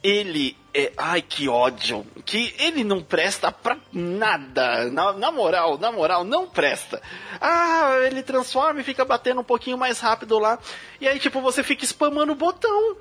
ele 0.03 0.57
é. 0.85 0.93
Ai, 0.97 1.21
que 1.21 1.47
ódio. 1.47 2.05
Que 2.25 2.53
ele 2.59 2.83
não 2.83 3.01
presta 3.01 3.51
pra 3.51 3.77
nada. 3.91 4.89
Na, 4.91 5.13
na, 5.13 5.31
moral, 5.31 5.77
na 5.77 5.91
moral, 5.91 6.23
não 6.23 6.47
presta. 6.47 7.01
Ah, 7.39 7.97
ele 8.05 8.23
transforma 8.23 8.81
e 8.81 8.83
fica 8.83 9.05
batendo 9.05 9.41
um 9.41 9.43
pouquinho 9.43 9.77
mais 9.77 9.99
rápido 9.99 10.39
lá. 10.39 10.59
E 10.99 11.07
aí, 11.07 11.19
tipo, 11.19 11.41
você 11.41 11.63
fica 11.63 11.83
spamando 11.85 12.33
o 12.33 12.35
botão. 12.35 12.97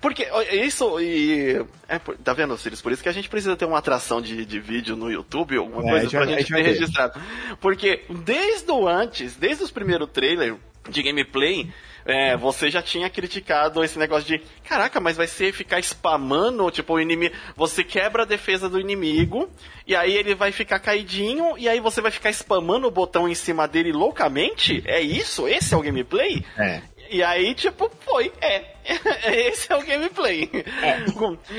Porque 0.00 0.26
isso 0.52 0.98
e. 1.00 1.64
É, 1.88 1.98
tá 1.98 2.32
vendo, 2.32 2.56
Sirius? 2.56 2.80
Por 2.80 2.92
isso 2.92 3.02
que 3.02 3.08
a 3.08 3.12
gente 3.12 3.28
precisa 3.28 3.56
ter 3.56 3.66
uma 3.66 3.78
atração 3.78 4.20
de, 4.20 4.44
de 4.46 4.58
vídeo 4.58 4.96
no 4.96 5.10
YouTube, 5.10 5.56
alguma 5.56 5.86
é, 5.86 5.90
coisa 5.90 6.10
pra 6.10 6.26
gente 6.26 6.52
ter 6.52 6.62
registrado. 6.62 7.20
Porque 7.60 8.02
desde 8.08 8.70
o 8.70 8.88
antes, 8.88 9.36
desde 9.36 9.62
os 9.62 9.70
primeiros 9.70 10.08
trailers, 10.10 10.56
de 10.88 11.02
gameplay, 11.02 11.70
é, 12.04 12.36
você 12.36 12.70
já 12.70 12.82
tinha 12.82 13.08
criticado 13.08 13.82
esse 13.82 13.98
negócio 13.98 14.26
de 14.26 14.44
caraca, 14.62 15.00
mas 15.00 15.16
vai 15.16 15.26
ser 15.26 15.52
ficar 15.52 15.78
spamando, 15.80 16.70
tipo, 16.70 16.94
o 16.94 17.00
inimigo. 17.00 17.34
Você 17.56 17.82
quebra 17.82 18.22
a 18.22 18.26
defesa 18.26 18.68
do 18.68 18.78
inimigo, 18.78 19.48
e 19.86 19.96
aí 19.96 20.14
ele 20.14 20.34
vai 20.34 20.52
ficar 20.52 20.78
caidinho, 20.78 21.56
e 21.56 21.68
aí 21.68 21.80
você 21.80 22.00
vai 22.00 22.10
ficar 22.10 22.30
spamando 22.30 22.86
o 22.86 22.90
botão 22.90 23.28
em 23.28 23.34
cima 23.34 23.66
dele 23.66 23.92
loucamente? 23.92 24.82
É 24.86 25.00
isso? 25.00 25.48
Esse 25.48 25.74
é 25.74 25.76
o 25.76 25.82
gameplay? 25.82 26.44
É. 26.58 26.82
E 27.14 27.22
aí, 27.22 27.54
tipo, 27.54 27.88
foi, 28.00 28.32
é. 28.40 28.74
Esse 29.48 29.72
é 29.72 29.76
o 29.76 29.86
gameplay. 29.86 30.50
É. 30.82 31.04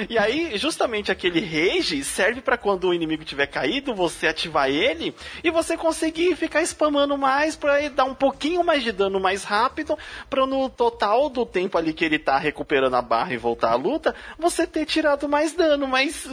E 0.09 0.17
aí, 0.17 0.57
justamente 0.57 1.13
aquele 1.13 1.39
rage 1.39 2.03
serve 2.03 2.41
para 2.41 2.57
quando 2.57 2.89
o 2.89 2.93
inimigo 2.93 3.23
tiver 3.23 3.47
caído, 3.47 3.95
você 3.95 4.27
ativar 4.27 4.69
ele 4.69 5.15
e 5.41 5.49
você 5.49 5.77
conseguir 5.77 6.35
ficar 6.35 6.61
spamando 6.63 7.17
mais 7.17 7.55
para 7.55 7.87
dar 7.87 8.03
um 8.03 8.13
pouquinho 8.13 8.65
mais 8.65 8.83
de 8.83 8.91
dano 8.91 9.17
mais 9.17 9.45
rápido, 9.45 9.97
para 10.29 10.45
no 10.45 10.69
total 10.69 11.29
do 11.29 11.45
tempo 11.45 11.77
ali 11.77 11.93
que 11.93 12.03
ele 12.03 12.19
tá 12.19 12.37
recuperando 12.37 12.95
a 12.95 13.01
barra 13.01 13.33
e 13.33 13.37
voltar 13.37 13.71
à 13.71 13.75
luta, 13.75 14.13
você 14.37 14.67
ter 14.67 14.85
tirado 14.85 15.29
mais 15.29 15.53
dano, 15.53 15.87
mas 15.87 16.27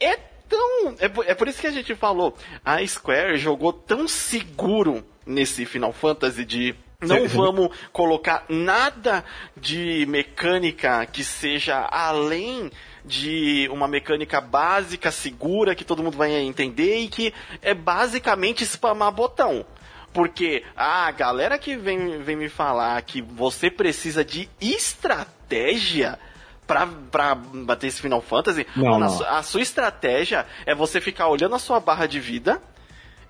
é 0.00 0.16
tão, 0.48 0.96
é 0.98 1.08
por, 1.08 1.24
é 1.24 1.34
por 1.34 1.46
isso 1.46 1.60
que 1.60 1.68
a 1.68 1.72
gente 1.72 1.94
falou, 1.94 2.36
a 2.64 2.84
Square 2.84 3.38
jogou 3.38 3.72
tão 3.72 4.08
seguro 4.08 5.06
nesse 5.24 5.64
Final 5.64 5.92
Fantasy 5.92 6.44
de 6.44 6.74
não 7.00 7.28
vamos 7.28 7.70
colocar 7.92 8.44
nada 8.48 9.24
de 9.56 10.06
mecânica 10.06 11.04
que 11.06 11.22
seja 11.22 11.86
além 11.90 12.70
de 13.04 13.68
uma 13.70 13.86
mecânica 13.86 14.40
básica, 14.40 15.10
segura, 15.10 15.74
que 15.74 15.84
todo 15.84 16.02
mundo 16.02 16.16
vai 16.16 16.32
entender 16.32 16.98
e 16.98 17.08
que 17.08 17.32
é 17.62 17.74
basicamente 17.74 18.64
spamar 18.64 19.12
botão. 19.12 19.64
Porque 20.12 20.64
a 20.74 21.10
galera 21.10 21.58
que 21.58 21.76
vem, 21.76 22.22
vem 22.22 22.36
me 22.36 22.48
falar 22.48 23.00
que 23.02 23.20
você 23.20 23.70
precisa 23.70 24.24
de 24.24 24.48
estratégia 24.60 26.18
pra, 26.66 26.86
pra 26.86 27.34
bater 27.34 27.88
esse 27.88 28.00
Final 28.00 28.22
Fantasy, 28.22 28.66
não, 28.74 28.98
não. 28.98 29.22
a 29.26 29.42
sua 29.42 29.60
estratégia 29.60 30.46
é 30.64 30.74
você 30.74 31.00
ficar 31.00 31.28
olhando 31.28 31.54
a 31.54 31.58
sua 31.58 31.78
barra 31.78 32.06
de 32.06 32.18
vida 32.18 32.60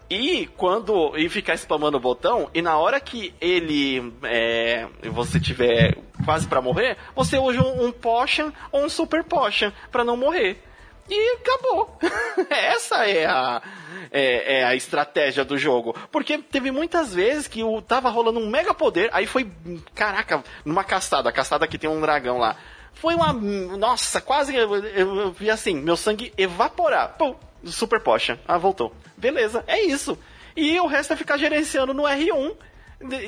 e 0.08 0.46
quando. 0.56 1.16
E 1.16 1.28
ficar 1.28 1.54
spamando 1.54 1.96
o 1.96 2.00
botão, 2.00 2.50
e 2.54 2.62
na 2.62 2.76
hora 2.78 3.00
que 3.00 3.34
ele. 3.40 4.12
É, 4.22 4.86
você 5.10 5.40
tiver 5.40 5.96
quase 6.24 6.46
para 6.46 6.62
morrer, 6.62 6.96
você 7.14 7.38
usa 7.38 7.60
um, 7.62 7.86
um 7.86 7.92
potion 7.92 8.50
ou 8.72 8.84
um 8.84 8.88
super 8.88 9.24
potion 9.24 9.70
para 9.90 10.04
não 10.04 10.16
morrer. 10.16 10.62
E 11.08 11.36
acabou. 11.36 11.98
Essa 12.50 13.06
é 13.06 13.26
a, 13.26 13.62
é, 14.10 14.58
é, 14.58 14.64
a 14.64 14.74
estratégia 14.74 15.44
do 15.44 15.56
jogo. 15.56 15.94
Porque 16.10 16.38
teve 16.38 16.70
muitas 16.70 17.14
vezes 17.14 17.46
que 17.46 17.62
o, 17.62 17.80
tava 17.80 18.08
rolando 18.08 18.40
um 18.40 18.48
mega 18.48 18.74
poder, 18.74 19.08
aí 19.12 19.26
foi, 19.26 19.50
caraca, 19.94 20.42
numa 20.64 20.82
castada, 20.82 21.28
a 21.28 21.32
castada 21.32 21.66
que 21.66 21.78
tem 21.78 21.88
um 21.88 22.00
dragão 22.00 22.38
lá. 22.38 22.56
Foi 22.94 23.14
uma. 23.14 23.32
Nossa, 23.32 24.20
quase. 24.20 24.54
Eu, 24.56 24.74
eu, 24.74 25.16
eu 25.16 25.32
vi 25.32 25.50
assim, 25.50 25.74
meu 25.74 25.96
sangue 25.96 26.32
evaporar. 26.36 27.16
Pum, 27.16 27.36
Super 27.72 28.00
Potion. 28.00 28.36
Ah, 28.46 28.58
voltou. 28.58 28.92
Beleza, 29.16 29.64
é 29.66 29.82
isso. 29.82 30.18
E 30.56 30.78
o 30.80 30.86
resto 30.86 31.12
é 31.12 31.16
ficar 31.16 31.36
gerenciando 31.36 31.92
no 31.92 32.04
R1. 32.04 32.54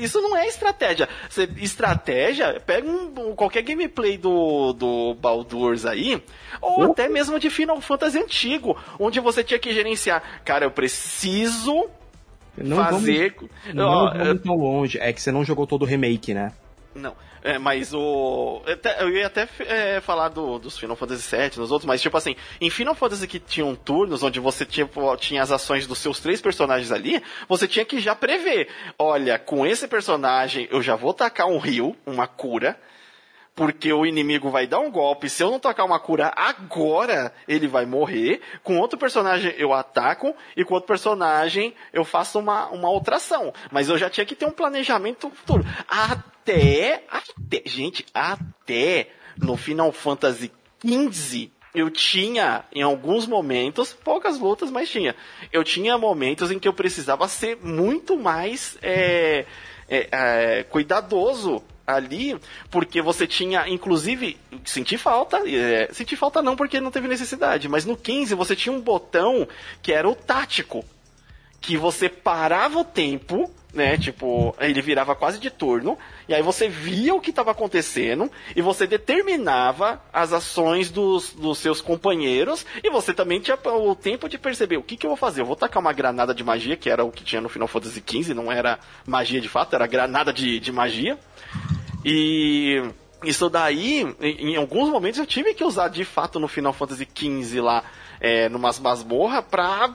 Isso 0.01 0.21
não 0.23 0.35
é 0.35 0.47
estratégia. 0.47 1.09
Você, 1.29 1.49
estratégia, 1.59 2.59
pega 2.65 2.89
um, 2.89 3.35
qualquer 3.35 3.63
gameplay 3.63 4.17
do, 4.17 4.73
do 4.73 5.15
Baldur's 5.15 5.85
aí, 5.85 6.23
ou 6.61 6.87
uh. 6.87 6.91
até 6.93 7.07
mesmo 7.07 7.39
de 7.39 7.51
Final 7.51 7.79
Fantasy 7.81 8.19
antigo, 8.19 8.79
onde 8.99 9.21
você 9.21 9.45
tinha 9.45 9.59
que 9.59 9.73
gerenciar. 9.75 10.23
Cara, 10.43 10.65
eu 10.65 10.71
preciso 10.71 11.87
não 12.57 12.77
fazer. 12.79 13.35
Vamos, 13.37 13.75
não 13.75 13.89
ó, 13.89 14.15
vamos 14.15 14.43
tão 14.43 14.55
longe. 14.55 14.99
É 14.99 15.13
que 15.13 15.21
você 15.21 15.31
não 15.31 15.45
jogou 15.45 15.67
todo 15.67 15.83
o 15.83 15.87
remake, 15.87 16.33
né? 16.33 16.53
Não. 16.95 17.15
É, 17.49 17.59
mas 17.59 17.95
o. 17.95 18.61
Eu 19.01 19.09
ia 19.09 19.27
até 19.27 19.49
é, 19.61 20.03
falar 20.03 20.29
do, 20.29 20.59
dos 20.59 20.77
Final 20.77 20.95
Fantasy 20.95 21.35
VII, 21.35 21.53
nos 21.57 21.73
outros, 21.73 21.87
mas 21.87 22.03
tipo 22.03 22.15
assim, 22.15 22.37
em 22.61 22.69
Final 22.69 22.95
Fantasy 22.95 23.27
que 23.27 23.39
tinham 23.39 23.75
turnos 23.75 24.23
onde 24.23 24.39
você 24.39 24.67
tinha, 24.67 24.87
tinha 25.19 25.43
as 25.43 25.51
ações 25.51 25.87
dos 25.87 25.97
seus 25.97 26.21
três 26.21 26.43
personagens 26.43 26.93
ali, 26.93 27.23
você 27.49 27.67
tinha 27.67 27.87
que 27.87 28.01
já 28.01 28.15
prever. 28.15 28.69
Olha, 28.99 29.39
com 29.39 29.67
esse 29.67 29.89
personagem 29.89 30.69
eu 30.71 30.83
já 30.83 30.95
vou 30.95 31.15
tacar 31.15 31.47
um 31.47 31.57
rio, 31.57 31.97
uma 32.05 32.27
cura 32.27 32.79
porque 33.59 33.93
o 33.93 34.07
inimigo 34.07 34.51
vai 34.51 34.69
dar 34.69 34.79
um 34.79 34.89
golpe. 34.89 35.29
Se 35.29 35.43
eu 35.43 35.51
não 35.51 35.59
tocar 35.59 35.85
uma 35.85 35.99
cura 35.99 36.33
agora, 36.37 37.35
ele 37.49 37.67
vai 37.67 37.85
morrer. 37.85 38.41
Com 38.63 38.79
outro 38.79 38.97
personagem 38.97 39.53
eu 39.59 39.73
ataco 39.73 40.33
e 40.57 40.65
com 40.65 40.75
outro 40.75 40.87
personagem 40.87 41.75
eu 41.93 42.05
faço 42.05 42.39
uma, 42.39 42.69
uma 42.69 42.89
outra 42.89 43.17
ação. 43.17 43.53
Mas 43.73 43.89
eu 43.89 43.99
já 43.99 44.09
tinha 44.09 44.25
que 44.25 44.37
ter 44.37 44.47
um 44.47 44.53
planejamento 44.53 45.29
futuro. 45.31 45.65
Até, 45.89 47.03
até, 47.11 47.63
gente, 47.67 48.07
até 48.15 49.09
no 49.37 49.57
Final 49.57 49.91
Fantasy 49.91 50.53
XV 50.81 51.51
eu 51.75 51.91
tinha, 51.91 52.65
em 52.73 52.83
alguns 52.83 53.27
momentos, 53.27 53.93
poucas 53.93 54.39
lutas, 54.39 54.71
mas 54.71 54.89
tinha. 54.89 55.17
Eu 55.53 55.65
tinha 55.65 55.99
momentos 55.99 56.53
em 56.53 56.61
que 56.61 56.69
eu 56.69 56.73
precisava 56.73 57.27
ser 57.27 57.57
muito 57.61 58.17
mais 58.17 58.79
é, 58.81 59.47
é, 59.89 60.09
é, 60.13 60.63
cuidadoso 60.63 61.61
ali, 61.89 62.39
porque 62.71 63.01
você 63.01 63.27
tinha, 63.27 63.67
inclusive, 63.67 64.37
senti 64.63 64.99
falta, 64.99 65.43
é, 65.49 65.89
senti 65.91 66.17
falta 66.17 66.43
não 66.43 66.55
porque 66.55 66.83
não 66.83 66.91
teve 66.91 67.09
necessidade, 67.09 67.67
mas 67.67 67.87
no 67.87 67.97
15 67.97 68.35
você 68.35 68.55
tinha 68.55 68.75
um 68.75 68.81
botão 68.81 69.49
que 69.81 69.91
era 69.91 70.07
o 70.07 70.15
tático, 70.15 70.85
que 71.63 71.79
você 71.79 72.11
parava 72.11 72.79
o 72.79 72.85
tempo, 72.85 73.51
né, 73.73 73.97
tipo, 73.97 74.55
ele 74.61 74.83
virava 74.83 75.15
quase 75.15 75.39
de 75.39 75.51
turno, 75.51 75.99
e 76.29 76.35
aí 76.35 76.43
você 76.43 76.69
via 76.69 77.15
o 77.15 77.21
que 77.21 77.31
estava 77.31 77.53
acontecendo, 77.53 78.31
e 78.55 78.61
você 78.61 78.87
determinava 78.87 80.03
as 80.13 80.33
ações 80.33 80.91
dos, 80.91 81.33
dos 81.33 81.59
seus 81.59 81.81
companheiros, 81.81 82.67
e 82.83 82.91
você 82.91 83.15
também 83.15 83.41
tinha 83.41 83.59
o 83.65 83.95
tempo 83.95 84.29
de 84.29 84.37
perceber 84.39 84.77
o 84.77 84.83
que, 84.83 84.97
que 84.97 85.07
eu 85.07 85.11
vou 85.11 85.17
fazer. 85.17 85.41
Eu 85.41 85.47
vou 85.47 85.57
tacar 85.57 85.81
uma 85.81 85.93
granada 85.93 86.35
de 86.35 86.45
magia, 86.45 86.77
que 86.77 86.91
era 86.91 87.03
o 87.03 87.11
que 87.11 87.25
tinha 87.25 87.41
no 87.41 87.49
Final 87.49 87.69
Fantasy 87.69 88.03
XV, 88.07 88.35
não 88.35 88.53
era 88.53 88.79
magia 89.07 89.41
de 89.41 89.49
fato, 89.49 89.75
era 89.75 89.87
granada 89.87 90.33
de, 90.33 90.61
de 90.61 90.71
magia. 90.71 91.19
E 92.11 92.83
isso 93.23 93.51
daí, 93.51 94.01
em, 94.19 94.53
em, 94.53 94.57
alguns 94.57 94.89
momentos 94.89 95.21
eu 95.21 95.27
tive 95.27 95.53
que 95.53 95.63
usar 95.63 95.89
de 95.89 96.07
fato 96.07 96.41
no 96.41 96.49
Final 96.49 96.73
Fantasy 96.73 97.07
XV 97.15 97.61
lá, 97.61 97.85
é, 98.19 98.49
numas 98.49 98.79
masmorra 98.79 99.43
pra 99.43 99.95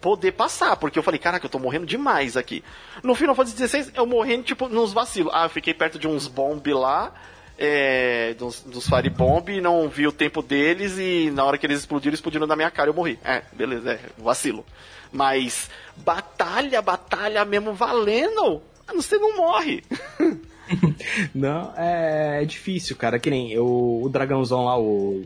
poder 0.00 0.32
passar, 0.32 0.74
porque 0.76 0.98
eu 0.98 1.04
falei, 1.04 1.20
caraca, 1.20 1.46
eu 1.46 1.50
tô 1.50 1.60
morrendo 1.60 1.86
demais 1.86 2.36
aqui. 2.36 2.64
No 3.04 3.14
Final 3.14 3.36
Fantasy 3.36 3.68
XVI, 3.68 3.92
eu 3.94 4.06
morrendo, 4.06 4.42
tipo, 4.42 4.68
nos 4.68 4.92
vacilos. 4.92 5.32
Ah, 5.32 5.44
eu 5.44 5.50
fiquei 5.50 5.72
perto 5.72 6.00
de 6.00 6.08
uns 6.08 6.26
bomb 6.26 6.66
lá, 6.72 7.14
é, 7.56 8.34
dos, 8.34 8.62
dos 8.62 8.88
Fire 8.88 9.10
Bomb, 9.10 9.60
não 9.60 9.88
vi 9.88 10.08
o 10.08 10.12
tempo 10.12 10.42
deles 10.42 10.98
e 10.98 11.30
na 11.30 11.44
hora 11.44 11.56
que 11.56 11.64
eles 11.64 11.78
explodiram, 11.78 12.14
explodiram 12.14 12.46
na 12.48 12.56
minha 12.56 12.72
cara 12.72 12.90
eu 12.90 12.94
morri. 12.94 13.20
É, 13.22 13.42
beleza, 13.52 13.92
é, 13.92 14.00
vacilo. 14.18 14.66
Mas, 15.12 15.70
batalha, 15.98 16.82
batalha 16.82 17.44
mesmo 17.44 17.72
valendo, 17.72 18.60
você 18.92 19.16
não 19.16 19.36
morre. 19.36 19.84
não, 21.34 21.72
é, 21.76 22.42
é, 22.42 22.44
difícil, 22.44 22.96
cara. 22.96 23.18
Que 23.18 23.30
nem 23.30 23.52
eu, 23.52 23.66
o 24.02 24.08
dragãozão 24.08 24.64
lá, 24.64 24.78
o. 24.78 25.24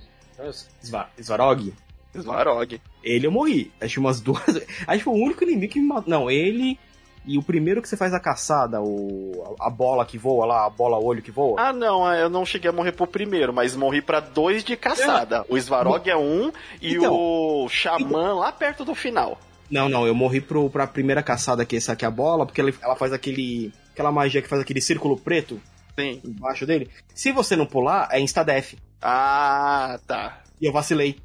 Svarog. 1.21 1.73
Svarog. 2.15 2.81
Ele 3.03 3.27
eu 3.27 3.33
morri. 3.33 3.73
Acho 3.81 4.01
umas 4.01 4.21
duas. 4.21 4.43
Acho 4.87 4.99
que 4.99 5.05
foi 5.05 5.13
o 5.13 5.25
único 5.25 5.45
inimigo 5.45 5.73
que 5.73 5.81
me 5.81 5.87
matou. 5.87 6.11
Não, 6.11 6.31
ele. 6.31 6.79
E 7.27 7.39
o 7.39 7.43
primeiro 7.43 7.81
que 7.81 7.89
você 7.89 7.97
faz 7.97 8.13
a 8.13 8.21
caçada, 8.21 8.83
o, 8.83 9.57
a 9.59 9.71
bola 9.71 10.05
que 10.05 10.19
voa 10.19 10.45
lá, 10.45 10.67
a 10.67 10.71
bola 10.71 10.99
olho 10.99 11.23
que 11.23 11.31
voa? 11.31 11.59
Ah, 11.59 11.73
não, 11.73 12.11
é, 12.11 12.23
eu 12.23 12.29
não 12.29 12.45
cheguei 12.45 12.69
a 12.69 12.73
morrer 12.73 12.93
pro 12.93 13.07
primeiro, 13.07 13.51
mas 13.51 13.75
morri 13.75 14.03
para 14.03 14.21
dois 14.21 14.63
de 14.63 14.77
caçada. 14.77 15.39
É. 15.39 15.45
O 15.49 15.57
Svarog 15.57 16.07
é 16.09 16.15
um 16.15 16.53
e 16.83 16.97
então, 16.97 17.15
o 17.15 17.67
Xamã 17.67 17.97
então... 18.05 18.39
lá 18.39 18.53
perto 18.53 18.85
do 18.85 18.95
final. 18.95 19.39
Não, 19.71 19.89
não, 19.89 20.07
eu 20.07 20.15
morri 20.15 20.43
pro, 20.43 20.69
pra 20.69 20.87
primeira 20.87 21.23
caçada 21.23 21.65
que 21.65 21.75
é 21.75 21.79
essa 21.79 21.93
aqui 21.93 22.05
é 22.05 22.09
a 22.09 22.11
bola, 22.11 22.45
porque 22.45 22.61
ela, 22.61 22.71
ela 22.83 22.95
faz 22.95 23.11
aquele 23.11 23.73
aquela 23.95 24.13
magia 24.13 24.43
que 24.43 24.49
faz 24.49 24.61
aquele 24.61 24.81
círculo 24.81 25.17
preto 25.17 25.61
Sim. 25.99 26.21
embaixo 26.25 26.67
dele. 26.67 26.91
Se 27.15 27.33
você 27.33 27.57
não 27.57 27.65
pular, 27.65 28.09
é 28.11 28.21
insta-def. 28.21 28.75
Ah, 29.01 29.99
tá. 30.07 30.43
E 30.61 30.67
eu 30.67 30.73
vacilei. 30.73 31.19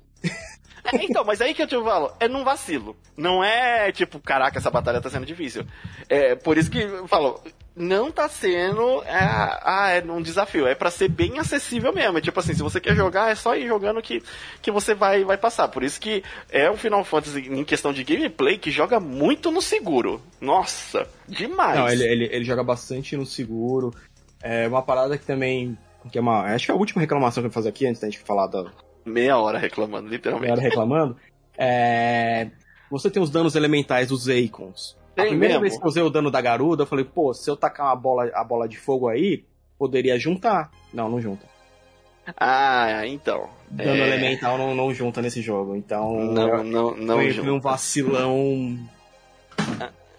É, 0.82 1.04
então, 1.04 1.26
mas 1.26 1.42
aí 1.42 1.54
que 1.54 1.62
eu 1.62 1.68
te 1.68 1.76
falo, 1.84 2.14
é 2.20 2.28
num 2.28 2.44
vacilo. 2.44 2.96
Não 3.18 3.44
é 3.44 3.92
tipo, 3.92 4.20
caraca, 4.20 4.58
essa 4.58 4.72
batalha 4.72 5.02
tá 5.02 5.10
sendo 5.10 5.26
difícil. 5.26 5.66
É 6.08 6.36
por 6.36 6.58
isso 6.58 6.72
que 6.72 6.80
eu 6.80 7.08
falo, 7.08 7.42
não 7.76 8.12
tá 8.12 8.28
sendo 8.28 9.04
é, 9.04 9.18
ah, 9.20 9.90
é 9.90 10.12
um 10.12 10.22
desafio, 10.22 10.68
é 10.68 10.76
para 10.76 10.92
ser 10.92 11.08
bem 11.08 11.40
acessível 11.40 11.94
mesmo. 11.94 12.18
É 12.18 12.22
tipo 12.22 12.40
assim, 12.40 12.54
se 12.54 12.62
você 12.62 12.80
quer 12.80 12.96
jogar, 12.96 13.32
é 13.32 13.36
só 13.36 13.56
ir 13.56 13.68
jogando 13.68 14.02
que, 14.02 14.22
que 14.62 14.72
você 14.72 14.94
vai, 14.94 15.24
vai 15.24 15.38
passar. 15.38 15.68
Por 15.68 15.84
isso 15.84 16.00
que 16.00 16.24
é 16.50 16.70
um 16.70 16.78
Final 16.78 17.04
Fantasy 17.04 17.48
em 17.48 17.64
questão 17.64 17.94
de 17.94 18.04
gameplay 18.04 18.58
que 18.58 18.72
joga 18.72 19.00
muito 19.00 19.52
no 19.52 19.62
seguro. 19.62 20.22
Nossa, 20.42 21.08
demais. 21.28 21.80
Não, 21.80 21.90
ele, 21.90 22.04
ele, 22.04 22.30
ele 22.32 22.46
joga 22.46 22.64
bastante 22.64 23.16
no 23.16 23.26
seguro. 23.26 23.94
É 24.42 24.68
uma 24.68 24.82
parada 24.82 25.18
que 25.18 25.26
também. 25.26 25.78
Que 26.12 26.18
é 26.18 26.22
uma, 26.22 26.54
acho 26.54 26.66
que 26.66 26.72
é 26.72 26.76
a 26.76 26.78
última 26.78 27.02
reclamação 27.02 27.44
que 27.44 27.48
eu 27.48 27.52
vou 27.52 27.56
fazer 27.56 27.70
aqui, 27.70 27.86
antes 27.86 28.02
da 28.02 28.08
gente 28.08 28.20
falar 28.20 28.48
da, 28.48 28.72
meia 29.10 29.38
hora 29.38 29.58
reclamando, 29.58 30.08
literalmente. 30.08 30.52
Meia 30.52 30.54
hora 30.54 30.62
reclamando. 30.62 31.18
É... 31.58 32.50
Você 32.90 33.10
tem 33.10 33.22
os 33.22 33.30
danos 33.30 33.56
elementais 33.56 34.08
dos 34.08 34.28
Akons. 34.30 34.98
A 35.22 35.28
primeira 35.28 35.54
mesmo? 35.56 35.62
vez 35.62 35.78
que 35.78 35.84
eu 35.84 35.88
usei 35.88 36.04
o 36.04 36.10
dano 36.10 36.30
da 36.32 36.42
garuda, 36.42 36.84
eu 36.84 36.88
falei, 36.88 37.06
pô, 37.06 37.34
se 37.34 37.50
eu 37.50 37.56
tacar 37.58 37.88
uma 37.88 37.96
bola, 37.96 38.30
a 38.34 38.44
bola 38.44 38.68
de 38.68 38.78
fogo 38.78 39.08
aí, 39.08 39.44
poderia 39.78 40.18
juntar. 40.20 40.72
Não, 40.94 41.10
não 41.10 41.20
junta. 41.22 41.46
Ah, 42.38 43.02
então. 43.08 43.50
Dano 43.72 44.04
É. 44.04 44.08
elemental 44.08 44.58
não, 44.58 44.76
não 44.76 44.94
junta 44.94 45.22
nesse 45.22 45.42
jogo. 45.42 45.76
Então, 45.76 46.14
Não, 46.26 46.48
eu- 46.50 46.64
não, 46.64 46.96
não. 46.96 47.16
foi, 47.16 47.32
junto. 47.32 47.44
foi 47.46 47.54
um 47.54 47.60
vacilão 47.60 48.78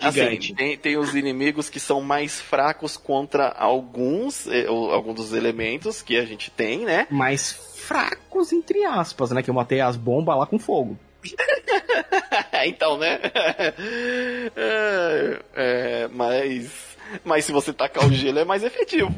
Assim, 0.01 0.21
gigante. 0.21 0.55
tem, 0.55 0.77
tem 0.79 0.97
os 0.97 1.15
inimigos 1.15 1.69
que 1.69 1.79
são 1.79 2.01
mais 2.01 2.41
fracos 2.41 2.97
contra 2.97 3.49
alguns, 3.51 4.47
eh, 4.47 4.67
alguns 4.67 5.15
dos 5.15 5.33
elementos 5.35 6.01
que 6.01 6.17
a 6.17 6.25
gente 6.25 6.51
tem, 6.51 6.85
né? 6.87 7.07
mais 7.11 7.53
fracos, 7.77 8.51
entre 8.53 8.83
aspas, 8.85 9.31
né? 9.31 9.43
Que 9.43 9.51
eu 9.51 9.55
matei 9.55 9.81
as 9.81 9.97
bombas 9.97 10.39
lá 10.39 10.47
com 10.47 10.59
fogo. 10.59 10.97
então, 12.67 12.97
né? 12.99 13.21
É, 14.57 15.39
é, 15.55 16.09
mas, 16.09 16.97
mas 17.25 17.45
se 17.45 17.53
você 17.53 17.73
tacar 17.73 18.07
o 18.07 18.13
gelo 18.13 18.39
é 18.39 18.45
mais 18.45 18.63
efetivo. 18.63 19.15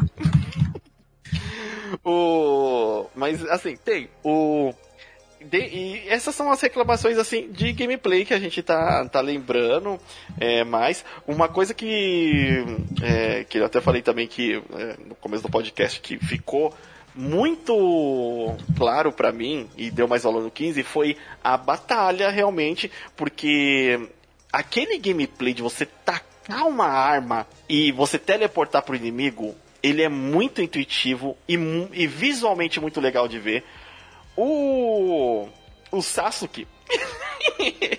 o, 2.04 3.06
mas 3.14 3.44
assim, 3.46 3.76
tem 3.76 4.08
o. 4.24 4.72
de- 5.40 5.58
e 5.58 6.08
essas 6.08 6.34
são 6.34 6.50
as 6.50 6.60
reclamações 6.60 7.18
assim 7.18 7.50
de 7.50 7.72
gameplay 7.72 8.24
que 8.24 8.34
a 8.34 8.38
gente 8.38 8.62
tá, 8.62 9.04
tá 9.08 9.20
lembrando. 9.20 9.98
É, 10.40 10.64
mas 10.64 11.04
uma 11.26 11.48
coisa 11.48 11.74
que, 11.74 12.64
é, 13.02 13.44
que 13.44 13.58
eu 13.58 13.64
até 13.64 13.80
falei 13.80 14.02
também 14.02 14.26
que 14.26 14.54
é, 14.74 14.96
no 15.06 15.14
começo 15.14 15.42
do 15.42 15.50
podcast 15.50 16.00
que 16.00 16.18
ficou 16.18 16.74
muito 17.14 18.56
claro 18.76 19.12
pra 19.12 19.32
mim 19.32 19.68
e 19.76 19.90
deu 19.90 20.08
mais 20.08 20.22
valor 20.22 20.42
no 20.42 20.50
15 20.50 20.82
foi 20.82 21.16
a 21.42 21.56
batalha 21.56 22.30
realmente, 22.30 22.90
porque 23.16 24.08
aquele 24.52 24.98
gameplay 24.98 25.52
de 25.54 25.62
você 25.62 25.86
tacar 25.86 26.66
uma 26.66 26.86
arma 26.86 27.46
e 27.68 27.92
você 27.92 28.18
teleportar 28.18 28.82
pro 28.82 28.96
inimigo, 28.96 29.54
ele 29.82 30.02
é 30.02 30.08
muito 30.08 30.60
intuitivo 30.62 31.36
e, 31.48 31.54
e 31.92 32.06
visualmente 32.06 32.80
muito 32.80 33.00
legal 33.00 33.28
de 33.28 33.38
ver. 33.38 33.64
O 34.36 35.48
o 35.90 36.00
Sasuke 36.00 36.66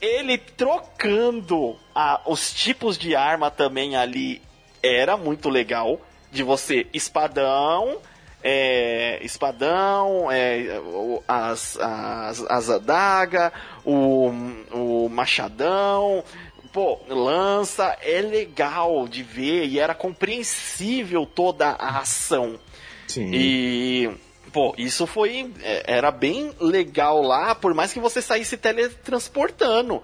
ele 0.00 0.38
trocando 0.38 1.76
a- 1.94 2.20
os 2.26 2.52
tipos 2.52 2.98
de 2.98 3.14
arma 3.16 3.50
também 3.50 3.96
ali 3.96 4.42
era 4.82 5.16
muito 5.16 5.48
legal. 5.48 6.00
De 6.32 6.42
você, 6.42 6.86
espadão, 6.92 7.98
é, 8.42 9.20
espadão, 9.22 10.32
é, 10.32 10.80
as, 11.28 11.78
as, 11.78 12.44
as 12.48 12.70
adaga, 12.70 13.52
o, 13.84 14.30
o 14.72 15.08
machadão, 15.08 16.24
pô, 16.72 16.98
lança, 17.08 17.96
é 18.02 18.20
legal 18.20 19.06
de 19.06 19.22
ver 19.22 19.66
e 19.66 19.78
era 19.78 19.94
compreensível 19.94 21.26
toda 21.26 21.68
a 21.68 21.98
ação. 21.98 22.58
Sim. 23.06 23.30
E, 23.32 24.10
pô, 24.52 24.74
isso 24.78 25.06
foi. 25.06 25.52
é, 25.62 25.84
Era 25.86 26.10
bem 26.10 26.52
legal 26.58 27.20
lá, 27.22 27.54
por 27.54 27.74
mais 27.74 27.92
que 27.92 28.00
você 28.00 28.22
saísse 28.22 28.56
teletransportando. 28.56 30.02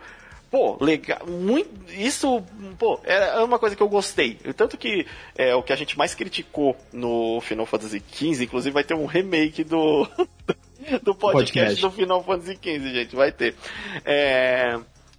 Pô, 0.51 0.83
legal. 0.83 1.27
Muito, 1.27 1.93
isso, 1.93 2.43
pô, 2.79 2.99
era 3.05 3.45
uma 3.45 3.59
coisa 3.59 3.77
que 3.77 3.83
eu 3.83 3.89
gostei. 3.89 4.35
Tanto 4.57 4.79
que 4.79 5.07
é 5.37 5.55
o 5.55 5.63
que 5.63 5.73
a 5.73 5.77
gente 5.77 5.99
mais 5.99 6.15
criticou 6.15 6.75
no 6.93 7.41
Final 7.43 7.67
Fantasy 7.67 8.03
XV, 8.13 8.45
inclusive 8.45 8.73
vai 8.73 8.85
ter 8.85 8.95
um 8.95 9.05
remake 9.05 9.63
do, 9.63 10.09
do 11.03 11.15
podcast, 11.15 11.53
Podcast. 11.53 11.81
do 11.83 11.91
Final 11.91 12.25
Fantasy 12.25 12.55
XV, 12.55 12.95
gente, 12.95 13.15
vai 13.15 13.31
ter. 13.31 13.55
É, 14.07 14.79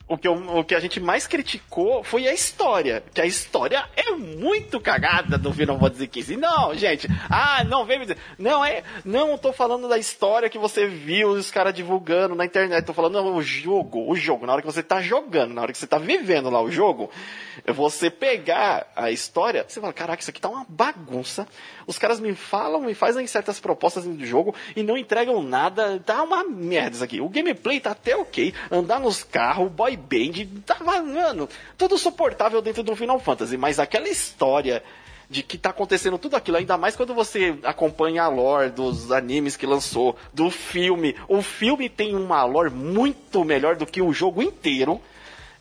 o, 0.10 0.18
que 0.18 0.28
eu- 0.28 0.34
o 0.58 0.64
que 0.64 0.76
a 0.76 0.80
gente 0.80 1.00
mais 1.00 1.26
criticou 1.28 2.04
foi 2.04 2.28
a 2.28 2.34
história. 2.34 3.04
Que 3.14 3.22
a 3.22 3.26
história 3.26 3.86
é 3.96 4.12
muito 4.12 4.82
cagada 4.82 5.38
do 5.38 5.54
Final 5.54 5.80
Fantasy 5.80 6.10
XV. 6.12 6.36
Não, 6.38 6.74
gente. 6.76 7.08
Ah, 7.30 7.64
não, 7.64 7.86
vem 7.86 8.00
me 8.00 8.06
dizer. 8.06 8.18
Não, 8.38 8.66
é. 8.66 8.84
Não 9.06 9.38
tô 9.38 9.54
falando 9.54 9.88
da 9.88 9.98
história 9.98 10.50
que 10.50 10.58
você 10.58 10.88
viu 10.88 11.30
os 11.30 11.50
caras 11.52 11.74
divulgando 11.74 12.36
na 12.36 12.44
internet. 12.46 12.84
Tô 12.86 12.94
falando 12.94 13.24
o 13.24 13.42
jogo. 13.42 14.10
O 14.10 14.16
jogo. 14.16 14.46
Na 14.46 14.54
hora 14.54 14.62
que 14.62 14.68
você 14.68 14.84
tá 14.84 15.02
jogando, 15.02 15.54
na 15.54 15.62
hora 15.62 15.72
que 15.72 15.78
você 15.78 15.88
tá 15.88 15.98
vivendo 15.98 16.50
lá 16.50 16.62
o 16.62 16.72
jogo, 16.72 17.10
você 17.68 18.10
pegar 18.10 18.92
a 18.96 19.12
história, 19.12 19.64
você 19.68 19.80
fala, 19.80 19.94
caraca, 19.94 20.22
isso 20.22 20.30
aqui 20.32 20.42
tá 20.42 20.50
uma 20.50 20.66
bagunça. 20.68 21.48
Os 21.90 21.98
caras 21.98 22.20
me 22.20 22.36
falam, 22.36 22.82
me 22.82 22.94
fazem 22.94 23.26
certas 23.26 23.60
propostas 23.60 24.04
do 24.04 24.24
jogo 24.24 24.54
e 24.76 24.84
não 24.84 24.96
entregam 24.96 25.42
nada. 25.42 26.00
Tá 26.06 26.22
uma 26.22 26.44
merda 26.44 26.92
isso 26.98 27.04
aqui. 27.04 27.20
O 27.20 27.28
gameplay 27.28 27.80
tá 27.80 27.90
até 27.90 28.16
ok. 28.16 28.54
Andar 28.70 29.00
nos 29.00 29.24
carros, 29.24 29.72
boy 29.72 29.98
band, 29.98 30.46
tava, 30.68 31.02
mano, 31.02 31.50
tudo 31.76 31.98
suportável 31.98 32.62
dentro 32.62 32.84
do 32.84 32.96
Final 32.96 33.20
Fantasy. 33.20 33.58
Mas 33.58 33.80
aquela 33.80 34.08
história 34.08 34.84
de 35.28 35.42
que 35.42 35.58
tá 35.58 35.72
acontecendo 35.72 36.20
tudo 36.20 36.36
aquilo, 36.36 36.58
ainda 36.58 36.78
mais 36.78 36.96
quando 36.96 37.16
você 37.16 37.58
acompanha 37.64 38.22
a 38.22 38.28
lore 38.28 38.70
dos 38.70 39.12
animes 39.12 39.58
que 39.58 39.66
lançou, 39.66 40.16
do 40.32 40.52
filme. 40.52 41.16
O 41.28 41.42
filme 41.42 41.90
tem 41.90 42.16
uma 42.16 42.44
lore 42.44 42.70
muito 42.70 43.44
melhor 43.44 43.76
do 43.76 43.88
que 43.88 44.00
o 44.00 44.14
jogo 44.14 44.44
inteiro. 44.44 45.02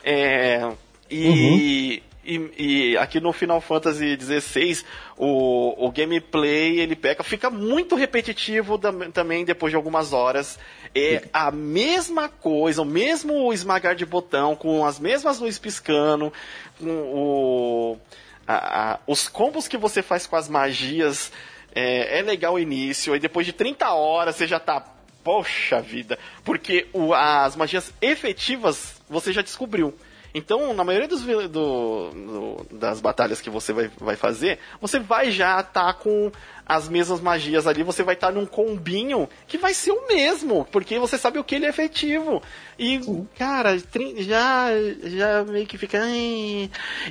É, 0.04 0.70
e, 1.10 2.02
e, 2.28 2.90
e 2.92 2.96
aqui 2.98 3.20
no 3.20 3.32
Final 3.32 3.60
Fantasy 3.60 4.18
XVI, 4.20 4.84
o, 5.16 5.86
o 5.86 5.90
gameplay 5.90 6.78
ele 6.80 6.94
peca, 6.94 7.22
fica 7.24 7.48
muito 7.48 7.94
repetitivo 7.96 8.78
tam- 8.78 9.10
também 9.10 9.44
depois 9.44 9.70
de 9.70 9.76
algumas 9.76 10.12
horas. 10.12 10.58
É 10.94 11.22
a 11.32 11.50
mesma 11.50 12.28
coisa, 12.28 12.82
o 12.82 12.84
mesmo 12.84 13.52
esmagar 13.52 13.94
de 13.94 14.04
botão, 14.04 14.54
com 14.54 14.84
as 14.84 14.98
mesmas 14.98 15.38
luzes 15.38 15.58
piscando, 15.58 16.32
com 16.78 16.86
o, 16.88 17.98
a- 18.46 18.92
a- 18.94 18.98
os 19.06 19.26
combos 19.28 19.66
que 19.66 19.76
você 19.78 20.02
faz 20.02 20.26
com 20.26 20.36
as 20.36 20.48
magias. 20.48 21.32
É, 21.74 22.18
é 22.18 22.22
legal 22.22 22.54
o 22.54 22.58
início, 22.58 23.14
e 23.14 23.20
depois 23.20 23.46
de 23.46 23.52
30 23.52 23.90
horas 23.92 24.36
você 24.36 24.46
já 24.46 24.58
tá 24.58 24.84
Poxa 25.22 25.82
vida, 25.82 26.18
porque 26.42 26.86
o- 26.92 27.12
as 27.12 27.54
magias 27.54 27.92
efetivas 28.00 29.00
você 29.10 29.30
já 29.32 29.42
descobriu. 29.42 29.94
Então, 30.38 30.72
na 30.72 30.84
maioria 30.84 31.08
dos, 31.08 31.22
do- 31.22 31.48
do- 31.48 32.66
das 32.70 33.00
batalhas 33.00 33.40
que 33.40 33.50
você 33.50 33.72
vai, 33.72 33.90
vai 33.98 34.16
fazer, 34.16 34.58
você 34.80 34.98
vai 34.98 35.30
já 35.30 35.60
estar 35.60 35.92
com 35.94 36.30
as 36.64 36.88
mesmas 36.88 37.20
magias 37.20 37.66
ali, 37.66 37.82
você 37.82 38.02
vai 38.02 38.14
estar 38.14 38.30
num 38.30 38.44
combinho 38.46 39.28
que 39.46 39.56
vai 39.58 39.72
ser 39.74 39.90
o 39.92 40.06
mesmo, 40.06 40.66
porque 40.70 40.98
você 40.98 41.16
sabe 41.16 41.38
o 41.38 41.44
que 41.44 41.54
ele 41.54 41.66
é 41.66 41.70
efetivo. 41.70 42.42
E, 42.78 43.00
cara, 43.38 43.80
trin- 43.80 44.22
já, 44.22 44.68
já 45.04 45.44
meio 45.44 45.66
que 45.66 45.78
fica. 45.78 45.98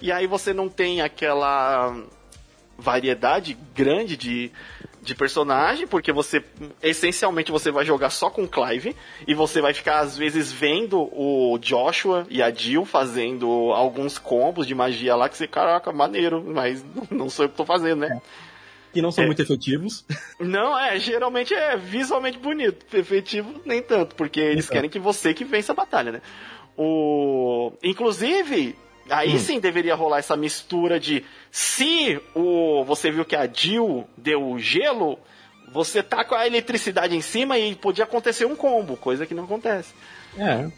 E 0.01 0.11
aí 0.11 0.27
você 0.27 0.53
não 0.53 0.69
tem 0.69 1.01
aquela 1.01 1.95
variedade 2.77 3.57
grande 3.73 4.15
de, 4.15 4.51
de 5.07 5.15
personagem, 5.15 5.87
porque 5.87 6.11
você 6.11 6.43
essencialmente 6.83 7.51
você 7.51 7.71
vai 7.71 7.85
jogar 7.85 8.09
só 8.09 8.29
com 8.29 8.47
Clive 8.47 8.95
e 9.27 9.33
você 9.33 9.61
vai 9.61 9.73
ficar 9.73 9.99
às 9.99 10.17
vezes 10.17 10.51
vendo 10.51 10.99
o 11.13 11.57
Joshua 11.59 12.27
e 12.29 12.41
a 12.43 12.51
Jill 12.51 12.85
fazendo 12.85 13.47
alguns 13.73 14.17
combos 14.19 14.67
de 14.67 14.75
magia 14.75 15.15
lá 15.15 15.27
que 15.29 15.37
você, 15.37 15.47
caraca, 15.47 15.91
maneiro, 15.91 16.43
mas 16.45 16.83
não 17.09 17.29
sou 17.29 17.45
eu 17.45 17.49
que 17.49 17.55
tô 17.57 17.65
fazendo, 17.65 17.99
né? 18.01 18.21
Que 18.93 19.01
não 19.01 19.11
são 19.11 19.23
É. 19.23 19.27
muito 19.27 19.41
efetivos. 19.41 20.05
Não, 20.39 20.77
é, 20.79 20.97
geralmente 20.97 21.53
é 21.53 21.75
visualmente 21.75 22.37
bonito, 22.37 22.85
efetivo 22.97 23.61
nem 23.65 23.81
tanto, 23.81 24.15
porque 24.15 24.39
eles 24.39 24.65
Então. 24.65 24.75
querem 24.75 24.89
que 24.89 24.97
você 24.99 25.33
que 25.33 25.43
vença 25.43 25.71
a 25.71 25.75
batalha, 25.75 26.11
né? 26.13 26.21
O 26.75 27.73
inclusive, 27.83 28.75
aí 29.09 29.35
Hum. 29.35 29.39
sim 29.39 29.59
deveria 29.59 29.95
rolar 29.95 30.19
essa 30.19 30.35
mistura 30.35 30.99
de 30.99 31.25
se 31.51 32.19
o 32.35 32.83
você 32.85 33.11
viu 33.11 33.25
que 33.25 33.35
a 33.35 33.47
Jill 33.51 34.07
deu 34.15 34.57
gelo, 34.59 35.19
você 35.71 36.01
tá 36.01 36.23
com 36.23 36.35
a 36.35 36.47
eletricidade 36.47 37.15
em 37.15 37.21
cima 37.21 37.57
e 37.57 37.75
podia 37.75 38.03
acontecer 38.05 38.45
um 38.45 38.55
combo, 38.55 38.95
coisa 38.97 39.25
que 39.25 39.33
não 39.33 39.43
acontece. 39.43 39.93
É. 40.37 40.69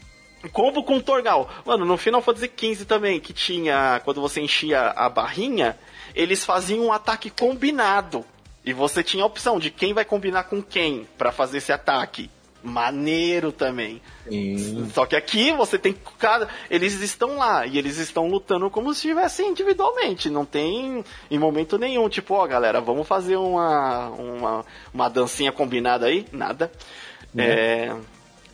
Combo 0.52 0.82
com 0.82 0.98
Torgal. 1.00 1.50
Mano, 1.66 1.84
no 1.84 1.96
Final 1.98 2.22
Fantasy 2.22 2.50
XV 2.56 2.84
também, 2.86 3.20
que 3.20 3.32
tinha. 3.32 4.00
Quando 4.04 4.20
você 4.22 4.40
enchia 4.40 4.88
a 4.96 5.08
barrinha, 5.08 5.78
eles 6.14 6.44
faziam 6.44 6.86
um 6.86 6.92
ataque 6.92 7.28
combinado. 7.28 8.24
E 8.64 8.72
você 8.72 9.02
tinha 9.02 9.22
a 9.22 9.26
opção 9.26 9.58
de 9.58 9.70
quem 9.70 9.92
vai 9.92 10.04
combinar 10.04 10.44
com 10.44 10.62
quem 10.62 11.06
pra 11.18 11.30
fazer 11.30 11.58
esse 11.58 11.72
ataque. 11.72 12.30
Maneiro 12.62 13.50
também. 13.52 14.00
Sim. 14.28 14.88
Só 14.92 15.06
que 15.06 15.16
aqui 15.16 15.52
você 15.52 15.78
tem 15.78 15.94
cada. 16.18 16.48
Eles 16.70 16.94
estão 17.00 17.38
lá 17.38 17.66
e 17.66 17.78
eles 17.78 17.96
estão 17.98 18.28
lutando 18.28 18.68
como 18.70 18.92
se 18.92 18.98
estivessem 19.08 19.48
individualmente. 19.50 20.28
Não 20.28 20.44
tem 20.44 21.04
em 21.30 21.38
momento 21.38 21.78
nenhum, 21.78 22.08
tipo, 22.08 22.34
ó, 22.34 22.46
galera, 22.46 22.80
vamos 22.80 23.08
fazer 23.08 23.36
uma, 23.36 24.08
uma, 24.10 24.64
uma 24.92 25.08
dancinha 25.08 25.50
combinada 25.52 26.06
aí? 26.06 26.26
Nada. 26.32 26.70
É. 27.36 27.94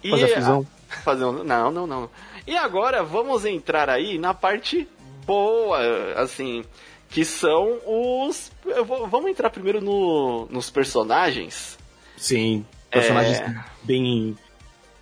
e 0.04 0.10
Fazer 0.10 0.24
a 0.32 0.36
fusão. 0.36 0.66
Fazer 1.02 1.24
um... 1.24 1.42
Não, 1.44 1.70
não, 1.70 1.86
não. 1.86 2.10
E 2.46 2.56
agora 2.56 3.02
vamos 3.02 3.44
entrar 3.44 3.90
aí 3.90 4.18
na 4.18 4.32
parte 4.32 4.88
boa, 5.26 5.78
assim, 6.16 6.64
que 7.10 7.24
são 7.24 7.78
os. 7.84 8.52
vou- 8.86 9.08
Vamos 9.08 9.30
entrar 9.30 9.50
primeiro 9.50 9.80
no, 9.80 10.46
nos 10.50 10.70
personagens. 10.70 11.76
Sim. 12.16 12.64
Personagens 13.00 13.40
É. 13.40 13.54
bem 13.82 14.36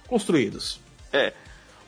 construídos. 0.09 0.81
É. 1.13 1.33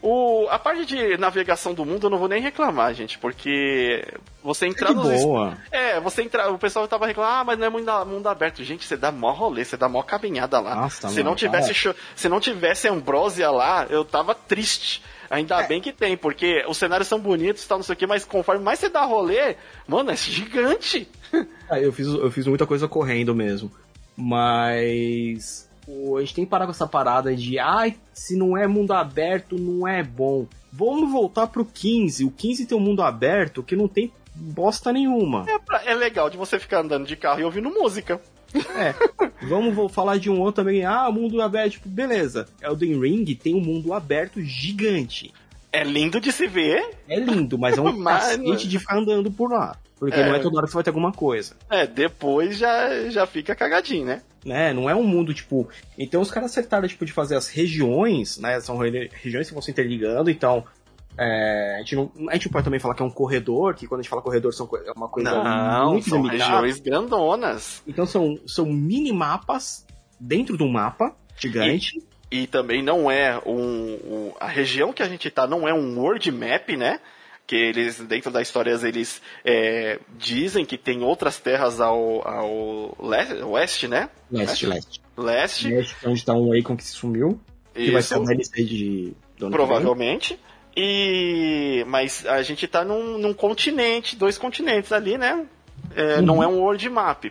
O, 0.02 0.46
a 0.50 0.58
parte 0.58 0.84
de 0.84 1.16
navegação 1.16 1.74
do 1.74 1.84
mundo 1.84 2.06
eu 2.06 2.10
não 2.10 2.18
vou 2.18 2.28
nem 2.28 2.40
reclamar, 2.40 2.94
gente, 2.94 3.18
porque 3.18 4.06
você 4.44 4.66
entrar 4.66 4.88
Que 4.88 4.94
nos. 4.94 5.22
boa. 5.22 5.56
É, 5.72 5.98
você 5.98 6.22
entrar. 6.22 6.48
O 6.52 6.58
pessoal 6.58 6.86
tava 6.86 7.06
reclamando, 7.06 7.34
ah, 7.40 7.44
mas 7.44 7.58
não 7.58 7.66
é 7.66 7.70
mundo, 7.70 8.06
mundo 8.06 8.28
aberto. 8.28 8.62
Gente, 8.62 8.84
você 8.86 8.96
dá 8.96 9.10
mó 9.10 9.32
rolê, 9.32 9.64
você 9.64 9.76
dá 9.76 9.88
mó 9.88 10.02
caminhada 10.02 10.60
lá. 10.60 10.76
Nossa, 10.76 11.08
se 11.08 11.16
mano, 11.16 11.30
não 11.30 11.34
tivesse 11.34 11.74
Se 12.14 12.28
não 12.28 12.38
tivesse 12.38 12.86
Ambrosia 12.86 13.50
lá, 13.50 13.86
eu 13.90 14.04
tava 14.04 14.34
triste. 14.34 15.02
Ainda 15.28 15.60
É. 15.62 15.66
bem 15.66 15.80
que 15.80 15.92
tem, 15.92 16.16
porque 16.16 16.64
os 16.68 16.76
cenários 16.76 17.08
são 17.08 17.18
bonitos 17.18 17.64
e 17.64 17.66
tal, 17.66 17.78
não 17.78 17.82
sei 17.82 17.94
o 17.94 17.96
que, 17.98 18.06
mas 18.06 18.24
conforme 18.24 18.62
mais 18.62 18.78
você 18.78 18.88
dá 18.88 19.02
rolê, 19.02 19.56
mano, 19.88 20.10
é 20.12 20.16
gigante. 20.16 21.08
Ah, 21.68 21.80
eu, 21.80 21.92
fiz, 21.92 22.06
eu 22.06 22.30
fiz 22.30 22.46
muita 22.46 22.64
coisa 22.64 22.86
correndo 22.86 23.34
mesmo. 23.34 23.72
Mas. 24.16 25.65
Pô, 25.86 26.16
a 26.16 26.20
gente 26.20 26.34
tem 26.34 26.44
que 26.44 26.50
parar 26.50 26.66
com 26.66 26.72
essa 26.72 26.86
parada 26.86 27.34
de. 27.34 27.58
Ai, 27.58 27.96
se 28.12 28.36
não 28.36 28.56
é 28.56 28.66
mundo 28.66 28.92
aberto, 28.92 29.56
não 29.58 29.86
é 29.88 30.02
bom. 30.02 30.46
Vamos 30.72 31.10
voltar 31.10 31.46
pro 31.46 31.64
15. 31.64 32.24
O 32.24 32.30
15 32.30 32.66
tem 32.66 32.76
um 32.76 32.80
mundo 32.80 33.00
aberto 33.02 33.62
que 33.62 33.74
não 33.76 33.88
tem 33.88 34.12
bosta 34.34 34.92
nenhuma. 34.92 35.44
É, 35.48 35.58
pra- 35.58 35.82
é 35.86 35.94
legal 35.94 36.28
de 36.28 36.36
você 36.36 36.58
ficar 36.58 36.80
andando 36.80 37.06
de 37.06 37.16
carro 37.16 37.40
e 37.40 37.44
ouvindo 37.44 37.70
música. 37.70 38.20
É. 38.78 38.94
Vamos 39.46 39.74
vo- 39.74 39.88
falar 39.88 40.18
de 40.18 40.30
um 40.30 40.40
outro 40.40 40.62
também. 40.64 40.84
Ah, 40.84 41.10
mundo 41.10 41.40
aberto. 41.42 41.72
Tipo, 41.72 41.88
beleza. 41.88 42.46
Elden 42.62 42.98
Ring 43.00 43.24
tem 43.34 43.54
um 43.54 43.60
mundo 43.60 43.92
aberto 43.92 44.40
gigante. 44.40 45.32
É 45.72 45.82
lindo 45.84 46.20
de 46.20 46.32
se 46.32 46.46
ver. 46.46 46.90
É 47.08 47.18
lindo, 47.18 47.58
mas 47.58 47.76
é 47.76 47.80
um 47.80 47.92
Mas- 47.98 48.36
cacete 48.36 48.68
de 48.68 48.78
ficar 48.78 48.98
andando 48.98 49.30
por 49.30 49.50
lá. 49.52 49.76
Porque 49.98 50.14
É. 50.20 50.26
não 50.26 50.34
é 50.34 50.38
toda 50.38 50.56
hora 50.58 50.66
que 50.66 50.72
você 50.72 50.76
vai 50.76 50.84
ter 50.84 50.90
alguma 50.90 51.12
coisa. 51.12 51.56
É, 51.70 51.86
depois 51.86 52.58
já, 52.58 53.08
já 53.08 53.26
fica 53.26 53.54
cagadinho, 53.54 54.04
né? 54.04 54.22
né? 54.44 54.72
Não 54.72 54.88
é 54.90 54.94
um 54.94 55.02
mundo, 55.04 55.32
tipo. 55.34 55.68
Então 55.98 56.20
os 56.20 56.30
caras 56.30 56.50
acertaram, 56.50 56.86
tipo, 56.86 57.04
de 57.06 57.12
fazer 57.12 57.34
as 57.36 57.48
regiões, 57.48 58.38
né? 58.38 58.60
São 58.60 58.76
re- 58.78 59.10
regiões 59.22 59.48
que 59.48 59.54
vão 59.54 59.62
se 59.62 59.70
interligando, 59.70 60.30
então. 60.30 60.64
é, 61.18 61.76
a, 61.76 61.78
gente 61.78 61.96
não, 61.96 62.12
a 62.28 62.34
gente 62.34 62.50
pode 62.50 62.64
também 62.64 62.78
falar 62.78 62.94
que 62.94 63.02
é 63.02 63.04
um 63.06 63.10
corredor, 63.10 63.74
que 63.74 63.86
quando 63.86 64.00
a 64.00 64.02
gente 64.02 64.10
fala 64.10 64.20
corredor 64.20 64.52
são 64.52 64.68
é 64.86 64.92
uma 64.94 65.08
coisa 65.08 65.42
Não, 65.42 65.92
muito 65.92 66.10
são 66.10 66.18
limitada. 66.22 66.52
regiões 66.60 66.78
grandonas. 66.78 67.82
Então 67.86 68.04
são, 68.04 68.38
são 68.46 68.66
mini 68.66 69.12
mapas 69.12 69.86
dentro 70.20 70.58
de 70.58 70.62
um 70.62 70.68
mapa 70.70 71.16
gigante. 71.38 72.02
E 72.30 72.46
também 72.46 72.82
não 72.82 73.10
é 73.10 73.40
um, 73.46 73.52
um- 73.54 74.32
A 74.38 74.46
região 74.48 74.92
que 74.92 75.02
a 75.02 75.08
gente 75.08 75.30
tá 75.30 75.46
não 75.46 75.66
é 75.66 75.72
um 75.72 75.98
world 75.98 76.30
map, 76.32 76.68
né? 76.76 77.00
Que 77.46 77.54
eles, 77.54 78.00
dentro 78.00 78.30
das 78.30 78.42
histórias, 78.48 78.82
eles 78.82 79.22
é, 79.44 80.00
dizem 80.18 80.64
que 80.64 80.76
tem 80.76 81.02
outras 81.04 81.38
terras 81.38 81.80
ao, 81.80 82.26
ao 82.26 82.96
le- 83.00 83.42
oeste, 83.44 83.86
né? 83.86 84.10
Leste, 84.30 84.66
leste. 84.66 85.00
Leste. 85.16 85.68
Leste, 85.68 85.96
onde 86.04 86.24
tá 86.24 86.34
um 86.34 86.52
Akon 86.58 86.76
que 86.76 86.82
se 86.82 86.92
sumiu. 86.92 87.40
Que 87.72 87.90
vai 87.92 88.00
Isso. 88.00 88.08
ser 88.08 88.18
um 88.20 88.24
DLC 88.24 88.64
de. 88.64 88.76
do 89.06 89.06
ano 89.06 89.14
que 89.38 89.40
vem. 89.46 89.50
Provavelmente. 89.50 90.40
E 90.76 91.84
mas 91.86 92.26
a 92.26 92.42
gente 92.42 92.66
tá 92.66 92.84
num, 92.84 93.16
num 93.16 93.32
continente, 93.32 94.16
dois 94.16 94.36
continentes 94.36 94.90
ali, 94.92 95.16
né? 95.16 95.46
É, 95.94 96.16
Uhum. 96.16 96.22
Não 96.22 96.42
é 96.42 96.46
um 96.48 96.58
world 96.60 96.88
map. 96.90 97.26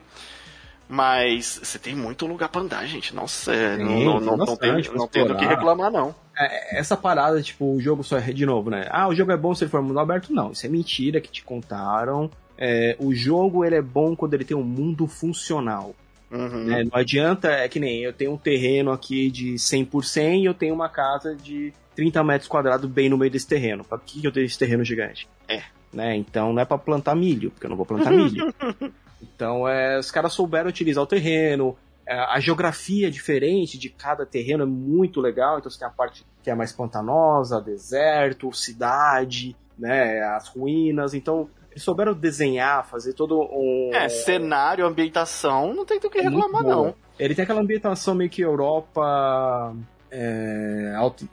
Mas 0.87 1.59
você 1.61 1.79
tem 1.79 1.95
muito 1.95 2.25
lugar 2.27 2.47
pra 2.49 2.61
andar, 2.61 2.85
gente. 2.85 3.13
Nossa, 3.13 3.53
é, 3.53 3.75
não, 3.77 3.87
Tem, 3.87 4.05
não, 4.05 4.19
não, 4.19 4.37
não 4.37 4.55
tem, 4.55 4.71
não 4.95 5.07
tem 5.07 5.25
do 5.25 5.35
que 5.35 5.45
reclamar, 5.45 5.91
não. 5.91 6.15
É, 6.37 6.77
essa 6.79 6.97
parada, 6.97 7.41
tipo, 7.41 7.65
o 7.73 7.79
jogo 7.79 8.03
só 8.03 8.17
é 8.17 8.33
de 8.33 8.45
novo, 8.45 8.69
né? 8.69 8.87
Ah, 8.89 9.07
o 9.07 9.15
jogo 9.15 9.31
é 9.31 9.37
bom 9.37 9.53
se 9.55 9.63
ele 9.63 9.71
for 9.71 9.81
mundo 9.81 9.99
aberto. 9.99 10.33
Não, 10.33 10.51
isso 10.51 10.65
é 10.65 10.69
mentira 10.69 11.21
que 11.21 11.31
te 11.31 11.43
contaram. 11.43 12.29
É, 12.57 12.95
o 12.99 13.13
jogo 13.13 13.65
ele 13.65 13.75
é 13.75 13.81
bom 13.81 14.15
quando 14.15 14.33
ele 14.33 14.45
tem 14.45 14.55
um 14.55 14.63
mundo 14.63 15.07
funcional. 15.07 15.95
Uhum. 16.31 16.65
né? 16.65 16.83
Não 16.83 16.99
adianta, 16.99 17.49
é 17.49 17.69
que 17.69 17.79
nem 17.79 18.01
eu 18.01 18.11
tenho 18.11 18.33
um 18.33 18.37
terreno 18.37 18.91
aqui 18.91 19.29
de 19.29 19.57
100 19.57 19.85
por 19.85 20.03
100 20.03 20.41
e 20.41 20.45
eu 20.45 20.53
tenho 20.53 20.73
uma 20.73 20.89
casa 20.89 21.35
de 21.35 21.71
30 21.95 22.23
metros 22.23 22.47
quadrados 22.49 22.89
bem 22.89 23.09
no 23.09 23.17
meio 23.17 23.31
desse 23.31 23.47
terreno. 23.47 23.83
Pra 23.83 23.97
que 23.97 24.25
eu 24.25 24.31
tenho 24.31 24.45
esse 24.45 24.57
terreno 24.57 24.83
gigante? 24.83 25.27
É. 25.47 25.61
Né? 25.93 26.15
Então 26.17 26.51
não 26.51 26.61
é 26.61 26.65
pra 26.65 26.77
plantar 26.77 27.15
milho, 27.15 27.51
porque 27.51 27.65
eu 27.65 27.69
não 27.69 27.77
vou 27.77 27.85
plantar 27.85 28.11
milho. 28.11 28.53
Então 29.21 29.67
é, 29.67 29.97
os 29.97 30.11
caras 30.11 30.33
souberam 30.33 30.69
utilizar 30.69 31.03
o 31.03 31.07
terreno. 31.07 31.77
É, 32.07 32.15
A 32.17 32.39
geografia 32.39 33.09
diferente 33.09 33.77
de 33.77 33.89
cada 33.89 34.25
terreno 34.25 34.63
é 34.63 34.67
muito 34.67 35.19
legal. 35.19 35.59
Então 35.59 35.69
você 35.69 35.79
tem 35.79 35.87
a 35.87 35.91
parte 35.91 36.25
que 36.43 36.49
é 36.49 36.55
mais 36.55 36.71
pantanosa, 36.71 37.61
deserto, 37.61 38.51
cidade, 38.53 39.55
né? 39.77 40.21
As 40.21 40.47
ruínas. 40.47 41.13
Então 41.13 41.49
eles 41.75 41.83
souberam 41.83 42.13
desenhar, 42.13 42.85
fazer 42.85 43.13
todo 43.13 43.37
um. 43.37 43.89
É, 43.93 44.07
cenário, 44.07 44.85
ambientação, 44.85 45.73
não 45.73 45.85
tem 45.85 45.99
do 45.99 46.09
que 46.09 46.19
É 46.19 46.21
reclamar, 46.21 46.63
não. 46.63 46.95
Ele 47.19 47.35
tem 47.35 47.43
aquela 47.43 47.59
ambientação 47.59 48.15
meio 48.15 48.29
que 48.29 48.41
Europa. 48.41 49.75
É, 50.09 50.93
alta, 50.95 51.27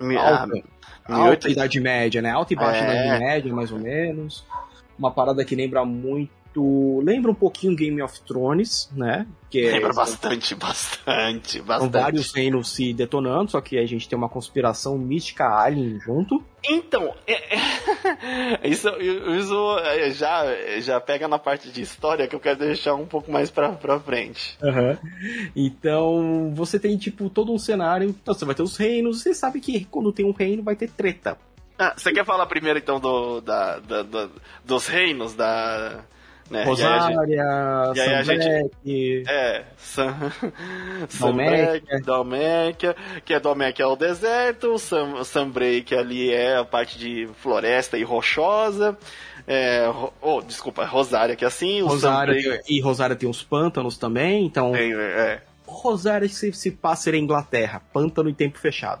alta, 0.00 0.62
ah, 1.04 1.14
alta 1.14 1.50
Idade 1.50 1.78
Média, 1.80 2.22
né? 2.22 2.30
Alta 2.30 2.54
e 2.54 2.56
baixa 2.56 2.82
É. 2.82 3.06
Idade 3.06 3.24
Média, 3.24 3.54
mais 3.54 3.70
ou 3.70 3.78
menos. 3.78 4.46
Uma 4.98 5.10
parada 5.10 5.44
que 5.44 5.54
lembra 5.54 5.84
muito. 5.84 6.32
Lembra 6.62 7.30
um 7.30 7.34
pouquinho 7.34 7.74
Game 7.74 8.00
of 8.02 8.20
Thrones, 8.22 8.90
né? 8.94 9.26
Que 9.50 9.62
Lembra 9.70 9.92
são- 9.92 10.04
bastante, 10.04 10.54
bastante, 10.56 11.56
São 11.58 11.64
bastante. 11.66 11.92
vários 11.92 12.32
reinos 12.32 12.70
se 12.70 12.92
detonando, 12.92 13.50
só 13.50 13.60
que 13.60 13.78
a 13.78 13.86
gente 13.86 14.08
tem 14.08 14.16
uma 14.16 14.28
conspiração 14.28 14.96
mística 14.98 15.46
alien 15.48 15.98
junto. 16.00 16.42
Então, 16.64 17.14
é- 17.26 17.54
é- 17.56 18.60
isso, 18.68 18.88
isso 19.00 19.78
é, 19.80 20.10
já, 20.10 20.44
já 20.80 21.00
pega 21.00 21.26
na 21.28 21.38
parte 21.38 21.70
de 21.70 21.82
história 21.82 22.26
que 22.26 22.34
eu 22.34 22.40
quero 22.40 22.58
deixar 22.60 22.94
um 22.94 23.06
pouco 23.06 23.30
mais 23.30 23.50
pra, 23.50 23.70
pra 23.72 23.98
frente. 24.00 24.56
Então, 25.54 26.52
você 26.54 26.78
tem, 26.78 26.96
tipo, 26.96 27.28
todo 27.28 27.52
um 27.52 27.58
cenário. 27.58 28.08
Então, 28.08 28.34
você 28.34 28.44
vai 28.44 28.54
ter 28.54 28.62
os 28.62 28.76
reinos. 28.76 29.22
Você 29.22 29.34
sabe 29.34 29.60
que 29.60 29.84
quando 29.86 30.12
tem 30.12 30.24
um 30.24 30.32
reino, 30.32 30.62
vai 30.62 30.76
ter 30.76 30.90
treta. 30.90 31.36
Ah, 31.78 31.92
você 31.96 32.12
quer 32.12 32.24
falar 32.24 32.46
primeiro 32.46 32.78
então 32.78 33.00
do, 33.00 33.40
da, 33.40 33.78
da- 33.80 34.02
da- 34.02 34.28
dos 34.64 34.86
reinos 34.86 35.34
da. 35.34 36.04
Né? 36.50 36.64
E 37.96 38.00
aí 38.00 38.14
a 38.14 38.22
gente- 38.22 38.38
Rosária, 38.38 38.70
e 38.84 39.16
gente- 39.24 39.28
É, 39.30 39.64
Sam, 39.78 40.14
Dalméquia. 42.04 42.94
Que 43.24 43.34
é 43.34 43.40
Dalméquia 43.40 43.82
é 43.84 43.86
o 43.86 43.96
deserto, 43.96 44.76
Sambrek 45.24 45.94
ali 45.94 46.30
é 46.32 46.56
a 46.56 46.64
parte 46.64 46.98
de 46.98 47.28
floresta 47.40 47.96
e 47.96 48.02
rochosa, 48.02 48.96
é, 49.46 49.90
oh, 50.20 50.40
desculpa, 50.42 50.84
Rosária 50.84 51.34
que 51.36 51.44
é 51.44 51.48
assim, 51.48 51.80
Rosária 51.82 52.34
e 52.68 52.80
Rosária 52.80 53.16
tem 53.16 53.28
os 53.28 53.42
pântanos 53.42 53.96
também, 53.96 54.44
então 54.46 54.72
tem, 54.72 54.92
é, 54.92 55.40
Rosária 55.66 56.28
se, 56.28 56.52
se 56.52 56.70
passa 56.70 57.10
na 57.10 57.16
Inglaterra, 57.16 57.82
pântano 57.92 58.28
em 58.28 58.34
tempo 58.34 58.58
fechado. 58.58 59.00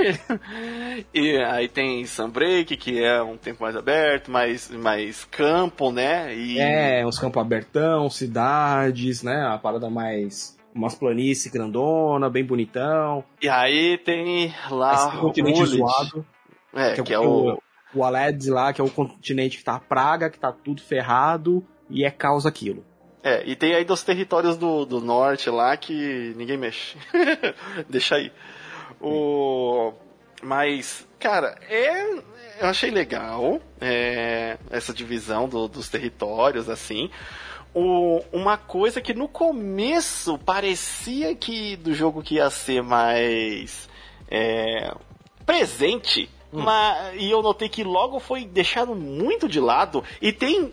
E 1.14 1.36
aí 1.38 1.68
tem 1.68 2.04
Sunbreak, 2.04 2.76
que 2.76 3.02
é 3.02 3.22
um 3.22 3.36
tempo 3.36 3.62
mais 3.62 3.76
aberto, 3.76 4.30
mais, 4.30 4.70
mais 4.70 5.24
campo, 5.24 5.90
né? 5.90 6.34
E, 6.34 6.58
É, 6.58 7.06
uns 7.06 7.18
campos 7.18 7.40
abertão, 7.40 8.08
cidades, 8.10 9.22
né? 9.22 9.46
A 9.46 9.58
parada 9.58 9.88
mais. 9.90 10.58
Umas 10.74 10.94
planícies 10.94 11.50
grandona, 11.52 12.30
bem 12.30 12.44
bonitão. 12.44 13.24
e 13.42 13.48
aí 13.48 13.98
tem 13.98 14.54
lá 14.70 14.94
Esse 14.94 15.16
continente 15.18 15.58
Ullage, 15.62 15.76
zoado, 15.78 16.26
é, 16.74 16.92
que 16.94 17.00
é 17.00 17.04
que 17.04 17.12
é 17.14 17.18
o- 17.18 17.54
o. 17.54 17.62
o 17.94 18.04
Aleds 18.04 18.46
lá, 18.46 18.72
que 18.72 18.80
é 18.80 18.84
o 18.84 18.90
continente 18.90 19.58
que 19.58 19.64
tá 19.64 19.74
a 19.74 19.80
praga, 19.80 20.30
que 20.30 20.38
tá 20.38 20.52
tudo 20.52 20.80
ferrado, 20.80 21.66
e 21.88 22.04
é 22.04 22.10
causa 22.10 22.48
aquilo. 22.48 22.84
É, 23.22 23.42
e 23.44 23.56
tem 23.56 23.74
aí 23.74 23.84
dos 23.84 24.02
territórios 24.04 24.56
do, 24.56 24.86
do 24.86 25.00
norte 25.00 25.50
lá 25.50 25.76
que 25.76 26.32
ninguém 26.36 26.56
mexe. 26.56 26.96
Deixa 27.90 28.14
aí. 28.14 28.30
O. 29.00 29.92
Mas, 30.42 31.06
cara, 31.18 31.56
é. 31.68 32.14
Eu 32.60 32.68
achei 32.68 32.90
legal 32.90 33.60
é, 33.80 34.58
essa 34.70 34.92
divisão 34.92 35.48
do- 35.48 35.68
dos 35.68 35.88
territórios, 35.88 36.68
assim. 36.68 37.10
O, 37.74 38.20
uma 38.32 38.56
coisa 38.58 39.00
que 39.00 39.14
no 39.14 39.28
começo 39.28 40.36
parecia 40.38 41.34
que 41.34 41.76
do 41.76 41.94
jogo 41.94 42.22
que 42.22 42.34
ia 42.34 42.50
ser 42.50 42.82
mais 42.82 43.88
é, 44.30 44.92
presente, 45.46 46.28
mas, 46.52 47.14
e 47.16 47.30
eu 47.30 47.40
notei 47.42 47.68
que 47.68 47.84
logo 47.84 48.18
foi 48.18 48.44
deixado 48.44 48.94
muito 48.94 49.48
de 49.48 49.60
lado 49.60 50.02
e 50.20 50.32
tem 50.32 50.72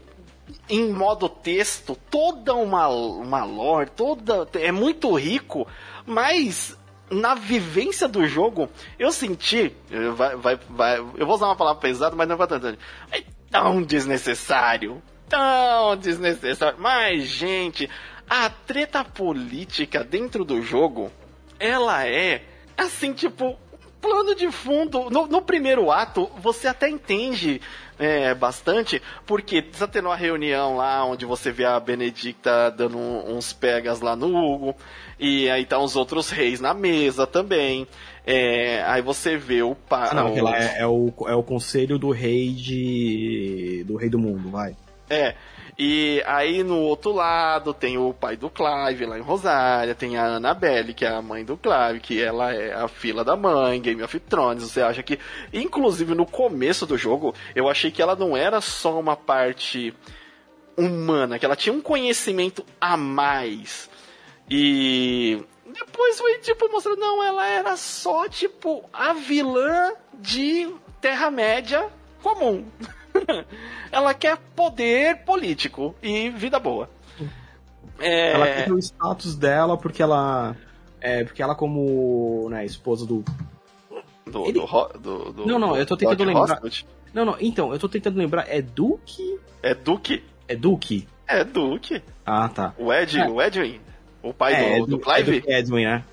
em 0.70 0.92
modo 0.92 1.30
texto 1.30 1.96
toda 2.10 2.56
uma, 2.56 2.88
uma 2.88 3.44
lore, 3.44 3.90
toda 3.92 4.48
é 4.56 4.72
muito 4.72 5.14
rico, 5.14 5.68
mas 6.06 6.76
na 7.10 7.36
vivência 7.36 8.08
do 8.08 8.26
jogo 8.26 8.70
eu 9.00 9.12
senti, 9.12 9.74
vai, 10.16 10.36
vai, 10.36 10.60
vai, 10.70 11.00
eu 11.00 11.26
vou 11.26 11.36
usar 11.36 11.48
uma 11.48 11.56
palavra 11.56 11.82
pesada, 11.82 12.16
mas 12.16 12.28
não 12.28 12.38
vai 12.38 12.48
tanto. 12.48 12.78
É 13.12 13.24
tão 13.50 13.82
desnecessário, 13.82 15.02
tão 15.30 15.96
desnecessário. 15.98 16.78
Mas 16.80 17.24
gente, 17.26 17.90
a 18.30 18.50
treta 18.50 19.04
política 19.04 20.04
dentro 20.04 20.44
do 20.44 20.62
jogo, 20.62 21.12
ela 21.60 22.06
é 22.06 22.44
assim 22.78 23.14
tipo 23.14 23.58
plano 24.02 24.36
de 24.36 24.52
fundo. 24.52 25.10
No, 25.10 25.28
no 25.28 25.42
primeiro 25.42 25.92
ato, 25.92 26.30
você 26.38 26.68
até 26.68 26.90
entende 26.90 27.62
é, 28.00 28.34
bastante, 28.34 29.02
porque 29.26 29.62
tá 29.62 29.88
tendo 29.88 30.08
uma 30.08 30.16
reunião 30.16 30.78
lá 30.78 31.04
onde 31.06 31.26
você 31.26 31.52
vê 31.52 31.66
a 31.66 31.80
Benedicta 31.80 32.70
dando 32.70 32.98
uns 32.98 33.54
pegas 33.54 34.02
lá 34.02 34.16
no 34.16 34.36
Hugo, 34.36 34.76
e 35.20 35.50
aí 35.50 35.66
tá 35.66 35.80
os 35.80 35.96
outros 35.96 36.30
reis 36.30 36.60
na 36.60 36.74
mesa 36.74 37.26
também. 37.26 37.88
É, 38.26 38.84
aí 38.84 39.02
você 39.02 39.38
vê 39.38 39.62
o 39.62 39.74
pai. 39.74 40.14
Não, 40.14 40.34
o... 40.34 40.50
É, 40.50 40.82
é, 40.82 40.88
o, 40.88 41.14
é 41.28 41.36
o 41.36 41.44
conselho 41.44 41.98
do 41.98 42.12
rei 42.12 42.52
de. 42.52 43.86
do 43.88 43.96
rei 43.96 44.10
do 44.10 44.20
mundo, 44.20 44.50
vai. 44.50 44.76
É. 45.10 45.34
E 45.80 46.24
aí 46.26 46.64
no 46.64 46.80
outro 46.80 47.12
lado 47.12 47.72
tem 47.72 48.00
o 48.00 48.12
pai 48.12 48.36
do 48.36 48.50
Clive 48.50 49.06
lá 49.06 49.16
em 49.16 49.22
Rosária, 49.22 49.94
tem 49.94 50.18
a 50.18 50.26
Annabelle, 50.26 50.92
que 50.92 51.06
é 51.06 51.10
a 51.10 51.22
mãe 51.22 51.46
do 51.46 51.56
Clive, 51.56 52.00
que 52.00 52.20
ela 52.20 52.52
é 52.52 52.74
a 52.74 52.88
filha 52.88 53.24
da 53.24 53.36
mãe, 53.36 53.80
Game 53.80 54.02
of 54.02 54.20
Thrones. 54.22 54.64
Você 54.64 54.82
acha 54.82 55.04
que, 55.04 55.20
inclusive 55.54 56.16
no 56.16 56.26
começo 56.26 56.88
do 56.88 56.98
jogo, 56.98 57.36
eu 57.56 57.70
achei 57.70 57.92
que 57.92 58.02
ela 58.02 58.16
não 58.16 58.36
era 58.36 58.60
só 58.60 59.00
uma 59.00 59.16
parte 59.16 59.94
humana, 60.76 61.38
que 61.38 61.46
ela 61.46 61.56
tinha 61.56 61.74
um 61.74 61.82
conhecimento 61.82 62.66
a 62.82 62.98
mais. 62.98 63.88
E 64.50 65.44
depois 65.68 66.18
foi 66.18 66.40
tipo 66.40 66.72
mostrando, 66.72 67.00
não, 67.00 67.24
ela 67.24 67.48
era 67.48 67.78
só 67.78 68.28
tipo 68.28 68.84
a 68.92 69.14
vilã 69.14 69.94
de 70.12 70.74
Terra-média 71.00 71.88
comum. 72.24 72.66
ela 73.92 74.14
quer 74.14 74.38
poder 74.56 75.24
político 75.24 75.96
e 76.02 76.30
vida 76.30 76.60
boa. 76.60 76.90
É... 78.00 78.34
Ela 78.34 78.46
quer 78.48 78.72
o 78.72 78.80
status 78.80 79.36
dela 79.36 79.78
porque 79.78 80.02
ela. 80.02 80.56
É, 81.00 81.24
porque 81.24 81.42
ela, 81.42 81.56
como 81.56 82.48
né, 82.50 82.66
esposa 82.66 83.06
do. 83.06 83.24
Do, 84.26 84.46
Ele... 84.46 84.60
do, 84.60 84.88
do, 85.00 85.32
do, 85.32 85.46
Não, 85.46 85.58
não, 85.58 85.78
eu 85.78 85.86
tô 85.86 85.96
tentando 85.96 86.24
lembrar. 86.24 86.60
Não, 87.14 87.24
não, 87.24 87.38
então, 87.40 87.72
eu 87.72 87.80
tô 87.80 87.88
tentando 87.88 88.18
lembrar. 88.18 88.46
É 88.50 88.62
Duke? 88.62 89.40
É 89.64 89.74
Duke? 89.74 90.24
É 90.48 90.56
Duke? 90.56 91.08
É 91.26 91.44
Duke. 91.44 92.02
Ah, 92.26 92.50
tá. 92.50 92.74
O 92.78 92.92
Ed, 92.92 93.20
é. 93.20 93.28
o 93.28 93.42
Edwin. 93.42 93.80
O 94.22 94.34
pai 94.34 94.54
é, 94.54 94.80
do, 94.80 94.88
do 94.88 95.00
Clive? 95.00 95.44
É 95.48 95.60
Edwin, 95.60 95.86
né? 95.86 96.04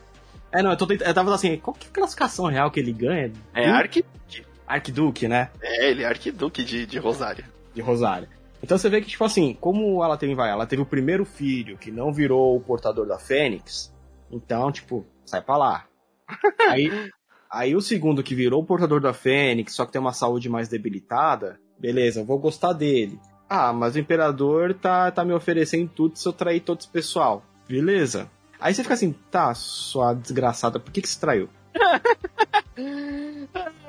É, 0.52 0.62
não, 0.62 0.70
eu, 0.70 0.76
tô 0.76 0.86
tentando, 0.86 1.08
eu 1.08 1.14
tava 1.14 1.34
assim, 1.34 1.56
qual 1.56 1.74
que 1.74 1.86
é 1.86 1.90
a 1.90 1.92
classificação 1.92 2.46
real 2.46 2.70
que 2.70 2.78
ele 2.78 2.92
ganha? 2.92 3.32
É 3.52 3.68
Arquiduque. 3.68 4.44
Arquiduque, 4.66 5.28
né? 5.28 5.50
É, 5.60 5.90
ele 5.90 6.02
é 6.02 6.06
Arquiduque 6.06 6.64
de, 6.64 6.86
de 6.86 6.98
Rosário. 6.98 7.44
De 7.74 7.80
Rosário. 7.80 8.28
Então 8.62 8.78
você 8.78 8.88
vê 8.88 9.00
que, 9.00 9.08
tipo 9.08 9.24
assim, 9.24 9.56
como 9.60 10.02
ela 10.02 10.16
teve, 10.16 10.34
vai, 10.34 10.50
ela 10.50 10.66
teve 10.66 10.80
o 10.80 10.86
primeiro 10.86 11.26
filho 11.26 11.76
que 11.76 11.90
não 11.90 12.12
virou 12.12 12.56
o 12.56 12.60
portador 12.60 13.06
da 13.06 13.18
Fênix, 13.18 13.92
então, 14.30 14.72
tipo, 14.72 15.04
sai 15.26 15.42
pra 15.42 15.58
lá. 15.58 15.84
aí, 16.70 17.10
aí 17.50 17.76
o 17.76 17.80
segundo 17.82 18.22
que 18.22 18.34
virou 18.34 18.62
o 18.62 18.66
portador 18.66 19.02
da 19.02 19.12
Fênix, 19.12 19.74
só 19.74 19.84
que 19.84 19.92
tem 19.92 20.00
uma 20.00 20.14
saúde 20.14 20.48
mais 20.48 20.66
debilitada, 20.66 21.60
beleza, 21.78 22.20
eu 22.20 22.24
vou 22.24 22.38
gostar 22.38 22.72
dele. 22.72 23.20
Ah, 23.46 23.70
mas 23.70 23.96
o 23.96 23.98
imperador 23.98 24.72
tá, 24.72 25.10
tá 25.10 25.24
me 25.24 25.34
oferecendo 25.34 25.90
tudo 25.94 26.18
se 26.18 26.26
eu 26.26 26.32
trair 26.32 26.60
todo 26.60 26.80
esse 26.80 26.88
pessoal. 26.88 27.44
Beleza. 27.68 28.30
Aí 28.58 28.72
você 28.72 28.82
fica 28.82 28.94
assim, 28.94 29.14
tá, 29.30 29.52
sua 29.52 30.14
desgraçada, 30.14 30.80
por 30.80 30.90
que, 30.90 31.02
que 31.02 31.08
você 31.08 31.20
traiu? 31.20 31.50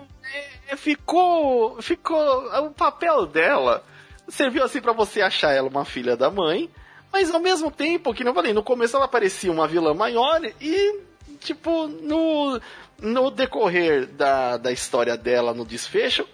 É, 0.68 0.76
ficou. 0.76 1.82
Ficou. 1.82 2.48
O 2.66 2.72
papel 2.72 3.26
dela 3.26 3.84
serviu 4.28 4.64
assim 4.64 4.82
para 4.82 4.94
você 4.94 5.22
achar 5.22 5.52
ela 5.52 5.70
uma 5.70 5.86
filha 5.86 6.16
da 6.16 6.30
mãe, 6.30 6.70
mas 7.12 7.34
ao 7.34 7.40
mesmo 7.40 7.70
tempo, 7.72 8.14
que 8.14 8.24
não 8.24 8.34
falei, 8.34 8.54
no 8.54 8.64
começo 8.64 8.96
ela 8.96 9.08
parecia 9.08 9.52
uma 9.52 9.68
vilã 9.68 9.94
maior 9.94 10.42
e, 10.60 11.00
tipo, 11.40 11.88
no, 11.88 12.60
no 13.00 13.32
decorrer 13.32 14.08
da, 14.08 14.58
da 14.58 14.72
história 14.72 15.16
dela, 15.16 15.54
no 15.54 15.66
desfecho, 15.66 16.28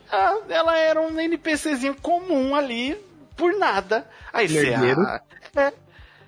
ela 0.50 0.78
era 0.78 1.02
um 1.02 1.20
NPCzinho 1.20 1.96
comum 2.02 2.56
ali, 2.56 2.98
por 3.36 3.54
nada. 3.54 4.08
Aí 4.32 4.48
você. 4.48 4.74
Ah, 4.74 5.22
é, 5.56 5.74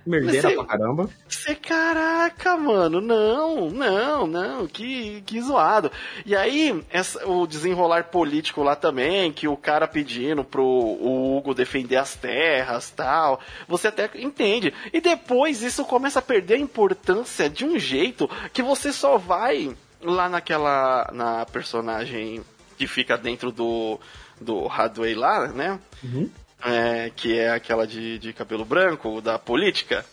Merdeira 0.06 0.52
pra 0.52 0.66
caramba. 0.66 1.10
Você, 1.28 1.56
caraca, 1.56 2.58
mano, 2.58 3.00
não, 3.00 3.70
não, 3.70 4.28
não, 4.28 4.68
que, 4.68 5.22
que 5.26 5.42
zoado. 5.42 5.92
E 6.26 6.36
aí, 6.36 6.84
essa, 6.90 7.26
o 7.28 7.48
desenrolar 7.48 8.06
político 8.06 8.62
lá 8.62 8.76
também, 8.76 9.32
que 9.32 9.48
o 9.48 9.56
cara 9.56 9.88
pedindo 9.88 10.44
pro 10.44 10.64
Hugo 10.66 11.54
defender 11.54 11.96
as 11.96 12.16
terras 12.16 12.90
tal, 12.90 13.40
você 13.68 13.88
até 13.88 14.10
entende. 14.16 14.74
E 14.92 15.00
depois 15.00 15.62
isso 15.62 15.86
começa 15.86 16.20
a 16.20 16.24
perder 16.24 16.56
a 16.56 16.60
importância 16.60 17.50
de 17.50 17.66
um 17.66 17.80
jeito 17.80 18.30
que 18.52 18.62
você 18.62 18.92
só 18.92 19.18
vai 19.18 19.76
lá 20.02 20.28
naquela. 20.28 21.10
na 21.14 21.46
personagem 21.46 22.44
que 22.78 22.88
fica 22.88 23.18
dentro 23.18 23.52
do. 23.52 24.00
do 24.42 24.68
Hadway 24.68 25.16
lá, 25.16 25.48
né? 25.48 25.80
Uhum 26.04 26.30
é, 26.64 27.12
que 27.16 27.38
é 27.38 27.52
aquela 27.52 27.86
de, 27.86 28.18
de 28.20 28.34
cabelo 28.34 28.66
branco, 28.66 29.22
da 29.22 29.38
política. 29.38 30.06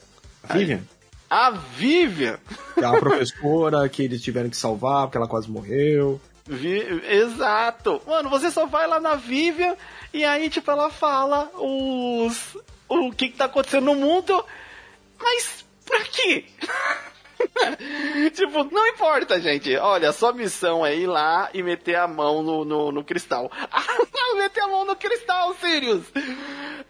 Vivian? 0.53 0.81
A 1.29 1.51
Vivian! 1.51 2.39
É 2.77 2.85
a 2.85 2.99
professora 2.99 3.89
que 3.89 4.03
eles 4.03 4.21
tiveram 4.23 4.51
que 4.51 4.57
salvar 4.57 5.07
porque 5.07 5.19
ela 5.19 5.29
quase 5.29 5.49
morreu. 5.49 6.21
Vi... 6.47 6.81
Exato! 7.09 8.03
Mano, 8.07 8.29
você 8.29 8.51
só 8.51 8.67
vai 8.67 8.87
lá 8.89 8.99
na 8.99 9.15
Vivian 9.15 9.77
e 10.13 10.25
aí, 10.25 10.51
tipo, 10.51 10.69
ela 10.71 10.91
fala 10.91 11.49
os. 11.55 12.57
o 12.89 13.13
que, 13.13 13.29
que 13.29 13.37
tá 13.37 13.45
acontecendo 13.45 13.85
no 13.85 13.95
mundo, 13.95 14.45
mas 15.21 15.65
pra 15.85 16.01
quê? 16.01 16.47
tipo, 18.34 18.64
não 18.64 18.86
importa, 18.88 19.41
gente. 19.41 19.74
Olha, 19.76 20.12
sua 20.12 20.32
missão 20.32 20.84
é 20.84 20.97
ir 20.97 21.07
lá 21.07 21.49
e 21.55 21.62
meter 21.62 21.97
a 21.97 22.09
mão 22.09 22.43
no, 22.43 22.64
no, 22.64 22.93
no 22.93 23.05
cristal. 23.05 23.51
meter 24.36 24.62
a 24.62 24.68
mão 24.68 24.84
no 24.84 24.97
cristal, 24.97 25.55
Sirius! 25.55 26.05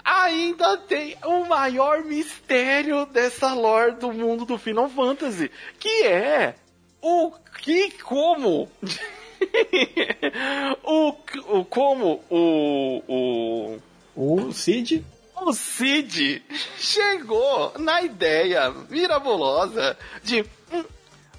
Ainda 0.05 0.76
tem 0.78 1.16
o 1.24 1.44
maior 1.44 2.05
mistério 2.05 3.07
dessa 3.07 3.53
lore 3.53 3.96
do 3.96 4.12
mundo 4.12 4.44
do 4.44 4.59
Final 4.59 4.88
Fantasy, 4.88 5.51
que 5.78 6.07
é 6.07 6.55
o 7.03 7.32
que, 7.61 7.90
como... 8.03 8.68
o, 10.84 11.14
o 11.48 11.64
como 11.64 12.22
o, 12.28 13.03
o 13.09 13.80
o 14.20 14.53
Cid 14.53 15.03
o 15.41 15.53
Cid 15.53 16.43
chegou 16.78 17.72
na 17.78 18.03
ideia 18.03 18.70
mirabulosa 18.88 19.97
de 20.22 20.45
hum, 20.72 20.84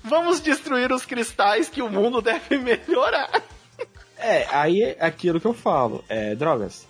vamos 0.03 0.39
destruir 0.39 0.91
os 0.91 1.05
cristais 1.05 1.69
que 1.69 1.81
o 1.81 1.89
mundo 1.89 2.21
deve 2.21 2.57
melhorar. 2.57 3.41
É, 4.17 4.47
aí 4.51 4.83
é 4.83 4.97
aquilo 4.99 5.39
que 5.39 5.47
eu 5.47 5.53
falo, 5.53 6.03
é 6.07 6.35
drogas. 6.35 6.87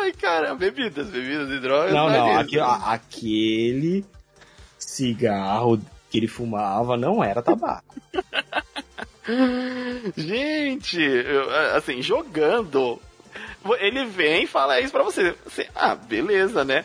Ai, 0.00 0.12
cara, 0.12 0.54
bebidas, 0.54 1.08
bebidas 1.08 1.50
e 1.50 1.58
drogas. 1.58 1.92
Não, 1.92 2.08
não, 2.08 2.38
aquele, 2.38 2.60
aquele 2.60 4.04
cigarro 4.78 5.78
que 6.10 6.18
ele 6.18 6.28
fumava 6.28 6.96
não 6.96 7.22
era 7.22 7.42
tabaco. 7.42 7.94
Gente, 10.16 10.98
assim, 11.76 12.02
jogando 12.02 13.00
ele 13.78 14.04
vem 14.06 14.44
e 14.44 14.46
fala 14.46 14.80
isso 14.80 14.92
pra 14.92 15.02
você. 15.02 15.34
você. 15.44 15.68
Ah, 15.74 15.94
beleza, 15.94 16.64
né? 16.64 16.84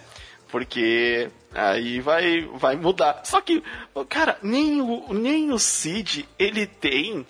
Porque 0.50 1.30
aí 1.54 2.00
vai, 2.00 2.42
vai 2.54 2.76
mudar. 2.76 3.22
Só 3.24 3.42
que, 3.42 3.64
cara, 4.10 4.38
nem 4.42 4.82
o, 4.82 5.14
nem 5.14 5.52
o 5.52 5.60
Cid, 5.60 6.28
ele 6.38 6.66
tem 6.66 7.26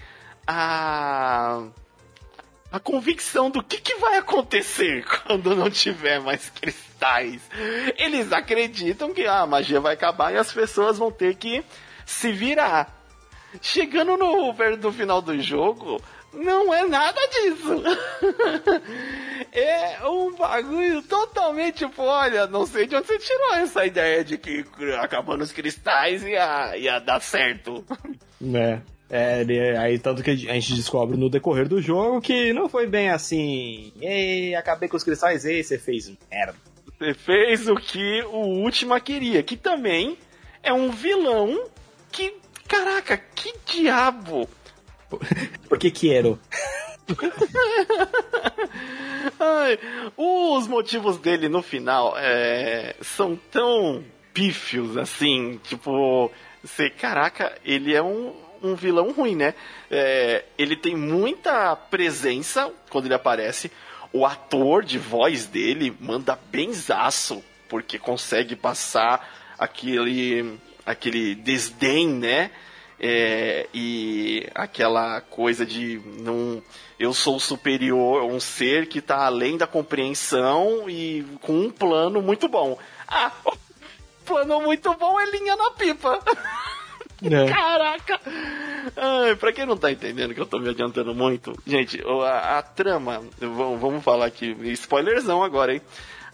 a 0.45 1.63
a 2.75 2.79
convicção 2.79 3.49
do 3.49 3.63
que, 3.63 3.77
que 3.77 3.95
vai 3.95 4.17
acontecer 4.17 5.05
quando 5.23 5.55
não 5.55 5.69
tiver 5.69 6.19
mais 6.19 6.49
cristais. 6.49 7.41
Eles 7.97 8.33
acreditam 8.33 9.13
que 9.13 9.25
ah, 9.25 9.41
a 9.41 9.47
magia 9.47 9.79
vai 9.79 9.93
acabar 9.93 10.33
e 10.33 10.37
as 10.37 10.51
pessoas 10.51 10.97
vão 10.97 11.09
ter 11.09 11.35
que 11.35 11.63
se 12.05 12.33
virar. 12.33 12.93
Chegando 13.61 14.17
no, 14.17 14.51
no 14.51 14.91
final 14.91 15.21
do 15.21 15.41
jogo, 15.41 16.01
não 16.35 16.73
é 16.73 16.85
nada 16.87 17.19
disso. 17.27 17.83
é 19.51 20.07
um 20.07 20.35
bagulho 20.35 21.01
totalmente, 21.03 21.85
tipo, 21.85 22.03
olha, 22.03 22.47
não 22.47 22.65
sei 22.65 22.87
de 22.87 22.95
onde 22.95 23.07
você 23.07 23.17
tirou 23.17 23.53
essa 23.55 23.85
ideia 23.85 24.23
de 24.23 24.37
que 24.37 24.65
acabando 24.99 25.43
os 25.43 25.51
cristais 25.51 26.23
ia, 26.23 26.77
ia 26.77 26.99
dar 26.99 27.21
certo. 27.21 27.83
Né. 28.39 28.81
É, 29.07 29.45
aí 29.77 29.99
tanto 29.99 30.23
que 30.23 30.31
a 30.31 30.35
gente 30.35 30.73
descobre 30.73 31.15
no 31.15 31.29
decorrer 31.29 31.67
do 31.67 31.79
jogo 31.79 32.19
que 32.19 32.51
não 32.53 32.67
foi 32.67 32.87
bem 32.87 33.11
assim. 33.11 33.93
Ei, 34.01 34.55
acabei 34.55 34.89
com 34.89 34.97
os 34.97 35.03
cristais, 35.03 35.45
ei, 35.45 35.63
você 35.63 35.77
fez 35.77 36.11
merda. 36.31 36.55
Você 36.97 37.13
fez 37.13 37.67
o 37.67 37.75
que 37.75 38.23
o 38.23 38.63
Última 38.63 38.99
queria, 38.99 39.43
que 39.43 39.55
também 39.55 40.17
é 40.63 40.73
um 40.73 40.89
vilão 40.89 41.65
que, 42.11 42.33
caraca, 42.67 43.15
que 43.17 43.53
diabo 43.65 44.49
Por 45.69 45.77
que 45.77 45.91
quero? 45.91 46.39
Ai, 49.39 49.79
os 50.17 50.67
motivos 50.67 51.17
dele 51.17 51.47
no 51.49 51.61
final 51.61 52.15
é, 52.17 52.95
são 53.01 53.35
tão 53.51 54.03
pífios 54.33 54.97
assim, 54.97 55.59
tipo, 55.63 56.31
você, 56.63 56.89
caraca, 56.89 57.57
ele 57.63 57.93
é 57.93 58.01
um, 58.01 58.33
um 58.61 58.75
vilão 58.75 59.11
ruim, 59.11 59.35
né? 59.35 59.53
É, 59.89 60.45
ele 60.57 60.75
tem 60.75 60.95
muita 60.95 61.75
presença 61.75 62.71
quando 62.89 63.05
ele 63.05 63.13
aparece. 63.13 63.71
O 64.11 64.25
ator 64.25 64.83
de 64.83 64.97
voz 64.97 65.45
dele 65.45 65.95
manda 65.99 66.39
benzaço, 66.49 67.43
porque 67.69 67.99
consegue 67.99 68.55
passar 68.55 69.55
aquele, 69.57 70.57
aquele 70.85 71.35
desdém, 71.35 72.07
né? 72.07 72.51
É, 73.07 73.67
e 73.71 74.47
aquela 74.55 75.21
coisa 75.21 75.63
de 75.63 76.01
não 76.17 76.59
eu 76.97 77.13
sou 77.13 77.39
superior, 77.39 78.23
um 78.23 78.39
ser 78.39 78.87
que 78.87 78.97
está 78.97 79.27
além 79.27 79.57
da 79.57 79.67
compreensão 79.67 80.89
e 80.89 81.23
com 81.41 81.53
um 81.53 81.69
plano 81.69 82.19
muito 82.19 82.47
bom. 82.47 82.79
Ah, 83.07 83.31
plano 84.25 84.59
muito 84.61 84.91
bom 84.95 85.19
é 85.19 85.29
linha 85.29 85.55
na 85.55 85.69
pipa. 85.71 86.19
É. 87.23 87.49
Caraca! 87.49 88.19
Ai, 88.97 89.35
pra 89.37 89.53
quem 89.53 89.65
não 89.65 89.77
tá 89.77 89.89
entendendo 89.89 90.33
que 90.33 90.41
eu 90.41 90.45
tô 90.45 90.59
me 90.59 90.69
adiantando 90.69 91.15
muito, 91.15 91.57
gente, 91.65 92.03
a, 92.23 92.59
a 92.59 92.61
trama, 92.61 93.23
vamos, 93.39 93.79
vamos 93.79 94.03
falar 94.03 94.25
aqui, 94.25 94.55
spoilerzão 94.73 95.41
agora, 95.41 95.73
hein? 95.73 95.81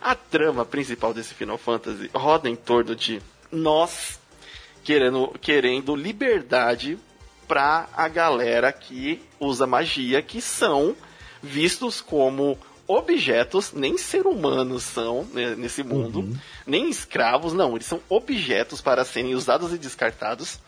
A 0.01 0.15
trama 0.15 0.65
principal 0.65 1.13
desse 1.13 1.35
Final 1.35 1.59
Fantasy 1.59 2.09
roda 2.13 2.49
em 2.49 2.55
torno 2.55 2.95
de 2.95 3.21
nós 3.51 4.19
querendo, 4.83 5.33
querendo 5.41 5.95
liberdade 5.95 6.97
pra 7.47 7.89
a 7.93 8.07
galera 8.07 8.71
que 8.71 9.21
usa 9.39 9.67
magia, 9.67 10.21
que 10.21 10.41
são 10.41 10.95
vistos 11.41 12.01
como 12.01 12.57
objetos, 12.87 13.71
nem 13.73 13.97
ser 13.97 14.25
humanos 14.25 14.83
são 14.83 15.23
né, 15.33 15.55
nesse 15.55 15.83
mundo, 15.83 16.19
uhum. 16.19 16.35
nem 16.65 16.89
escravos, 16.89 17.53
não, 17.53 17.75
eles 17.75 17.85
são 17.85 18.01
objetos 18.09 18.81
para 18.81 19.05
serem 19.05 19.33
usados 19.33 19.73
e 19.73 19.77
descartados. 19.77 20.59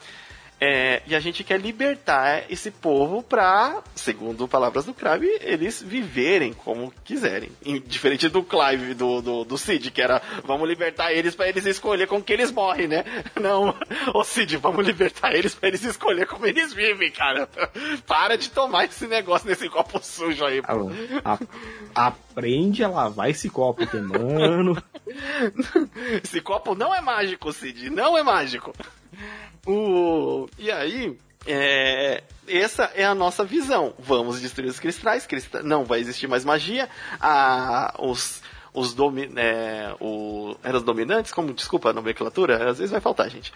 É, 0.66 1.02
e 1.06 1.14
a 1.14 1.20
gente 1.20 1.44
quer 1.44 1.60
libertar 1.60 2.46
esse 2.50 2.72
povo 2.72 3.22
para, 3.22 3.84
segundo 3.94 4.48
palavras 4.48 4.86
do 4.86 4.94
Clive, 4.94 5.28
eles 5.42 5.84
viverem 5.84 6.54
como 6.54 6.94
quiserem. 7.04 7.52
Diferente 7.86 8.30
do 8.30 8.42
Clive, 8.42 8.94
do, 8.94 9.22
do, 9.22 9.44
do 9.44 9.58
Cid, 9.58 9.92
que 9.92 10.02
era 10.02 10.22
vamos 10.46 10.70
libertar 10.70 11.12
eles 11.12 11.36
para 11.36 11.50
eles 11.50 11.66
escolher 11.66 12.08
com 12.08 12.24
que 12.24 12.32
eles 12.32 12.50
morrem, 12.50 12.88
né? 12.88 13.04
Não, 13.36 13.76
ô 14.14 14.24
Cid, 14.24 14.56
vamos 14.56 14.86
libertar 14.88 15.36
eles 15.36 15.54
para 15.54 15.68
eles 15.68 15.84
escolher 15.84 16.28
como 16.28 16.46
eles 16.46 16.74
vivem, 16.74 17.12
cara. 17.12 17.50
Para 18.08 18.38
de 18.38 18.50
tomar 18.50 18.86
esse 18.86 19.06
negócio 19.06 19.50
nesse 19.50 19.68
copo 19.68 20.00
sujo 20.02 20.46
aí, 20.46 20.62
pô. 20.62 20.90
A, 21.26 21.40
a, 21.94 22.14
aprende 22.34 22.84
a 22.84 22.90
lavar 22.90 23.30
esse 23.30 23.50
copo, 23.50 23.86
que, 23.86 23.98
mano. 23.98 24.82
esse 26.24 26.42
copo 26.42 26.74
não 26.74 26.94
é 26.94 27.00
mágico, 27.00 27.54
Cid, 27.54 27.90
não 27.90 28.18
é 28.18 28.24
mágico. 28.24 28.74
O... 29.66 30.50
E 30.58 30.72
aí, 30.72 31.18
é, 31.46 32.24
essa 32.48 32.92
é 32.96 33.06
a 33.06 33.14
nossa 33.14 33.46
visão. 33.46 33.94
Vamos 34.00 34.42
destruir 34.42 34.70
os 34.70 34.80
cristais, 34.80 35.26
cristais 35.28 35.64
não 35.64 35.86
vai 35.86 36.00
existir 36.00 36.28
mais 36.28 36.44
magia. 36.44 36.90
A, 37.20 37.96
os 38.00 38.42
os 38.74 38.94
domi 38.94 39.30
é, 39.36 39.94
o, 40.00 40.56
eram 40.64 40.80
os 40.80 40.84
dominantes, 40.84 41.32
como 41.32 41.54
desculpa 41.54 41.90
a 41.90 41.94
nomenclatura, 41.94 42.70
às 42.70 42.78
vezes 42.80 42.92
vai 42.92 43.02
faltar, 43.02 43.30
gente. 43.30 43.54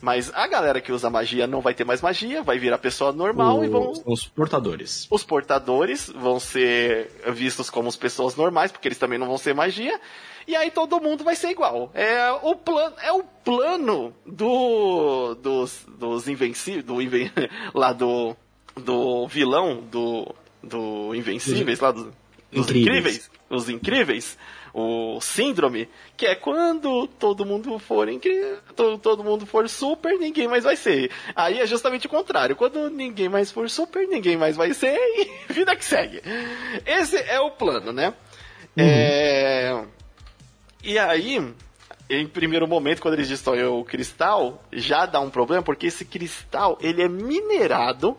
Mas 0.00 0.32
a 0.34 0.46
galera 0.46 0.80
que 0.80 0.92
usa 0.92 1.10
magia 1.10 1.46
não 1.46 1.60
vai 1.60 1.74
ter 1.74 1.84
mais 1.84 2.00
magia, 2.00 2.42
vai 2.42 2.58
virar 2.58 2.78
pessoa 2.78 3.12
normal 3.12 3.58
o, 3.58 3.64
e 3.64 3.68
vão. 3.68 3.92
Os 4.06 4.26
portadores. 4.26 5.06
Os 5.10 5.22
portadores 5.22 6.10
vão 6.10 6.40
ser 6.40 7.10
vistos 7.32 7.68
como 7.68 7.88
as 7.88 7.96
pessoas 7.96 8.36
normais, 8.36 8.72
porque 8.72 8.88
eles 8.88 8.98
também 8.98 9.18
não 9.18 9.26
vão 9.26 9.38
ser 9.38 9.54
magia 9.54 10.00
e 10.46 10.54
aí 10.54 10.70
todo 10.70 11.00
mundo 11.00 11.24
vai 11.24 11.34
ser 11.34 11.50
igual. 11.50 11.90
É 11.94 12.30
o 12.42 12.54
plano, 12.54 12.96
é 13.02 13.12
o 13.12 13.22
plano 13.22 14.14
do 14.26 15.34
dos 15.36 15.84
dos 15.98 16.28
invencíveis, 16.28 16.84
do 16.84 17.00
inven, 17.00 17.30
lá 17.74 17.92
do 17.92 18.36
do 18.76 19.26
vilão 19.26 19.82
do 19.90 20.34
do 20.62 21.14
invencíveis 21.14 21.80
lá 21.80 21.92
do, 21.92 22.04
dos 22.52 22.70
incríveis. 22.70 22.86
incríveis, 22.86 23.30
os 23.54 23.68
incríveis, 23.68 24.36
o 24.72 25.20
síndrome, 25.20 25.88
que 26.16 26.26
é 26.26 26.34
quando 26.34 27.06
todo 27.06 27.46
mundo 27.46 27.78
for 27.78 28.08
incrível, 28.08 28.58
todo, 28.74 28.98
todo 28.98 29.24
mundo 29.24 29.46
for 29.46 29.68
super, 29.68 30.18
ninguém 30.18 30.48
mais 30.48 30.64
vai 30.64 30.76
ser. 30.76 31.10
Aí 31.34 31.60
é 31.60 31.66
justamente 31.66 32.06
o 32.06 32.10
contrário, 32.10 32.56
quando 32.56 32.90
ninguém 32.90 33.28
mais 33.28 33.50
for 33.50 33.70
super, 33.70 34.06
ninguém 34.06 34.36
mais 34.36 34.56
vai 34.56 34.74
ser 34.74 34.96
e 34.98 35.52
vida 35.52 35.74
que 35.76 35.84
segue. 35.84 36.20
Esse 36.84 37.16
é 37.16 37.40
o 37.40 37.50
plano, 37.50 37.92
né? 37.92 38.14
Uhum. 38.76 38.84
É 38.84 39.84
e 40.84 40.98
aí, 40.98 41.42
em 42.10 42.26
primeiro 42.26 42.68
momento, 42.68 43.00
quando 43.00 43.14
eles 43.14 43.30
destroem 43.30 43.64
o 43.64 43.82
cristal, 43.84 44.62
já 44.70 45.06
dá 45.06 45.18
um 45.18 45.30
problema, 45.30 45.62
porque 45.62 45.86
esse 45.86 46.04
cristal, 46.04 46.76
ele 46.78 47.02
é 47.02 47.08
minerado 47.08 48.14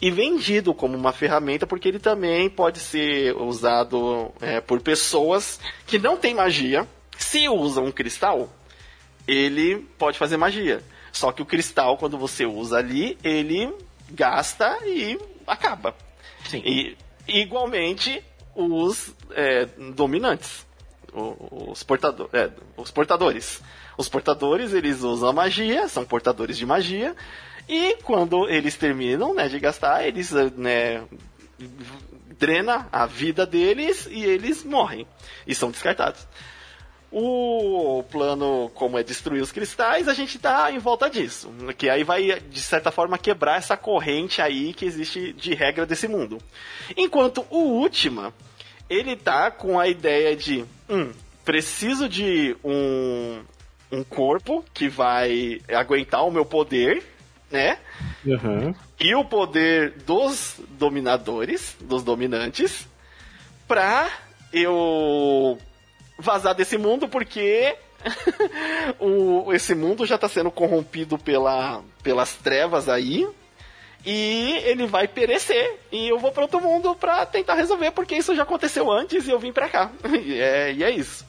e 0.00 0.10
vendido 0.10 0.74
como 0.74 0.96
uma 0.96 1.12
ferramenta, 1.12 1.66
porque 1.66 1.88
ele 1.88 1.98
também 1.98 2.50
pode 2.50 2.78
ser 2.78 3.34
usado 3.36 4.32
é, 4.40 4.60
por 4.60 4.80
pessoas 4.80 5.60
que 5.86 5.98
não 5.98 6.16
têm 6.16 6.34
magia. 6.34 6.86
Se 7.16 7.48
usam 7.48 7.86
um 7.86 7.92
cristal, 7.92 8.52
ele 9.26 9.76
pode 9.98 10.18
fazer 10.18 10.36
magia. 10.36 10.82
Só 11.12 11.30
que 11.32 11.42
o 11.42 11.46
cristal, 11.46 11.96
quando 11.96 12.18
você 12.18 12.44
usa 12.44 12.78
ali, 12.78 13.16
ele 13.22 13.72
gasta 14.10 14.78
e 14.84 15.18
acaba. 15.46 15.94
Sim. 16.48 16.62
E, 16.64 16.96
igualmente, 17.26 18.22
os 18.54 19.14
é, 19.30 19.66
dominantes 19.94 20.66
os, 21.14 21.82
portador, 21.82 22.28
é, 22.32 22.50
os 22.76 22.90
portadores. 22.90 23.62
Os 23.96 24.08
portadores, 24.08 24.72
eles 24.72 25.02
usam 25.02 25.28
a 25.28 25.32
magia, 25.32 25.88
são 25.88 26.04
portadores 26.04 26.58
de 26.58 26.66
magia, 26.66 27.14
e 27.68 27.96
quando 28.02 28.48
eles 28.48 28.76
terminam 28.76 29.34
né, 29.34 29.48
de 29.48 29.58
gastar, 29.58 30.06
eles 30.06 30.30
né, 30.30 31.02
drena 32.38 32.88
a 32.92 33.06
vida 33.06 33.46
deles 33.46 34.06
e 34.10 34.24
eles 34.24 34.64
morrem. 34.64 35.06
E 35.46 35.54
são 35.54 35.70
descartados. 35.70 36.26
O 37.10 38.02
plano, 38.10 38.70
como 38.74 38.98
é 38.98 39.02
destruir 39.02 39.40
os 39.40 39.52
cristais, 39.52 40.08
a 40.08 40.14
gente 40.14 40.36
tá 40.38 40.72
em 40.72 40.78
volta 40.78 41.08
disso. 41.08 41.48
Que 41.78 41.88
aí 41.88 42.02
vai, 42.02 42.40
de 42.40 42.60
certa 42.60 42.90
forma, 42.90 43.16
quebrar 43.16 43.56
essa 43.56 43.76
corrente 43.76 44.42
aí 44.42 44.74
que 44.74 44.84
existe 44.84 45.32
de 45.32 45.54
regra 45.54 45.86
desse 45.86 46.08
mundo. 46.08 46.38
Enquanto 46.96 47.46
o 47.50 47.58
Última, 47.58 48.34
ele 48.90 49.16
tá 49.16 49.50
com 49.50 49.78
a 49.78 49.86
ideia 49.86 50.36
de, 50.36 50.64
hum, 50.90 51.12
preciso 51.44 52.08
de 52.08 52.56
um, 52.64 53.42
um 53.92 54.02
corpo 54.02 54.64
que 54.74 54.88
vai 54.88 55.60
aguentar 55.68 56.26
o 56.26 56.32
meu 56.32 56.44
poder, 56.44 57.13
né? 57.50 57.78
Uhum. 58.24 58.74
E 58.98 59.14
o 59.14 59.24
poder 59.24 59.90
dos 60.06 60.60
dominadores, 60.70 61.76
dos 61.80 62.02
dominantes, 62.02 62.88
pra 63.66 64.08
eu 64.52 65.58
vazar 66.18 66.54
desse 66.54 66.78
mundo 66.78 67.08
porque 67.08 67.76
o, 69.00 69.52
esse 69.52 69.74
mundo 69.74 70.06
já 70.06 70.14
está 70.14 70.28
sendo 70.28 70.50
corrompido 70.50 71.18
pela, 71.18 71.82
pelas 72.02 72.34
trevas 72.34 72.88
aí, 72.88 73.26
e 74.04 74.60
ele 74.64 74.86
vai 74.86 75.08
perecer. 75.08 75.78
E 75.90 76.08
eu 76.08 76.18
vou 76.18 76.30
para 76.30 76.42
outro 76.42 76.60
mundo 76.60 76.94
para 76.94 77.24
tentar 77.26 77.54
resolver, 77.54 77.90
porque 77.92 78.14
isso 78.14 78.34
já 78.34 78.42
aconteceu 78.42 78.90
antes 78.90 79.26
e 79.26 79.30
eu 79.30 79.38
vim 79.38 79.52
para 79.52 79.68
cá. 79.68 79.90
E 80.04 80.40
é, 80.40 80.72
e 80.72 80.84
é 80.84 80.90
isso. 80.90 81.26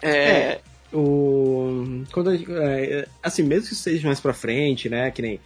É... 0.00 0.10
é. 0.10 0.60
O. 0.92 2.04
Quando 2.12 2.32
é, 2.32 3.06
assim, 3.22 3.42
mesmo 3.42 3.68
que 3.68 3.74
seja 3.74 4.06
mais 4.06 4.20
pra 4.20 4.32
frente, 4.32 4.88
né? 4.88 5.10
Que 5.10 5.22
nem 5.22 5.40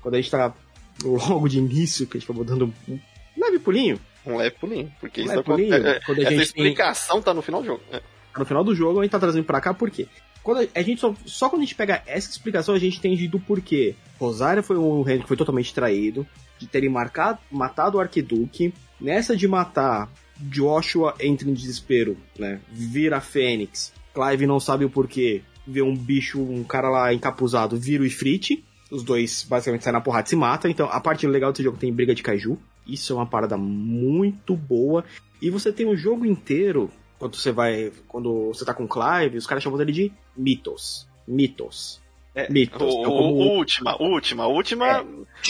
quando 0.00 0.14
a 0.14 0.20
gente 0.20 0.30
tá 0.30 0.54
logo 1.02 1.48
de 1.48 1.58
início, 1.58 2.06
que 2.06 2.16
a 2.16 2.20
gente 2.20 2.32
vai 2.32 2.44
dando 2.44 2.72
um 2.88 2.98
leve 3.36 3.58
pulinho. 3.58 4.00
Um 4.26 4.36
leve 4.36 4.56
pulinho, 4.58 4.92
porque 5.00 5.22
um 5.22 5.24
isso 5.24 5.34
leve 5.34 5.44
pulinho, 5.44 5.74
é, 5.74 6.00
quando 6.00 6.18
a 6.18 6.22
essa 6.22 6.30
gente 6.30 6.42
explicação 6.42 7.16
tem... 7.16 7.24
tá 7.24 7.34
no 7.34 7.42
final 7.42 7.60
do 7.60 7.66
jogo. 7.66 7.82
É. 7.90 7.98
Tá 7.98 8.38
no 8.38 8.46
final 8.46 8.62
do 8.62 8.74
jogo, 8.74 9.00
a 9.00 9.02
gente 9.02 9.12
tá 9.12 9.18
trazendo 9.18 9.44
pra 9.44 9.60
cá 9.60 9.74
por 9.74 9.90
quê? 9.90 10.06
Quando 10.42 10.68
a 10.74 10.82
gente 10.82 11.00
só, 11.00 11.14
só 11.26 11.48
quando 11.48 11.62
a 11.62 11.64
gente 11.64 11.74
pega 11.74 12.02
essa 12.06 12.30
explicação, 12.30 12.74
a 12.74 12.78
gente 12.78 12.98
entende 12.98 13.28
do 13.28 13.38
porquê. 13.38 13.94
Rosário 14.18 14.62
foi 14.62 14.76
um 14.78 15.02
reino 15.02 15.22
que 15.22 15.28
foi 15.28 15.36
totalmente 15.36 15.74
traído, 15.74 16.26
de 16.58 16.66
terem 16.66 16.88
marcado, 16.88 17.38
matado 17.50 17.98
o 17.98 18.00
Arquiduque. 18.00 18.72
Nessa 19.00 19.36
de 19.36 19.48
matar, 19.48 20.10
Joshua 20.38 21.14
entra 21.20 21.48
em 21.48 21.52
desespero, 21.52 22.16
né? 22.38 22.60
Vira 22.70 23.20
Fênix. 23.20 23.92
Clive 24.14 24.46
não 24.46 24.60
sabe 24.60 24.84
o 24.84 24.90
porquê. 24.90 25.42
Vê 25.66 25.82
um 25.82 25.94
bicho, 25.94 26.40
um 26.40 26.64
cara 26.64 26.88
lá 26.88 27.12
encapuzado, 27.12 27.76
vira 27.76 28.02
o 28.02 28.06
Ifrit. 28.06 28.64
Os 28.90 29.04
dois 29.04 29.44
basicamente 29.48 29.84
saem 29.84 29.92
na 29.92 30.00
porrada 30.00 30.26
e 30.26 30.30
se 30.30 30.36
matam. 30.36 30.70
Então 30.70 30.88
a 30.90 31.00
parte 31.00 31.26
legal 31.26 31.52
desse 31.52 31.62
jogo 31.62 31.78
tem 31.78 31.92
briga 31.92 32.14
de 32.14 32.22
kaiju. 32.22 32.58
Isso 32.86 33.12
é 33.12 33.16
uma 33.16 33.26
parada 33.26 33.56
muito 33.56 34.56
boa. 34.56 35.04
E 35.40 35.48
você 35.48 35.72
tem 35.72 35.86
o 35.86 35.96
jogo 35.96 36.26
inteiro 36.26 36.90
quando 37.18 37.36
você 37.36 37.52
vai. 37.52 37.92
Quando 38.08 38.48
você 38.48 38.64
tá 38.64 38.74
com 38.74 38.88
Clive, 38.88 39.36
os 39.36 39.46
caras 39.46 39.62
chamam 39.62 39.80
ele 39.80 39.92
de 39.92 40.12
mitos. 40.36 41.06
Mitos. 41.28 42.00
É, 42.34 42.50
mitos. 42.50 42.82
O, 42.82 43.02
como... 43.02 43.34
o, 43.34 43.56
última, 43.56 44.00
última, 44.00 44.46
última. 44.46 44.86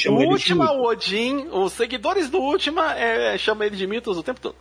É, 0.04 0.10
o 0.10 0.14
última, 0.14 0.72
o 0.72 0.86
Odin, 0.86 1.46
os 1.52 1.72
seguidores 1.72 2.28
do 2.28 2.38
última 2.38 2.94
é, 2.98 3.36
chamam 3.38 3.66
ele 3.66 3.76
de 3.76 3.86
mitos 3.86 4.18
o 4.18 4.22
tempo 4.22 4.40
todo. 4.40 4.56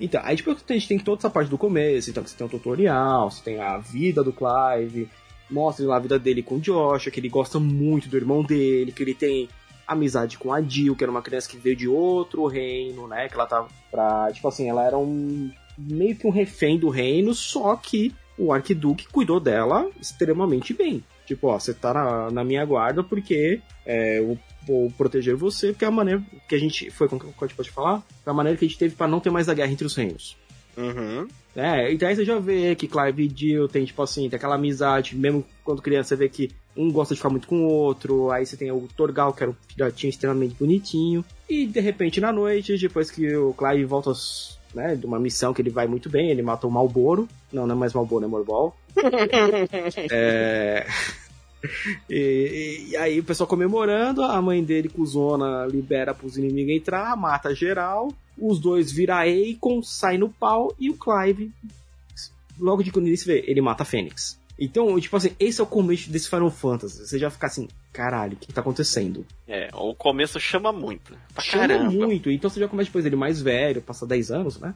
Então, 0.00 0.20
aí 0.24 0.36
depois 0.36 0.64
a 0.68 0.72
gente 0.72 0.88
tem 0.88 0.98
toda 0.98 1.20
essa 1.20 1.30
parte 1.30 1.48
do 1.48 1.58
começo, 1.58 2.10
então 2.10 2.26
você 2.26 2.36
tem 2.36 2.46
o 2.46 2.50
tutorial, 2.50 3.30
você 3.30 3.42
tem 3.42 3.60
a 3.60 3.78
vida 3.78 4.22
do 4.24 4.32
Clive, 4.32 5.08
mostra 5.50 5.86
lá 5.86 5.96
a 5.96 6.00
vida 6.00 6.18
dele 6.18 6.42
com 6.42 6.56
o 6.56 6.60
Joshua, 6.60 7.12
que 7.12 7.20
ele 7.20 7.28
gosta 7.28 7.60
muito 7.60 8.08
do 8.08 8.16
irmão 8.16 8.42
dele, 8.42 8.92
que 8.92 9.02
ele 9.02 9.14
tem 9.14 9.48
amizade 9.86 10.38
com 10.38 10.52
a 10.52 10.60
Jill, 10.60 10.96
que 10.96 11.04
era 11.04 11.10
uma 11.10 11.22
criança 11.22 11.48
que 11.48 11.56
veio 11.56 11.76
de 11.76 11.88
outro 11.88 12.46
reino, 12.46 13.06
né? 13.06 13.28
Que 13.28 13.34
ela 13.34 13.46
tava 13.46 13.68
pra. 13.90 14.32
Tipo 14.32 14.48
assim, 14.48 14.68
ela 14.68 14.84
era 14.84 14.98
um. 14.98 15.50
meio 15.78 16.16
que 16.16 16.26
um 16.26 16.30
refém 16.30 16.78
do 16.78 16.88
reino, 16.88 17.34
só 17.34 17.76
que 17.76 18.14
o 18.38 18.52
Arquiduque 18.52 19.08
cuidou 19.08 19.38
dela 19.38 19.88
extremamente 20.00 20.72
bem. 20.72 21.04
Tipo, 21.26 21.48
ó, 21.48 21.58
você 21.58 21.72
tá 21.72 21.94
na, 21.94 22.30
na 22.30 22.44
minha 22.44 22.64
guarda 22.64 23.02
porque 23.02 23.60
é, 23.86 24.18
eu 24.18 24.38
vou 24.66 24.90
proteger 24.90 25.36
você, 25.36 25.72
porque 25.72 25.84
é 25.84 25.88
a 25.88 25.90
maneira 25.90 26.22
que 26.48 26.54
a 26.54 26.58
gente. 26.58 26.90
Foi 26.90 27.08
como 27.08 27.20
que 27.20 27.26
a 27.26 27.46
gente 27.46 27.56
pode 27.56 27.70
falar? 27.70 28.02
Foi 28.22 28.30
a 28.30 28.34
maneira 28.36 28.58
que 28.58 28.64
a 28.64 28.68
gente 28.68 28.78
teve 28.78 28.94
para 28.94 29.08
não 29.08 29.20
ter 29.20 29.30
mais 29.30 29.48
a 29.48 29.54
guerra 29.54 29.72
entre 29.72 29.86
os 29.86 29.94
reinos. 29.94 30.36
Uhum. 30.76 31.28
É, 31.54 31.92
então 31.92 32.08
aí 32.08 32.16
você 32.16 32.24
já 32.24 32.38
vê 32.38 32.74
que 32.74 32.88
Clive 32.88 33.26
e 33.26 33.32
Jill 33.34 33.68
tem, 33.68 33.84
tipo 33.84 34.02
assim, 34.02 34.28
tem 34.28 34.36
aquela 34.36 34.56
amizade, 34.56 35.16
mesmo 35.16 35.44
quando 35.62 35.80
criança 35.80 36.08
você 36.08 36.16
vê 36.16 36.28
que 36.28 36.50
um 36.76 36.90
gosta 36.90 37.14
de 37.14 37.18
ficar 37.18 37.30
muito 37.30 37.46
com 37.46 37.64
o 37.64 37.68
outro, 37.68 38.32
aí 38.32 38.44
você 38.44 38.56
tem 38.56 38.72
o 38.72 38.88
Torgal, 38.96 39.32
que 39.32 39.44
era 39.44 39.52
um 39.52 39.56
filhotinho 39.68 40.10
extremamente 40.10 40.56
bonitinho, 40.58 41.24
e 41.48 41.64
de 41.64 41.78
repente 41.78 42.20
na 42.20 42.32
noite, 42.32 42.76
depois 42.76 43.08
que 43.08 43.36
o 43.36 43.54
Clive 43.54 43.84
volta 43.84 44.12
né, 44.74 44.94
de 44.94 45.06
uma 45.06 45.18
missão 45.18 45.54
que 45.54 45.62
ele 45.62 45.70
vai 45.70 45.86
muito 45.86 46.08
bem, 46.08 46.30
ele 46.30 46.42
matou 46.42 46.68
o 46.68 46.72
Malboro, 46.72 47.28
não, 47.52 47.66
não 47.66 47.74
é 47.74 47.78
mais 47.78 47.92
Malboro, 47.92 48.24
é 48.24 48.28
Morbol. 48.28 48.74
é... 50.10 50.86
E, 52.10 52.88
e, 52.90 52.96
aí 52.96 53.18
o 53.18 53.24
pessoal 53.24 53.46
comemorando, 53.46 54.22
a 54.22 54.40
mãe 54.42 54.62
dele, 54.62 54.88
cuzona, 54.88 55.64
libera 55.66 56.12
pros 56.14 56.36
inimigos 56.36 56.74
entrar, 56.74 57.16
mata 57.16 57.54
geral, 57.54 58.12
os 58.38 58.58
dois 58.58 58.92
viram 58.92 59.16
Akon, 59.16 59.82
sai 59.82 60.18
no 60.18 60.28
pau, 60.28 60.74
e 60.78 60.90
o 60.90 60.96
Clive, 60.98 61.50
logo 62.58 62.82
de 62.82 62.90
quando 62.90 63.06
ele 63.06 63.16
se 63.16 63.26
vê, 63.26 63.42
ele 63.46 63.60
mata 63.60 63.82
a 63.82 63.86
Fênix. 63.86 64.38
Então, 64.58 64.98
tipo 65.00 65.16
assim, 65.16 65.34
esse 65.38 65.60
é 65.60 65.64
o 65.64 65.66
começo 65.66 66.10
desse 66.10 66.28
Final 66.28 66.50
Fantasy. 66.50 67.06
Você 67.06 67.18
já 67.18 67.28
fica 67.30 67.46
assim, 67.46 67.68
caralho, 67.92 68.34
o 68.34 68.36
que, 68.36 68.52
tá 68.52 68.60
acontecendo? 68.60 69.26
É, 69.48 69.68
o 69.74 69.94
começo 69.94 70.38
chama 70.38 70.72
muito. 70.72 71.16
Pra 71.34 71.42
chama 71.42 71.68
caramba. 71.68 71.90
muito. 71.90 72.30
Então 72.30 72.48
você 72.48 72.60
já 72.60 72.68
começa 72.68 72.88
depois 72.88 73.04
dele 73.04 73.16
mais 73.16 73.42
velho, 73.42 73.82
passa 73.82 74.06
10 74.06 74.30
anos, 74.30 74.60
né? 74.60 74.74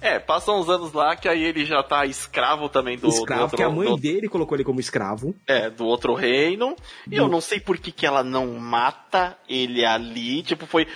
É, 0.00 0.18
passam 0.18 0.58
uns 0.58 0.68
anos 0.68 0.92
lá 0.92 1.14
que 1.14 1.28
aí 1.28 1.44
ele 1.44 1.64
já 1.64 1.82
tá 1.82 2.04
escravo 2.04 2.68
também 2.68 2.96
do. 2.98 3.08
Escravo, 3.08 3.40
do 3.40 3.42
outro, 3.42 3.56
que 3.56 3.62
a 3.62 3.70
mãe 3.70 3.88
do... 3.88 3.96
dele 3.96 4.28
colocou 4.28 4.56
ele 4.56 4.64
como 4.64 4.80
escravo. 4.80 5.34
É, 5.46 5.70
do 5.70 5.84
outro 5.84 6.14
reino. 6.14 6.74
E 7.10 7.16
eu 7.16 7.28
não 7.28 7.40
sei 7.40 7.60
por 7.60 7.78
que, 7.78 7.92
que 7.92 8.04
ela 8.04 8.24
não 8.24 8.54
mata 8.54 9.36
ele 9.48 9.84
ali. 9.84 10.42
Tipo, 10.42 10.66
foi 10.66 10.86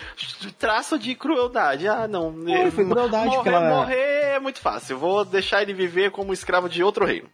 traço 0.58 0.98
de 0.98 1.14
crueldade. 1.14 1.86
Ah, 1.86 2.08
não. 2.08 2.32
Foi, 2.32 2.70
foi 2.70 2.84
crueldade. 2.88 3.36
Morrer, 3.36 3.50
ela... 3.50 3.76
morrer 3.76 4.34
é 4.34 4.40
muito 4.40 4.60
fácil. 4.60 4.98
Vou 4.98 5.24
deixar 5.24 5.62
ele 5.62 5.72
viver 5.72 6.10
como 6.10 6.32
escravo 6.32 6.68
de 6.68 6.82
outro 6.82 7.06
reino. 7.06 7.28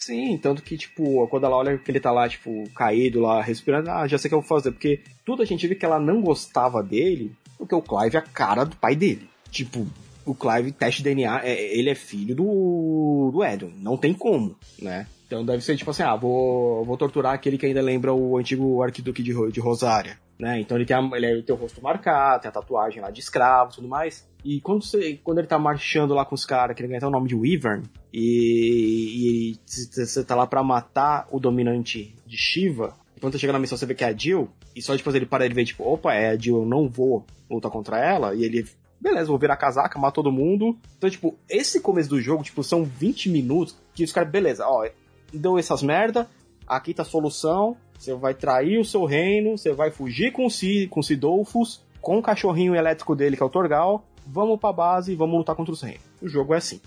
Sim, 0.00 0.38
tanto 0.38 0.62
que, 0.62 0.78
tipo, 0.78 1.26
quando 1.28 1.44
ela 1.44 1.56
olha 1.56 1.76
que 1.76 1.90
ele 1.90 2.00
tá 2.00 2.10
lá, 2.10 2.26
tipo, 2.26 2.64
caído 2.74 3.20
lá, 3.20 3.42
respirando, 3.42 3.90
ah, 3.90 4.08
já 4.08 4.16
sei 4.16 4.28
o 4.28 4.30
que 4.30 4.34
eu 4.34 4.40
vou 4.40 4.48
fazer. 4.48 4.72
Porque 4.72 5.00
tudo 5.26 5.42
a 5.42 5.44
gente 5.44 5.66
viu 5.66 5.78
que 5.78 5.84
ela 5.84 6.00
não 6.00 6.22
gostava 6.22 6.82
dele, 6.82 7.36
porque 7.58 7.74
o 7.74 7.82
Clive 7.82 8.16
é 8.16 8.18
a 8.18 8.22
cara 8.22 8.64
do 8.64 8.76
pai 8.76 8.96
dele. 8.96 9.28
Tipo, 9.50 9.86
o 10.24 10.34
Clive, 10.34 10.72
teste 10.72 11.02
DNA, 11.02 11.42
é, 11.44 11.76
ele 11.76 11.90
é 11.90 11.94
filho 11.94 12.34
do, 12.34 13.30
do 13.32 13.44
Edwin, 13.44 13.74
não 13.76 13.96
tem 13.96 14.12
como, 14.12 14.56
né? 14.80 15.06
Então 15.26 15.44
deve 15.44 15.62
ser 15.62 15.76
tipo 15.76 15.90
assim, 15.90 16.02
ah, 16.02 16.16
vou, 16.16 16.84
vou 16.84 16.96
torturar 16.96 17.34
aquele 17.34 17.56
que 17.56 17.64
ainda 17.64 17.80
lembra 17.80 18.12
o 18.12 18.36
antigo 18.36 18.82
arquiduque 18.82 19.22
de, 19.22 19.32
de 19.52 19.60
Rosária, 19.60 20.18
né? 20.38 20.60
Então 20.60 20.76
ele 20.76 20.84
tem, 20.84 20.96
ele 21.14 21.42
tem 21.42 21.54
o 21.54 21.58
rosto 21.58 21.80
marcado, 21.80 22.42
tem 22.42 22.48
a 22.48 22.52
tatuagem 22.52 23.00
lá 23.00 23.10
de 23.10 23.20
escravo 23.20 23.70
e 23.70 23.74
tudo 23.76 23.88
mais. 23.88 24.28
E 24.44 24.60
quando, 24.60 24.82
você, 24.82 25.20
quando 25.22 25.38
ele 25.38 25.46
tá 25.46 25.58
marchando 25.58 26.14
lá 26.14 26.24
com 26.24 26.34
os 26.34 26.44
caras, 26.44 26.74
que 26.74 26.82
ele 26.82 26.88
ganha 26.88 26.98
até 26.98 27.06
o 27.06 27.10
nome 27.10 27.28
de 27.28 27.36
Wyvern, 27.36 27.84
e, 28.12 29.56
você 29.66 30.24
tá 30.24 30.34
lá 30.34 30.46
pra 30.46 30.62
matar 30.64 31.28
o 31.30 31.38
dominante 31.38 32.16
de 32.26 32.36
Shiva, 32.36 32.96
quando 33.20 33.34
você 33.34 33.38
chega 33.38 33.52
na 33.52 33.58
missão 33.58 33.76
você 33.76 33.86
vê 33.86 33.94
que 33.94 34.02
é 34.02 34.08
a 34.08 34.16
Jill, 34.16 34.48
e 34.74 34.80
só 34.80 34.96
depois 34.96 35.14
ele 35.14 35.26
para 35.26 35.44
ele 35.44 35.54
ver, 35.54 35.64
tipo, 35.64 35.84
opa, 35.84 36.14
é 36.14 36.30
a 36.30 36.36
Jill, 36.36 36.62
eu 36.62 36.66
não 36.66 36.88
vou 36.88 37.24
lutar 37.50 37.70
contra 37.70 37.98
ela, 37.98 38.34
e 38.34 38.42
ele 38.42 38.66
beleza, 39.00 39.28
vou 39.28 39.38
virar 39.38 39.56
casaca, 39.56 39.98
matar 39.98 40.12
todo 40.12 40.30
mundo. 40.30 40.76
Então, 40.98 41.08
tipo, 41.08 41.36
esse 41.48 41.80
começo 41.80 42.10
do 42.10 42.20
jogo, 42.20 42.42
tipo, 42.42 42.62
são 42.62 42.84
20 42.84 43.30
minutos 43.30 43.76
que 43.94 44.04
os 44.04 44.12
caras, 44.12 44.30
beleza, 44.30 44.66
ó, 44.66 44.86
deu 45.32 45.58
essas 45.58 45.82
merda, 45.82 46.28
aqui 46.66 46.92
tá 46.92 47.02
a 47.02 47.06
solução, 47.06 47.76
você 47.98 48.14
vai 48.14 48.34
trair 48.34 48.78
o 48.78 48.84
seu 48.84 49.04
reino, 49.04 49.56
você 49.56 49.72
vai 49.72 49.90
fugir 49.90 50.32
com, 50.32 50.48
si, 50.48 50.86
com 50.88 51.02
Sidolfos, 51.02 51.82
com 52.00 52.18
o 52.18 52.22
cachorrinho 52.22 52.74
elétrico 52.74 53.14
dele, 53.14 53.36
que 53.36 53.42
é 53.42 53.46
o 53.46 53.50
Torgal, 53.50 54.04
vamos 54.26 54.58
pra 54.58 54.72
base 54.72 55.12
e 55.12 55.16
vamos 55.16 55.36
lutar 55.36 55.56
contra 55.56 55.72
os 55.72 55.82
reinos. 55.82 56.02
O 56.20 56.28
jogo 56.28 56.54
é 56.54 56.58
assim. 56.58 56.80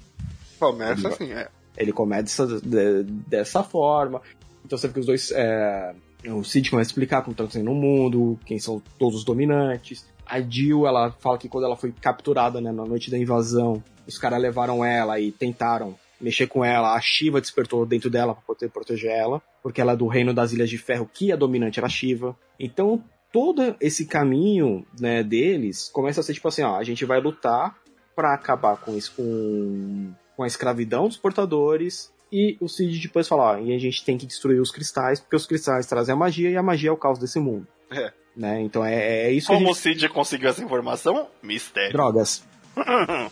Começa 0.60 1.08
assim, 1.08 1.32
é. 1.32 1.50
Ele 1.78 1.92
começa 1.92 2.48
de, 2.48 3.04
dessa 3.04 3.64
forma. 3.64 4.22
Então 4.66 4.78
você 4.78 4.88
vê 4.88 4.94
que 4.94 5.00
os 5.00 5.06
dois. 5.06 5.32
É, 5.32 5.94
o 6.28 6.44
Cid 6.44 6.70
começa 6.70 6.90
a 6.90 6.92
explicar 6.92 7.22
como 7.22 7.36
tá 7.36 7.44
acontecendo 7.44 7.66
no 7.66 7.76
mundo, 7.76 8.40
quem 8.46 8.60
são 8.60 8.82
todos 8.98 9.20
os 9.20 9.26
dominantes. 9.26 10.06
A 10.26 10.42
Jill, 10.42 10.88
ela 10.88 11.12
fala 11.20 11.38
que 11.38 11.50
quando 11.50 11.66
ela 11.66 11.76
foi 11.76 11.92
capturada 11.92 12.60
né, 12.62 12.72
na 12.72 12.86
noite 12.86 13.12
da 13.12 13.18
invasão, 13.18 13.84
os 14.08 14.18
caras 14.18 14.42
levaram 14.42 14.84
ela 14.84 15.20
e 15.20 15.32
tentaram 15.32 15.96
mexer 16.20 16.48
com 16.48 16.64
ela. 16.64 16.96
A 16.96 17.02
Shiva 17.02 17.42
despertou 17.42 17.86
dentro 17.86 18.10
dela 18.10 18.34
para 18.34 18.44
poder 18.44 18.70
proteger 18.70 19.12
ela, 19.12 19.42
porque 19.62 19.82
ela 19.82 19.94
é 19.94 19.96
do 19.96 20.08
reino 20.08 20.34
das 20.34 20.54
Ilhas 20.54 20.70
de 20.70 20.78
Ferro, 20.78 21.10
que 21.12 21.32
a 21.32 21.36
dominante 21.36 21.80
era 21.80 21.88
a 21.88 21.90
Shiva. 21.90 22.36
Então, 22.60 23.04
todo 23.32 23.76
esse 23.82 24.06
caminho 24.06 24.86
né, 25.00 25.24
deles 25.24 25.90
começa 25.92 26.22
a 26.22 26.24
ser 26.24 26.34
tipo 26.34 26.48
assim: 26.48 26.64
ó, 26.64 26.78
a 26.78 26.84
gente 26.84 27.04
vai 27.06 27.20
lutar 27.20 27.76
para 28.16 28.34
acabar 28.34 28.78
com 28.78 28.96
isso, 28.96 29.14
com, 29.16 30.14
com 30.38 30.44
a 30.44 30.48
escravidão 30.48 31.08
dos 31.08 31.18
portadores. 31.18 32.12
E 32.32 32.58
o 32.60 32.68
Cid 32.68 33.00
depois 33.00 33.28
fala: 33.28 33.54
ó, 33.54 33.58
e 33.60 33.76
a 33.76 33.80
gente 33.80 34.04
tem 34.06 34.18
que 34.18 34.26
destruir 34.26 34.62
os 34.62 34.72
cristais, 34.72 35.20
porque 35.20 35.36
os 35.36 35.46
cristais 35.46 35.86
trazem 35.86 36.14
a 36.14 36.18
magia 36.18 36.50
e 36.50 36.58
a 36.58 36.64
magia 36.64 36.90
é 36.90 36.94
o 36.94 36.98
caos 36.98 37.20
desse 37.20 37.40
mundo. 37.40 37.68
É. 37.92 38.12
Né? 38.36 38.62
Então 38.62 38.84
é, 38.84 39.28
é 39.28 39.32
isso 39.32 39.48
Como 39.48 39.66
que 39.66 39.72
o 39.72 39.76
Cid 39.76 40.10
conseguiu 40.10 40.50
essa 40.50 40.64
informação? 40.64 41.28
Mistério. 41.42 41.92
Drogas. 41.92 42.44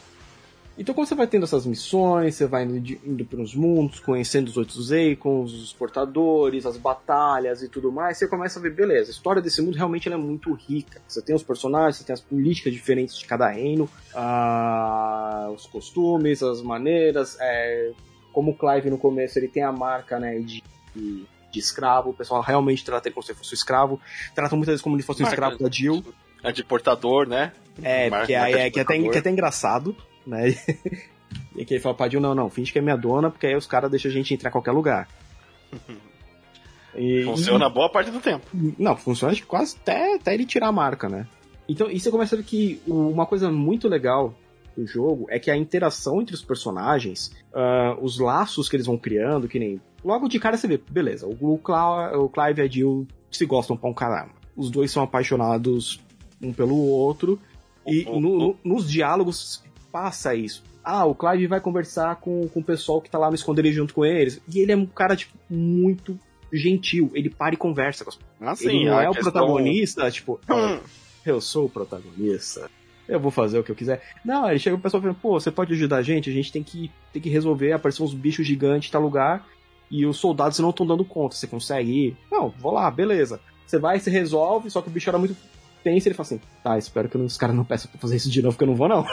então, 0.77 0.93
quando 0.93 1.07
você 1.07 1.15
vai 1.15 1.25
tendo 1.25 1.43
essas 1.43 1.65
missões, 1.65 2.35
você 2.35 2.45
vai 2.45 2.63
indo, 2.63 2.99
indo 3.03 3.25
pelos 3.25 3.55
mundos, 3.55 3.99
conhecendo 3.99 4.49
os 4.49 4.57
outros 4.57 4.91
Akons, 4.91 5.53
os 5.53 5.73
portadores, 5.73 6.67
as 6.67 6.77
batalhas 6.77 7.63
e 7.63 7.69
tudo 7.69 7.91
mais, 7.91 8.17
você 8.17 8.27
começa 8.27 8.59
a 8.59 8.61
ver, 8.61 8.75
beleza, 8.75 9.09
a 9.09 9.13
história 9.13 9.41
desse 9.41 9.59
mundo 9.61 9.75
realmente 9.75 10.07
é 10.07 10.15
muito 10.15 10.53
rica. 10.53 11.01
Você 11.07 11.21
tem 11.21 11.35
os 11.35 11.43
personagens, 11.43 11.97
você 11.97 12.03
tem 12.03 12.13
as 12.13 12.21
políticas 12.21 12.71
diferentes 12.71 13.17
de 13.17 13.25
cada 13.25 13.49
reino, 13.49 13.89
uh, 14.13 15.51
os 15.51 15.65
costumes, 15.65 16.43
as 16.43 16.61
maneiras, 16.61 17.37
é, 17.39 17.91
como 18.31 18.51
o 18.51 18.55
Clive 18.55 18.91
no 18.91 18.99
começo 18.99 19.39
ele 19.39 19.47
tem 19.47 19.63
a 19.63 19.71
marca 19.71 20.19
né, 20.19 20.39
de, 20.39 20.63
de 20.95 21.25
de 21.51 21.59
escravo, 21.59 22.11
o 22.11 22.13
pessoal 22.13 22.41
realmente 22.41 22.83
trata 22.83 23.07
ele 23.07 23.13
como 23.13 23.25
se 23.25 23.33
fosse 23.33 23.53
um 23.53 23.55
escravo, 23.55 23.99
tratam 24.33 24.57
muitas 24.57 24.73
vezes 24.73 24.81
como 24.81 24.99
se 24.99 25.05
fosse 25.05 25.23
um 25.23 25.27
escravo 25.27 25.57
da 25.57 25.69
Jill. 25.69 26.03
É 26.43 26.51
de 26.51 26.63
portador, 26.63 27.27
né? 27.27 27.51
É, 27.83 28.07
é, 28.07 28.25
que, 28.25 28.33
é 28.33 28.39
até, 28.39 28.69
que 28.71 28.79
é 28.79 29.17
até 29.19 29.29
engraçado, 29.29 29.95
né? 30.25 30.55
e 31.55 31.63
que 31.63 31.75
ele 31.75 31.81
fala 31.81 31.95
pra 31.95 32.09
Jill, 32.09 32.19
não, 32.21 32.33
não, 32.33 32.49
finge 32.49 32.71
que 32.71 32.79
é 32.79 32.81
minha 32.81 32.97
dona, 32.97 33.29
porque 33.29 33.45
aí 33.45 33.55
os 33.55 33.67
caras 33.67 33.91
deixam 33.91 34.09
a 34.09 34.13
gente 34.13 34.33
entrar 34.33 34.49
em 34.49 34.53
qualquer 34.53 34.71
lugar. 34.71 35.07
E, 36.93 37.23
funciona 37.23 37.67
e, 37.67 37.69
boa 37.69 37.89
parte 37.89 38.11
do 38.11 38.19
tempo. 38.19 38.45
Não, 38.77 38.95
funciona 38.97 39.33
quase 39.47 39.77
até, 39.81 40.15
até 40.15 40.33
ele 40.33 40.45
tirar 40.45 40.67
a 40.67 40.71
marca, 40.71 41.07
né? 41.07 41.27
Então, 41.67 41.89
e 41.89 41.99
você 41.99 42.11
começa 42.11 42.35
a 42.35 42.37
ver 42.37 42.43
que 42.43 42.81
uma 42.85 43.25
coisa 43.25 43.49
muito 43.49 43.87
legal 43.87 44.33
do 44.75 44.85
jogo 44.85 45.25
é 45.29 45.39
que 45.39 45.49
a 45.49 45.55
interação 45.55 46.21
entre 46.21 46.35
os 46.35 46.43
personagens, 46.43 47.31
uh, 47.53 48.01
os 48.01 48.19
laços 48.19 48.67
que 48.67 48.75
eles 48.75 48.85
vão 48.85 48.97
criando, 48.97 49.47
que 49.47 49.59
nem 49.59 49.81
Logo 50.03 50.27
de 50.27 50.39
cara 50.39 50.57
você 50.57 50.67
vê, 50.67 50.77
beleza, 50.89 51.27
o, 51.27 51.57
Cla 51.57 52.17
o 52.17 52.27
Clive 52.27 52.61
e 52.61 52.63
a 52.63 52.67
Jill 52.67 53.07
se 53.29 53.45
gostam 53.45 53.77
pra 53.77 53.89
um 53.89 53.93
caramba. 53.93 54.33
Os 54.55 54.69
dois 54.69 54.91
são 54.91 55.03
apaixonados 55.03 56.01
um 56.41 56.51
pelo 56.51 56.75
outro. 56.75 57.39
E 57.85 58.03
no, 58.05 58.19
no, 58.19 58.55
nos 58.63 58.89
diálogos 58.89 59.63
passa 59.91 60.35
isso. 60.35 60.63
Ah, 60.83 61.05
o 61.05 61.13
Clive 61.13 61.47
vai 61.47 61.61
conversar 61.61 62.15
com, 62.15 62.47
com 62.47 62.59
o 62.59 62.63
pessoal 62.63 63.01
que 63.01 63.09
tá 63.09 63.17
lá 63.17 63.29
no 63.29 63.35
esconderijo 63.35 63.77
junto 63.77 63.93
com 63.93 64.03
eles. 64.03 64.41
E 64.47 64.59
ele 64.59 64.71
é 64.71 64.75
um 64.75 64.85
cara, 64.85 65.15
tipo, 65.15 65.37
muito 65.49 66.19
gentil. 66.51 67.11
Ele 67.13 67.29
para 67.29 67.53
e 67.53 67.57
conversa 67.57 68.03
com 68.03 68.09
as 68.09 68.19
ah, 68.39 68.55
sim, 68.55 68.69
Ele 68.69 68.85
não 68.85 68.99
é 68.99 69.09
o 69.09 69.13
protagonista, 69.13 70.09
tipo, 70.09 70.39
hum. 70.49 70.79
eu 71.25 71.39
sou 71.39 71.65
o 71.65 71.69
protagonista. 71.69 72.69
Eu 73.07 73.19
vou 73.19 73.29
fazer 73.29 73.59
o 73.59 73.63
que 73.63 73.71
eu 73.71 73.75
quiser. 73.75 74.01
Não, 74.23 74.49
ele 74.49 74.57
chega 74.57 74.75
pro 74.75 74.83
pessoal 74.83 75.01
falando, 75.01 75.17
pô, 75.17 75.39
você 75.39 75.51
pode 75.51 75.73
ajudar 75.73 75.97
a 75.97 76.01
gente? 76.01 76.29
A 76.29 76.33
gente 76.33 76.51
tem 76.51 76.63
que, 76.63 76.89
tem 77.11 77.21
que 77.21 77.29
resolver, 77.29 77.73
aparecer 77.73 78.01
uns 78.01 78.13
bichos 78.13 78.47
gigantes 78.47 78.89
em 78.89 78.91
tal 78.91 79.01
lugar 79.01 79.45
e 79.91 80.05
os 80.05 80.17
soldados 80.17 80.57
não 80.59 80.69
estão 80.71 80.87
dando 80.87 81.05
conta. 81.05 81.35
Você 81.35 81.45
consegue 81.45 82.07
ir? 82.07 82.17
Não, 82.31 82.49
vou 82.49 82.71
lá, 82.71 82.89
beleza. 82.89 83.39
Você 83.67 83.77
vai, 83.77 83.99
se 83.99 84.09
resolve, 84.09 84.71
só 84.71 84.81
que 84.81 84.87
o 84.87 84.91
bicho 84.91 85.09
era 85.09 85.19
muito 85.19 85.35
tenso 85.83 86.07
ele 86.07 86.15
fala 86.15 86.27
assim: 86.27 86.41
tá, 86.63 86.77
espero 86.77 87.09
que 87.09 87.17
os 87.17 87.37
caras 87.37 87.55
não 87.55 87.65
peçam 87.65 87.89
pra 87.91 87.99
fazer 87.99 88.15
isso 88.15 88.29
de 88.29 88.41
novo, 88.41 88.57
que 88.57 88.63
eu 88.63 88.67
não 88.67 88.75
vou, 88.75 88.87
não. 88.87 89.05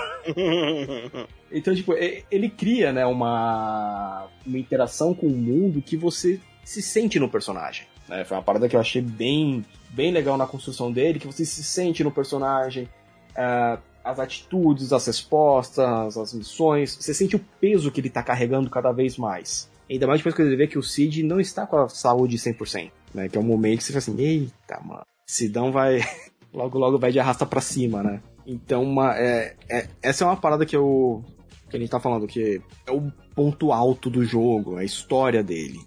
então, 1.51 1.74
tipo, 1.74 1.93
ele 1.95 2.49
cria, 2.49 2.92
né, 2.92 3.05
uma, 3.05 4.26
uma 4.46 4.59
interação 4.59 5.14
com 5.14 5.26
o 5.26 5.37
mundo 5.37 5.83
que 5.83 5.96
você 5.96 6.41
se 6.64 6.80
sente 6.83 7.18
no 7.18 7.29
personagem. 7.29 7.87
Né? 8.09 8.25
Foi 8.25 8.37
uma 8.37 8.42
parada 8.42 8.68
que 8.68 8.76
eu 8.76 8.80
achei 8.80 9.03
bem, 9.03 9.64
bem 9.91 10.13
legal 10.13 10.37
na 10.37 10.46
construção 10.46 10.92
dele, 10.92 11.18
que 11.18 11.26
você 11.26 11.45
se 11.45 11.63
sente 11.63 12.05
no 12.05 12.11
personagem. 12.11 12.88
Uh, 13.30 13.80
as 14.05 14.18
atitudes, 14.18 14.92
as 14.92 15.07
respostas, 15.07 16.17
as 16.17 16.33
missões, 16.33 16.96
você 16.96 17.13
sente 17.13 17.37
o 17.37 17.41
peso 17.61 17.91
que 17.91 18.00
ele 18.00 18.09
tá 18.09 18.22
carregando 18.22 18.71
cada 18.71 18.91
vez 18.91 19.18
mais. 19.18 19.71
Ainda 19.91 20.07
mais 20.07 20.21
depois 20.21 20.35
que 20.35 20.43
ele 20.43 20.57
vê 20.57 20.67
que 20.67 20.79
o 20.79 20.83
Cid 20.83 21.23
não 21.23 21.41
está 21.41 21.67
com 21.67 21.79
a 21.79 21.89
saúde 21.89 22.37
100%, 22.37 22.91
né? 23.15 23.29
Que 23.29 23.39
é 23.39 23.41
um 23.41 23.45
momento 23.45 23.79
que 23.79 23.85
você 23.85 23.93
fica 23.93 23.99
assim, 23.99 24.21
eita, 24.21 24.81
mano. 24.85 25.05
Sidão 25.27 25.73
vai. 25.73 26.01
logo, 26.53 26.79
logo 26.79 26.99
vai 26.99 27.13
de 27.13 27.21
arrasta 27.21 27.47
pra 27.47 27.61
cima, 27.61 28.03
né? 28.03 28.23
Então, 28.47 28.83
uma, 28.83 29.17
é, 29.17 29.57
é, 29.69 29.89
essa 30.03 30.25
é 30.25 30.27
uma 30.27 30.37
parada 30.37 30.65
que 30.65 30.77
eu. 30.77 31.25
que 31.71 31.77
a 31.77 31.81
gente 31.81 31.91
tá 31.91 32.01
falando, 32.01 32.27
que 32.27 32.61
é 32.87 32.91
o 32.91 33.11
ponto 33.35 33.73
alto 33.73 34.11
do 34.11 34.25
jogo, 34.25 34.77
a 34.77 34.85
história 34.85 35.43
dele. 35.43 35.79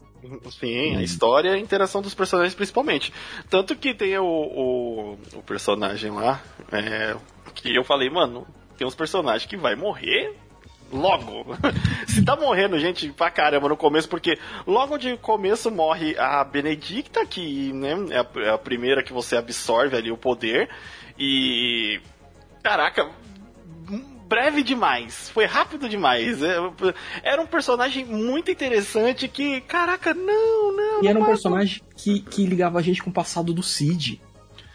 Sim, 0.51 0.93
a 0.93 0.97
uhum. 0.97 1.01
história 1.01 1.49
e 1.49 1.53
a 1.53 1.57
interação 1.57 2.01
dos 2.01 2.13
personagens 2.13 2.53
principalmente. 2.53 3.11
Tanto 3.49 3.75
que 3.75 3.93
tem 3.93 4.15
o, 4.19 4.23
o, 4.23 5.13
o 5.33 5.43
personagem 5.43 6.11
lá, 6.11 6.41
é, 6.71 7.15
que 7.55 7.75
eu 7.75 7.83
falei, 7.83 8.09
mano, 8.09 8.45
tem 8.77 8.85
uns 8.85 8.95
personagens 8.95 9.49
que 9.49 9.57
vai 9.57 9.75
morrer 9.75 10.35
logo. 10.91 11.45
Se 12.07 12.23
tá 12.23 12.35
morrendo 12.35 12.79
gente 12.79 13.11
pra 13.11 13.31
caramba 13.31 13.69
no 13.69 13.77
começo, 13.77 14.09
porque 14.09 14.37
logo 14.67 14.97
de 14.97 15.17
começo 15.17 15.71
morre 15.71 16.17
a 16.17 16.43
Benedicta, 16.43 17.25
que 17.25 17.71
né, 17.73 17.95
é, 18.11 18.19
a, 18.19 18.45
é 18.45 18.49
a 18.51 18.57
primeira 18.57 19.03
que 19.03 19.13
você 19.13 19.35
absorve 19.35 19.95
ali 19.95 20.11
o 20.11 20.17
poder. 20.17 20.69
E. 21.17 21.99
Caraca, 22.63 23.09
breve 24.31 24.63
demais. 24.63 25.29
Foi 25.29 25.43
rápido 25.43 25.89
demais. 25.89 26.41
É, 26.41 26.55
era 27.21 27.41
um 27.41 27.45
personagem 27.45 28.05
muito 28.05 28.49
interessante 28.49 29.27
que, 29.27 29.59
caraca, 29.61 30.13
não, 30.13 30.71
não. 30.71 31.03
E 31.03 31.07
era 31.07 31.19
um 31.19 31.25
personagem 31.25 31.81
que, 31.97 32.21
que 32.21 32.45
ligava 32.45 32.79
a 32.79 32.81
gente 32.81 33.03
com 33.03 33.09
o 33.09 33.13
passado 33.13 33.53
do 33.53 33.61
Cid. 33.61 34.21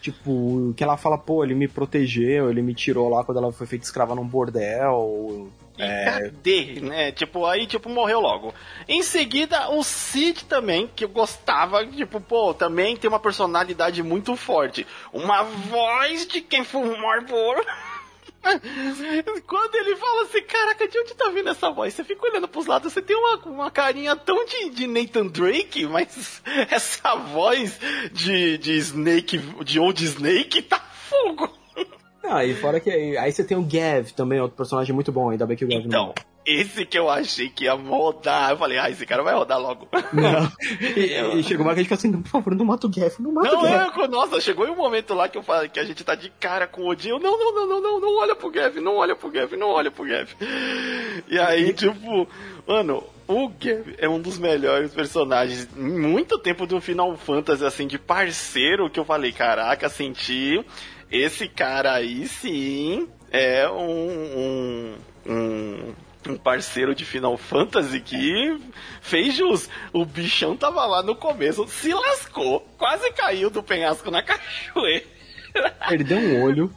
Tipo, 0.03 0.75
que 0.77 0.85
ela 0.85 0.99
fala, 0.99 1.17
pô, 1.17 1.43
ele 1.43 1.55
me 1.55 1.67
protegeu, 1.67 2.51
ele 2.51 2.61
me 2.61 2.75
tirou 2.75 3.09
lá 3.09 3.25
quando 3.25 3.39
ela 3.39 3.51
foi 3.51 3.67
feita 3.67 3.85
escrava 3.85 4.15
num 4.15 4.27
bordel. 4.27 5.51
E 5.79 5.83
é... 5.83 6.05
cadê, 6.05 6.81
né? 6.81 7.13
Tipo, 7.13 7.47
aí, 7.47 7.67
tipo, 7.67 7.89
morreu 7.89 8.21
logo. 8.21 8.55
Em 8.89 9.03
seguida, 9.03 9.71
o 9.71 9.83
Cid 9.83 10.45
também, 10.45 10.87
que 10.95 11.05
eu 11.05 11.09
gostava, 11.09 11.87
tipo, 11.87 12.21
pô, 12.21 12.55
também 12.55 12.97
tem 12.97 13.09
uma 13.09 13.21
personalidade 13.21 14.03
muito 14.03 14.37
forte. 14.37 14.87
Uma 15.13 15.43
voz 15.43 16.27
de 16.27 16.41
quem 16.41 16.65
fumar 16.65 17.25
por... 17.25 17.65
Quando 19.47 19.75
ele 19.75 19.97
fala 19.97 20.23
assim, 20.23 20.43
caraca, 20.43 20.87
de 20.87 20.99
onde 20.99 21.15
tá 21.15 21.29
vindo 21.31 21.49
essa 21.49 21.71
voz? 21.71 21.95
Você 21.95 22.05
fica 22.05 22.27
olhando 22.27 22.47
pros 22.47 22.67
lados, 22.67 22.93
você 22.93 23.03
tem 23.03 23.17
uma, 23.17 23.37
uma 23.47 23.71
carinha 23.73 24.15
tão 24.15 24.45
de, 24.45 24.71
de 24.71 24.87
Nathan 24.87 25.27
Drake, 25.27 25.85
mas 25.87 26.41
essa 26.71 27.17
voz 27.17 27.79
de, 28.13 28.57
de 28.59 28.73
Snake, 28.79 29.39
de 29.65 29.81
Old 29.81 30.05
Snake, 30.05 30.63
tá 30.63 30.79
fogo. 30.79 31.66
Ah, 32.29 32.45
e 32.45 32.55
fora 32.55 32.81
que 32.81 32.91
aí, 32.91 33.17
aí 33.17 33.33
você 33.33 33.45
tem 33.45 33.57
o 33.57 33.63
Gav 33.63 34.11
também, 34.13 34.41
outro 34.41 34.57
personagem 34.57 34.95
muito 34.95 35.13
bom, 35.13 35.31
ainda 35.31 35.47
bem 35.47 35.57
que 35.57 35.65
o 35.65 35.69
Gav 35.69 35.85
então, 35.85 36.07
não 36.07 36.15
esse 36.47 36.87
que 36.87 36.97
eu 36.97 37.11
achei 37.11 37.49
que 37.49 37.65
ia 37.65 37.75
rodar. 37.75 38.53
Eu 38.53 38.57
falei, 38.57 38.79
ah, 38.79 38.89
esse 38.89 39.05
cara 39.05 39.23
vai 39.23 39.35
rodar 39.35 39.61
logo. 39.61 39.89
Não. 40.13 40.47
E, 40.97 41.39
e 41.39 41.43
chegou 41.43 41.67
uma 41.67 41.75
que 41.75 41.93
assim, 41.93 42.13
por 42.13 42.29
favor, 42.29 42.55
não 42.55 42.65
mata 42.65 42.87
o 42.87 42.93
Geff, 42.93 43.21
não 43.21 43.33
mata 43.33 43.51
não, 43.51 43.63
o 43.63 43.67
Geff. 43.67 44.01
É, 44.01 44.09
nossa, 44.09 44.41
chegou 44.41 44.67
um 44.67 44.77
momento 44.77 45.15
lá 45.15 45.29
que 45.29 45.37
eu 45.37 45.43
falei 45.43 45.69
que 45.69 45.81
a 45.81 45.85
gente 45.85 46.05
tá 46.05 46.15
de 46.15 46.31
cara 46.31 46.67
com 46.67 46.83
o 46.83 46.89
Odin. 46.89 47.11
não, 47.11 47.19
não, 47.19 47.55
não, 47.55 47.67
não, 47.67 47.81
não, 47.81 48.01
não 48.01 48.17
olha 48.19 48.35
pro 48.35 48.53
Geff, 48.53 48.81
não 48.81 48.97
olha 48.97 49.17
pro 49.17 49.33
Geff, 49.33 49.57
não 49.57 49.69
olha 49.69 49.91
pro 49.91 50.07
Geff. 50.07 50.37
E 51.29 51.39
aí, 51.39 51.73
tipo, 51.73 52.29
mano, 52.67 53.03
o 53.27 53.51
Geff 53.59 53.95
é 53.99 54.09
um 54.09 54.21
dos 54.21 54.39
melhores 54.39 54.93
personagens 54.95 55.69
muito 55.75 56.39
tempo 56.39 56.67
do 56.67 56.81
Final 56.81 57.17
Fantasy, 57.17 57.65
assim, 57.65 57.87
de 57.87 57.99
parceiro, 57.99 58.89
que 58.89 59.01
eu 59.01 59.05
falei, 59.05 59.33
caraca, 59.33 59.89
senti. 59.89 60.65
Esse 61.11 61.49
cara 61.49 61.95
aí 61.95 62.27
sim 62.27 63.09
é 63.31 63.69
um, 63.69 64.95
um, 65.27 65.33
um 65.33 65.95
um 66.29 66.37
parceiro 66.37 66.95
de 66.95 67.05
Final 67.05 67.37
Fantasy 67.37 68.01
que 68.01 68.59
fez 69.01 69.35
jus. 69.35 69.69
O 69.93 70.05
bichão 70.05 70.57
tava 70.57 70.85
lá 70.85 71.03
no 71.03 71.15
começo, 71.15 71.67
se 71.69 71.93
lascou, 71.93 72.61
quase 72.77 73.11
caiu 73.13 73.51
do 73.51 73.63
penhasco 73.63 74.11
na 74.11 74.23
cachoeira. 74.25 75.17
Perdeu 75.89 76.19
um 76.19 76.43
olho. 76.43 76.71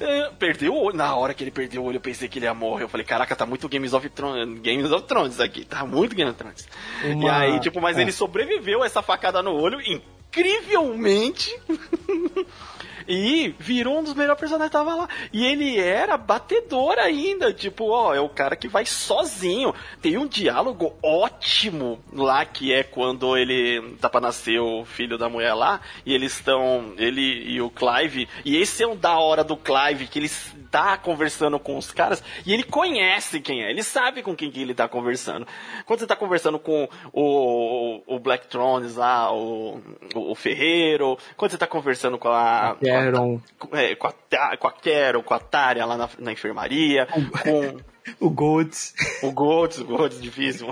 É, 0.00 0.30
perdeu 0.38 0.74
o 0.74 0.82
olho. 0.82 0.96
Na 0.96 1.14
hora 1.14 1.32
que 1.32 1.44
ele 1.44 1.50
perdeu 1.50 1.82
o 1.82 1.86
olho, 1.86 1.96
eu 1.96 2.00
pensei 2.00 2.28
que 2.28 2.40
ele 2.40 2.46
ia 2.46 2.54
morrer. 2.54 2.84
Eu 2.84 2.88
falei, 2.88 3.06
caraca, 3.06 3.36
tá 3.36 3.46
muito 3.46 3.68
Games 3.68 3.92
of 3.92 4.08
Thrones, 4.10 4.60
Games 4.60 4.90
of 4.90 5.06
Thrones 5.06 5.38
aqui. 5.38 5.64
Tá 5.64 5.86
muito 5.86 6.16
Games 6.16 6.32
of 6.32 6.38
Thrones. 6.38 6.68
Uma... 7.04 7.24
E 7.24 7.28
aí, 7.28 7.60
tipo, 7.60 7.80
mas 7.80 7.96
é. 7.96 8.02
ele 8.02 8.10
sobreviveu 8.10 8.82
a 8.82 8.86
essa 8.86 9.00
facada 9.00 9.40
no 9.42 9.52
olho 9.52 9.80
incrivelmente. 9.80 11.56
E 13.08 13.54
virou 13.58 13.98
um 13.98 14.02
dos 14.02 14.14
melhores 14.14 14.40
personagens 14.40 14.70
que 14.70 14.76
tava 14.76 14.94
lá. 14.94 15.08
E 15.32 15.44
ele 15.44 15.78
era 15.78 16.16
batedor 16.16 16.98
ainda. 16.98 17.52
Tipo, 17.52 17.90
ó, 17.90 18.14
é 18.14 18.20
o 18.20 18.28
cara 18.28 18.56
que 18.56 18.68
vai 18.68 18.84
sozinho. 18.84 19.74
Tem 20.00 20.18
um 20.18 20.26
diálogo 20.26 20.94
ótimo 21.02 21.98
lá 22.12 22.44
que 22.44 22.72
é 22.72 22.82
quando 22.82 23.36
ele 23.36 23.96
tá 24.00 24.08
pra 24.08 24.20
nascer 24.20 24.58
o 24.60 24.84
filho 24.84 25.18
da 25.18 25.28
mulher 25.28 25.54
lá. 25.54 25.80
E 26.04 26.14
eles 26.14 26.34
estão. 26.34 26.94
Ele 26.98 27.44
e 27.46 27.60
o 27.60 27.70
Clive. 27.70 28.28
E 28.44 28.56
esse 28.56 28.82
é 28.82 28.86
um 28.86 28.96
da 28.96 29.18
hora 29.18 29.44
do 29.44 29.56
Clive, 29.56 30.06
que 30.06 30.18
ele 30.18 30.28
tá 30.70 30.96
conversando 30.96 31.58
com 31.58 31.76
os 31.78 31.90
caras. 31.90 32.22
E 32.44 32.52
ele 32.52 32.62
conhece 32.62 33.40
quem 33.40 33.64
é. 33.64 33.70
Ele 33.70 33.82
sabe 33.82 34.22
com 34.22 34.34
quem 34.34 34.50
que 34.50 34.60
ele 34.60 34.74
tá 34.74 34.88
conversando. 34.88 35.46
Quando 35.84 36.00
você 36.00 36.06
tá 36.06 36.16
conversando 36.16 36.58
com 36.58 36.88
o, 37.12 38.02
o 38.06 38.18
Black 38.18 38.46
Thrones 38.48 38.96
lá, 38.96 39.32
o, 39.32 39.80
o, 40.14 40.34
Ferreiro. 40.34 41.18
Quando 41.36 41.52
você 41.52 41.58
tá 41.58 41.66
conversando 41.66 42.18
com 42.18 42.28
a. 42.28 42.76
Caron. 43.04 43.40
Com 43.58 43.76
a, 43.76 43.82
é, 43.82 43.94
com 43.94 44.06
a, 44.06 44.56
com 44.56 44.68
a 44.68 44.72
Carol, 44.72 45.22
com 45.22 45.34
a 45.34 45.38
Tária 45.38 45.84
lá 45.84 45.96
na, 45.96 46.08
na 46.18 46.32
enfermaria, 46.32 47.06
com 47.06 47.78
o 48.20 48.30
Golds. 48.30 48.94
O 49.22 49.32
Golds, 49.32 49.78
o 49.78 49.84
Golds, 49.84 50.20
difícil. 50.20 50.68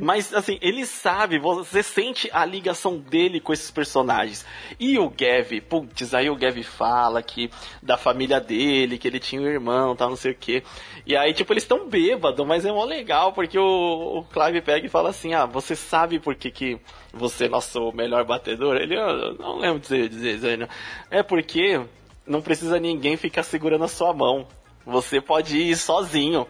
Mas, 0.00 0.34
assim, 0.34 0.58
ele 0.60 0.84
sabe, 0.86 1.38
você 1.38 1.82
sente 1.82 2.28
a 2.32 2.44
ligação 2.44 2.98
dele 2.98 3.40
com 3.40 3.52
esses 3.52 3.70
personagens. 3.70 4.44
E 4.78 4.98
o 4.98 5.08
Gav, 5.08 5.60
putz, 5.68 6.14
aí 6.14 6.28
o 6.28 6.36
Gav 6.36 6.62
fala 6.62 7.22
que 7.22 7.50
da 7.82 7.96
família 7.96 8.40
dele, 8.40 8.98
que 8.98 9.06
ele 9.06 9.20
tinha 9.20 9.40
um 9.40 9.46
irmão, 9.46 9.94
tal, 9.94 10.08
não 10.08 10.16
sei 10.16 10.32
o 10.32 10.36
quê. 10.36 10.62
E 11.06 11.16
aí, 11.16 11.32
tipo, 11.32 11.52
eles 11.52 11.62
estão 11.62 11.88
bêbados, 11.88 12.46
mas 12.46 12.64
é 12.64 12.72
mó 12.72 12.84
legal, 12.84 13.32
porque 13.32 13.58
o, 13.58 14.18
o 14.18 14.24
Clive 14.24 14.60
pega 14.60 14.86
e 14.86 14.90
fala 14.90 15.10
assim, 15.10 15.34
ah, 15.34 15.46
você 15.46 15.76
sabe 15.76 16.18
por 16.18 16.34
que 16.34 16.50
que 16.50 16.78
você 17.12 17.44
é 17.44 17.48
nosso 17.48 17.92
melhor 17.92 18.24
batedor? 18.24 18.76
Ele, 18.76 18.96
eu 18.96 19.34
não 19.34 19.58
lembro 19.58 19.78
de 19.80 19.88
dizer, 19.88 20.08
dizer, 20.08 20.34
dizer 20.34 20.68
É 21.10 21.22
porque 21.22 21.80
não 22.26 22.42
precisa 22.42 22.78
ninguém 22.78 23.16
ficar 23.16 23.42
segurando 23.42 23.84
a 23.84 23.88
sua 23.88 24.12
mão. 24.12 24.46
Você 24.88 25.20
pode 25.20 25.58
ir 25.58 25.76
sozinho. 25.76 26.48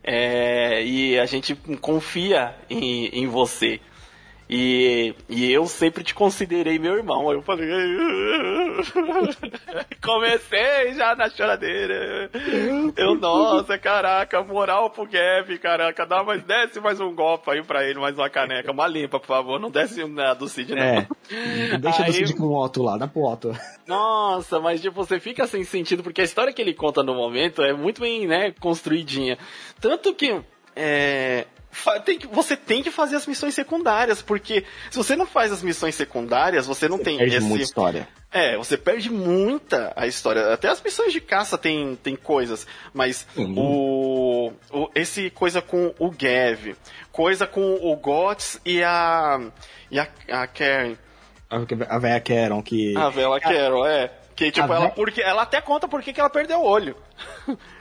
É, 0.00 0.84
e 0.84 1.18
a 1.18 1.26
gente 1.26 1.56
confia 1.80 2.54
em, 2.70 3.06
em 3.06 3.26
você. 3.26 3.80
E, 4.48 5.14
e 5.28 5.50
eu 5.50 5.66
sempre 5.66 6.04
te 6.04 6.14
considerei 6.14 6.78
meu 6.78 6.96
irmão. 6.96 7.30
Aí 7.30 7.36
eu 7.36 7.42
falei. 7.42 7.66
Comecei 10.04 10.92
já 10.94 11.16
na 11.16 11.30
choradeira. 11.30 12.30
Eu, 12.96 13.14
nossa, 13.14 13.78
caraca, 13.78 14.42
moral 14.42 14.90
pro 14.90 15.06
Gav, 15.06 15.58
caraca. 15.58 16.04
Dá 16.04 16.22
mais, 16.22 16.42
desce 16.42 16.78
mais 16.78 17.00
um 17.00 17.14
golpe 17.14 17.50
aí 17.50 17.62
pra 17.62 17.88
ele, 17.88 17.98
mais 17.98 18.18
uma 18.18 18.28
caneca. 18.28 18.70
Uma 18.70 18.86
limpa, 18.86 19.18
por 19.18 19.26
favor. 19.26 19.58
Não 19.58 19.70
desce 19.70 20.04
nada 20.04 20.34
do 20.34 20.48
Cid, 20.48 20.74
não. 20.74 20.82
É. 20.82 21.08
Deixa 21.80 22.02
aí, 22.02 22.10
do 22.10 22.12
Cid 22.12 22.36
com 22.36 22.44
o 22.44 22.62
Otto 22.62 22.82
lá, 22.82 22.98
dá 22.98 23.08
pro 23.08 23.22
Otto. 23.22 23.58
Nossa, 23.86 24.60
mas 24.60 24.82
tipo, 24.82 24.94
você 24.94 25.18
fica 25.18 25.46
sem 25.46 25.64
sentido, 25.64 26.02
porque 26.02 26.20
a 26.20 26.24
história 26.24 26.52
que 26.52 26.60
ele 26.60 26.74
conta 26.74 27.02
no 27.02 27.14
momento 27.14 27.62
é 27.62 27.72
muito 27.72 28.02
bem, 28.02 28.26
né, 28.26 28.52
construidinha. 28.60 29.38
Tanto 29.80 30.14
que. 30.14 30.38
É, 30.76 31.46
tem 32.04 32.18
que, 32.18 32.26
você 32.26 32.56
tem 32.56 32.82
que 32.82 32.90
fazer 32.90 33.16
as 33.16 33.26
missões 33.26 33.54
secundárias, 33.54 34.22
porque 34.22 34.64
se 34.90 34.96
você 34.96 35.16
não 35.16 35.26
faz 35.26 35.52
as 35.52 35.62
missões 35.62 35.94
secundárias, 35.94 36.66
você 36.66 36.88
não 36.88 36.98
você 36.98 37.04
tem 37.04 37.18
perde 37.18 37.36
esse... 37.36 37.46
muita 37.46 37.64
história. 37.64 38.08
É, 38.30 38.56
você 38.56 38.76
perde 38.76 39.10
muita 39.10 39.92
a 39.94 40.08
história. 40.08 40.52
Até 40.52 40.68
as 40.68 40.82
missões 40.82 41.12
de 41.12 41.20
caça 41.20 41.56
tem, 41.56 41.94
tem 41.96 42.16
coisas, 42.16 42.66
mas 42.92 43.26
uhum. 43.36 43.54
o, 43.56 44.52
o, 44.72 44.90
esse 44.94 45.30
coisa 45.30 45.62
com 45.62 45.94
o 45.98 46.10
Gav, 46.10 46.74
coisa 47.12 47.46
com 47.46 47.78
o 47.80 47.94
Gots 47.96 48.60
e 48.64 48.82
a 48.82 49.40
e 49.90 49.98
a, 49.98 50.08
a 50.32 50.46
Karen. 50.46 50.96
A 51.88 51.98
velha 51.98 52.20
Karen, 52.20 52.62
que... 52.62 52.96
A 52.96 53.10
velha 53.10 53.38
Karen, 53.38 53.86
é. 53.86 54.10
Que, 54.34 54.50
tipo, 54.50 54.72
ela, 54.72 54.88
porque, 54.90 55.22
ela 55.22 55.42
até 55.42 55.60
conta 55.60 55.86
por 55.86 56.02
que 56.02 56.18
ela 56.18 56.28
perdeu 56.28 56.58
o 56.58 56.64
olho. 56.64 56.96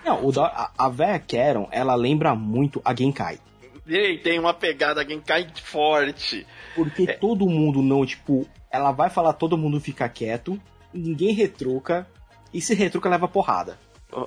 Não, 0.05 0.23
o 0.23 0.31
da, 0.31 0.45
a, 0.45 0.85
a 0.85 0.89
velha 0.89 1.17
Karen, 1.19 1.65
ela 1.71 1.95
lembra 1.95 2.35
muito 2.35 2.79
a 2.85 2.93
Genkai. 2.93 3.39
Ei, 3.87 4.17
tem 4.17 4.39
uma 4.39 4.53
pegada 4.53 5.07
Genkai 5.07 5.47
forte. 5.63 6.45
Porque 6.75 7.03
é. 7.03 7.13
todo 7.13 7.47
mundo 7.47 7.81
não, 7.81 8.05
tipo, 8.05 8.47
ela 8.71 8.91
vai 8.91 9.09
falar, 9.09 9.33
todo 9.33 9.57
mundo 9.57 9.79
fica 9.79 10.07
quieto, 10.07 10.59
ninguém 10.93 11.33
retruca, 11.33 12.07
e 12.53 12.61
se 12.61 12.73
retruca 12.73 13.09
leva 13.09 13.27
porrada. 13.27 13.77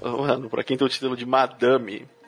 Mano, 0.02 0.50
pra 0.50 0.64
quem 0.64 0.76
tem 0.76 0.84
o 0.84 0.90
título 0.90 1.16
de 1.16 1.24
Madame, 1.24 2.08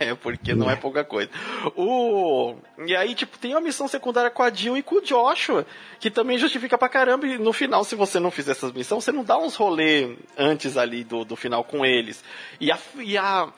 é, 0.00 0.14
porque 0.16 0.52
não 0.52 0.68
é 0.68 0.74
pouca 0.74 1.04
coisa. 1.04 1.30
O... 1.76 2.56
E 2.84 2.96
aí, 2.96 3.14
tipo, 3.14 3.38
tem 3.38 3.52
uma 3.52 3.60
missão 3.60 3.86
secundária 3.86 4.30
com 4.30 4.42
a 4.42 4.50
Jill 4.50 4.76
e 4.76 4.82
com 4.82 4.96
o 4.96 5.00
Joshua, 5.00 5.64
que 6.00 6.10
também 6.10 6.38
justifica 6.38 6.76
pra 6.76 6.88
caramba. 6.88 7.26
E 7.26 7.38
no 7.38 7.52
final, 7.52 7.84
se 7.84 7.94
você 7.94 8.18
não 8.18 8.32
fizer 8.32 8.52
essas 8.52 8.72
missões, 8.72 9.04
você 9.04 9.12
não 9.12 9.22
dá 9.22 9.38
uns 9.38 9.54
rolê 9.54 10.16
antes 10.36 10.76
ali 10.76 11.04
do, 11.04 11.24
do 11.24 11.36
final 11.36 11.62
com 11.62 11.86
eles. 11.86 12.24
E 12.60 12.72
a, 12.72 12.78
e 12.98 13.16
a 13.16 13.52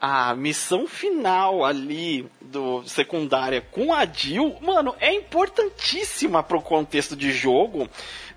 a 0.00 0.34
missão 0.34 0.86
final 0.86 1.64
ali 1.64 2.30
do 2.50 2.82
secundária 2.86 3.60
com 3.60 3.92
a 3.92 4.06
Jill, 4.06 4.56
mano, 4.60 4.94
é 5.00 5.14
importantíssima 5.14 6.42
pro 6.42 6.60
contexto 6.60 7.14
de 7.14 7.30
jogo 7.30 7.88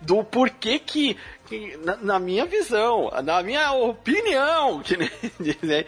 do 0.02 0.24
porquê 0.24 0.80
que, 0.80 1.16
que 1.48 1.78
na, 1.78 1.96
na, 1.98 2.20
minha 2.20 2.46
visão, 2.46 3.10
na 3.24 3.42
minha 3.42 3.72
opinião, 3.74 4.82
que 4.84 4.98
dizer, 5.40 5.88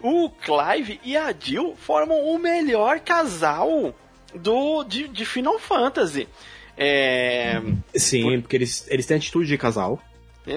o 0.00 0.28
Clive 0.30 1.00
e 1.02 1.16
a 1.16 1.32
Jill 1.32 1.74
formam 1.76 2.18
o 2.26 2.38
melhor 2.38 3.00
casal 3.00 3.94
do 4.34 4.84
de, 4.84 5.08
de 5.08 5.24
Final 5.24 5.58
Fantasy. 5.58 6.28
É, 6.76 7.60
Sim, 7.94 8.22
por... 8.22 8.42
porque 8.42 8.56
eles, 8.56 8.86
eles 8.88 9.06
têm 9.06 9.16
atitude 9.16 9.46
de 9.46 9.58
casal. 9.58 10.00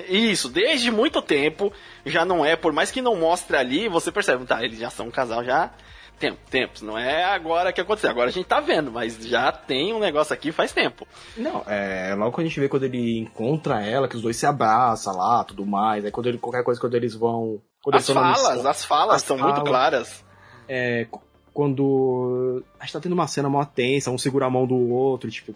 Isso, 0.09 0.49
desde 0.49 0.89
muito 0.89 1.21
tempo 1.21 1.71
já 2.05 2.25
não 2.25 2.43
é, 2.43 2.55
por 2.55 2.73
mais 2.73 2.89
que 2.89 3.01
não 3.01 3.15
mostre 3.15 3.55
ali, 3.55 3.87
você 3.87 4.11
percebe, 4.11 4.43
tá, 4.43 4.63
eles 4.63 4.79
já 4.79 4.89
são 4.89 5.07
um 5.07 5.11
casal 5.11 5.43
já 5.43 5.71
tempo, 6.19 6.39
tempos, 6.49 6.81
não 6.81 6.97
é 6.97 7.23
agora 7.23 7.71
que 7.71 7.81
aconteceu, 7.81 8.09
agora 8.09 8.29
a 8.29 8.31
gente 8.31 8.45
tá 8.45 8.59
vendo, 8.59 8.91
mas 8.91 9.17
já 9.25 9.51
tem 9.51 9.93
um 9.93 9.99
negócio 9.99 10.33
aqui 10.33 10.51
faz 10.51 10.71
tempo. 10.71 11.07
Não, 11.37 11.63
é, 11.67 12.15
logo 12.15 12.31
quando 12.31 12.45
a 12.45 12.49
gente 12.49 12.59
vê 12.59 12.69
quando 12.69 12.83
ele 12.83 13.19
encontra 13.19 13.85
ela, 13.85 14.07
que 14.07 14.15
os 14.15 14.21
dois 14.21 14.35
se 14.35 14.45
abraçam 14.45 15.15
lá, 15.15 15.43
tudo 15.43 15.65
mais, 15.65 16.05
aí 16.05 16.11
quando 16.11 16.27
ele, 16.27 16.37
qualquer 16.37 16.63
coisa 16.63 16.79
quando 16.79 16.95
eles 16.95 17.15
vão... 17.15 17.61
Quando 17.83 17.95
as, 17.95 18.09
falas, 18.09 18.55
missão, 18.55 18.71
as 18.71 18.85
falas, 18.85 19.15
as 19.17 19.21
são 19.21 19.37
falas, 19.37 19.53
muito 19.53 19.67
claras. 19.67 20.25
É, 20.67 21.07
quando 21.53 22.63
a 22.79 22.85
gente 22.85 22.93
tá 22.93 22.99
tendo 22.99 23.13
uma 23.13 23.27
cena 23.27 23.49
mó 23.49 23.63
tensa, 23.63 24.09
um 24.09 24.17
segura 24.17 24.47
a 24.47 24.49
mão 24.49 24.65
do 24.65 24.89
outro, 24.91 25.29
tipo, 25.29 25.53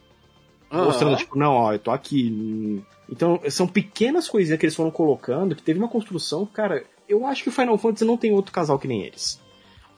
mostrando, 0.72 1.18
tipo, 1.18 1.38
não, 1.38 1.54
ó, 1.54 1.74
eu 1.74 1.80
tô 1.80 1.90
aqui, 1.90 2.84
então, 3.12 3.40
são 3.50 3.68
pequenas 3.68 4.30
coisinhas 4.30 4.60
que 4.60 4.66
eles 4.66 4.76
foram 4.76 4.92
colocando 4.92 5.56
que 5.56 5.64
teve 5.64 5.80
uma 5.80 5.90
construção, 5.90 6.46
cara. 6.46 6.86
Eu 7.08 7.26
acho 7.26 7.42
que 7.42 7.50
o 7.50 7.52
Final 7.52 7.78
Fantasy 7.78 8.06
não 8.06 8.18
tem 8.18 8.32
outro 8.32 8.52
casal 8.52 8.78
que 8.78 8.88
nem 8.88 9.04
eles. 9.04 9.42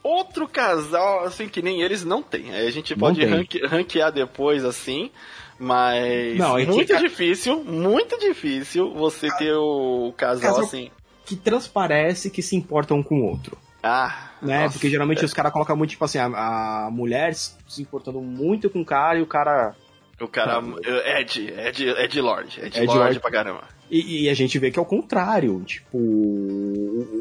Outro 0.02 0.48
casal, 0.48 1.24
assim, 1.24 1.48
que 1.48 1.62
nem 1.62 1.82
eles 1.82 2.04
não 2.04 2.22
tem. 2.22 2.52
Aí 2.52 2.66
a 2.66 2.70
gente 2.70 2.94
pode 2.96 3.24
ranque, 3.24 3.64
ranquear 3.64 4.10
depois, 4.10 4.64
assim. 4.64 5.10
Mas 5.58 6.36
não, 6.36 6.58
é 6.58 6.66
muito 6.66 6.96
difícil, 6.96 7.62
muito 7.62 8.18
difícil 8.18 8.92
você 8.94 9.28
ter 9.36 9.54
o 9.54 10.12
casal, 10.16 10.50
casal 10.50 10.64
assim. 10.64 10.90
Que 11.24 11.36
transparece 11.36 12.30
que 12.30 12.42
se 12.42 12.56
importa 12.56 12.94
um 12.94 13.02
com 13.02 13.20
o 13.20 13.24
outro. 13.24 13.56
Ah. 13.80 14.30
Né? 14.42 14.64
Nossa, 14.64 14.72
Porque 14.72 14.90
geralmente 14.90 15.22
é. 15.22 15.24
os 15.24 15.32
caras 15.32 15.52
colocam 15.52 15.76
muito, 15.76 15.90
tipo 15.90 16.04
assim, 16.04 16.18
a, 16.18 16.86
a 16.86 16.90
mulher 16.90 17.32
se 17.34 17.80
importando 17.80 18.20
muito 18.20 18.68
com 18.68 18.80
o 18.80 18.84
cara 18.84 19.20
e 19.20 19.22
o 19.22 19.26
cara 19.26 19.76
o 20.20 20.28
cara. 20.28 20.60
De, 20.60 21.72
de, 21.72 21.88
é 21.88 22.06
de 22.06 22.20
Lorde. 22.20 22.60
É 22.60 22.68
de, 22.68 22.78
é 22.78 22.80
de 22.80 22.86
Lorde, 22.86 22.98
Lorde 22.98 23.20
pra 23.20 23.30
caramba. 23.30 23.64
E, 23.92 24.24
e, 24.24 24.30
a 24.30 24.34
gente 24.34 24.58
vê 24.58 24.70
que 24.70 24.78
é 24.78 24.82
o 24.82 24.86
contrário. 24.86 25.62
Tipo, 25.64 25.98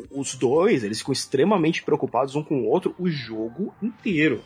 os 0.10 0.36
dois, 0.36 0.86
eles 0.86 1.00
ficam 1.00 1.12
extremamente 1.12 1.84
preocupados 1.84 2.34
um 2.34 2.42
com 2.42 2.62
o 2.62 2.68
outro 2.70 2.96
o 2.98 3.10
jogo 3.10 3.76
inteiro. 3.84 4.42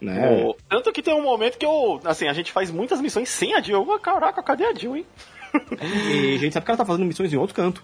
Né? 0.00 0.44
O, 0.44 0.54
tanto 0.68 0.92
que 0.92 1.02
tem 1.02 1.12
um 1.12 1.24
momento 1.24 1.58
que 1.58 1.66
eu. 1.66 2.00
Assim, 2.04 2.28
a 2.28 2.32
gente 2.32 2.52
faz 2.52 2.70
muitas 2.70 3.00
missões 3.00 3.28
sem 3.28 3.52
a 3.52 3.60
Jill. 3.60 3.84
Caraca, 3.98 4.44
cadê 4.44 4.64
a 4.64 4.72
Jill, 4.72 4.98
hein? 4.98 5.06
e 6.08 6.34
a 6.36 6.38
gente 6.38 6.52
sabe 6.52 6.64
que 6.64 6.70
ela 6.70 6.78
tá 6.78 6.84
fazendo 6.84 7.04
missões 7.04 7.32
em 7.32 7.36
outro 7.36 7.56
canto. 7.56 7.82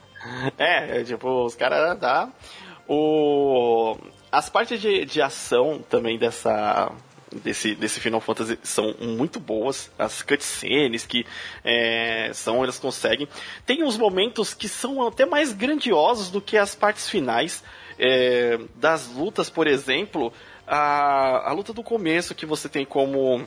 É, 0.56 1.00
é 1.00 1.02
tipo, 1.02 1.44
os 1.44 1.56
caras 1.56 1.98
tá. 1.98 2.30
O. 2.86 3.96
As 4.30 4.48
partes 4.48 4.80
de, 4.80 5.04
de 5.04 5.20
ação 5.20 5.84
também 5.90 6.16
dessa, 6.18 6.92
desse, 7.40 7.74
desse 7.74 8.00
Final 8.00 8.20
Fantasy 8.20 8.58
são 8.62 8.94
muito 9.00 9.40
boas. 9.40 9.90
As 9.98 10.22
cutscenes 10.22 11.06
que 11.06 11.26
é, 11.64 12.30
são, 12.34 12.62
elas 12.62 12.78
conseguem. 12.78 13.28
Tem 13.66 13.82
uns 13.82 13.96
momentos 13.96 14.54
que 14.54 14.68
são 14.68 15.06
até 15.06 15.24
mais 15.24 15.52
grandiosos 15.52 16.30
do 16.30 16.40
que 16.40 16.56
as 16.56 16.74
partes 16.74 17.08
finais. 17.08 17.62
É, 17.98 18.58
das 18.76 19.08
lutas, 19.08 19.50
por 19.50 19.66
exemplo, 19.66 20.32
a, 20.66 21.50
a 21.50 21.52
luta 21.52 21.72
do 21.72 21.82
começo 21.82 22.34
que 22.34 22.46
você 22.46 22.68
tem 22.68 22.84
como 22.84 23.46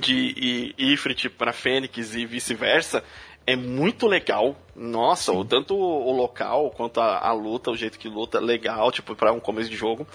de 0.00 0.74
Ifrit 0.76 1.28
para 1.28 1.52
Fênix 1.52 2.14
e 2.14 2.26
vice-versa 2.26 3.02
é 3.46 3.54
muito 3.54 4.06
legal. 4.06 4.56
Nossa, 4.74 5.32
Sim. 5.32 5.46
tanto 5.46 5.74
o 5.74 6.12
local 6.12 6.70
quanto 6.70 7.00
a, 7.00 7.18
a, 7.18 7.32
luta, 7.32 7.70
o 7.70 7.76
jeito 7.76 7.98
que 7.98 8.08
luta, 8.08 8.38
legal, 8.40 8.92
tipo, 8.92 9.14
para 9.14 9.32
um 9.32 9.40
começo 9.40 9.70
de 9.70 9.76
jogo. 9.76 10.06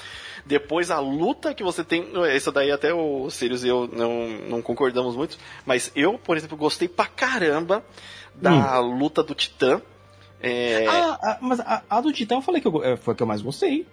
Depois 0.45 0.91
a 0.91 0.99
luta 0.99 1.53
que 1.53 1.63
você 1.63 1.83
tem. 1.83 2.05
Essa 2.27 2.51
daí 2.51 2.69
até 2.69 2.93
o 2.93 3.29
Sirius 3.29 3.63
e 3.63 3.69
eu 3.69 3.89
não, 3.91 4.27
não 4.49 4.61
concordamos 4.61 5.15
muito. 5.15 5.37
Mas 5.65 5.91
eu, 5.95 6.19
por 6.19 6.37
exemplo, 6.37 6.57
gostei 6.57 6.87
pra 6.87 7.05
caramba 7.05 7.83
da 8.35 8.79
hum. 8.81 8.97
luta 8.97 9.23
do 9.23 9.33
Titã. 9.33 9.81
É... 10.41 10.85
Ah, 10.87 11.19
ah, 11.21 11.37
mas 11.41 11.59
a, 11.59 11.83
a, 11.89 12.01
do 12.01 12.11
Titã 12.11 12.35
eu 12.35 12.41
falei 12.41 12.61
que 12.61 12.67
eu, 12.67 12.83
é, 12.83 12.97
foi 12.97 13.13
a 13.13 13.17
que 13.17 13.23
eu 13.23 13.27
mais 13.27 13.41
gostei. 13.41 13.87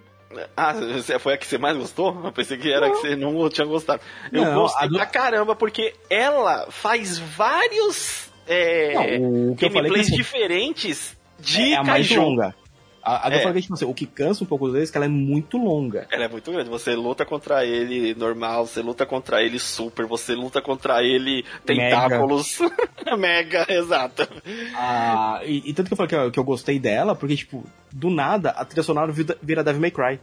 Ah, 0.55 0.75
foi 1.19 1.33
a 1.33 1.37
que 1.37 1.47
você 1.47 1.57
mais 1.57 1.75
gostou? 1.75 2.21
Eu 2.23 2.31
pensei 2.31 2.57
que 2.57 2.71
era 2.71 2.87
não. 2.87 2.93
que 2.93 3.01
você 3.01 3.15
não 3.15 3.49
tinha 3.49 3.65
gostado. 3.65 4.01
Eu 4.31 4.45
não, 4.45 4.53
gostei 4.53 4.87
do... 4.87 4.95
pra 4.95 5.05
caramba, 5.07 5.55
porque 5.55 5.95
ela 6.07 6.69
faz 6.69 7.17
vários 7.17 8.28
é, 8.49 9.19
não, 9.19 9.51
o 9.51 9.55
que 9.55 9.69
gameplays 9.69 10.09
que 10.09 10.15
diferentes 10.15 11.17
de 11.39 11.73
é 11.73 11.77
a 11.77 11.83
mais 11.83 12.09
longa. 12.09 12.53
A, 13.01 13.27
a 13.27 13.33
é. 13.33 13.45
eu 13.45 13.61
tipo 13.61 13.73
assim, 13.73 13.85
o 13.85 13.93
que 13.93 14.05
cansa 14.05 14.43
um 14.43 14.47
pouco 14.47 14.67
às 14.67 14.73
vezes 14.73 14.89
é 14.89 14.91
que 14.91 14.97
ela 14.97 15.05
é 15.05 15.09
muito 15.09 15.57
longa. 15.57 16.07
Ela 16.11 16.25
é 16.25 16.27
muito 16.27 16.51
grande. 16.51 16.69
Você 16.69 16.95
luta 16.95 17.25
contra 17.25 17.65
ele 17.65 18.13
normal, 18.13 18.65
você 18.65 18.81
luta 18.81 19.05
contra 19.05 19.41
ele 19.41 19.57
super, 19.57 20.05
você 20.05 20.35
luta 20.35 20.61
contra 20.61 21.01
ele 21.03 21.43
tentáculos. 21.65 22.59
Mega, 22.59 23.17
Mega 23.17 23.65
exato. 23.69 24.27
Ah, 24.75 25.41
e, 25.45 25.69
e, 25.69 25.73
tanto 25.73 25.87
que 25.87 25.93
eu 25.93 25.97
falei 25.97 26.09
que 26.09 26.15
eu, 26.15 26.31
que 26.31 26.39
eu, 26.39 26.43
gostei 26.43 26.77
dela, 26.77 27.15
porque, 27.15 27.35
tipo, 27.35 27.63
do 27.91 28.09
nada 28.09 28.51
a 28.51 28.65
trilha 28.65 28.83
sonora 28.83 29.11
vira, 29.11 29.37
vira 29.41 29.63
Devil 29.63 29.81
May 29.81 29.91
Cry. 29.91 30.19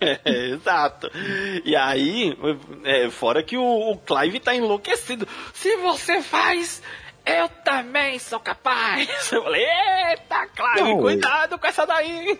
É, 0.00 0.20
exato. 0.52 1.10
E 1.64 1.74
aí, 1.74 2.36
é, 2.84 3.10
fora 3.10 3.42
que 3.42 3.56
o, 3.56 3.90
o 3.90 3.96
Clive 3.98 4.40
tá 4.40 4.54
enlouquecido. 4.54 5.26
Se 5.52 5.76
você 5.76 6.22
faz 6.22 6.82
eu 7.24 7.48
também 7.64 8.18
sou 8.18 8.40
capaz. 8.40 9.08
Eu 9.32 9.42
falei, 9.42 9.64
eita, 9.64 10.46
Clive, 10.48 10.90
não, 10.90 11.00
cuidado 11.00 11.58
com 11.58 11.66
essa 11.66 11.86
daí. 11.86 12.38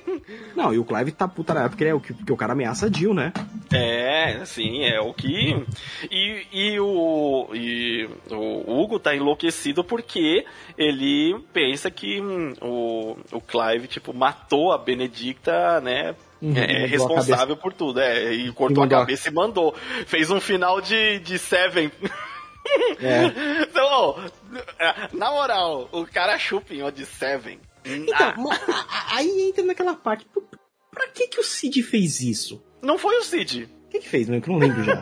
Não, 0.57 0.74
e 0.74 0.78
o 0.78 0.85
Clive 0.85 1.12
tá 1.12 1.28
puta 1.28 1.55
na 1.55 1.65
época, 1.65 1.85
é 1.85 1.94
o 1.94 2.01
que, 2.01 2.12
que 2.15 2.32
o 2.32 2.36
cara 2.36 2.52
ameaça 2.52 2.86
a 2.86 2.90
Jill, 2.90 3.15
né? 3.15 3.32
É, 3.73 4.44
sim, 4.44 4.85
é 4.85 5.01
o 5.01 5.12
que. 5.15 5.65
E, 6.11 6.47
e, 6.52 6.81
o, 6.81 7.48
e 7.55 8.09
o 8.31 8.81
Hugo 8.81 8.98
tá 8.98 9.15
enlouquecido 9.15 9.85
porque 9.85 10.44
ele 10.77 11.39
pensa 11.52 11.90
que 11.90 12.20
hum, 12.20 12.52
o, 12.61 13.16
o 13.32 13.40
Clive, 13.40 13.86
tipo, 13.86 14.12
matou 14.12 14.73
a 14.73 14.78
Benedicta, 14.78 15.81
né? 15.81 16.15
Uhum, 16.43 16.57
é 16.57 16.86
responsável 16.86 17.55
por 17.55 17.73
tudo, 17.73 18.01
é, 18.01 18.32
e 18.32 18.51
cortou 18.52 18.85
e 18.85 18.86
a 18.86 18.90
cabeça 18.90 19.28
e 19.28 19.32
mandou. 19.32 19.74
Fez 20.07 20.31
um 20.31 20.40
final 20.40 20.81
de, 20.81 21.19
de 21.20 21.39
Seven. 21.39 21.93
É. 23.01 23.61
Então, 23.71 24.17
na 25.13 25.31
moral, 25.31 25.89
o 25.93 26.05
cara 26.07 26.39
chupa 26.39 26.75
em 26.75 26.83
Odd 26.83 27.05
Seven. 27.07 27.61
Então, 27.85 28.51
ah. 28.51 29.17
aí 29.17 29.49
entra 29.49 29.65
naquela 29.65 29.95
parte. 29.95 30.27
Pra 30.91 31.09
que 31.09 31.29
que 31.29 31.41
o 31.41 31.45
Cid 31.45 31.83
fez 31.83 32.21
isso? 32.21 32.63
Não 32.83 32.99
foi 32.99 33.17
o 33.19 33.23
Cid. 33.23 33.69
O 33.87 33.91
que 33.91 34.01
que 34.01 34.09
fez, 34.09 34.29
né? 34.29 34.41
Que 34.41 34.49
eu 34.49 34.53
não 34.53 34.61
lembro 34.61 34.83
já. 34.83 35.01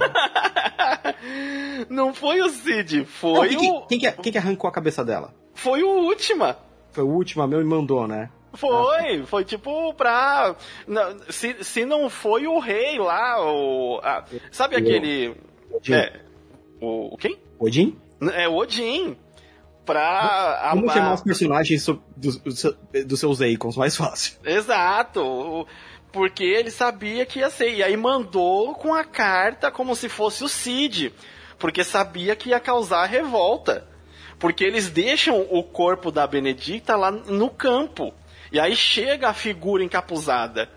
não 1.89 2.15
foi 2.15 2.40
o 2.40 2.49
Cid, 2.49 3.05
foi 3.05 3.51
não, 3.51 3.61
quem, 3.61 3.73
o... 3.73 3.86
Quem 3.86 3.99
que, 3.99 4.12
quem 4.12 4.32
que 4.32 4.39
arrancou 4.39 4.69
a 4.69 4.73
cabeça 4.73 5.05
dela? 5.05 5.35
Foi 5.55 5.82
o 5.82 5.89
Última. 5.89 6.57
Foi 6.93 7.05
o 7.05 7.09
Última, 7.09 7.47
meu, 7.47 7.61
e 7.61 7.65
mandou, 7.65 8.07
né? 8.07 8.31
Foi, 8.55 9.24
foi 9.27 9.45
tipo 9.45 9.93
pra. 9.95 10.57
Se, 11.28 11.62
se 11.62 11.85
não 11.85 12.09
foi 12.09 12.47
o 12.47 12.59
rei 12.59 12.99
lá, 12.99 13.45
o. 13.45 14.01
A, 14.03 14.24
sabe 14.51 14.77
aquele. 14.77 15.35
É, 15.90 16.20
o, 16.81 17.15
o 17.15 17.16
quem? 17.16 17.39
Odin? 17.59 17.97
É 18.35 18.48
o 18.48 18.55
Odin. 18.56 19.16
Pra. 19.85 20.68
Como 20.72 20.90
chamar 20.90 21.14
os 21.14 21.22
personagens 21.22 21.86
dos 22.16 22.36
do, 22.36 23.05
do 23.06 23.16
seus 23.16 23.40
Icons 23.40 23.76
mais 23.76 23.97
fácil? 23.97 24.39
Exato. 24.44 25.66
Porque 26.12 26.44
ele 26.44 26.70
sabia 26.70 27.24
que 27.24 27.39
ia 27.39 27.51
ser. 27.51 27.74
E 27.74 27.82
aí 27.82 27.97
mandou 27.97 28.74
com 28.74 28.94
a 28.94 29.05
carta 29.05 29.70
como 29.70 29.97
se 29.97 30.09
fosse 30.09 30.44
o 30.44 30.48
Cid. 30.48 31.12
Porque 31.59 31.82
sabia 31.82 32.36
que 32.36 32.51
ia 32.51 32.60
causar 32.60 33.06
revolta. 33.06 33.86
Porque 34.39 34.62
eles 34.62 34.89
deixam 34.89 35.47
o 35.51 35.62
corpo 35.62 36.12
da 36.12 36.26
Benedicta 36.26 36.97
lá 36.97 37.10
no 37.10 37.51
campo. 37.51 38.12
E 38.52 38.60
aí 38.60 38.76
chega 38.76 39.28
a 39.28 39.35
figura 39.35 39.82
encapuzada. 39.82 40.68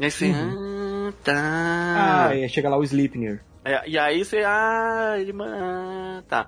E 0.00 0.04
aí 0.04 0.10
você. 0.10 0.26
Uhum. 0.26 1.08
Ah, 1.08 1.12
tá. 1.22 2.30
Ah, 2.30 2.48
chega 2.48 2.68
lá 2.68 2.76
o 2.76 2.84
Sleipnir. 2.84 3.42
É, 3.66 3.82
e 3.88 3.98
aí 3.98 4.24
você. 4.24 4.44
Ah, 4.46 5.16
ele. 5.18 5.32
Tá. 6.28 6.46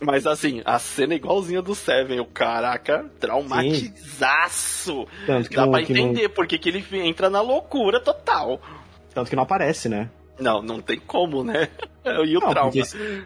Mas 0.00 0.24
assim, 0.26 0.62
a 0.64 0.78
cena 0.78 1.12
é 1.12 1.16
igualzinha 1.16 1.60
do 1.60 1.74
Seven, 1.74 2.20
o 2.20 2.24
caraca, 2.24 3.10
traumatizaço. 3.18 5.06
Tanto 5.26 5.50
que 5.50 5.56
Dá 5.56 5.64
não, 5.66 5.72
pra 5.72 5.82
entender 5.82 6.22
não... 6.22 6.30
porque 6.30 6.58
que 6.58 6.68
ele 6.68 6.86
entra 6.92 7.28
na 7.28 7.40
loucura 7.40 8.00
total. 8.00 8.60
Tanto 9.12 9.28
que 9.28 9.36
não 9.36 9.42
aparece, 9.42 9.88
né? 9.88 10.08
Não, 10.38 10.62
não 10.62 10.80
tem 10.80 10.98
como, 10.98 11.42
né? 11.44 11.68
E 12.02 12.34
o 12.34 12.40
não, 12.40 12.48
trauma. 12.48 12.72
Porque, 12.72 13.24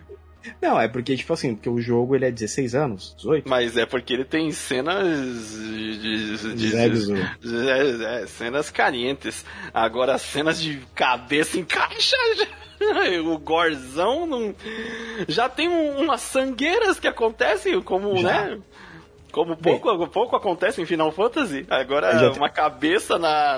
Não, 0.60 0.78
é 0.80 0.86
porque, 0.88 1.16
tipo 1.16 1.32
assim, 1.32 1.54
porque 1.54 1.68
o 1.70 1.80
jogo 1.80 2.14
ele 2.14 2.26
é 2.26 2.30
16 2.30 2.74
anos, 2.74 3.14
18. 3.16 3.48
Mas 3.48 3.76
é 3.76 3.86
porque 3.86 4.12
ele 4.12 4.24
tem 4.24 4.50
cenas 4.52 5.04
de. 5.52 5.98
de, 5.98 6.54
de, 6.54 7.06
de- 7.40 7.68
é, 7.70 8.22
é, 8.22 8.26
cenas 8.26 8.70
calientes. 8.70 9.44
Agora, 9.72 10.18
cenas 10.18 10.60
de 10.60 10.80
cabeça 10.94 11.58
em 11.58 11.64
caixa. 11.64 12.16
O 13.24 13.38
gorzão 13.38 14.26
não. 14.26 14.54
Já 15.28 15.48
tem 15.48 15.68
um- 15.68 16.00
umas 16.02 16.20
sangueiras 16.20 17.00
que 17.00 17.06
acontecem, 17.08 17.80
como, 17.80 18.14
Já. 18.18 18.28
né? 18.48 18.58
Como 19.32 19.56
pouco, 19.56 20.06
pouco 20.08 20.36
acontece 20.36 20.82
em 20.82 20.84
Final 20.84 21.10
Fantasy. 21.10 21.64
Agora, 21.70 22.12
Já 22.18 22.30
tem- 22.30 22.38
uma 22.38 22.50
cabeça 22.50 23.16
na. 23.18 23.54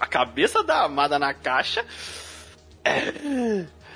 a 0.00 0.06
cabeça 0.06 0.64
da 0.64 0.82
amada 0.84 1.18
na 1.20 1.32
caixa. 1.32 1.84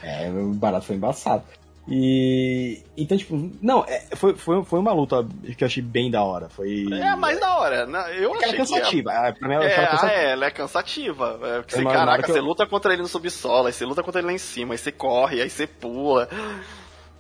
É, 0.02 0.28
o 0.31 0.52
barato 0.55 0.86
foi 0.86 0.97
embaçado. 0.97 1.43
E. 1.90 2.82
Então, 2.97 3.16
tipo, 3.16 3.51
não, 3.62 3.85
é, 3.85 4.01
foi, 4.15 4.36
foi, 4.36 4.62
foi 4.65 4.78
uma 4.78 4.93
luta 4.93 5.27
que 5.56 5.65
eu 5.65 5.66
achei 5.66 5.82
bem 5.82 6.10
da 6.10 6.23
hora. 6.23 6.48
Foi. 6.48 6.86
É 6.93 7.16
mais 7.16 7.40
da 7.40 7.56
hora. 7.59 7.86
né? 7.86 7.98
Eu 8.19 8.31
ela 8.35 8.36
achei 8.36 8.48
é 8.48 8.52
que 8.52 8.56
ia- 8.56 8.59
cansativa. 8.59 9.12
É, 9.12 9.32
pra 9.32 9.48
mim, 9.48 9.55
ela 9.55 9.65
É, 9.65 9.73
ela 9.73 9.82
é 9.82 9.86
cansativa. 9.86 10.12
é, 10.12 10.31
ela 10.32 10.44
é 10.47 10.51
cansativa. 10.51 11.40
É, 11.43 11.56
porque 11.60 11.74
É 11.74 11.78
você, 11.78 11.85
hora 11.86 11.97
caraca, 11.98 12.23
que 12.23 12.31
eu- 12.31 12.35
você 12.35 12.40
luta 12.40 12.66
contra 12.66 12.93
ele 12.93 13.02
no 13.02 13.09
subsolo, 13.09 13.66
aí 13.66 13.73
você 13.73 13.85
luta 13.85 14.02
contra 14.02 14.20
ele 14.20 14.27
lá 14.27 14.32
em 14.32 14.39
cima, 14.39 14.74
aí 14.74 14.78
você 14.78 14.93
corre, 14.93 15.40
aí 15.40 15.48
você 15.48 15.66
pula. 15.66 16.28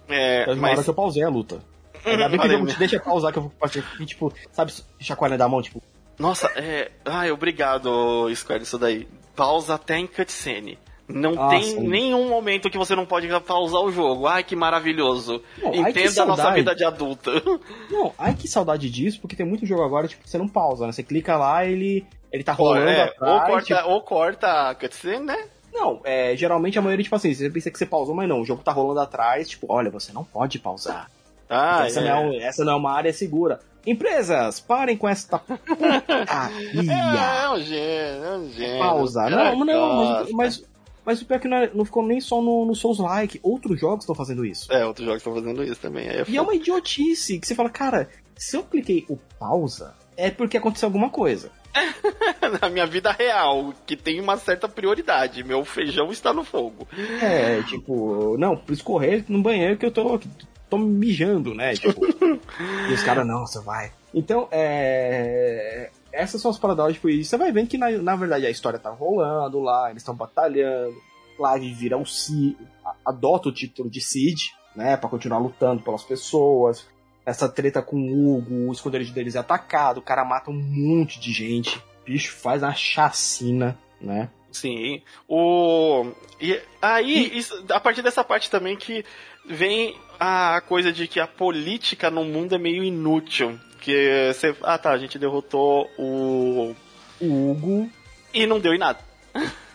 É, 0.08 0.44
Teve 0.44 0.52
uma 0.52 0.62
mas 0.62 0.72
hora 0.78 0.84
que 0.84 0.90
eu 0.90 0.94
pausei 0.94 1.22
a 1.22 1.28
luta. 1.28 1.62
Ainda 2.04 2.28
bem 2.28 2.38
que 2.38 2.46
o 2.54 2.66
te 2.66 2.78
deixa 2.78 3.00
pausar, 3.00 3.32
que 3.32 3.38
eu 3.38 3.42
vou 3.42 3.68
fiquei, 3.68 4.06
tipo, 4.06 4.32
sabe, 4.52 4.72
chacoalha 5.00 5.36
da 5.36 5.48
mão, 5.48 5.60
tipo, 5.60 5.82
Nossa, 6.18 6.46
é. 6.56 6.90
Ai, 7.04 7.30
obrigado, 7.30 8.28
Square, 8.34 8.62
isso 8.62 8.78
daí. 8.78 9.06
Pausa 9.36 9.74
até 9.74 9.96
em 9.98 10.06
cutscene. 10.06 10.78
Não 11.08 11.32
Nossa, 11.34 11.56
tem 11.56 11.70
hein. 11.70 11.88
nenhum 11.88 12.28
momento 12.28 12.68
que 12.68 12.76
você 12.76 12.94
não 12.94 13.06
pode 13.06 13.26
pausar 13.40 13.80
o 13.80 13.90
jogo. 13.90 14.26
Ai, 14.26 14.44
que 14.44 14.54
maravilhoso. 14.54 15.42
Não, 15.56 15.68
ai, 15.82 15.92
que 15.92 16.00
Entenda 16.00 16.22
a 16.22 16.26
nossa 16.26 16.50
vida 16.52 16.74
de 16.74 16.84
adulta. 16.84 17.30
Não, 17.90 18.12
ai 18.18 18.34
que 18.34 18.46
saudade 18.46 18.90
disso, 18.90 19.18
porque 19.20 19.34
tem 19.34 19.46
muito 19.46 19.64
jogo 19.64 19.82
agora, 19.82 20.06
tipo, 20.06 20.28
você 20.28 20.36
não 20.36 20.46
pausa, 20.46 20.84
né? 20.86 20.92
Você 20.92 21.02
clica 21.02 21.36
lá, 21.36 21.64
ele 21.64 22.04
ele 22.30 22.44
tá 22.44 22.52
rolando 22.52 22.88
É, 22.90 23.04
atrás. 23.04 23.32
ou, 23.32 23.40
corta, 23.46 23.64
tipo- 23.74 23.88
ou 23.88 24.00
corta 24.02 24.68
a 24.68 24.74
cutscene, 24.74 25.24
né? 25.24 25.44
Não, 25.72 26.00
é, 26.04 26.36
geralmente 26.36 26.78
a 26.78 26.82
maioria, 26.82 27.02
tipo 27.04 27.16
assim, 27.16 27.32
você 27.32 27.48
pensa 27.48 27.70
que 27.70 27.78
você 27.78 27.86
pausou, 27.86 28.14
mas 28.14 28.28
não, 28.28 28.40
o 28.42 28.44
jogo 28.44 28.62
tá 28.62 28.70
rolando 28.72 29.00
atrás, 29.00 29.48
tipo, 29.48 29.66
olha, 29.70 29.90
você 29.90 30.12
não 30.12 30.24
pode 30.24 30.58
pausar. 30.58 31.08
Ah, 31.48 31.86
essa, 31.86 32.00
é. 32.00 32.04
não 32.04 32.32
é, 32.32 32.36
essa 32.38 32.64
não 32.66 32.72
é 32.74 32.76
uma 32.76 32.92
área 32.92 33.12
segura. 33.14 33.60
Empresas, 33.86 34.60
parem 34.60 34.96
com 34.98 35.08
essa 35.08 35.40
É, 35.48 36.00
putaria. 36.00 37.20
é 37.42 37.50
um 37.50 37.60
gênio, 37.60 38.24
é 38.24 38.36
um 38.36 38.48
gênio. 38.50 38.78
Pausa. 38.78 39.30
Não, 39.30 39.64
não, 39.64 39.94
mas, 39.96 40.30
mas, 40.32 40.64
mas 41.08 41.22
o 41.22 41.24
pior 41.24 41.36
é 41.36 41.40
que 41.40 41.48
não, 41.48 41.56
é- 41.56 41.70
não 41.72 41.86
ficou 41.86 42.02
nem 42.06 42.20
só 42.20 42.42
no, 42.42 42.66
no 42.66 42.74
Souls-like, 42.74 43.40
outros 43.42 43.80
jogos 43.80 44.00
estão 44.00 44.14
fazendo 44.14 44.44
isso. 44.44 44.70
É, 44.70 44.84
outros 44.84 45.06
jogos 45.06 45.20
estão 45.22 45.34
fazendo 45.34 45.64
isso 45.64 45.80
também. 45.80 46.06
É 46.06 46.22
E 46.28 46.36
é 46.36 46.42
uma 46.42 46.54
idiotice, 46.54 47.38
que 47.38 47.46
você 47.46 47.54
fala, 47.54 47.70
cara, 47.70 48.10
se 48.36 48.54
eu 48.54 48.62
cliquei 48.62 49.06
o 49.08 49.16
pausa, 49.38 49.94
é 50.18 50.30
porque 50.30 50.58
aconteceu 50.58 50.86
alguma 50.86 51.08
coisa. 51.08 51.50
na 52.60 52.68
minha 52.68 52.84
vida 52.84 53.10
real, 53.10 53.72
que 53.86 53.96
tem 53.96 54.20
uma 54.20 54.36
certa 54.36 54.68
prioridade. 54.68 55.42
Meu 55.42 55.64
feijão 55.64 56.12
está 56.12 56.34
no 56.34 56.44
fogo. 56.44 56.86
É, 57.22 57.62
tipo, 57.62 58.36
não, 58.36 58.54
preciso 58.54 58.84
correr 58.84 59.24
no 59.30 59.40
banheiro 59.40 59.78
que 59.78 59.86
eu 59.86 59.90
tô, 59.90 60.20
tô 60.68 60.76
mijando, 60.76 61.54
né? 61.54 61.72
Tipo, 61.72 62.04
e 62.90 62.92
os 62.92 63.02
caras, 63.02 63.26
não, 63.26 63.46
você 63.46 63.62
vai. 63.62 63.92
Então, 64.12 64.46
é. 64.50 65.88
Essas 66.12 66.40
são 66.40 66.50
as 66.50 66.58
paradoxas, 66.58 66.94
tipo, 66.94 67.08
e 67.10 67.24
você 67.24 67.36
vai 67.36 67.52
vendo 67.52 67.68
que 67.68 67.78
na, 67.78 67.90
na 67.90 68.16
verdade 68.16 68.46
a 68.46 68.50
história 68.50 68.78
tá 68.78 68.90
rolando 68.90 69.60
lá, 69.60 69.90
eles 69.90 70.02
estão 70.02 70.14
batalhando, 70.14 70.96
Clive 71.36 71.72
vira 71.74 71.96
o 71.98 72.06
Cid, 72.06 72.56
adota 73.04 73.48
o 73.48 73.52
título 73.52 73.90
de 73.90 74.00
Cid, 74.00 74.52
né, 74.74 74.96
pra 74.96 75.08
continuar 75.08 75.38
lutando 75.38 75.82
pelas 75.82 76.02
pessoas. 76.02 76.86
Essa 77.26 77.48
treta 77.48 77.82
com 77.82 77.96
o 77.96 78.36
Hugo, 78.38 78.68
o 78.68 78.72
esconderijo 78.72 79.12
deles 79.12 79.34
é 79.34 79.38
atacado, 79.38 79.98
o 79.98 80.02
cara 80.02 80.24
mata 80.24 80.50
um 80.50 80.54
monte 80.54 81.20
de 81.20 81.30
gente, 81.30 81.76
o 81.78 82.04
bicho 82.06 82.34
faz 82.36 82.62
uma 82.62 82.74
chacina, 82.74 83.78
né? 84.00 84.30
Sim. 84.50 85.02
O. 85.28 86.06
E 86.40 86.58
aí, 86.80 87.36
isso- 87.36 87.64
a 87.70 87.78
partir 87.78 88.00
dessa 88.00 88.24
parte 88.24 88.50
também 88.50 88.76
que 88.76 89.04
vem 89.46 89.94
a 90.18 90.60
coisa 90.62 90.90
de 90.90 91.06
que 91.06 91.20
a 91.20 91.26
política 91.26 92.10
no 92.10 92.24
mundo 92.24 92.54
é 92.54 92.58
meio 92.58 92.82
inútil. 92.82 93.60
Que 93.80 94.32
você. 94.32 94.54
Ah 94.62 94.78
tá, 94.78 94.90
a 94.90 94.98
gente 94.98 95.18
derrotou 95.18 95.90
o. 95.98 96.74
O 97.20 97.50
Hugo 97.50 97.90
E 98.32 98.46
não 98.46 98.60
deu 98.60 98.74
em 98.74 98.78
nada. 98.78 99.00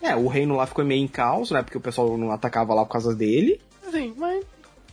É, 0.00 0.14
o 0.14 0.28
reino 0.28 0.54
lá 0.54 0.64
ficou 0.64 0.84
meio 0.84 1.02
em 1.02 1.08
caos, 1.08 1.50
né? 1.50 1.60
Porque 1.60 1.76
o 1.76 1.80
pessoal 1.80 2.16
não 2.16 2.30
atacava 2.30 2.72
lá 2.72 2.84
por 2.84 2.92
causa 2.92 3.12
dele. 3.12 3.60
Sim, 3.90 4.14
mas 4.16 4.44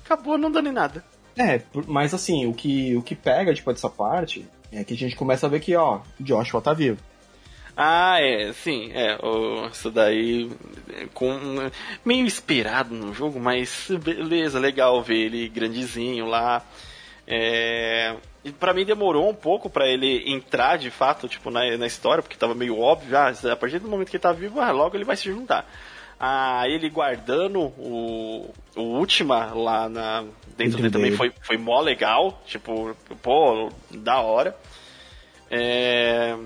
acabou 0.03 0.35
não 0.35 0.49
dando 0.49 0.69
em 0.69 0.71
nada. 0.71 1.05
É, 1.37 1.61
mas 1.85 2.11
assim, 2.11 2.47
o 2.47 2.53
que, 2.53 2.95
o 2.95 3.01
que 3.01 3.13
pega, 3.13 3.53
tipo, 3.53 3.71
dessa 3.71 3.87
parte 3.87 4.45
é 4.71 4.83
que 4.83 4.93
a 4.93 4.97
gente 4.97 5.15
começa 5.15 5.45
a 5.45 5.49
ver 5.49 5.59
que, 5.59 5.75
ó, 5.75 5.99
Joshua 6.19 6.61
tá 6.61 6.73
vivo. 6.73 6.97
Ah, 7.77 8.21
é, 8.21 8.53
sim, 8.53 8.89
é, 8.93 9.17
isso 9.69 9.91
daí 9.91 10.49
é, 10.93 11.07
com 11.13 11.37
meio 12.05 12.25
inspirado 12.25 12.95
no 12.95 13.13
jogo, 13.13 13.37
mas 13.37 13.89
beleza, 14.01 14.59
legal 14.59 15.03
ver 15.03 15.25
ele 15.25 15.49
grandezinho 15.49 16.25
lá. 16.25 16.65
É, 17.27 18.15
e 18.45 18.51
pra 18.51 18.76
mim 18.76 18.85
demorou 18.85 19.27
um 19.27 19.34
pouco 19.34 19.72
pra 19.72 19.88
ele 19.88 20.31
entrar 20.31 20.77
de 20.77 20.91
fato, 20.91 21.27
tipo, 21.27 21.49
na, 21.49 21.76
na 21.77 21.88
história, 21.88 22.22
porque 22.22 22.38
tava 22.38 22.53
meio 22.53 22.80
óbvio, 22.80 23.17
ah, 23.17 23.34
a 23.51 23.55
partir 23.55 23.80
do 23.80 23.89
momento 23.89 24.11
que 24.11 24.17
ele 24.17 24.22
tá 24.22 24.31
vivo, 24.31 24.61
ah, 24.61 24.69
logo 24.69 24.95
ele 24.95 25.03
vai 25.03 25.15
se 25.15 25.26
juntar. 25.26 25.67
Ah, 26.19 26.61
ele 26.67 26.88
guardando 26.88 27.59
o, 27.59 28.53
o 28.76 28.81
Ultima 28.81 29.51
lá 29.55 29.89
na, 29.89 30.23
dentro 30.55 30.77
dele 30.77 30.91
também 30.91 31.11
foi, 31.13 31.34
foi 31.41 31.57
mó 31.57 31.81
legal, 31.81 32.39
tipo, 32.45 32.95
pô, 33.23 33.72
da 33.89 34.22
hora. 34.22 34.55
É, 35.49 36.38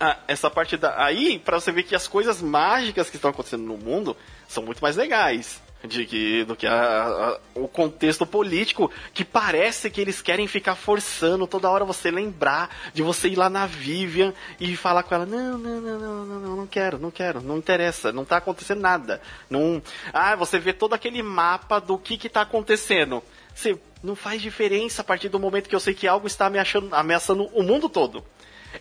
ah, 0.00 0.16
essa 0.26 0.50
parte 0.50 0.78
da. 0.78 1.04
Aí, 1.04 1.38
pra 1.38 1.60
você 1.60 1.70
ver 1.70 1.82
que 1.82 1.94
as 1.94 2.08
coisas 2.08 2.40
mágicas 2.40 3.10
que 3.10 3.16
estão 3.16 3.30
acontecendo 3.30 3.64
no 3.64 3.76
mundo 3.76 4.16
são 4.48 4.62
muito 4.62 4.80
mais 4.80 4.96
legais. 4.96 5.62
De 5.84 6.06
que, 6.06 6.44
do 6.44 6.54
que 6.54 6.66
a- 6.66 7.04
a- 7.04 7.40
o 7.56 7.66
contexto 7.66 8.24
político, 8.24 8.90
que 9.12 9.24
parece 9.24 9.90
que 9.90 10.00
eles 10.00 10.22
querem 10.22 10.46
ficar 10.46 10.76
forçando 10.76 11.46
toda 11.46 11.68
hora 11.68 11.84
você 11.84 12.08
lembrar 12.10 12.70
de 12.94 13.02
você 13.02 13.28
ir 13.28 13.36
lá 13.36 13.50
na 13.50 13.66
Vivian 13.66 14.32
e 14.60 14.76
falar 14.76 15.02
com 15.02 15.14
ela: 15.14 15.26
não, 15.26 15.58
não, 15.58 15.80
não, 15.80 15.98
não, 15.98 16.24
não, 16.24 16.40
não, 16.40 16.56
não 16.56 16.66
quero, 16.66 16.98
não 16.98 17.10
quero, 17.10 17.40
não 17.42 17.58
interessa, 17.58 18.12
não 18.12 18.24
tá 18.24 18.36
acontecendo 18.36 18.80
nada. 18.80 19.20
Não... 19.50 19.82
Ah, 20.12 20.36
você 20.36 20.58
vê 20.58 20.72
todo 20.72 20.94
aquele 20.94 21.22
mapa 21.22 21.80
do 21.80 21.98
que 21.98 22.16
que 22.16 22.28
tá 22.28 22.42
acontecendo. 22.42 23.22
Você 23.54 23.76
não 24.02 24.14
faz 24.14 24.40
diferença 24.40 25.02
a 25.02 25.04
partir 25.04 25.28
do 25.28 25.38
momento 25.40 25.68
que 25.68 25.74
eu 25.74 25.80
sei 25.80 25.94
que 25.94 26.06
algo 26.06 26.26
está 26.26 26.46
ameaçando, 26.46 26.94
ameaçando 26.94 27.44
o 27.52 27.62
mundo 27.62 27.88
todo. 27.88 28.24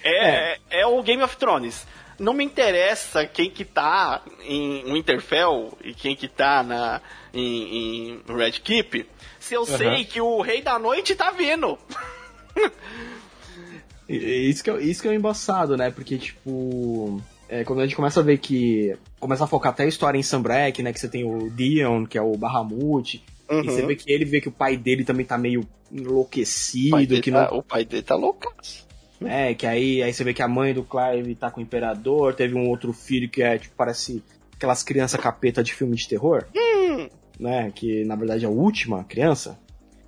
É, 0.03 0.57
é. 0.69 0.85
o 0.85 1.01
Game 1.03 1.21
of 1.23 1.35
Thrones. 1.37 1.85
Não 2.19 2.33
me 2.33 2.43
interessa 2.43 3.25
quem 3.25 3.49
que 3.49 3.65
tá 3.65 4.21
em 4.43 4.83
Winterfell 4.91 5.77
e 5.83 5.93
quem 5.93 6.15
que 6.15 6.27
tá 6.27 6.61
na, 6.63 7.01
em, 7.33 8.13
em 8.13 8.21
Red 8.27 8.53
Keep, 8.63 9.07
se 9.39 9.53
eu 9.53 9.65
sei 9.65 10.05
que 10.05 10.21
o 10.21 10.41
Rei 10.41 10.61
da 10.61 10.77
Noite 10.77 11.15
tá 11.15 11.31
vindo. 11.31 11.77
Isso 14.07 14.63
que, 14.63 14.69
é, 14.69 14.81
isso 14.81 15.01
que 15.01 15.07
é 15.07 15.15
embaçado, 15.15 15.77
né? 15.77 15.89
Porque, 15.89 16.17
tipo. 16.17 17.21
é, 17.47 17.63
quando 17.63 17.79
a 17.79 17.83
gente 17.83 17.95
começa 17.95 18.19
a 18.19 18.23
ver 18.23 18.39
que. 18.39 18.93
Começa 19.19 19.45
a 19.45 19.47
focar 19.47 19.71
até 19.71 19.83
a 19.83 19.87
história 19.87 20.17
em 20.17 20.23
Sunbreak, 20.23 20.83
né? 20.83 20.91
Que 20.91 20.99
você 20.99 21.07
tem 21.07 21.23
o 21.23 21.49
Dion, 21.49 22.05
que 22.05 22.17
é 22.17 22.21
o 22.21 22.35
Bahamut. 22.35 23.23
E 23.49 23.63
você 23.63 23.85
vê 23.85 23.95
que 23.95 24.11
ele 24.11 24.25
vê 24.25 24.41
que 24.41 24.49
o 24.49 24.51
pai 24.51 24.77
dele 24.77 25.03
também 25.03 25.25
tá 25.25 25.37
meio 25.37 25.65
enlouquecido, 25.91 27.21
que 27.21 27.31
tá, 27.31 27.49
não. 27.51 27.59
o 27.59 27.63
pai 27.63 27.83
dele 27.83 28.03
tá 28.03 28.15
loucaço. 28.15 28.87
É, 29.25 29.53
que 29.53 29.67
aí, 29.67 30.01
aí 30.01 30.13
você 30.13 30.23
vê 30.23 30.33
que 30.33 30.41
a 30.41 30.47
mãe 30.47 30.73
do 30.73 30.83
Clive 30.83 31.35
tá 31.35 31.51
com 31.51 31.59
o 31.59 31.63
imperador, 31.63 32.33
teve 32.33 32.55
um 32.55 32.67
outro 32.69 32.91
filho 32.93 33.29
que 33.29 33.41
é, 33.41 33.57
tipo, 33.57 33.75
parece 33.75 34.23
aquelas 34.55 34.83
crianças 34.83 35.19
capeta 35.19 35.63
de 35.63 35.73
filme 35.73 35.95
de 35.95 36.07
terror. 36.07 36.45
Né? 37.39 37.71
Que 37.71 38.03
na 38.05 38.15
verdade 38.15 38.45
é 38.45 38.47
a 38.47 38.51
última 38.51 39.03
criança. 39.03 39.59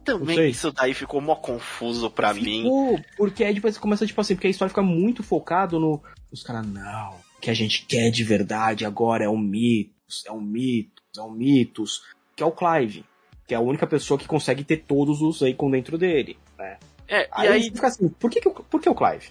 Também 0.04 0.50
isso 0.50 0.72
daí 0.72 0.94
ficou 0.94 1.22
mó 1.22 1.36
confuso 1.36 2.10
pra 2.10 2.34
mim. 2.34 2.64
Ficou, 2.64 3.00
porque 3.16 3.44
aí 3.44 3.54
depois 3.54 3.78
começa, 3.78 4.06
tipo 4.06 4.20
assim, 4.20 4.36
porque 4.36 4.48
a 4.48 4.50
história 4.50 4.70
fica 4.70 4.82
muito 4.82 5.24
focado 5.24 5.80
no. 5.80 6.04
Os 6.32 6.44
caras, 6.44 6.68
não, 6.68 7.16
o 7.38 7.42
que 7.42 7.50
a 7.50 7.54
gente 7.54 7.86
quer 7.86 8.10
de 8.12 8.24
verdade 8.24 8.86
agora 8.86 9.24
é 9.24 9.30
um 9.30 9.38
mitos, 9.38 10.24
é 10.28 10.32
um 10.32 10.42
mitos, 10.42 11.04
é 11.18 11.22
um 11.22 11.32
mitos, 11.32 12.02
que 12.36 12.44
é 12.44 12.46
o 12.46 12.52
Clive. 12.52 13.06
Que 13.48 13.54
é 13.54 13.58
a 13.58 13.62
única 13.62 13.86
pessoa 13.86 14.18
que 14.18 14.28
consegue 14.28 14.64
ter 14.64 14.78
todos 14.78 15.22
os 15.22 15.42
Akon 15.42 15.70
dentro 15.70 15.98
dele. 15.98 16.38
Né? 16.58 16.78
É, 17.16 17.28
Aí, 17.32 17.48
e 17.48 17.52
aí 17.52 17.64
fica 17.64 17.88
assim, 17.88 18.10
por 18.10 18.30
que, 18.32 18.42
que, 18.42 18.48
o- 18.48 18.52
por 18.54 18.82
que 18.82 18.90
o 18.90 18.96
Clive? 18.96 19.30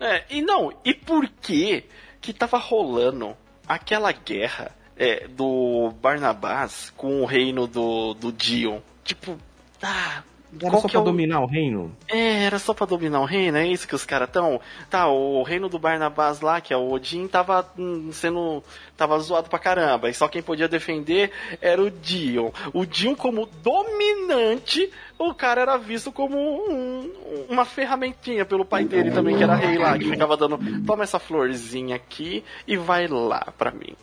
É, 0.00 0.24
e 0.30 0.42
não, 0.42 0.72
e 0.84 0.92
por 0.94 1.28
que 1.28 1.84
que 2.20 2.32
tava 2.32 2.58
rolando 2.58 3.36
aquela 3.68 4.10
guerra 4.12 4.72
é, 4.96 5.28
do 5.28 5.92
Barnabás 6.00 6.92
com 6.96 7.20
o 7.22 7.24
reino 7.24 7.66
do, 7.68 8.14
do 8.14 8.32
Dion? 8.32 8.80
Tipo, 9.04 9.38
ah, 9.82 10.22
Era 10.60 10.70
Qual 10.70 10.80
só 10.82 10.88
pra 10.88 10.98
é 10.98 11.02
o- 11.02 11.04
dominar 11.04 11.40
o 11.40 11.46
reino? 11.46 11.94
É, 12.08 12.44
era 12.44 12.58
só 12.58 12.72
pra 12.72 12.86
dominar 12.86 13.20
o 13.20 13.24
reino, 13.26 13.58
é 13.58 13.66
isso 13.66 13.86
que 13.86 13.94
os 13.94 14.04
caras 14.04 14.30
tão. 14.30 14.60
Tá, 14.88 15.06
o 15.08 15.42
reino 15.42 15.68
do 15.68 15.78
Barnabás 15.78 16.40
lá, 16.40 16.60
que 16.60 16.72
é 16.72 16.76
o 16.76 16.90
Odin, 16.90 17.28
tava 17.28 17.68
hum, 17.78 18.10
sendo. 18.12 18.62
tava 18.96 19.18
zoado 19.20 19.48
pra 19.48 19.58
caramba. 19.60 20.08
E 20.10 20.14
só 20.14 20.26
quem 20.26 20.42
podia 20.42 20.66
defender 20.66 21.30
era 21.60 21.80
o 21.80 21.88
Dion. 21.90 22.50
O 22.72 22.84
Dion, 22.84 23.14
como 23.14 23.46
dominante, 23.62 24.90
o 25.18 25.34
cara 25.34 25.60
era 25.62 25.76
visto 25.76 26.10
como 26.10 26.36
um- 26.36 27.46
uma 27.48 27.64
ferramentinha 27.64 28.44
pelo 28.44 28.64
pai 28.64 28.84
dele 28.84 29.10
também, 29.10 29.36
que 29.36 29.42
era 29.42 29.54
rei 29.54 29.78
lá, 29.78 29.96
que 29.98 30.08
ficava 30.10 30.36
dando. 30.36 30.58
Toma 30.84 31.04
essa 31.04 31.18
florzinha 31.18 31.94
aqui 31.96 32.42
e 32.66 32.76
vai 32.76 33.06
lá 33.06 33.52
pra 33.56 33.70
mim. 33.70 33.94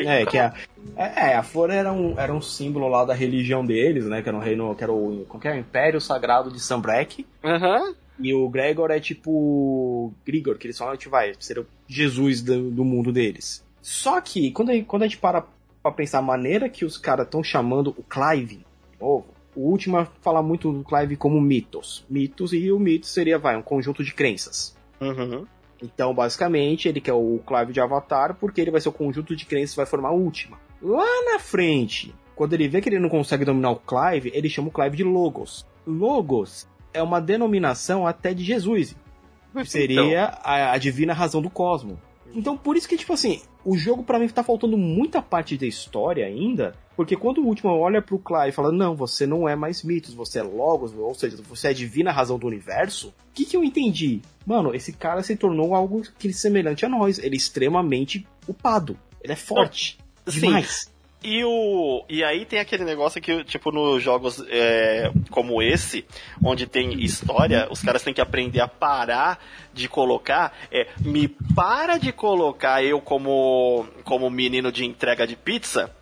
É, 0.00 0.26
que 0.26 0.38
a, 0.38 0.52
é, 0.96 1.30
é, 1.30 1.36
a 1.36 1.42
flor 1.42 1.70
era 1.70 1.92
um, 1.92 2.18
era 2.18 2.32
um 2.32 2.40
símbolo 2.40 2.88
lá 2.88 3.04
da 3.04 3.14
religião 3.14 3.64
deles, 3.64 4.04
né? 4.06 4.22
Que 4.22 4.28
era 4.28 4.36
um 4.36 4.40
reino, 4.40 4.74
que 4.74 4.82
era 4.82 4.92
o, 4.92 5.26
que 5.40 5.48
é? 5.48 5.56
Império 5.58 6.00
Sagrado 6.00 6.50
de 6.50 6.60
Sambrek. 6.60 7.26
Aham. 7.44 7.94
E 8.18 8.32
o 8.32 8.48
Gregor 8.48 8.90
é 8.90 8.98
tipo. 8.98 10.12
Grigor, 10.24 10.56
que 10.56 10.66
eles 10.66 10.78
falam 10.78 10.96
que 10.96 11.08
vai, 11.08 11.34
seria 11.38 11.62
o 11.62 11.66
Jesus 11.86 12.42
do, 12.42 12.70
do 12.70 12.84
mundo 12.84 13.12
deles. 13.12 13.64
Só 13.82 14.20
que, 14.20 14.50
quando 14.50 14.70
a, 14.70 14.74
gente- 14.74 14.86
quando 14.86 15.02
a 15.02 15.06
gente 15.06 15.18
para 15.18 15.44
pra 15.82 15.92
pensar 15.92 16.18
a 16.18 16.22
maneira 16.22 16.68
que 16.68 16.84
os 16.84 16.98
caras 16.98 17.26
estão 17.26 17.44
chamando 17.44 17.94
o 17.96 18.02
Clive, 18.02 18.56
de 18.56 19.00
novo, 19.00 19.26
o 19.54 19.70
último 19.70 20.04
fala 20.20 20.42
muito 20.42 20.72
do 20.72 20.82
Clive 20.82 21.16
como 21.16 21.40
mitos. 21.40 22.04
Mitos, 22.10 22.52
e 22.52 22.72
o 22.72 22.78
mito 22.78 23.06
seria, 23.06 23.38
vai, 23.38 23.56
um 23.56 23.62
conjunto 23.62 24.02
de 24.02 24.12
crenças. 24.12 24.74
Uhum. 25.00 25.46
Então, 25.82 26.14
basicamente, 26.14 26.88
ele 26.88 27.00
quer 27.00 27.12
o 27.12 27.40
Clive 27.46 27.72
de 27.72 27.80
Avatar 27.80 28.34
porque 28.34 28.60
ele 28.60 28.70
vai 28.70 28.80
ser 28.80 28.88
o 28.88 28.92
conjunto 28.92 29.36
de 29.36 29.44
crenças 29.44 29.70
que 29.70 29.76
vai 29.76 29.86
formar 29.86 30.08
a 30.08 30.12
última. 30.12 30.58
Lá 30.80 31.32
na 31.32 31.38
frente, 31.38 32.14
quando 32.34 32.52
ele 32.54 32.68
vê 32.68 32.80
que 32.80 32.88
ele 32.88 32.98
não 32.98 33.08
consegue 33.08 33.44
dominar 33.44 33.70
o 33.70 33.76
Clive, 33.76 34.30
ele 34.34 34.48
chama 34.48 34.68
o 34.68 34.72
Clive 34.72 34.96
de 34.96 35.04
Logos. 35.04 35.66
Logos 35.86 36.68
é 36.92 37.02
uma 37.02 37.20
denominação 37.20 38.06
até 38.06 38.32
de 38.32 38.42
Jesus, 38.42 38.96
que 39.54 39.64
seria 39.66 40.26
a, 40.42 40.72
a 40.72 40.78
divina 40.78 41.12
razão 41.12 41.42
do 41.42 41.50
cosmo. 41.50 42.00
Então, 42.34 42.56
por 42.56 42.76
isso 42.76 42.88
que, 42.88 42.96
tipo 42.96 43.12
assim, 43.12 43.40
o 43.64 43.76
jogo 43.76 44.02
pra 44.02 44.18
mim 44.18 44.28
tá 44.28 44.42
faltando 44.42 44.76
muita 44.76 45.22
parte 45.22 45.56
da 45.56 45.66
história 45.66 46.26
ainda, 46.26 46.74
porque 46.96 47.14
quando 47.14 47.38
o 47.38 47.46
último 47.46 47.70
olha 47.70 48.00
pro 48.00 48.18
Clive 48.18 48.48
e 48.48 48.52
fala, 48.52 48.72
não, 48.72 48.96
você 48.96 49.26
não 49.26 49.46
é 49.46 49.54
mais 49.54 49.82
mitos, 49.82 50.14
você 50.14 50.38
é 50.38 50.42
Logos, 50.42 50.94
ou 50.94 51.14
seja, 51.14 51.36
você 51.46 51.68
é 51.68 51.70
a 51.70 51.74
divina 51.74 52.10
razão 52.10 52.38
do 52.38 52.46
universo, 52.46 53.08
o 53.08 53.12
que 53.34 53.44
que 53.44 53.56
eu 53.56 53.62
entendi? 53.62 54.22
Mano, 54.46 54.74
esse 54.74 54.92
cara 54.94 55.22
se 55.22 55.36
tornou 55.36 55.74
algo 55.74 56.02
que 56.18 56.32
semelhante 56.32 56.86
a 56.86 56.88
nós, 56.88 57.18
ele 57.18 57.34
é 57.34 57.38
extremamente 57.38 58.26
upado, 58.48 58.98
ele 59.22 59.34
é 59.34 59.36
forte, 59.36 59.98
Sim. 60.26 60.40
demais. 60.40 60.90
E, 61.22 61.44
o, 61.44 62.04
e 62.08 62.22
aí 62.22 62.44
tem 62.44 62.60
aquele 62.60 62.84
negócio 62.84 63.20
que, 63.20 63.42
tipo, 63.44 63.72
nos 63.72 64.02
jogos 64.02 64.44
é, 64.48 65.10
como 65.30 65.60
esse, 65.60 66.04
onde 66.42 66.66
tem 66.66 67.02
história, 67.02 67.66
os 67.70 67.82
caras 67.82 68.02
têm 68.02 68.14
que 68.14 68.20
aprender 68.20 68.60
a 68.60 68.68
parar 68.68 69.44
de 69.74 69.88
colocar. 69.88 70.56
É, 70.70 70.86
me 71.00 71.26
para 71.26 71.98
de 71.98 72.12
colocar 72.12 72.84
eu 72.84 73.00
como, 73.00 73.86
como 74.04 74.30
menino 74.30 74.70
de 74.70 74.84
entrega 74.84 75.26
de 75.26 75.34
pizza 75.34 75.92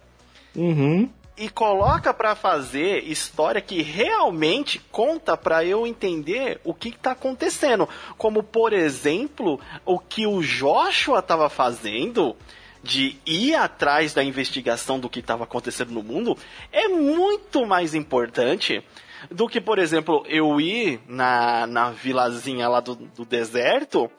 Uhum. 0.56 1.10
e 1.36 1.48
coloca 1.48 2.14
pra 2.14 2.36
fazer 2.36 3.02
história 3.04 3.60
que 3.60 3.82
realmente 3.82 4.78
conta 4.92 5.36
pra 5.36 5.64
eu 5.64 5.84
entender 5.86 6.60
o 6.62 6.72
que, 6.72 6.92
que 6.92 6.98
tá 6.98 7.10
acontecendo. 7.10 7.88
Como, 8.16 8.42
por 8.42 8.72
exemplo, 8.72 9.60
o 9.84 9.98
que 9.98 10.26
o 10.26 10.40
Joshua 10.40 11.20
tava 11.20 11.50
fazendo 11.50 12.36
de 12.84 13.16
ir 13.26 13.54
atrás 13.54 14.12
da 14.12 14.22
investigação 14.22 15.00
do 15.00 15.08
que 15.08 15.20
estava 15.20 15.44
acontecendo 15.44 15.90
no 15.90 16.02
mundo 16.02 16.36
é 16.70 16.86
muito 16.86 17.66
mais 17.66 17.94
importante 17.94 18.84
do 19.30 19.48
que, 19.48 19.60
por 19.60 19.78
exemplo, 19.78 20.22
eu 20.28 20.60
ir 20.60 21.00
na, 21.08 21.66
na 21.66 21.90
vilazinha 21.90 22.68
lá 22.68 22.80
do, 22.80 22.94
do 22.94 23.24
deserto 23.24 24.10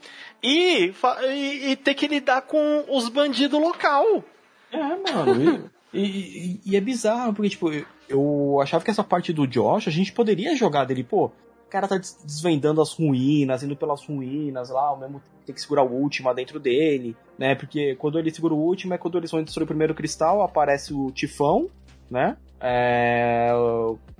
e, 0.41 0.91
e, 1.29 1.71
e 1.71 1.75
ter 1.75 1.93
que 1.93 2.07
lidar 2.07 2.41
com 2.41 2.83
os 2.89 3.07
bandidos 3.07 3.61
local. 3.61 4.23
É, 4.71 4.77
mano. 4.77 5.69
E, 5.95 6.01
e- 6.01 6.61
e 6.65 6.75
é 6.75 6.81
bizarro, 6.81 7.33
porque, 7.33 7.49
tipo, 7.49 7.69
eu, 8.09 8.59
achava 8.61 8.83
que 8.83 8.91
essa 8.91 9.03
parte 9.03 9.31
do 9.33 9.47
Josh, 9.47 9.87
a 9.87 9.91
gente 9.91 10.11
poderia 10.11 10.55
jogar 10.55 10.85
dele, 10.85 11.03
pô. 11.03 11.25
O 11.27 11.69
cara 11.69 11.87
tá 11.87 11.97
des- 11.97 12.17
desvendando 12.23 12.81
as 12.81 12.93
ruínas, 12.93 13.63
indo 13.63 13.75
pelas 13.75 14.05
ruínas 14.05 14.69
lá, 14.69 14.87
ao 14.89 14.99
mesmo 14.99 15.21
tem 15.45 15.53
que 15.53 15.61
segurar 15.61 15.83
o 15.83 15.91
último 15.91 16.33
dentro 16.33 16.59
dele, 16.59 17.15
né? 17.37 17.55
Porque 17.55 17.95
quando 17.95 18.17
ele 18.19 18.31
segura 18.31 18.53
o 18.53 18.57
último 18.59 18.93
é 18.93 18.97
quando 18.97 19.17
eles 19.17 19.31
vão 19.31 19.43
destruir 19.43 19.63
o 19.65 19.67
primeiro 19.67 19.93
cristal, 19.95 20.41
aparece 20.41 20.93
o 20.93 21.11
Tifão, 21.11 21.69
né? 22.09 22.37
É, 22.59 23.51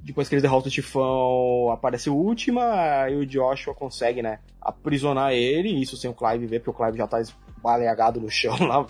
depois 0.04 0.28
que 0.28 0.36
eles 0.36 0.44
derrotam 0.44 0.68
o 0.70 0.72
Tifão, 0.72 1.72
aparece 1.72 2.10
o 2.10 2.16
último, 2.16 2.60
aí 2.60 3.16
o 3.16 3.26
Joshua 3.26 3.74
consegue, 3.74 4.22
né? 4.22 4.40
Aprisionar 4.62 5.32
ele, 5.34 5.70
isso 5.82 5.98
sem 5.98 6.10
o 6.10 6.14
Clive 6.14 6.46
ver, 6.48 6.60
porque 6.60 6.72
o 6.72 6.74
Clive 6.84 6.98
já 6.98 7.08
tá 7.08 7.20
esbaleagado 7.22 8.20
no 8.20 8.30
chão 8.30 8.56
lá. 8.68 8.86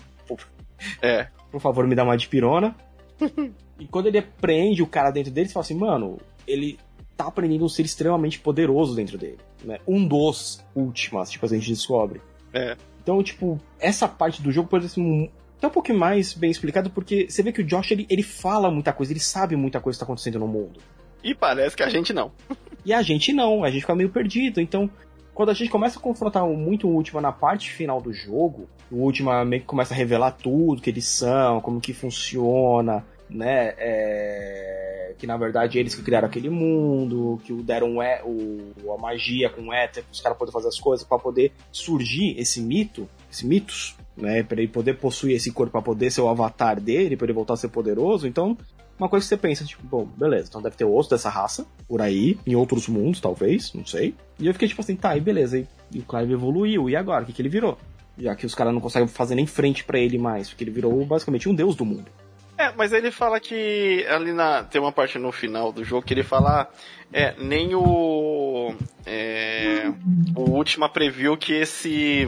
É. 1.00 1.28
por 1.50 1.60
favor, 1.60 1.86
me 1.86 1.94
dá 1.94 2.04
uma 2.04 2.16
de 2.16 2.28
pirona. 2.28 2.74
e 3.78 3.86
quando 3.86 4.06
ele 4.06 4.20
prende 4.22 4.82
o 4.82 4.86
cara 4.86 5.10
dentro 5.10 5.32
dele, 5.32 5.48
você 5.48 5.54
fala 5.54 5.64
assim, 5.64 5.76
mano, 5.76 6.18
ele 6.46 6.78
tá 7.16 7.26
aprendendo 7.26 7.64
um 7.64 7.68
ser 7.68 7.82
extremamente 7.82 8.38
poderoso 8.38 8.94
dentro 8.94 9.16
dele. 9.16 9.38
Né? 9.64 9.78
Um 9.86 10.06
dos 10.06 10.64
últimas, 10.74 11.30
tipo, 11.30 11.46
a 11.46 11.48
gente 11.48 11.68
descobre. 11.68 12.20
É. 12.52 12.76
Então, 13.02 13.22
tipo, 13.22 13.60
essa 13.78 14.06
parte 14.06 14.42
do 14.42 14.52
jogo 14.52 14.68
pode 14.68 14.88
ser 14.88 15.00
um, 15.00 15.28
até 15.56 15.68
um 15.68 15.70
pouquinho 15.70 15.98
mais 15.98 16.34
bem 16.34 16.50
explicado, 16.50 16.90
porque 16.90 17.26
você 17.28 17.42
vê 17.42 17.52
que 17.52 17.62
o 17.62 17.64
Josh, 17.64 17.90
ele, 17.90 18.06
ele 18.10 18.22
fala 18.22 18.70
muita 18.70 18.92
coisa, 18.92 19.12
ele 19.12 19.20
sabe 19.20 19.56
muita 19.56 19.80
coisa 19.80 19.96
que 19.96 20.00
tá 20.00 20.04
acontecendo 20.04 20.38
no 20.38 20.46
mundo. 20.46 20.80
E 21.24 21.34
parece 21.34 21.76
que 21.76 21.82
a 21.82 21.88
gente 21.88 22.12
não. 22.12 22.32
E 22.84 22.92
a 22.92 23.02
gente 23.02 23.32
não, 23.32 23.64
a 23.64 23.68
gente 23.68 23.80
fica 23.80 23.96
meio 23.96 24.10
perdido. 24.10 24.60
Então, 24.60 24.88
quando 25.34 25.48
a 25.48 25.54
gente 25.54 25.68
começa 25.68 25.98
a 25.98 26.02
confrontar 26.02 26.46
muito 26.46 26.86
o 26.86 26.92
Ultima 26.92 27.20
na 27.20 27.32
parte 27.32 27.68
final 27.68 28.00
do 28.00 28.12
jogo, 28.12 28.68
o 28.90 28.96
Ultima 28.96 29.44
meio 29.44 29.62
que 29.62 29.68
começa 29.68 29.92
a 29.94 29.96
revelar 29.96 30.32
tudo 30.32 30.80
que 30.82 30.90
eles 30.90 31.06
são, 31.06 31.60
como 31.60 31.80
que 31.80 31.92
funciona, 31.92 33.04
né? 33.28 33.74
É, 33.78 35.14
Que 35.18 35.26
na 35.26 35.36
verdade 35.38 35.78
eles 35.78 35.94
que 35.94 36.02
criaram 36.02 36.28
aquele 36.28 36.50
mundo, 36.50 37.40
que 37.44 37.52
o 37.52 37.62
deram 37.62 38.02
é- 38.02 38.22
o, 38.22 38.92
a 38.92 38.98
magia 38.98 39.48
com 39.48 39.68
o 39.68 39.72
éter, 39.72 40.04
os 40.12 40.20
caras 40.20 40.36
poderem 40.36 40.52
fazer 40.52 40.68
as 40.68 40.78
coisas, 40.78 41.06
para 41.06 41.18
poder 41.18 41.52
surgir 41.72 42.38
esse 42.38 42.60
mito, 42.60 43.08
esse 43.32 43.46
mitos, 43.46 43.96
né? 44.16 44.42
Para 44.42 44.58
ele 44.60 44.68
poder 44.70 44.94
possuir 44.98 45.34
esse 45.36 45.50
corpo, 45.50 45.72
para 45.72 45.80
poder 45.82 46.10
ser 46.10 46.20
o 46.20 46.28
avatar 46.28 46.78
dele, 46.80 47.16
para 47.16 47.26
ele 47.26 47.32
voltar 47.32 47.54
a 47.54 47.56
ser 47.56 47.68
poderoso. 47.68 48.28
Então, 48.28 48.56
uma 48.98 49.08
coisa 49.08 49.24
que 49.24 49.28
você 49.28 49.36
pensa, 49.38 49.64
tipo, 49.64 49.82
bom, 49.86 50.04
beleza, 50.04 50.48
então 50.50 50.60
deve 50.62 50.76
ter 50.76 50.84
osso 50.84 51.08
dessa 51.10 51.28
raça 51.30 51.66
por 51.88 52.00
aí, 52.02 52.38
em 52.46 52.54
outros 52.54 52.86
mundos, 52.88 53.20
talvez, 53.20 53.72
não 53.74 53.84
sei. 53.86 54.14
E 54.38 54.46
eu 54.46 54.52
fiquei 54.52 54.68
tipo 54.68 54.80
assim, 54.82 54.96
tá, 54.96 55.16
e 55.16 55.20
beleza, 55.20 55.58
e, 55.58 55.66
e 55.92 55.98
o 56.00 56.02
Clive 56.02 56.32
evoluiu, 56.34 56.88
e 56.90 56.96
agora? 56.96 57.22
O 57.24 57.26
que, 57.26 57.32
que 57.32 57.40
ele 57.42 57.48
virou? 57.48 57.78
Já 58.18 58.34
que 58.34 58.46
os 58.46 58.54
caras 58.54 58.72
não 58.72 58.80
conseguem 58.80 59.08
fazer 59.08 59.34
nem 59.34 59.46
frente 59.46 59.84
pra 59.84 59.98
ele 59.98 60.18
mais, 60.18 60.48
porque 60.48 60.64
ele 60.64 60.70
virou 60.70 61.04
basicamente 61.04 61.48
um 61.48 61.54
deus 61.54 61.76
do 61.76 61.84
mundo. 61.84 62.10
É, 62.58 62.72
mas 62.72 62.92
ele 62.92 63.10
fala 63.10 63.38
que 63.38 64.06
ali 64.08 64.32
na 64.32 64.64
tem 64.64 64.80
uma 64.80 64.92
parte 64.92 65.18
no 65.18 65.30
final 65.30 65.70
do 65.70 65.84
jogo 65.84 66.06
que 66.06 66.14
ele 66.14 66.22
fala 66.22 66.70
é 67.12 67.34
nem 67.38 67.74
o 67.74 68.74
é, 69.04 69.92
o 70.34 70.50
última 70.52 70.88
previu 70.88 71.36
que 71.36 71.52
esse 71.52 72.26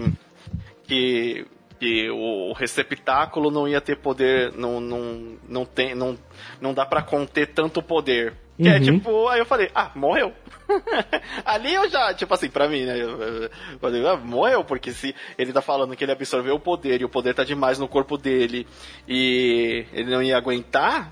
que 0.84 1.46
que 1.80 2.10
o 2.10 2.52
receptáculo 2.52 3.50
não 3.50 3.66
ia 3.66 3.80
ter 3.80 3.96
poder, 3.96 4.52
não 4.52 4.80
não 4.80 5.38
não 5.48 5.64
tem 5.64 5.94
não 5.94 6.18
não 6.60 6.74
dá 6.74 6.84
pra 6.84 7.02
conter 7.02 7.46
tanto 7.54 7.82
poder. 7.82 8.34
Que 8.60 8.68
é 8.68 8.74
Uhum. 8.76 8.82
tipo, 8.82 9.28
aí 9.28 9.38
eu 9.38 9.46
falei, 9.46 9.70
ah, 9.74 9.90
morreu. 9.94 10.32
Ali 11.46 11.72
eu 11.72 11.88
já, 11.88 12.12
tipo 12.12 12.34
assim, 12.34 12.50
pra 12.50 12.68
mim, 12.68 12.84
né? 12.84 13.00
Eu, 13.00 13.20
eu 13.22 13.50
falei, 13.80 14.06
ah, 14.06 14.16
morreu, 14.16 14.64
porque 14.64 14.92
se 14.92 15.14
ele 15.38 15.52
tá 15.52 15.62
falando 15.62 15.94
que 15.96 16.04
ele 16.04 16.12
absorveu 16.12 16.56
o 16.56 16.60
poder 16.60 17.00
e 17.00 17.04
o 17.04 17.08
poder 17.08 17.34
tá 17.34 17.44
demais 17.44 17.78
no 17.78 17.86
corpo 17.88 18.18
dele 18.18 18.66
e 19.06 19.86
ele 19.92 20.10
não 20.10 20.22
ia 20.22 20.36
aguentar, 20.36 21.10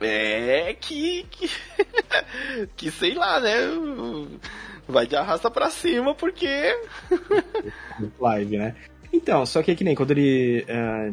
é 0.00 0.74
que. 0.78 1.24
que, 1.30 1.50
que 2.76 2.90
sei 2.90 3.14
lá, 3.14 3.38
né? 3.38 3.54
Vai 4.88 5.06
de 5.06 5.14
arrasta 5.14 5.50
pra 5.50 5.70
cima, 5.70 6.14
porque. 6.14 6.76
do 7.98 8.10
Clive, 8.10 8.56
né? 8.58 8.74
Então, 9.12 9.44
só 9.46 9.62
que 9.62 9.70
é 9.70 9.74
que 9.74 9.84
nem 9.84 9.94
quando 9.94 10.10
ele. 10.12 10.64
é, 10.66 11.12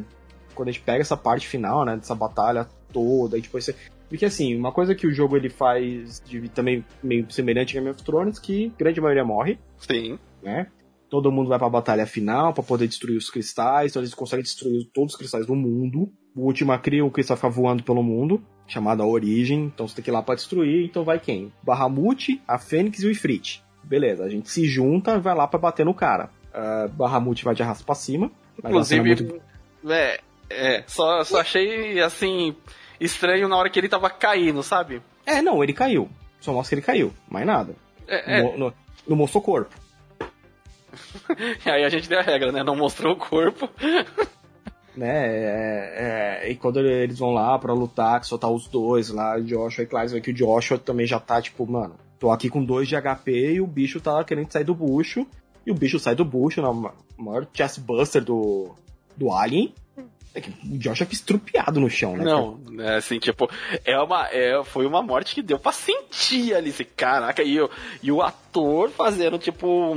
quando 0.56 0.70
a 0.70 0.72
gente 0.72 0.84
pega 0.84 1.02
essa 1.02 1.18
parte 1.18 1.48
final, 1.48 1.86
né? 1.86 1.96
Dessa 1.98 2.16
batalha 2.16 2.68
toda, 2.92 3.38
e 3.38 3.42
depois 3.42 3.66
você. 3.66 3.76
Porque 4.10 4.26
assim, 4.26 4.56
uma 4.56 4.72
coisa 4.72 4.96
que 4.96 5.06
o 5.06 5.14
jogo 5.14 5.36
ele 5.36 5.50
faz 5.50 6.22
de, 6.26 6.48
também 6.50 6.84
meio 7.04 7.30
semelhante 7.30 7.78
a 7.78 7.82
Game 7.82 7.92
of 7.92 8.04
Thrones, 8.04 8.40
que 8.40 8.72
grande 8.78 9.02
maioria 9.02 9.26
morre, 9.26 9.60
Sim. 9.78 10.18
né? 10.42 10.68
Todo 11.10 11.32
mundo 11.32 11.48
vai 11.50 11.58
pra 11.58 11.70
batalha 11.70 12.06
final 12.06 12.54
pra 12.54 12.64
poder 12.64 12.88
destruir 12.88 13.18
os 13.18 13.30
cristais, 13.30 13.92
então 13.92 14.02
eles 14.02 14.14
conseguem 14.14 14.44
destruir 14.44 14.90
todos 14.94 15.14
os 15.14 15.18
cristais 15.18 15.46
do 15.46 15.56
mundo. 15.56 16.12
O 16.36 16.42
último 16.46 16.78
cria 16.80 17.04
o 17.06 17.12
cristal 17.12 17.38
fica 17.38 17.50
voando 17.50 17.82
pelo 17.84 18.04
mundo, 18.04 18.42
chamado 18.68 19.02
a 19.02 19.08
Origem, 19.08 19.66
então 19.66 19.88
você 19.88 19.96
tem 19.96 20.04
que 20.04 20.10
ir 20.10 20.14
lá 20.14 20.22
pra 20.22 20.36
destruir, 20.36 20.86
então 20.86 21.04
vai 21.04 21.20
quem? 21.20 21.52
Bahamut, 21.64 22.42
a 22.48 22.58
Fênix 22.60 23.00
e 23.02 23.08
o 23.08 23.12
Ifrit. 23.12 23.64
Beleza, 23.84 24.24
a 24.26 24.30
gente 24.30 24.50
se 24.50 24.66
junta 24.66 25.16
e 25.16 25.20
vai 25.20 25.34
lá 25.34 25.48
pra 25.48 25.58
bater 25.60 25.86
no 25.86 25.94
cara. 25.94 26.30
Uh, 26.54 26.90
Bahamut 26.90 27.44
vai 27.44 27.56
de 27.56 27.64
arrasto 27.64 27.86
pra 27.86 27.96
cima. 27.96 28.30
É 28.62 28.68
Inclusive, 28.68 29.02
muito- 29.02 29.42
é, 29.90 30.20
é, 30.50 30.84
só, 30.88 31.24
só 31.24 31.40
achei 31.40 32.00
assim 32.02 32.54
estranho 33.00 33.48
na 33.48 33.58
hora 33.58 33.70
que 33.70 33.80
ele 33.80 33.90
tava 33.90 34.10
caindo, 34.10 34.62
sabe? 34.64 35.02
É, 35.26 35.42
não, 35.42 35.64
ele 35.64 35.74
caiu. 35.74 36.10
Só 36.40 36.54
mostra 36.54 36.70
que 36.70 36.76
ele 36.76 36.86
caiu, 36.86 37.14
mais 37.30 37.46
nada. 37.46 37.76
É, 38.08 38.38
é. 38.38 38.58
Não, 38.58 38.74
não, 39.08 39.16
mostrou 39.16 39.42
o 39.42 39.46
corpo. 39.46 39.76
Aí 41.66 41.84
a 41.84 41.90
gente 41.90 42.08
deu 42.08 42.20
a 42.20 42.24
regra, 42.24 42.52
né? 42.52 42.64
Não 42.64 42.76
mostrou 42.76 43.14
o 43.14 43.18
corpo. 43.18 43.70
né? 44.96 45.28
É, 45.28 46.42
é, 46.46 46.52
e 46.52 46.56
quando 46.56 46.80
eles 46.80 47.20
vão 47.20 47.32
lá 47.32 47.58
pra 47.60 47.74
lutar, 47.74 48.20
que 48.20 48.28
só 48.28 48.38
tá 48.38 48.50
os 48.50 48.68
dois 48.68 49.10
lá, 49.10 49.40
Joshua 49.40 49.84
e 49.84 49.88
Clive, 49.88 50.22
que 50.22 50.32
o 50.32 50.34
Joshua 50.34 50.78
também 50.78 51.06
já 51.06 51.20
tá 51.20 51.42
tipo, 51.42 51.70
mano, 51.70 51.96
tô 52.20 52.32
aqui 52.32 52.50
com 52.50 52.64
dois 52.64 52.88
de 52.88 52.96
HP 52.96 53.54
e 53.54 53.62
o 53.62 53.68
bicho 53.68 54.00
tá 54.00 54.24
querendo 54.24 54.52
sair 54.52 54.64
do 54.64 54.76
bucho. 54.76 55.28
E 55.66 55.72
o 55.72 55.76
bicho 55.76 56.00
sai 56.00 56.16
do 56.16 56.24
bucho 56.24 56.62
na 56.62 56.72
maior 57.18 57.46
chestbuster 57.54 58.24
do, 58.24 58.74
do 59.18 59.34
Alien. 59.34 59.74
É 60.34 60.42
que 60.42 60.50
o 60.50 60.78
Joshua 60.78 61.06
fica 61.06 61.14
estrupiado 61.14 61.80
no 61.80 61.90
chão, 61.90 62.16
né? 62.16 62.24
Não, 62.24 62.60
é 62.80 62.98
assim, 62.98 63.18
tipo, 63.18 63.50
é 63.84 63.98
uma, 64.00 64.28
é, 64.30 64.64
foi 64.64 64.86
uma 64.86 65.02
morte 65.02 65.34
que 65.34 65.42
deu 65.42 65.58
pra 65.58 65.72
sentir 65.72 66.54
ali, 66.54 66.70
assim, 66.70 66.86
caraca, 66.96 67.42
e, 67.42 67.60
o, 67.60 67.70
e 68.04 68.12
o 68.12 68.22
ator 68.22 68.92
fazendo, 68.92 69.40
tipo, 69.40 69.96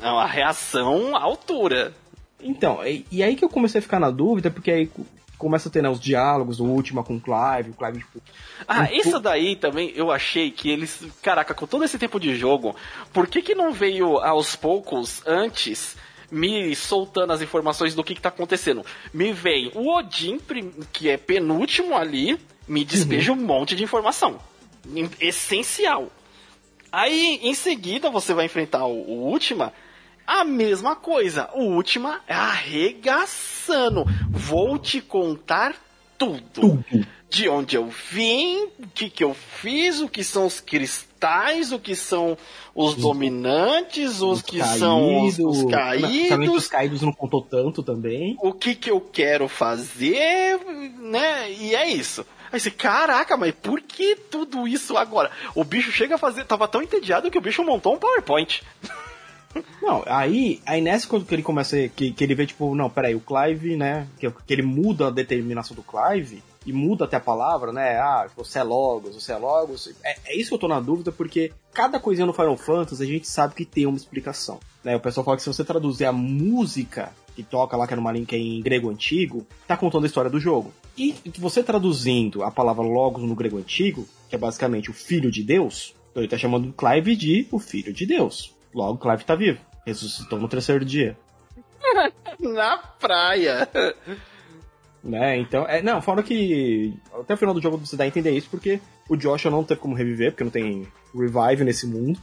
uma 0.00 0.26
reação 0.26 1.14
à 1.14 1.22
altura. 1.22 1.92
Então, 2.40 2.86
e, 2.86 3.06
e, 3.10 3.22
aí 3.22 3.36
que 3.36 3.44
eu 3.44 3.48
comecei 3.48 3.78
a 3.78 3.82
ficar 3.82 4.00
na 4.00 4.10
dúvida, 4.10 4.50
porque 4.50 4.70
aí 4.70 4.90
começa 5.36 5.68
a 5.68 5.72
ter 5.72 5.82
né, 5.82 5.88
os 5.90 6.00
diálogos, 6.00 6.60
o 6.60 6.64
último 6.64 7.02
com 7.04 7.16
o 7.16 7.20
Clive, 7.20 7.70
o 7.70 7.74
Clive, 7.74 7.98
tipo... 7.98 8.22
Ah, 8.66 8.88
um 8.90 8.96
isso 8.96 9.20
daí 9.20 9.56
também 9.56 9.92
eu 9.94 10.10
achei 10.10 10.50
que 10.50 10.70
eles... 10.70 11.06
Caraca, 11.22 11.52
com 11.52 11.66
todo 11.66 11.84
esse 11.84 11.98
tempo 11.98 12.18
de 12.18 12.34
jogo, 12.34 12.74
por 13.12 13.26
que 13.26 13.42
que 13.42 13.54
não 13.54 13.72
veio 13.72 14.18
aos 14.18 14.56
poucos, 14.56 15.22
antes, 15.26 15.96
me 16.34 16.74
soltando 16.74 17.32
as 17.32 17.40
informações 17.40 17.94
do 17.94 18.02
que, 18.02 18.14
que 18.14 18.20
tá 18.20 18.28
acontecendo? 18.28 18.84
Me 19.12 19.32
vem 19.32 19.70
o 19.74 19.94
Odin, 19.94 20.38
que 20.92 21.08
é 21.08 21.16
penúltimo 21.16 21.96
ali, 21.96 22.38
me 22.66 22.84
despeja 22.84 23.32
uhum. 23.32 23.38
um 23.38 23.46
monte 23.46 23.76
de 23.76 23.84
informação. 23.84 24.38
Essencial. 25.20 26.10
Aí, 26.90 27.40
em 27.42 27.54
seguida, 27.54 28.10
você 28.10 28.34
vai 28.34 28.46
enfrentar 28.46 28.84
o, 28.84 28.92
o 28.92 29.30
Última 29.30 29.72
a 30.26 30.44
mesma 30.44 30.96
coisa. 30.96 31.50
O 31.54 31.64
última 31.64 32.20
é 32.26 32.34
arregaçando. 32.34 34.04
Vou 34.30 34.78
te 34.78 35.00
contar 35.00 35.74
tudo. 36.16 36.42
tudo. 36.52 36.84
De 37.34 37.48
onde 37.48 37.74
eu 37.74 37.88
vim, 38.12 38.68
o 38.78 38.86
que, 38.94 39.10
que 39.10 39.24
eu 39.24 39.34
fiz, 39.34 40.00
o 40.00 40.08
que 40.08 40.22
são 40.22 40.46
os 40.46 40.60
cristais, 40.60 41.72
o 41.72 41.80
que 41.80 41.96
são 41.96 42.38
os 42.72 42.94
dominantes, 42.94 44.20
os, 44.20 44.38
os 44.38 44.42
que 44.42 44.60
caídos, 44.60 44.78
são 44.78 45.24
os, 45.24 45.38
os 45.40 45.64
caídos. 45.64 46.54
Os 46.54 46.68
caídos 46.68 47.02
não 47.02 47.12
contou 47.12 47.42
tanto 47.42 47.82
também. 47.82 48.36
O 48.40 48.52
que, 48.52 48.76
que 48.76 48.88
eu 48.88 49.00
quero 49.00 49.48
fazer, 49.48 50.60
né? 51.00 51.50
E 51.50 51.74
é 51.74 51.90
isso. 51.90 52.24
Aí 52.52 52.60
você, 52.60 52.70
caraca, 52.70 53.36
mas 53.36 53.52
por 53.52 53.80
que 53.80 54.14
tudo 54.14 54.68
isso 54.68 54.96
agora? 54.96 55.28
O 55.56 55.64
bicho 55.64 55.90
chega 55.90 56.14
a 56.14 56.18
fazer. 56.18 56.44
Tava 56.44 56.68
tão 56.68 56.82
entediado 56.82 57.32
que 57.32 57.38
o 57.38 57.40
bicho 57.40 57.64
montou 57.64 57.94
um 57.94 57.98
PowerPoint. 57.98 58.62
Não, 59.82 60.04
aí, 60.06 60.60
aí 60.64 60.80
nessa 60.80 61.08
quando 61.08 61.24
que 61.24 61.34
ele 61.34 61.42
começa, 61.42 61.88
que, 61.88 62.12
que 62.12 62.22
ele 62.22 62.34
vê, 62.36 62.46
tipo, 62.46 62.74
não, 62.76 62.88
peraí, 62.88 63.14
o 63.14 63.20
Clive, 63.20 63.76
né, 63.76 64.06
que, 64.18 64.30
que 64.30 64.52
ele 64.52 64.62
muda 64.62 65.08
a 65.08 65.10
determinação 65.10 65.76
do 65.76 65.82
Clive, 65.82 66.42
e 66.64 66.72
muda 66.72 67.04
até 67.04 67.16
a 67.16 67.20
palavra, 67.20 67.72
né, 67.72 67.98
ah, 67.98 68.26
você 68.36 68.58
é 68.58 68.62
Logos, 68.62 69.14
você 69.14 69.32
é 69.32 69.36
Logos, 69.36 69.92
é, 70.02 70.16
é 70.26 70.36
isso 70.36 70.48
que 70.48 70.54
eu 70.54 70.58
tô 70.58 70.68
na 70.68 70.80
dúvida, 70.80 71.12
porque 71.12 71.52
cada 71.72 72.00
coisinha 72.00 72.26
no 72.26 72.32
Final 72.32 72.56
Fantasy 72.56 73.02
a 73.02 73.06
gente 73.06 73.28
sabe 73.28 73.54
que 73.54 73.64
tem 73.64 73.86
uma 73.86 73.96
explicação, 73.96 74.58
né, 74.82 74.96
o 74.96 75.00
pessoal 75.00 75.24
fala 75.24 75.36
que 75.36 75.42
se 75.42 75.48
você 75.48 75.64
traduzir 75.64 76.06
a 76.06 76.12
música 76.12 77.12
que 77.34 77.42
toca 77.42 77.76
lá, 77.76 77.86
que 77.86 77.92
era 77.92 78.00
uma 78.00 78.12
língua 78.12 78.36
em 78.36 78.60
grego 78.62 78.88
antigo, 78.88 79.46
tá 79.66 79.76
contando 79.76 80.04
a 80.04 80.06
história 80.06 80.30
do 80.30 80.38
jogo. 80.38 80.72
E 80.96 81.16
você 81.38 81.64
traduzindo 81.64 82.44
a 82.44 82.50
palavra 82.50 82.84
Logos 82.84 83.24
no 83.24 83.34
grego 83.34 83.58
antigo, 83.58 84.06
que 84.28 84.36
é 84.36 84.38
basicamente 84.38 84.88
o 84.88 84.94
Filho 84.94 85.32
de 85.32 85.42
Deus, 85.42 85.96
então 86.14 86.22
ele 86.22 86.30
tá 86.30 86.38
chamando 86.38 86.72
Clive 86.72 87.16
de 87.16 87.48
o 87.50 87.58
Filho 87.58 87.92
de 87.92 88.06
Deus. 88.06 88.54
Logo, 88.72 88.98
Clive 88.98 89.24
tá 89.24 89.34
vivo. 89.34 89.58
Ressuscitou 89.84 90.38
no 90.38 90.48
terceiro 90.48 90.84
dia. 90.84 91.18
Na 92.38 92.78
praia. 92.78 93.68
Né, 95.04 95.36
então, 95.36 95.66
é, 95.68 95.82
não, 95.82 96.00
fora 96.00 96.22
que 96.22 96.94
até 97.12 97.34
o 97.34 97.36
final 97.36 97.54
do 97.54 97.60
jogo 97.60 97.76
você 97.76 97.94
dá 97.94 98.04
a 98.04 98.06
entender 98.06 98.30
isso, 98.30 98.48
porque 98.48 98.80
o 99.06 99.16
Joshua 99.16 99.50
não 99.50 99.62
teve 99.62 99.78
como 99.78 99.94
reviver, 99.94 100.30
porque 100.30 100.44
não 100.44 100.50
tem 100.50 100.88
revive 101.14 101.62
nesse 101.62 101.86
mundo. 101.86 102.18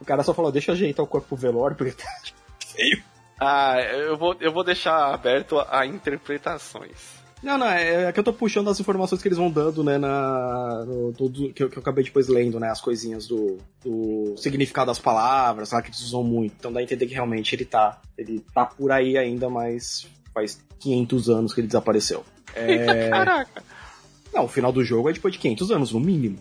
O 0.00 0.06
cara 0.06 0.22
só 0.22 0.32
falou, 0.32 0.50
deixa 0.50 0.72
ajeitar 0.72 1.04
o 1.04 1.08
corpo 1.08 1.28
pro 1.28 1.36
velório, 1.36 1.76
porque 1.76 1.92
tá 1.92 2.08
feio. 2.66 3.02
Ah, 3.38 3.78
eu 3.78 4.16
vou, 4.16 4.34
eu 4.40 4.50
vou 4.50 4.64
deixar 4.64 5.12
aberto 5.12 5.58
a 5.68 5.84
interpretações. 5.84 7.24
Não, 7.42 7.58
não, 7.58 7.68
é, 7.68 8.06
é, 8.06 8.12
que 8.12 8.18
eu 8.18 8.24
tô 8.24 8.32
puxando 8.32 8.70
as 8.70 8.80
informações 8.80 9.20
que 9.20 9.28
eles 9.28 9.36
vão 9.36 9.50
dando, 9.50 9.84
né, 9.84 9.98
na, 9.98 10.82
no, 10.86 11.12
do, 11.12 11.52
que, 11.52 11.62
eu, 11.62 11.68
que 11.68 11.76
eu 11.76 11.82
acabei 11.82 12.02
depois 12.02 12.26
lendo, 12.26 12.58
né, 12.58 12.70
as 12.70 12.80
coisinhas 12.80 13.26
do, 13.26 13.58
do 13.84 14.34
significado 14.38 14.86
das 14.86 14.98
palavras, 14.98 15.72
lá, 15.72 15.82
que 15.82 15.88
eles 15.88 16.00
usam 16.00 16.24
muito. 16.24 16.54
Então 16.58 16.72
dá 16.72 16.80
a 16.80 16.82
entender 16.82 17.06
que 17.06 17.12
realmente 17.12 17.54
ele 17.54 17.66
tá, 17.66 18.00
ele 18.16 18.42
tá 18.54 18.64
por 18.64 18.90
aí 18.90 19.18
ainda, 19.18 19.50
mas 19.50 20.06
faz 20.34 20.60
500 20.80 21.30
anos 21.30 21.54
que 21.54 21.60
ele 21.60 21.68
desapareceu. 21.68 22.24
É... 22.54 23.08
Caraca! 23.10 23.62
Não, 24.32 24.44
o 24.44 24.48
final 24.48 24.72
do 24.72 24.84
jogo 24.84 25.08
é 25.08 25.12
depois 25.12 25.32
de 25.32 25.38
500 25.38 25.70
anos, 25.70 25.92
no 25.92 26.00
mínimo. 26.00 26.38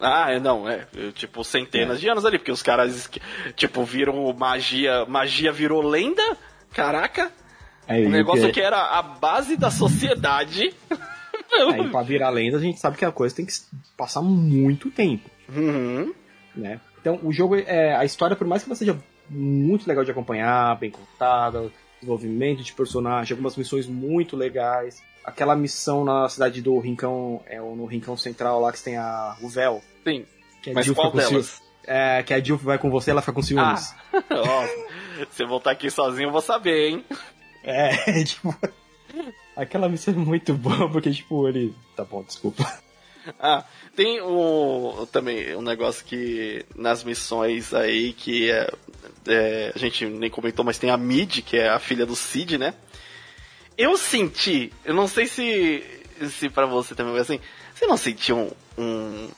Ah, 0.00 0.32
é, 0.32 0.38
não, 0.38 0.68
é, 0.68 0.86
tipo, 1.14 1.42
centenas 1.42 1.96
é. 1.96 2.00
de 2.00 2.08
anos 2.08 2.24
ali, 2.26 2.38
porque 2.38 2.52
os 2.52 2.62
caras, 2.62 3.08
tipo, 3.54 3.82
viram 3.84 4.30
magia, 4.34 5.06
magia 5.06 5.50
virou 5.50 5.80
lenda, 5.80 6.36
caraca, 6.72 7.32
é, 7.88 8.00
um 8.00 8.10
negócio 8.10 8.46
que... 8.46 8.54
que... 8.54 8.60
era 8.60 8.78
a 8.78 9.02
base 9.02 9.56
da 9.56 9.70
sociedade. 9.70 10.74
Aí 11.72 11.88
pra 11.88 12.02
virar 12.02 12.28
lenda 12.30 12.58
a 12.58 12.60
gente 12.60 12.78
sabe 12.78 12.98
que 12.98 13.04
a 13.04 13.12
coisa 13.12 13.34
tem 13.34 13.46
que 13.46 13.52
passar 13.96 14.20
muito 14.20 14.90
tempo. 14.90 15.30
Uhum. 15.48 16.12
Né? 16.54 16.80
Então 17.00 17.20
o 17.22 17.32
jogo, 17.32 17.56
é, 17.56 17.94
a 17.94 18.04
história, 18.04 18.36
por 18.36 18.46
mais 18.46 18.62
que 18.62 18.68
ela 18.68 18.76
seja 18.76 18.98
muito 19.30 19.86
legal 19.86 20.04
de 20.04 20.10
acompanhar, 20.10 20.76
bem 20.78 20.90
contada, 20.90 21.70
desenvolvimento 22.06 22.62
de 22.62 22.72
personagem, 22.72 23.34
algumas 23.34 23.56
missões 23.56 23.86
muito 23.86 24.36
legais. 24.36 25.02
Aquela 25.24 25.56
missão 25.56 26.04
na 26.04 26.28
cidade 26.28 26.62
do 26.62 26.78
Rincão, 26.78 27.42
é, 27.46 27.58
no 27.58 27.84
Rincão 27.84 28.16
Central 28.16 28.60
lá 28.60 28.72
que 28.72 28.82
tem 28.82 28.96
a, 28.96 29.36
o 29.42 29.48
véu. 29.48 29.82
Sim. 30.04 30.24
Que 30.62 30.72
Mas 30.72 30.88
qual 30.90 31.10
delas? 31.10 31.60
É, 31.84 32.22
que 32.22 32.32
a 32.32 32.40
Jill 32.40 32.56
vai 32.56 32.78
com 32.78 32.90
você 32.90 33.10
ela 33.10 33.20
fica 33.20 33.32
com 33.32 33.42
ciúmes. 33.42 33.94
Ah. 34.12 34.22
Ó, 34.30 35.24
se 35.30 35.42
eu 35.42 35.48
voltar 35.48 35.72
aqui 35.72 35.90
sozinho 35.90 36.28
eu 36.28 36.32
vou 36.32 36.40
saber, 36.40 36.90
hein? 36.90 37.04
É, 37.64 37.90
tipo. 38.24 38.54
Aquela 39.56 39.88
missão 39.88 40.14
é 40.14 40.16
muito 40.16 40.54
boa, 40.54 40.90
porque, 40.90 41.10
tipo, 41.10 41.48
ele. 41.48 41.74
Tá 41.96 42.04
bom, 42.04 42.22
desculpa. 42.22 42.64
Ah, 43.40 43.64
tem 43.94 44.22
um, 44.22 45.06
também 45.10 45.54
um 45.56 45.62
negócio 45.62 46.04
que 46.04 46.64
nas 46.74 47.02
missões 47.02 47.74
aí 47.74 48.12
que 48.12 48.50
é, 48.50 48.70
é, 49.26 49.72
a 49.74 49.78
gente 49.78 50.06
nem 50.06 50.30
comentou, 50.30 50.64
mas 50.64 50.78
tem 50.78 50.90
a 50.90 50.96
Mid, 50.96 51.42
que 51.42 51.56
é 51.56 51.68
a 51.68 51.78
filha 51.78 52.06
do 52.06 52.16
Cid, 52.16 52.58
né? 52.58 52.74
Eu 53.76 53.96
senti, 53.96 54.72
eu 54.84 54.94
não 54.94 55.06
sei 55.06 55.26
se, 55.26 55.82
se 56.30 56.48
para 56.48 56.66
você 56.66 56.94
também 56.94 57.12
foi 57.12 57.20
assim, 57.20 57.40
você 57.74 57.86
não 57.86 57.96
sentiu 57.96 58.36
um, 58.38 58.50
um, 58.78 59.28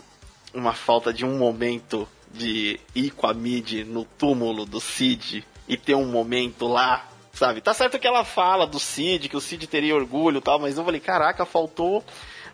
uma 0.54 0.72
falta 0.72 1.12
de 1.12 1.24
um 1.24 1.36
momento 1.36 2.08
de 2.32 2.78
ir 2.94 3.10
com 3.10 3.26
a 3.26 3.34
Mid 3.34 3.84
no 3.86 4.04
túmulo 4.04 4.64
do 4.64 4.80
Cid 4.80 5.44
e 5.66 5.76
ter 5.76 5.94
um 5.94 6.06
momento 6.06 6.66
lá 6.66 7.08
sabe? 7.32 7.60
Tá 7.60 7.72
certo 7.72 8.00
que 8.00 8.06
ela 8.06 8.24
fala 8.24 8.66
do 8.66 8.80
Cid, 8.80 9.28
que 9.28 9.36
o 9.36 9.40
Cid 9.40 9.68
teria 9.68 9.94
orgulho 9.94 10.38
e 10.38 10.40
tal, 10.40 10.58
mas 10.58 10.76
eu 10.76 10.84
falei, 10.84 11.00
caraca, 11.00 11.46
faltou 11.46 12.04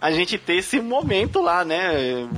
a 0.05 0.11
gente 0.11 0.37
ter 0.37 0.57
esse 0.57 0.83
momento 0.83 1.41
lá, 1.41 1.65
né? 1.65 2.29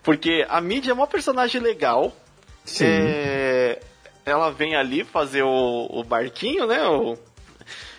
Porque 0.00 0.46
a 0.48 0.60
mídia 0.60 0.92
é 0.92 0.94
uma 0.94 1.08
personagem 1.08 1.60
legal. 1.60 2.16
Sim. 2.64 2.84
É... 2.86 3.80
Ela 4.24 4.48
vem 4.52 4.76
ali 4.76 5.02
fazer 5.02 5.42
o, 5.42 5.88
o 5.90 6.04
barquinho, 6.04 6.68
né? 6.68 6.86
O... 6.86 7.18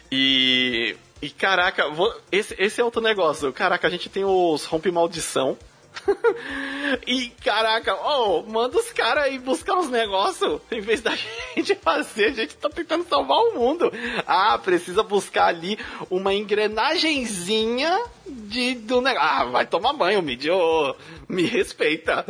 E. 0.10 0.96
E 1.22 1.30
caraca, 1.30 1.84
esse, 2.32 2.56
esse 2.58 2.80
é 2.80 2.84
outro 2.86 3.02
negócio. 3.02 3.52
Caraca, 3.52 3.86
a 3.86 3.90
gente 3.90 4.10
tem 4.10 4.24
os 4.24 4.64
rompe 4.64 4.90
maldição 4.92 5.58
e 7.08 7.30
caraca, 7.44 7.96
oh, 7.96 8.44
manda 8.44 8.78
os 8.78 8.92
caras 8.92 9.26
aí 9.26 9.40
buscar 9.40 9.78
uns 9.78 9.90
negócios. 9.90 10.62
Em 10.72 10.82
vez 10.82 11.02
da 11.02 11.16
gente 11.56 11.76
fazer, 11.76 12.26
a 12.26 12.34
gente 12.34 12.56
tá 12.56 12.70
tentando 12.70 13.08
salvar 13.08 13.38
o 13.38 13.54
mundo. 13.60 13.92
Ah, 14.26 14.58
precisa 14.58 15.04
buscar 15.04 15.48
ali 15.48 15.78
uma 16.10 16.34
engrenagenzinha 16.34 18.04
de, 18.28 18.76
do 18.76 19.02
negócio. 19.02 19.30
Ah, 19.30 19.46
vai 19.46 19.66
tomar 19.66 19.94
banho, 19.94 20.22
me, 20.22 20.38
oh, 20.50 20.96
me 21.28 21.44
respeita. 21.44 22.26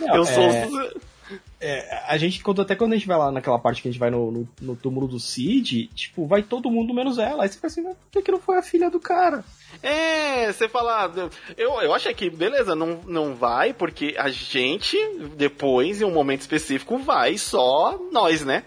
Não, 0.00 0.16
Eu 0.16 0.24
sou. 0.24 0.44
É... 0.44 1.08
É, 1.60 2.04
a 2.06 2.16
gente, 2.16 2.40
quando, 2.40 2.62
até 2.62 2.76
quando 2.76 2.92
a 2.92 2.96
gente 2.96 3.08
vai 3.08 3.18
lá 3.18 3.32
naquela 3.32 3.58
parte 3.58 3.82
que 3.82 3.88
a 3.88 3.90
gente 3.90 3.98
vai 3.98 4.10
no, 4.10 4.30
no, 4.30 4.48
no 4.60 4.76
túmulo 4.76 5.08
do 5.08 5.18
Cid, 5.18 5.88
tipo, 5.88 6.24
vai 6.24 6.42
todo 6.42 6.70
mundo 6.70 6.94
menos 6.94 7.18
ela. 7.18 7.42
Aí 7.42 7.48
você 7.48 7.56
fica 7.56 7.66
assim, 7.66 7.82
por 7.82 7.96
que, 8.12 8.22
que 8.22 8.30
não 8.30 8.38
foi 8.38 8.58
a 8.58 8.62
filha 8.62 8.88
do 8.88 9.00
cara? 9.00 9.44
É, 9.82 10.52
você 10.52 10.68
fala. 10.68 11.12
Eu, 11.56 11.80
eu 11.80 11.94
acho 11.94 12.12
que, 12.14 12.28
beleza, 12.30 12.74
não, 12.74 13.00
não 13.06 13.34
vai, 13.34 13.72
porque 13.72 14.14
a 14.18 14.28
gente, 14.28 14.96
depois, 15.36 16.00
em 16.00 16.04
um 16.04 16.10
momento 16.10 16.40
específico, 16.40 16.98
vai 16.98 17.38
só 17.38 17.98
nós, 18.10 18.44
né? 18.44 18.64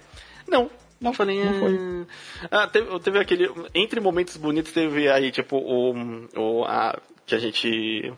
Não. 0.47 0.69
Não, 0.99 1.13
falei, 1.13 1.43
não 1.43 1.59
foi. 1.59 2.07
Ah, 2.51 2.67
teve, 2.67 2.99
teve 2.99 3.19
aquele. 3.19 3.51
Entre 3.73 3.99
momentos 3.99 4.37
bonitos, 4.37 4.71
teve 4.71 5.09
aí, 5.09 5.31
tipo, 5.31 5.57
o. 5.57 5.93
o 6.35 6.63
a, 6.65 6.95
que 7.25 7.33
a 7.33 7.39
gente 7.39 8.13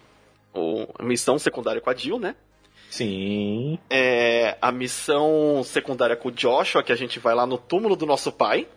O, 0.53 0.85
a 0.99 1.03
missão 1.03 1.39
secundária 1.39 1.79
com 1.81 1.89
a 1.89 1.95
Jill, 1.95 2.19
né? 2.19 2.35
Sim. 2.89 3.79
É, 3.89 4.57
a 4.61 4.71
missão 4.71 5.63
secundária 5.63 6.15
com 6.15 6.27
o 6.27 6.31
Joshua, 6.31 6.83
que 6.83 6.91
a 6.91 6.95
gente 6.95 7.19
vai 7.19 7.33
lá 7.33 7.45
no 7.45 7.57
túmulo 7.57 7.95
do 7.95 8.05
nosso 8.05 8.31
pai 8.31 8.67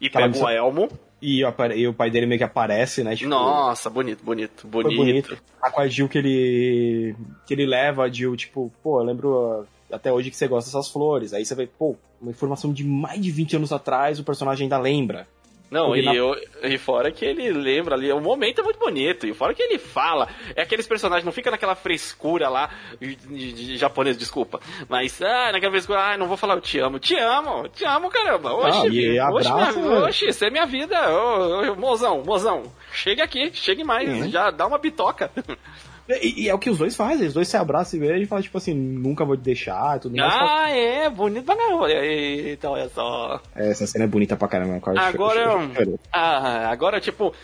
e 0.00 0.08
pega 0.10 0.28
missão- 0.28 0.46
o 0.46 0.50
elmo. 0.50 0.88
E, 1.20 1.40
e 1.40 1.88
o 1.88 1.94
pai 1.94 2.10
dele 2.10 2.26
meio 2.26 2.38
que 2.38 2.44
aparece, 2.44 3.02
né? 3.02 3.16
Tipo, 3.16 3.30
Nossa, 3.30 3.88
bonito, 3.88 4.22
bonito, 4.22 4.66
bonito. 4.66 4.96
bonito. 4.96 5.38
A 5.62 5.70
com 5.70 5.80
a 5.80 5.88
Jill 5.88 6.08
que 6.08 6.18
ele. 6.18 7.16
que 7.46 7.54
ele 7.54 7.66
leva 7.66 8.04
a 8.04 8.08
Jill, 8.08 8.36
tipo, 8.36 8.70
pô, 8.82 9.00
eu 9.00 9.04
lembro 9.04 9.66
ah, 9.90 9.96
até 9.96 10.12
hoje 10.12 10.30
que 10.30 10.36
você 10.36 10.46
gosta 10.46 10.70
dessas 10.70 10.90
flores. 10.90 11.32
Aí 11.32 11.44
você 11.44 11.54
vê, 11.54 11.66
pô, 11.66 11.96
uma 12.20 12.30
informação 12.30 12.72
de 12.72 12.84
mais 12.84 13.20
de 13.20 13.30
20 13.30 13.56
anos 13.56 13.72
atrás, 13.72 14.18
o 14.18 14.24
personagem 14.24 14.64
ainda 14.64 14.78
lembra. 14.78 15.26
Não, 15.68 15.96
e, 15.96 16.02
na- 16.02 16.14
eu, 16.14 16.34
e 16.62 16.78
fora 16.78 17.10
que 17.10 17.24
ele 17.24 17.50
lembra 17.50 17.96
ali, 17.96 18.12
o 18.12 18.20
momento 18.20 18.60
é 18.60 18.64
muito 18.64 18.78
bonito, 18.78 19.26
e 19.26 19.34
fora 19.34 19.52
que 19.52 19.60
ele 19.62 19.78
fala, 19.78 20.28
é 20.54 20.62
aqueles 20.62 20.86
personagens, 20.86 21.24
não 21.24 21.32
fica 21.32 21.50
naquela 21.50 21.74
frescura 21.74 22.48
lá, 22.48 22.70
de, 23.00 23.16
de- 23.16 23.52
de 23.52 23.76
japonês, 23.76 24.16
desculpa, 24.16 24.60
mas, 24.88 25.20
ah, 25.20 25.50
naquela 25.52 25.72
frescura, 25.72 26.00
ah, 26.12 26.16
não 26.16 26.28
vou 26.28 26.36
falar 26.36 26.54
eu 26.54 26.60
te 26.60 26.78
amo, 26.78 26.98
te 27.00 27.16
amo, 27.16 27.68
te 27.68 27.84
amo, 27.84 28.08
caramba, 28.10 28.52
oxe, 28.54 29.18
Ah, 29.18 29.30
oxe, 29.32 29.48
abraço, 29.48 29.78
minha- 29.80 29.90
velho. 29.90 30.04
oxe, 30.06 30.28
isso 30.28 30.44
é 30.44 30.50
minha 30.50 30.66
vida, 30.66 31.10
ô, 31.10 31.72
ô, 31.72 31.74
mozão, 31.76 32.22
mozão, 32.24 32.72
chega 32.92 33.24
aqui, 33.24 33.50
chegue 33.52 33.82
mais, 33.82 34.08
Uhum. 34.08 34.30
já 34.30 34.50
dá 34.52 34.66
uma 34.68 34.78
bitoca. 34.78 35.30
E, 36.08 36.44
e 36.44 36.48
é 36.48 36.54
o 36.54 36.58
que 36.58 36.70
os 36.70 36.78
dois 36.78 36.94
fazem, 36.94 37.26
os 37.26 37.34
dois 37.34 37.48
se 37.48 37.56
abraçam 37.56 37.98
e 37.98 38.00
beijam 38.00 38.18
e 38.18 38.26
falam, 38.26 38.42
tipo 38.42 38.58
assim, 38.58 38.74
nunca 38.74 39.24
vou 39.24 39.36
te 39.36 39.42
deixar 39.42 39.96
e 39.96 40.00
tudo 40.00 40.16
ah, 40.20 40.70
é, 40.70 41.10
bonito 41.10 41.44
pra 41.44 41.56
caramba, 41.56 41.90
eita, 41.90 42.70
olha 42.70 42.88
só. 42.88 43.40
É, 43.54 43.70
Essa 43.70 43.86
cena 43.86 44.04
é 44.04 44.08
bonita 44.08 44.36
pra 44.36 44.48
caramba. 44.48 44.74
eu 44.74 44.80
quase 44.80 44.98
Agora, 44.98 45.44
chorei, 45.44 45.74
chorei. 45.74 45.94
ah, 46.12 46.68
agora, 46.70 47.00
tipo, 47.00 47.34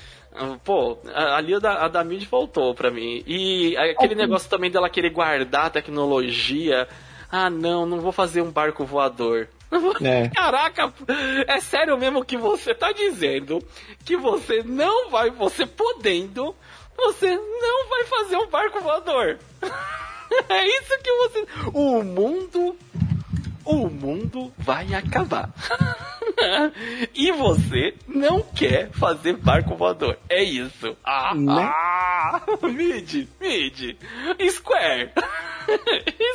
pô, 0.64 0.98
ali 1.14 1.54
a 1.54 1.58
da, 1.58 1.84
a 1.84 1.88
da 1.88 2.04
Mid 2.04 2.24
voltou 2.28 2.74
pra 2.74 2.90
mim. 2.90 3.22
E 3.26 3.76
aquele 3.76 4.14
negócio 4.14 4.48
também 4.48 4.70
dela 4.70 4.88
querer 4.88 5.10
guardar 5.10 5.66
a 5.66 5.70
tecnologia. 5.70 6.86
Ah, 7.30 7.48
não, 7.48 7.86
não 7.86 8.00
vou 8.00 8.12
fazer 8.12 8.42
um 8.42 8.50
barco 8.50 8.84
voador. 8.84 9.48
É. 10.02 10.28
Caraca, 10.34 10.92
é 11.48 11.60
sério 11.60 11.96
mesmo 11.96 12.24
que 12.24 12.36
você 12.36 12.74
tá 12.74 12.92
dizendo 12.92 13.58
que 14.04 14.16
você 14.16 14.62
não 14.62 15.10
vai, 15.10 15.30
você 15.30 15.64
podendo, 15.64 16.54
você 16.96 17.36
não 17.36 17.88
vai 17.88 18.04
fazer 18.04 18.36
um 18.36 18.48
barco 18.48 18.80
voador. 18.80 19.38
É 20.48 20.66
isso 20.66 20.98
que 21.04 21.12
você. 21.12 21.46
O 21.74 22.02
mundo. 22.02 22.74
O 23.66 23.86
mundo 23.90 24.50
vai 24.56 24.94
acabar. 24.94 25.50
e 27.14 27.30
você 27.32 27.94
não 28.08 28.40
quer 28.40 28.90
fazer 28.92 29.36
barco 29.36 29.76
voador. 29.76 30.18
É 30.30 30.42
isso. 30.42 30.96
Ah, 31.04 31.34
Né? 31.34 31.62
ah 31.62 32.40
mid, 32.66 33.28
mid. 33.38 33.96
Square. 34.50 35.12
Ah, 35.16 35.28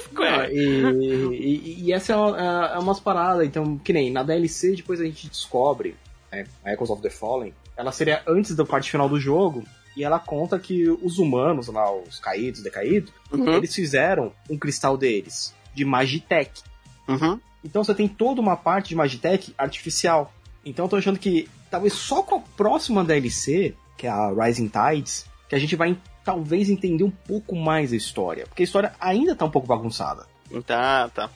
Square. 0.03 0.53
e, 0.53 1.33
e- 1.33 1.83
e 1.85 1.91
essa 1.93 2.13
é, 2.13 2.15
uma, 2.15 2.67
é 2.75 2.77
umas 2.79 2.99
paradas, 2.99 3.45
então, 3.47 3.77
que 3.79 3.91
nem 3.91 4.11
na 4.11 4.21
DLC 4.23 4.75
depois 4.75 5.01
a 5.01 5.05
gente 5.05 5.27
descobre, 5.27 5.95
né, 6.31 6.45
a 6.63 6.71
Echoes 6.73 6.89
of 6.91 7.01
the 7.01 7.09
Fallen, 7.09 7.53
ela 7.75 7.91
seria 7.91 8.21
antes 8.27 8.55
da 8.55 8.63
parte 8.63 8.91
final 8.91 9.09
do 9.09 9.19
jogo, 9.19 9.63
e 9.97 10.03
ela 10.03 10.19
conta 10.19 10.57
que 10.59 10.87
os 10.89 11.17
humanos 11.17 11.67
lá, 11.67 11.91
os 11.93 12.19
caídos, 12.19 12.61
decaídos, 12.63 13.11
Uhum, 13.31 13.55
eles 13.55 13.73
fizeram 13.75 14.31
um 14.49 14.57
cristal 14.57 14.95
deles, 14.95 15.53
de 15.73 15.83
Magitech. 15.83 16.61
uhum. 17.07 17.39
Então 17.63 17.83
você 17.83 17.93
tem 17.93 18.07
toda 18.07 18.39
uma 18.39 18.55
parte 18.55 18.89
de 18.89 18.95
Magitech 18.95 19.53
artificial. 19.57 20.31
Então 20.63 20.85
eu 20.85 20.89
tô 20.89 20.95
achando 20.95 21.19
que 21.19 21.49
talvez 21.69 21.91
só 21.93 22.21
com 22.23 22.35
a 22.35 22.39
próxima 22.55 23.03
DLC, 23.03 23.75
que 23.97 24.07
é 24.07 24.09
a 24.09 24.29
Rising 24.31 24.69
Tides, 24.69 25.25
que 25.49 25.55
a 25.55 25.59
gente 25.59 25.75
vai 25.75 25.97
talvez 26.23 26.69
entender 26.69 27.03
um 27.03 27.09
pouco 27.11 27.55
mais 27.55 27.91
a 27.91 27.95
história. 27.95 28.45
Porque 28.47 28.61
a 28.63 28.65
história 28.65 28.93
ainda 28.99 29.35
tá 29.35 29.43
um 29.45 29.49
pouco 29.49 29.67
bagunçada. 29.67 30.25
Tá, 30.65 31.09
tá. 31.09 31.29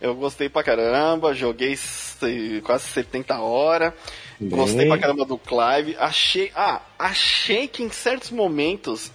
Eu 0.00 0.14
gostei 0.16 0.48
pra 0.48 0.62
caramba, 0.64 1.32
joguei 1.34 1.76
se- 1.76 2.60
quase 2.64 2.84
70 2.84 3.38
horas. 3.40 3.92
Gostei 4.40 4.86
pra 4.86 4.98
caramba 4.98 5.24
do 5.24 5.38
Clive. 5.38 5.96
Achei. 5.98 6.52
Ah, 6.54 6.82
achei 6.98 7.66
que 7.68 7.82
em 7.82 7.90
certos 7.90 8.30
momentos 8.30 9.10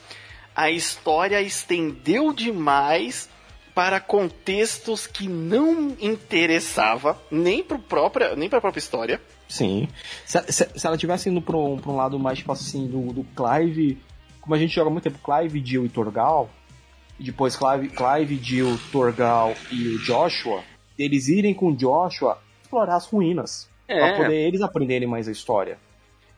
a 0.56 0.70
história 0.72 1.42
estendeu 1.42 2.34
demais 2.34 3.30
para 3.76 4.00
contextos 4.00 5.08
que 5.08 5.28
não 5.30 5.96
interessava 6.02 7.18
nem 7.32 7.64
pro 7.64 7.80
própria, 7.80 8.36
nem 8.36 8.50
pra 8.50 8.60
própria 8.60 8.80
história. 8.80 9.22
Sim. 9.48 9.88
Se, 10.26 10.42
se- 10.52 10.70
se 10.76 10.88
ela 10.88 10.98
tivesse 10.98 11.30
indo 11.30 11.42
pra 11.42 11.56
um, 11.58 11.80
um 11.86 11.96
lado 11.96 12.18
mais, 12.20 12.40
tipo 12.40 12.52
assim, 12.52 12.88
do, 12.88 13.14
do 13.14 13.24
Clive. 13.36 13.98
Como 14.42 14.56
a 14.56 14.58
gente 14.58 14.74
joga 14.74 14.90
muito 14.90 15.04
tempo 15.04 15.20
Clive, 15.24 15.64
Jill 15.64 15.86
e 15.86 15.90
Torgal. 15.90 16.50
E 17.20 17.24
depois 17.24 17.56
Clive, 17.56 17.90
Clive, 17.90 18.40
Jill, 18.44 18.80
Torgal 18.92 19.54
e 19.72 19.88
o 19.90 20.00
Joshua. 20.00 20.64
Eles 20.98 21.28
irem 21.28 21.54
com 21.54 21.68
o 21.70 21.76
Joshua 21.76 22.42
explorar 22.64 22.96
as 22.96 23.06
ruínas. 23.06 23.70
Pra 23.96 24.08
É. 24.08 24.18
poder 24.18 24.36
eles 24.48 24.62
aprenderem 24.62 25.08
mais 25.08 25.28
a 25.28 25.32
história. 25.32 25.78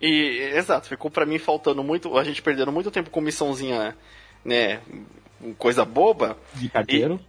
E, 0.02 0.52
exato, 0.56 0.88
ficou 0.90 1.10
pra 1.10 1.26
mim 1.26 1.38
faltando 1.38 1.84
muito, 1.84 2.18
a 2.18 2.24
gente 2.24 2.42
perdendo 2.42 2.72
muito 2.72 2.92
tempo 2.92 3.10
com 3.10 3.22
missãozinha, 3.22 3.96
né, 4.44 4.82
coisa 5.58 5.86
boba, 5.86 6.38
De 6.56 6.68
carteiro. 6.68 7.20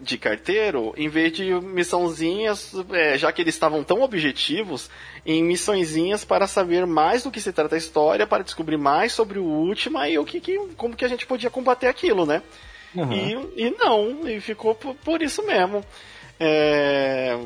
de 0.00 0.18
carteiro, 0.18 0.92
em 0.96 1.08
vez 1.08 1.32
de 1.32 1.52
missãozinhas, 1.60 2.72
é, 2.92 3.16
já 3.18 3.30
que 3.30 3.42
eles 3.42 3.54
estavam 3.54 3.84
tão 3.84 4.00
objetivos, 4.02 4.90
em 5.24 5.44
missõezinhas 5.44 6.24
para 6.24 6.46
saber 6.48 6.86
mais 6.86 7.22
do 7.22 7.30
que 7.30 7.40
se 7.40 7.52
trata 7.52 7.76
a 7.76 7.78
história, 7.78 8.26
para 8.26 8.42
descobrir 8.42 8.78
mais 8.78 9.12
sobre 9.12 9.38
o 9.38 9.44
Última 9.44 10.08
e 10.08 10.18
o 10.18 10.24
que, 10.24 10.40
que- 10.40 10.58
como 10.76 10.96
que 10.96 11.04
a 11.04 11.08
gente 11.08 11.26
podia 11.26 11.50
combater 11.50 11.86
aquilo, 11.86 12.26
né? 12.26 12.42
Uhum. 12.96 13.12
E, 13.56 13.66
e 13.66 13.70
não, 13.78 14.26
e 14.28 14.40
ficou 14.40 14.74
por, 14.74 14.94
por 14.96 15.20
isso 15.22 15.44
mesmo. 15.46 15.84
É, 16.40 17.36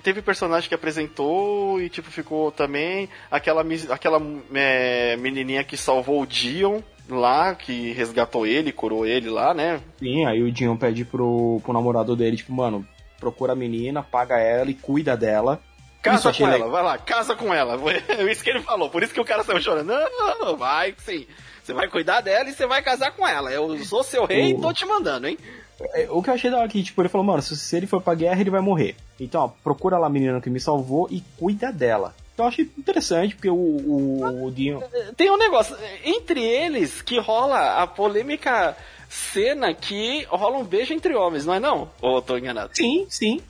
teve 0.00 0.22
personagem 0.22 0.68
que 0.68 0.74
apresentou 0.74 1.80
e 1.80 1.88
tipo 1.88 2.10
ficou 2.10 2.50
também 2.50 3.08
aquela 3.30 3.64
aquela 3.90 4.20
é, 4.54 5.16
menininha 5.16 5.64
que 5.64 5.76
salvou 5.76 6.22
o 6.22 6.26
Dion 6.26 6.80
lá, 7.08 7.54
que 7.54 7.92
resgatou 7.92 8.46
ele, 8.46 8.72
curou 8.72 9.04
ele 9.06 9.28
lá, 9.28 9.52
né? 9.52 9.80
Sim, 9.98 10.24
aí 10.26 10.42
o 10.42 10.52
Dion 10.52 10.76
pede 10.76 11.04
pro, 11.04 11.60
pro 11.62 11.72
namorado 11.72 12.14
dele, 12.14 12.36
tipo, 12.36 12.52
mano, 12.52 12.86
procura 13.18 13.52
a 13.52 13.56
menina, 13.56 14.02
paga 14.02 14.38
ela 14.38 14.70
e 14.70 14.74
cuida 14.74 15.16
dela. 15.16 15.60
Casa 16.02 16.32
com 16.32 16.44
legal. 16.46 16.60
ela, 16.62 16.70
vai 16.70 16.82
lá, 16.82 16.96
casa 16.98 17.34
com 17.36 17.52
ela. 17.52 17.76
Foi 17.78 17.94
isso 18.30 18.42
que 18.42 18.50
ele 18.50 18.60
falou, 18.60 18.88
por 18.88 19.02
isso 19.02 19.12
que 19.12 19.20
o 19.20 19.24
cara 19.24 19.42
saiu 19.44 19.60
chorando. 19.60 19.88
Não, 19.88 20.08
não, 20.18 20.38
não, 20.46 20.56
vai 20.56 20.94
sim. 20.98 21.26
Você 21.62 21.74
vai 21.74 21.88
cuidar 21.88 22.20
dela 22.22 22.48
e 22.48 22.52
você 22.52 22.66
vai 22.66 22.80
casar 22.82 23.10
com 23.12 23.26
ela. 23.28 23.50
Eu 23.52 23.76
sou 23.84 24.02
seu 24.02 24.24
rei 24.24 24.50
e 24.50 24.54
O- 24.54 24.60
tô 24.60 24.72
te 24.72 24.86
mandando, 24.86 25.26
hein? 25.28 25.36
É, 25.94 26.08
O 26.10 26.22
que 26.22 26.30
eu 26.30 26.34
achei 26.34 26.50
da 26.50 26.58
hora 26.58 26.68
que, 26.68 26.82
tipo, 26.82 27.00
ele 27.00 27.08
falou, 27.08 27.26
mano, 27.26 27.40
se, 27.42 27.76
ele 27.76 27.86
for 27.86 28.00
pra 28.02 28.14
guerra, 28.14 28.40
ele 28.40 28.50
vai 28.50 28.60
morrer. 28.60 28.94
Então, 29.18 29.42
ó, 29.44 29.48
procura 29.48 29.98
lá 29.98 30.06
a 30.06 30.10
menina 30.10 30.40
que 30.40 30.50
me 30.50 30.60
salvou 30.60 31.08
e 31.10 31.22
cuida 31.38 31.72
dela. 31.72 32.14
Então 32.34 32.46
eu 32.46 32.48
achei 32.48 32.70
interessante, 32.78 33.34
porque 33.34 33.50
o, 33.50 33.54
o, 33.54 34.44
o 34.46 34.50
Dion... 34.50 34.80
Tem 35.16 35.30
um 35.30 35.36
negócio, 35.36 35.76
entre 36.04 36.42
eles 36.42 37.02
que 37.02 37.18
rola 37.18 37.82
a 37.82 37.86
polêmica 37.86 38.76
cena 39.08 39.74
que 39.74 40.24
rola 40.30 40.58
um 40.58 40.64
beijo 40.64 40.94
entre 40.94 41.14
homens, 41.14 41.44
não 41.44 41.54
é 41.54 41.60
não? 41.60 41.90
Ou 42.00 42.16
eu 42.16 42.22
tô 42.22 42.38
enganado? 42.38 42.70
Sim, 42.74 43.06
sim. 43.08 43.40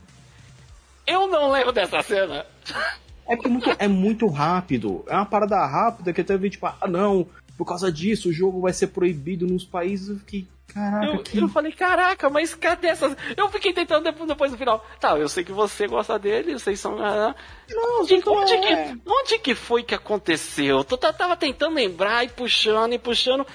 Eu 1.06 1.26
não 1.28 1.50
lembro 1.50 1.72
dessa 1.72 2.02
cena. 2.02 2.46
É 3.28 3.36
porque 3.36 3.48
muito- 3.48 3.70
é 3.78 3.88
muito 3.88 4.26
rápido. 4.28 5.04
É 5.08 5.14
uma 5.14 5.26
parada 5.26 5.64
rápida 5.66 6.12
que 6.12 6.20
até 6.20 6.36
vi, 6.36 6.50
tipo, 6.50 6.66
ah, 6.66 6.88
não, 6.88 7.26
por 7.56 7.64
causa 7.64 7.92
disso 7.92 8.28
o 8.30 8.32
jogo 8.32 8.60
vai 8.60 8.72
ser 8.72 8.88
proibido 8.88 9.46
nos 9.46 9.64
países. 9.64 10.18
Fiquei, 10.20 10.48
caraca, 10.72 11.06
Eu, 11.06 11.22
que... 11.22 11.38
eu 11.38 11.48
falei, 11.48 11.72
caraca, 11.72 12.28
mas 12.30 12.54
cadê 12.54 12.88
essas... 12.88 13.16
Eu 13.36 13.48
fiquei 13.50 13.72
tentando 13.72 14.04
depois, 14.04 14.28
depois 14.28 14.52
no 14.52 14.58
final. 14.58 14.84
Tá, 14.98 15.18
eu 15.18 15.28
sei 15.28 15.44
que 15.44 15.52
você 15.52 15.86
gosta 15.86 16.18
dele, 16.18 16.52
vocês 16.58 16.78
são... 16.80 16.96
ah, 17.02 17.34
Não, 17.70 18.00
onde, 18.02 18.14
então 18.14 18.34
onde 18.34 18.52
é. 18.54 18.58
que, 18.92 19.00
onde 19.06 19.38
que 19.38 19.54
foi 19.54 19.82
que 19.82 19.94
aconteceu? 19.94 20.78
Eu 20.78 20.84
t- 20.84 21.12
tava 21.12 21.36
tentando 21.36 21.74
lembrar 21.74 22.24
e 22.24 22.28
puxando 22.28 22.92
e 22.92 22.98
puxando. 22.98 23.46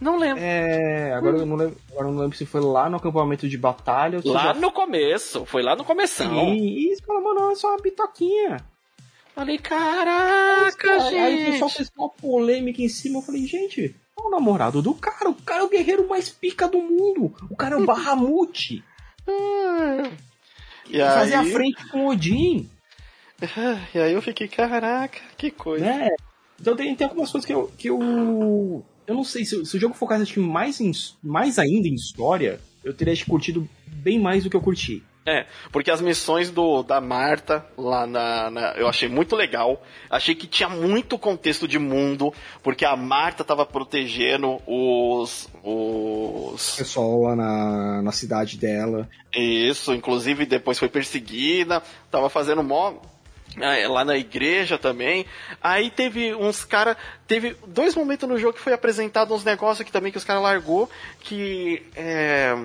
Não 0.00 0.18
lembro. 0.18 0.42
É, 0.42 1.12
agora 1.12 1.36
eu 1.36 1.44
não 1.46 1.56
lembro, 1.56 1.76
agora 1.90 2.08
eu 2.08 2.12
não 2.12 2.20
lembro 2.22 2.36
se 2.36 2.46
foi 2.46 2.62
lá 2.62 2.88
no 2.88 2.96
acampamento 2.96 3.46
de 3.46 3.58
batalha 3.58 4.18
ou 4.24 4.32
Lá 4.32 4.42
já 4.44 4.54
no 4.54 4.72
começo, 4.72 5.44
foi 5.44 5.62
lá 5.62 5.76
no 5.76 5.84
começão. 5.84 6.30
Sim, 6.46 6.56
e 6.56 6.90
isso 6.92 7.02
fala, 7.04 7.20
mano, 7.20 7.50
é 7.52 7.54
só 7.54 7.68
uma 7.68 7.82
bitoquinha. 7.82 8.64
Falei, 9.34 9.58
caraca, 9.58 10.90
Aí, 11.04 11.18
aí 11.18 11.42
o 11.42 11.52
pessoal 11.52 11.68
gente. 11.68 11.76
fez 11.76 11.92
uma 11.96 12.08
polêmica 12.08 12.80
em 12.82 12.88
cima. 12.88 13.18
Eu 13.18 13.22
falei, 13.22 13.46
gente, 13.46 13.94
é 14.24 14.26
o 14.26 14.30
namorado 14.30 14.80
do 14.82 14.94
cara. 14.94 15.30
O 15.30 15.34
cara 15.34 15.62
é 15.62 15.64
o 15.64 15.68
guerreiro 15.68 16.08
mais 16.08 16.28
pica 16.28 16.68
do 16.68 16.78
mundo. 16.78 17.34
O 17.48 17.56
cara 17.56 17.76
é 17.76 17.78
o 17.78 17.86
Bahamut. 17.86 18.82
E 20.92 20.98
Fazer 20.98 21.34
a 21.34 21.40
aí, 21.42 21.52
frente 21.52 21.88
com 21.88 22.06
o 22.06 22.08
Odin, 22.08 22.68
e 23.94 23.98
aí 23.98 24.12
eu 24.12 24.20
fiquei, 24.20 24.48
caraca, 24.48 25.18
que 25.36 25.50
coisa. 25.50 25.84
né? 25.84 26.08
Então 26.60 26.76
tem, 26.76 26.94
tem 26.94 27.06
algumas 27.06 27.30
coisas 27.30 27.46
que 27.46 27.52
eu. 27.52 27.72
Que 27.78 27.88
eu, 27.88 28.84
eu 29.06 29.14
não 29.14 29.24
sei, 29.24 29.44
se, 29.44 29.64
se 29.64 29.76
o 29.76 29.80
jogo 29.80 29.94
focasse 29.94 30.22
acho 30.22 30.40
mais, 30.40 30.80
em, 30.80 30.90
mais 31.22 31.58
ainda 31.58 31.88
em 31.88 31.94
história, 31.94 32.60
eu 32.84 32.92
teria 32.92 33.14
curtido 33.24 33.68
bem 33.86 34.18
mais 34.18 34.44
do 34.44 34.50
que 34.50 34.56
eu 34.56 34.60
curti. 34.60 35.02
É, 35.26 35.44
porque 35.70 35.90
as 35.90 36.00
missões 36.00 36.50
do, 36.50 36.82
da 36.82 36.98
Marta 36.98 37.64
lá 37.76 38.06
na, 38.06 38.50
na, 38.50 38.72
Eu 38.72 38.88
achei 38.88 39.08
muito 39.08 39.36
legal. 39.36 39.82
Achei 40.08 40.34
que 40.34 40.46
tinha 40.46 40.68
muito 40.68 41.18
contexto 41.18 41.68
de 41.68 41.78
mundo, 41.78 42.32
porque 42.62 42.86
a 42.86 42.96
Marta 42.96 43.44
tava 43.44 43.66
protegendo 43.66 44.60
os. 44.66 45.48
os. 45.62 46.74
O 46.74 46.78
pessoal 46.78 47.20
lá 47.20 47.36
na, 47.36 48.02
na 48.02 48.12
cidade 48.12 48.56
dela. 48.56 49.08
Isso, 49.34 49.92
inclusive 49.92 50.46
depois 50.46 50.78
foi 50.78 50.88
perseguida, 50.88 51.82
tava 52.10 52.30
fazendo 52.30 52.62
mó. 52.62 52.94
é, 53.60 53.86
Lá 53.86 54.06
na 54.06 54.16
igreja 54.16 54.78
também. 54.78 55.26
Aí 55.62 55.90
teve 55.90 56.34
uns 56.34 56.64
caras. 56.64 56.96
Teve 57.26 57.54
dois 57.66 57.94
momentos 57.94 58.26
no 58.26 58.38
jogo 58.38 58.54
que 58.54 58.60
foi 58.60 58.72
apresentado 58.72 59.34
uns 59.34 59.44
negócios 59.44 59.84
que 59.84 59.92
também 59.92 60.10
que 60.10 60.18
os 60.18 60.24
caras 60.24 60.42
largou. 60.42 60.88
Que. 61.20 61.82
É, 61.94 62.56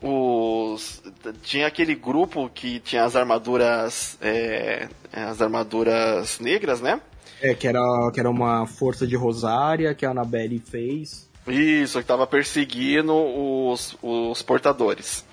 os 0.00 1.02
tinha 1.42 1.66
aquele 1.66 1.94
grupo 1.94 2.50
que 2.50 2.80
tinha 2.80 3.04
as 3.04 3.16
armaduras 3.16 4.18
é, 4.20 4.88
as 5.12 5.40
armaduras 5.40 6.38
negras 6.38 6.80
né 6.80 7.00
É, 7.40 7.54
que 7.54 7.66
era, 7.66 7.80
que 8.12 8.20
era 8.20 8.30
uma 8.30 8.66
força 8.66 9.06
de 9.06 9.16
Rosária 9.16 9.94
que 9.94 10.04
a 10.04 10.10
Annabelle 10.10 10.58
fez. 10.58 11.28
isso 11.48 11.98
que 11.98 12.04
tava 12.04 12.26
perseguindo 12.26 13.14
os, 13.14 13.96
os 14.02 14.42
portadores 14.42 15.24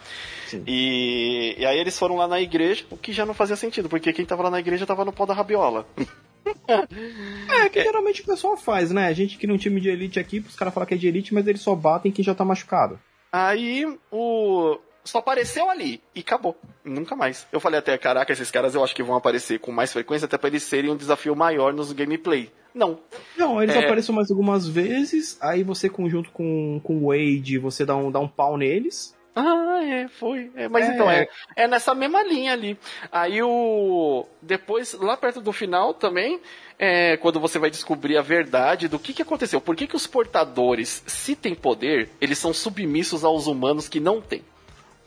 e, 0.67 1.55
e 1.57 1.65
aí 1.65 1.79
eles 1.79 1.97
foram 1.97 2.15
lá 2.15 2.27
na 2.27 2.39
igreja 2.39 2.85
o 2.89 2.97
que 2.97 3.11
já 3.11 3.25
não 3.25 3.33
fazia 3.33 3.55
sentido 3.55 3.89
porque 3.89 4.13
quem 4.13 4.25
tava 4.25 4.43
lá 4.43 4.49
na 4.51 4.59
igreja 4.59 4.85
tava 4.85 5.03
no 5.03 5.11
pó 5.11 5.25
da 5.25 5.33
rabiola 5.33 5.85
É, 6.67 7.69
que 7.69 7.81
geralmente 7.81 8.21
o 8.21 8.25
pessoal 8.25 8.57
faz, 8.57 8.91
né? 8.91 9.07
A 9.07 9.13
gente 9.13 9.37
que 9.37 9.47
num 9.47 9.57
time 9.57 9.79
de 9.79 9.89
elite 9.89 10.19
aqui, 10.19 10.39
os 10.39 10.55
caras 10.55 10.73
falam 10.73 10.85
que 10.85 10.93
é 10.93 10.97
de 10.97 11.07
elite, 11.07 11.33
mas 11.33 11.47
eles 11.47 11.61
só 11.61 11.73
batem 11.73 12.11
quem 12.11 12.23
já 12.23 12.35
tá 12.35 12.43
machucado. 12.43 12.99
Aí 13.33 13.83
o. 14.11 14.77
Só 15.03 15.17
apareceu 15.17 15.69
ali 15.69 16.01
e 16.15 16.21
acabou. 16.21 16.55
Nunca 16.85 17.13
mais. 17.15 17.45
Eu 17.51 17.59
falei 17.59 17.79
até, 17.79 17.97
caraca, 17.97 18.31
esses 18.31 18.49
caras 18.49 18.73
eu 18.73 18.81
acho 18.83 18.95
que 18.95 19.03
vão 19.03 19.15
aparecer 19.17 19.59
com 19.59 19.69
mais 19.71 19.91
frequência, 19.91 20.25
até 20.27 20.37
pra 20.37 20.47
eles 20.47 20.63
serem 20.63 20.91
um 20.91 20.95
desafio 20.95 21.35
maior 21.35 21.73
nos 21.73 21.91
gameplay. 21.91 22.49
Não. 22.73 22.99
Não, 23.35 23.61
eles 23.61 23.75
É. 23.75 23.79
aparecem 23.83 24.15
mais 24.15 24.31
algumas 24.31 24.65
vezes, 24.67 25.37
aí 25.41 25.61
você 25.61 25.89
conjunto 25.89 26.31
com, 26.31 26.79
com 26.83 26.97
o 26.99 27.07
Wade, 27.07 27.57
você 27.57 27.85
dá 27.85 27.95
um, 27.97 28.09
dá 28.09 28.19
um 28.19 28.27
pau 28.29 28.55
neles. 28.57 29.13
Ah, 29.35 29.79
é, 29.83 30.07
foi. 30.07 30.51
É, 30.55 30.67
mas 30.67 30.87
É. 30.87 30.93
então, 30.93 31.09
é, 31.09 31.27
é 31.55 31.67
nessa 31.67 31.95
mesma 31.95 32.21
linha 32.23 32.53
ali. 32.53 32.77
Aí 33.11 33.41
o. 33.41 34.27
Depois, 34.41 34.93
lá 34.93 35.17
perto 35.17 35.41
do 35.41 35.51
final 35.51 35.93
também, 35.93 36.39
é, 36.77 37.17
quando 37.17 37.39
você 37.39 37.57
vai 37.57 37.71
descobrir 37.71 38.17
a 38.17 38.21
verdade 38.21 38.87
do 38.87 38.99
que, 38.99 39.13
que 39.13 39.21
aconteceu. 39.21 39.59
Por 39.59 39.75
que, 39.75 39.87
que 39.87 39.95
os 39.95 40.05
portadores, 40.05 41.03
se 41.07 41.35
têm 41.35 41.55
poder, 41.55 42.09
eles 42.21 42.37
são 42.37 42.53
submissos 42.53 43.23
aos 43.23 43.47
humanos 43.47 43.89
que 43.89 43.99
não 43.99 44.21
têm? 44.21 44.43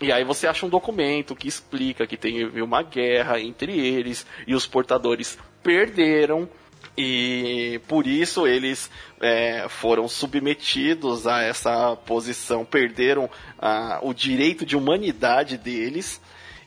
E 0.00 0.12
aí 0.12 0.24
você 0.24 0.46
acha 0.46 0.66
um 0.66 0.68
documento 0.68 1.34
que 1.34 1.48
explica 1.48 2.06
que 2.06 2.16
teve 2.16 2.60
uma 2.60 2.82
guerra 2.82 3.40
entre 3.40 3.78
eles 3.78 4.26
e 4.46 4.54
os 4.54 4.66
portadores 4.66 5.38
perderam 5.62 6.48
e 6.96 7.80
por 7.88 8.06
isso 8.06 8.46
eles 8.46 8.90
é, 9.20 9.66
foram 9.68 10.08
submetidos 10.08 11.26
a 11.26 11.42
essa 11.42 11.96
posição, 11.96 12.64
perderam 12.64 13.30
ah, 13.58 14.00
o 14.02 14.12
direito 14.12 14.66
de 14.66 14.76
humanidade 14.76 15.56
deles 15.56 16.20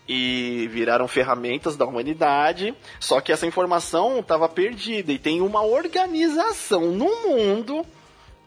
e 0.08 0.68
viraram 0.72 1.08
ferramentas 1.08 1.78
da 1.78 1.86
humanidade. 1.86 2.74
Só 3.00 3.22
que 3.22 3.32
essa 3.32 3.46
informação 3.46 4.20
estava 4.20 4.50
perdida 4.50 5.12
e 5.12 5.20
tem 5.20 5.42
uma 5.42 5.62
organização 5.62 6.92
no 6.92 7.28
mundo 7.28 7.86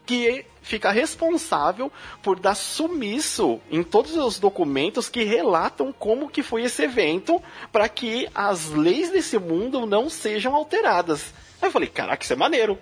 que 0.05 0.45
fica 0.61 0.91
responsável 0.91 1.91
por 2.21 2.39
dar 2.39 2.55
sumiço 2.55 3.59
em 3.71 3.83
todos 3.83 4.15
os 4.15 4.39
documentos 4.39 5.07
que 5.07 5.23
relatam 5.23 5.93
como 5.93 6.29
que 6.29 6.43
foi 6.43 6.63
esse 6.63 6.83
evento 6.83 7.41
para 7.71 7.87
que 7.87 8.27
as 8.35 8.69
leis 8.69 9.09
desse 9.09 9.37
mundo 9.37 9.85
não 9.85 10.09
sejam 10.09 10.53
alteradas. 10.55 11.33
Aí 11.63 11.69
eu 11.69 11.71
falei, 11.71 11.87
caraca, 11.87 12.21
isso 12.21 12.33
é 12.33 12.35
maneiro. 12.35 12.77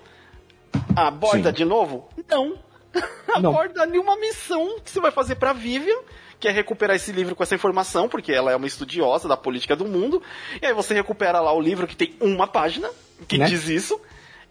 Aborda 0.96 1.50
Sim. 1.50 1.56
de 1.56 1.66
novo? 1.66 2.10
Não. 2.28 2.58
Não. 3.40 3.52
Aborda 3.52 3.84
ali 3.84 4.00
uma 4.00 4.18
missão 4.18 4.80
que 4.84 4.90
você 4.90 5.00
vai 5.00 5.12
fazer 5.12 5.36
pra 5.36 5.54
Vivian, 5.54 6.00
que 6.40 6.48
é 6.48 6.52
recuperar 6.52 6.96
esse 6.96 7.12
livro 7.12 7.36
com 7.36 7.44
essa 7.44 7.54
informação, 7.56 8.10
porque 8.10 8.32
ela 8.34 8.52
é 8.52 8.56
uma 8.56 8.66
estudiosa 8.66 9.28
da 9.28 9.38
política 9.38 9.76
do 9.76 9.86
mundo. 9.86 10.22
E 10.60 10.66
aí 10.66 10.74
você 10.74 10.94
recupera 10.96 11.40
lá 11.40 11.54
o 11.54 11.62
livro 11.62 11.86
que 11.88 11.96
tem 11.96 12.16
uma 12.20 12.48
página 12.48 12.90
que 13.28 13.38
Né? 13.38 13.46
diz 13.46 13.68
isso. 13.70 14.02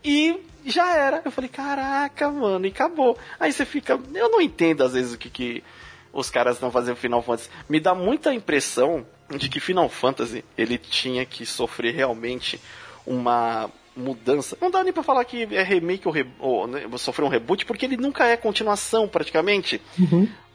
E 0.02 0.40
já 0.65 0.94
era. 0.97 1.20
Eu 1.24 1.31
falei, 1.32 1.51
caraca, 1.51 2.31
mano, 2.31 2.65
e 2.65 2.70
acabou. 2.70 3.19
Aí 3.39 3.52
você 3.52 3.66
fica. 3.66 3.98
Eu 4.15 4.31
não 4.31 4.40
entendo 4.40 4.82
às 4.85 4.93
vezes 4.94 5.12
o 5.12 5.19
que, 5.19 5.28
que 5.28 5.65
os 6.12 6.31
caras 6.31 6.55
estão 6.55 6.70
fazendo 6.70 6.97
Final 6.97 7.23
Fantasy. 7.23 7.51
Me 7.69 7.81
dá 7.81 7.94
muita 7.94 8.32
impressão 8.32 9.05
de 9.36 9.48
que 9.48 9.61
Final 9.61 9.89
Fantasy 9.89 10.44
ele 10.57 10.78
tinha 10.78 11.27
que 11.27 11.44
sofrer 11.44 11.94
realmente 11.94 12.61
uma 13.07 13.69
mudança. 13.96 14.56
Não 14.60 14.70
dá 14.70 14.82
nem 14.82 14.92
pra 14.92 15.02
falar 15.02 15.24
que 15.24 15.42
é 15.54 15.62
remake 15.62 16.06
ou, 16.06 16.14
re... 16.14 16.26
ou 16.38 16.66
né, 16.66 16.82
sofrer 16.98 17.24
um 17.24 17.28
reboot, 17.28 17.64
porque 17.64 17.84
ele 17.84 17.96
nunca 17.96 18.26
é 18.26 18.36
continuação 18.36 19.08
praticamente. 19.08 19.80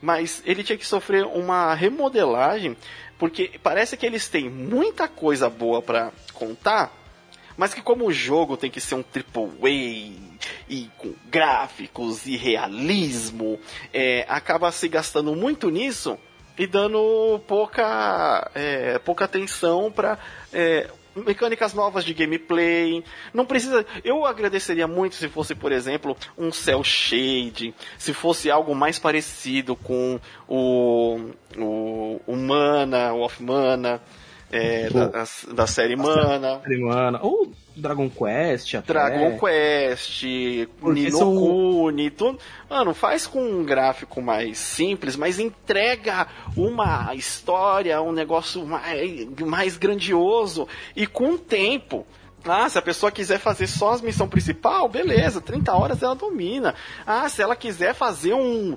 Mas 0.00 0.42
ele 0.44 0.62
tinha 0.62 0.78
que 0.78 0.86
sofrer 0.86 1.24
uma 1.24 1.74
remodelagem, 1.74 2.76
porque 3.18 3.52
parece 3.62 3.96
que 3.96 4.06
eles 4.06 4.28
têm 4.28 4.48
muita 4.48 5.08
coisa 5.08 5.48
boa 5.48 5.80
pra 5.82 6.12
contar, 6.34 6.92
mas 7.56 7.72
que 7.72 7.80
como 7.80 8.06
o 8.06 8.12
jogo 8.12 8.56
tem 8.56 8.70
que 8.70 8.80
ser 8.80 8.94
um 8.94 9.02
triple 9.02 9.50
A 9.62 10.36
e 10.68 10.90
com 10.98 11.14
gráficos 11.30 12.26
e 12.26 12.36
realismo, 12.36 13.58
é, 13.92 14.26
acaba 14.28 14.70
se 14.70 14.88
gastando 14.88 15.34
muito 15.34 15.70
nisso 15.70 16.18
e 16.58 16.66
dando 16.66 17.40
pouca, 17.46 18.50
é, 18.54 18.98
pouca 18.98 19.24
atenção 19.24 19.90
para 19.90 20.18
mecânicas 21.24 21.72
novas 21.72 22.04
de 22.04 22.12
gameplay. 22.12 23.02
Não 23.32 23.46
precisa. 23.46 23.86
Eu 24.04 24.24
agradeceria 24.26 24.86
muito 24.86 25.14
se 25.14 25.28
fosse, 25.28 25.54
por 25.54 25.72
exemplo, 25.72 26.16
um 26.36 26.52
cel 26.52 26.82
shade, 26.84 27.74
se 27.98 28.12
fosse 28.12 28.50
algo 28.50 28.74
mais 28.74 28.98
parecido 28.98 29.74
com 29.76 30.20
o, 30.48 31.20
o, 31.56 32.20
o 32.26 32.36
Mana, 32.36 33.12
o 33.12 33.20
Off 33.20 33.42
Mana. 33.42 34.00
É, 34.50 34.88
Pô. 34.90 34.98
da, 35.06 35.24
da 35.54 35.66
série 35.66 35.96
Mana. 35.96 36.60
Mano, 36.80 37.18
ou 37.22 37.50
Dragon 37.74 38.08
Quest 38.08 38.74
até. 38.74 38.92
Dragon 38.92 39.38
Quest, 39.38 40.22
Porque 40.80 41.00
Nino 41.00 41.18
são- 41.18 41.34
tudo. 41.36 42.38
Mano, 42.70 42.94
faz 42.94 43.26
com 43.26 43.40
um 43.42 43.64
gráfico 43.64 44.22
mais 44.22 44.58
simples, 44.58 45.16
mas 45.16 45.38
entrega 45.38 46.26
uma 46.56 47.14
história, 47.14 48.00
um 48.00 48.12
negócio 48.12 48.64
mais, 48.64 49.26
mais 49.40 49.76
grandioso 49.76 50.66
e 50.94 51.06
com 51.06 51.36
tempo. 51.36 52.06
Ah, 52.48 52.68
se 52.68 52.78
a 52.78 52.82
pessoa 52.82 53.10
quiser 53.10 53.40
fazer 53.40 53.66
só 53.66 53.90
as 53.90 54.00
missões 54.00 54.30
principal, 54.30 54.88
beleza, 54.88 55.40
30 55.40 55.74
horas 55.74 56.00
ela 56.00 56.14
domina. 56.14 56.74
Ah, 57.04 57.28
se 57.28 57.42
ela 57.42 57.56
quiser 57.56 57.92
fazer 57.92 58.34
um, 58.34 58.76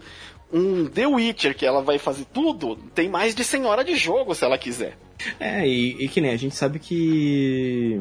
um 0.52 0.88
The 0.88 1.06
Witcher, 1.06 1.56
que 1.56 1.68
ela 1.68 1.80
vai 1.84 2.00
fazer 2.00 2.26
tudo, 2.34 2.76
tem 2.96 3.08
mais 3.08 3.36
de 3.36 3.44
100 3.44 3.66
horas 3.68 3.86
de 3.86 3.96
jogo 3.96 4.34
se 4.34 4.44
ela 4.44 4.58
quiser. 4.58 4.98
É, 5.40 5.68
e, 5.68 6.06
e 6.06 6.08
que 6.08 6.22
nem 6.22 6.32
a 6.32 6.38
gente 6.38 6.56
sabe 6.56 6.80
que. 6.80 8.00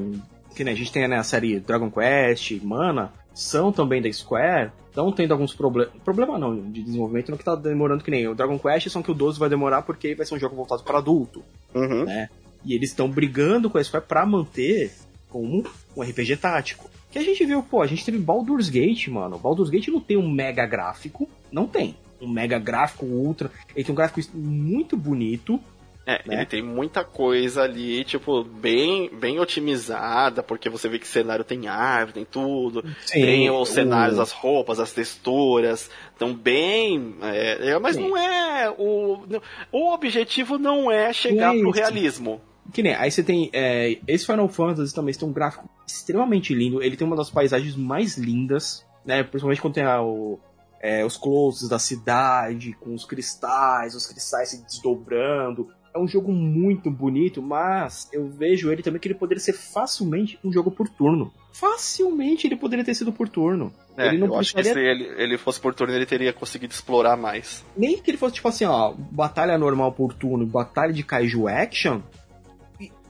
Que 0.55 0.65
nem 0.65 0.75
a 0.75 0.77
gente 0.77 0.91
tem 0.91 1.07
né, 1.07 1.17
a 1.17 1.23
série 1.23 1.61
Dragon 1.61 1.91
Quest, 1.91 2.61
Mana, 2.63 3.13
são 3.33 3.71
também 3.71 4.03
da 4.03 4.13
Square, 4.13 4.73
estão 4.89 5.13
tendo 5.13 5.33
alguns 5.33 5.55
problemas. 5.55 5.93
Problema 6.05 6.39
não, 6.39 6.57
de 6.71 6.83
desenvolvimento, 6.83 7.31
não 7.31 7.39
que 7.39 7.45
tá 7.45 7.55
demorando 7.55 8.03
que 8.03 8.11
nem 8.11 8.27
o 8.27 8.35
Dragon 8.35 8.59
Quest, 8.59 8.89
só 8.89 9.01
que 9.01 9.11
o 9.11 9.15
12 9.15 9.39
vai 9.39 9.49
demorar 9.49 9.83
porque 9.83 10.15
vai 10.15 10.27
ser 10.27 10.35
um 10.35 10.39
jogo 10.39 10.57
voltado 10.57 10.83
para 10.83 10.99
adulto. 10.99 11.45
Uhum. 11.75 12.05
né? 12.05 12.29
E 12.65 12.75
eles 12.75 12.91
estão 12.91 13.09
brigando 13.09 13.71
com 13.71 13.79
a 13.79 13.85
Square 13.85 14.07
pra 14.07 14.27
manter 14.27 14.93
como 15.29 15.65
um 15.97 16.03
RPG 16.03 16.37
tático. 16.39 16.91
Que 17.11 17.19
a 17.19 17.23
gente 17.23 17.45
viu, 17.45 17.63
pô, 17.63 17.81
a 17.81 17.87
gente 17.87 18.05
teve 18.05 18.19
Baldur's 18.19 18.69
Gate, 18.69 19.09
mano. 19.09 19.39
Baldur's 19.39 19.71
Gate 19.71 19.89
não 19.89 20.01
tem 20.01 20.17
um 20.17 20.31
mega 20.31 20.67
gráfico, 20.67 21.29
não 21.51 21.67
tem. 21.67 21.97
Um 22.21 22.29
mega 22.29 22.59
gráfico 22.59 23.07
ultra. 23.07 23.51
Ele 23.75 23.85
tem 23.85 23.93
um 23.93 23.97
gráfico 23.97 24.21
muito 24.37 24.97
bonito. 24.97 25.61
É, 26.11 26.23
né? 26.27 26.35
ele 26.37 26.47
tem 26.47 26.63
muita 26.63 27.05
coisa 27.05 27.63
ali, 27.65 28.03
tipo, 28.03 28.43
bem, 28.43 29.11
bem 29.15 29.39
otimizada, 29.39 30.43
porque 30.43 30.71
você 30.71 30.89
vê 30.89 30.99
que 30.99 31.05
o 31.05 31.09
cenário 31.09 31.45
tem 31.45 31.69
árvore, 31.69 32.15
tem 32.15 32.25
tudo. 32.25 32.83
Sim, 33.05 33.21
tem 33.21 33.51
os 33.51 33.69
o- 33.69 33.73
cenários, 33.75 34.19
as 34.19 34.33
roupas, 34.33 34.81
as 34.81 34.91
texturas, 34.93 35.91
estão 36.13 36.33
bem. 36.35 37.15
é, 37.23 37.73
é, 37.73 37.79
mas 37.79 37.97
Sim. 37.97 38.09
não 38.09 38.17
é. 38.17 38.71
O, 38.79 39.19
o 39.71 39.93
objetivo 39.93 40.57
não 40.59 40.91
é 40.91 41.13
chegar 41.13 41.55
é 41.55 41.61
pro 41.61 41.71
realismo. 41.71 42.41
Que 42.73 42.83
nem, 42.83 42.95
aí 42.95 43.11
você 43.11 43.23
tem. 43.23 43.51
é, 43.53 43.99
esse 44.07 44.25
Final 44.27 44.49
Fantasy 44.49 44.95
também 44.95 45.15
tem 45.15 45.29
um 45.29 45.33
gráfico 45.33 45.69
extremamente 45.87 46.55
lindo. 46.55 46.83
Ele 46.83 46.97
tem 46.97 47.07
uma 47.07 47.17
das 47.17 47.31
paisagens 47.31 47.77
mais 47.77 48.17
lindas, 48.19 48.85
né? 49.05 49.23
Principalmente 49.23 49.61
quando 49.61 49.75
tem 49.75 49.85
a- 49.85 50.03
o- 50.03 50.39
é, 50.81 51.05
os 51.05 51.17
closes 51.17 51.69
da 51.69 51.79
cidade, 51.79 52.73
com 52.81 52.95
os 52.95 53.05
cristais, 53.05 53.95
os 53.95 54.07
cristais 54.07 54.51
se 54.51 54.63
desdobrando. 54.65 55.69
É 55.99 56.03
um 56.03 56.07
jogo 56.09 56.33
muito 56.33 56.91
bonito, 56.91 57.43
mas 57.43 58.09
eu 58.13 58.29
vejo 58.29 58.71
ele 58.71 58.83
também 58.83 59.01
que 59.01 59.09
ele 59.09 59.15
poderia 59.15 59.41
ser 59.41 59.53
facilmente 59.53 60.39
um 60.45 60.53
jogo 60.53 60.71
por 60.71 60.89
turno. 60.89 61.33
Facilmente 61.53 62.47
ele 62.47 62.55
poderia 62.57 62.85
ter 62.85 62.95
sido 62.95 63.13
por 63.13 63.29
turno. 63.29 63.73
É, 63.97 64.07
ele 64.09 64.19
não 64.19 64.29
eu 64.29 64.37
acho 64.37 64.55
que 64.55 64.63
se 64.63 64.79
ele, 64.79 65.05
ele 65.17 65.37
fosse 65.37 65.61
por 65.61 65.75
turno, 65.75 65.93
ele 65.93 66.07
teria 66.07 66.33
conseguido 66.33 66.73
explorar 66.73 67.17
mais. 67.17 67.65
Nem 67.77 67.99
que 67.99 68.11
ele 68.11 68.17
fosse 68.19 68.37
tipo 68.37 68.47
assim, 68.49 68.65
ó, 68.65 68.93
batalha 69.11 69.59
normal 69.59 69.91
por 69.93 70.13
turno, 70.15 70.47
batalha 70.47 70.93
de 70.93 71.03
kaiju 71.03 71.49
action, 71.49 72.01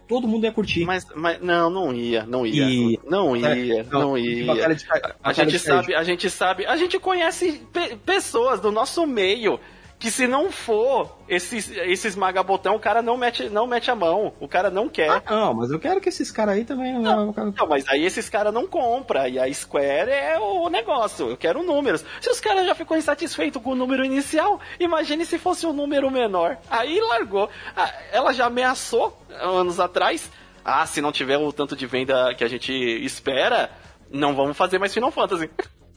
todo 0.09 0.27
mundo 0.27 0.45
ia 0.45 0.53
curtir. 0.53 0.85
Mas, 0.87 1.07
mas 1.15 1.41
não, 1.43 1.69
não 1.69 1.95
ia, 1.95 2.25
não 2.25 2.47
ia. 2.47 2.65
E- 2.65 2.99
Não 3.07 3.37
ia, 3.37 3.85
não, 3.91 4.01
Não, 4.01 4.19
ia. 4.19 4.47
batalha 4.47 4.75
de, 4.75 4.85
A 4.87 4.99
batalha 4.99 5.35
gente 5.35 5.59
de 5.59 5.65
kaiju. 5.67 5.83
sabe, 5.83 5.95
a 5.95 6.03
gente 6.05 6.31
sabe, 6.31 6.67
a 6.67 6.77
gente 6.77 6.99
conhece 6.99 7.61
pe- 7.73 7.97
pessoas 7.97 8.61
do 8.61 8.73
nosso 8.73 9.07
meio 9.07 9.61
que 9.99 10.11
se 10.11 10.27
não 10.29 10.51
for 10.53 11.19
esses, 11.29 11.71
esses 11.71 12.15
magabotão, 12.15 12.77
o 12.77 12.81
cara 12.81 13.03
não 13.03 13.17
mete, 13.17 13.49
não 13.49 13.67
mete 13.67 13.91
a 13.91 13.97
mão, 13.97 14.33
o 14.39 14.47
cara 14.47 14.71
não 14.71 14.89
quer. 14.89 15.11
Ah, 15.11 15.23
não, 15.29 15.55
mas 15.55 15.71
eu 15.71 15.79
quero 15.81 16.01
que 16.01 16.09
esses 16.09 16.31
caras 16.31 16.55
aí 16.55 16.65
também. 16.65 16.97
Não, 16.99 17.35
mas 17.69 17.87
aí 17.89 18.05
esses 18.05 18.29
caras 18.29 18.55
não 18.55 18.67
compram. 18.67 19.27
E 19.27 19.39
a 19.41 19.53
Square 19.53 20.11
é 20.11 20.39
o 20.39 20.69
negócio. 20.69 21.31
Eu 21.31 21.37
quero 21.37 21.65
números. 21.65 22.05
Se 22.21 22.31
os 22.31 22.39
caras 22.39 22.65
já 22.67 22.75
ficou 22.75 22.97
insatisfeitos 22.97 23.61
com 23.61 23.71
o 23.71 23.75
número 23.75 24.05
inicial, 24.05 24.61
imagine 24.79 25.27
se 25.27 25.39
fosse 25.39 25.67
um 25.67 25.73
número 25.73 26.11
menor. 26.11 26.59
Aí 26.71 27.01
largou. 27.01 27.51
Ah, 27.77 27.93
Ela 28.13 28.33
já 28.33 28.47
ameaçou 28.47 29.19
anos 29.31 29.81
atrás. 29.81 30.31
Ah, 30.65 30.87
se 30.87 31.01
não 31.01 31.11
tiver 31.11 31.39
o 31.39 31.53
tanto 31.53 31.75
de 31.75 31.87
venda 31.87 32.33
que 32.35 32.45
a 32.45 32.49
gente 32.49 32.73
espera, 32.73 33.71
não 34.11 34.35
vamos 34.35 34.57
fazer 34.57 34.79
mais 34.79 34.95
Final 34.95 35.11
Fantasy. 35.11 35.51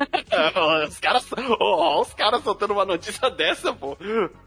os 0.88 1.00
caras, 1.00 1.28
oh, 1.60 2.02
os 2.02 2.14
caras 2.14 2.44
soltando 2.44 2.74
uma 2.74 2.86
notícia 2.86 3.30
dessa, 3.30 3.74
pô. 3.74 3.98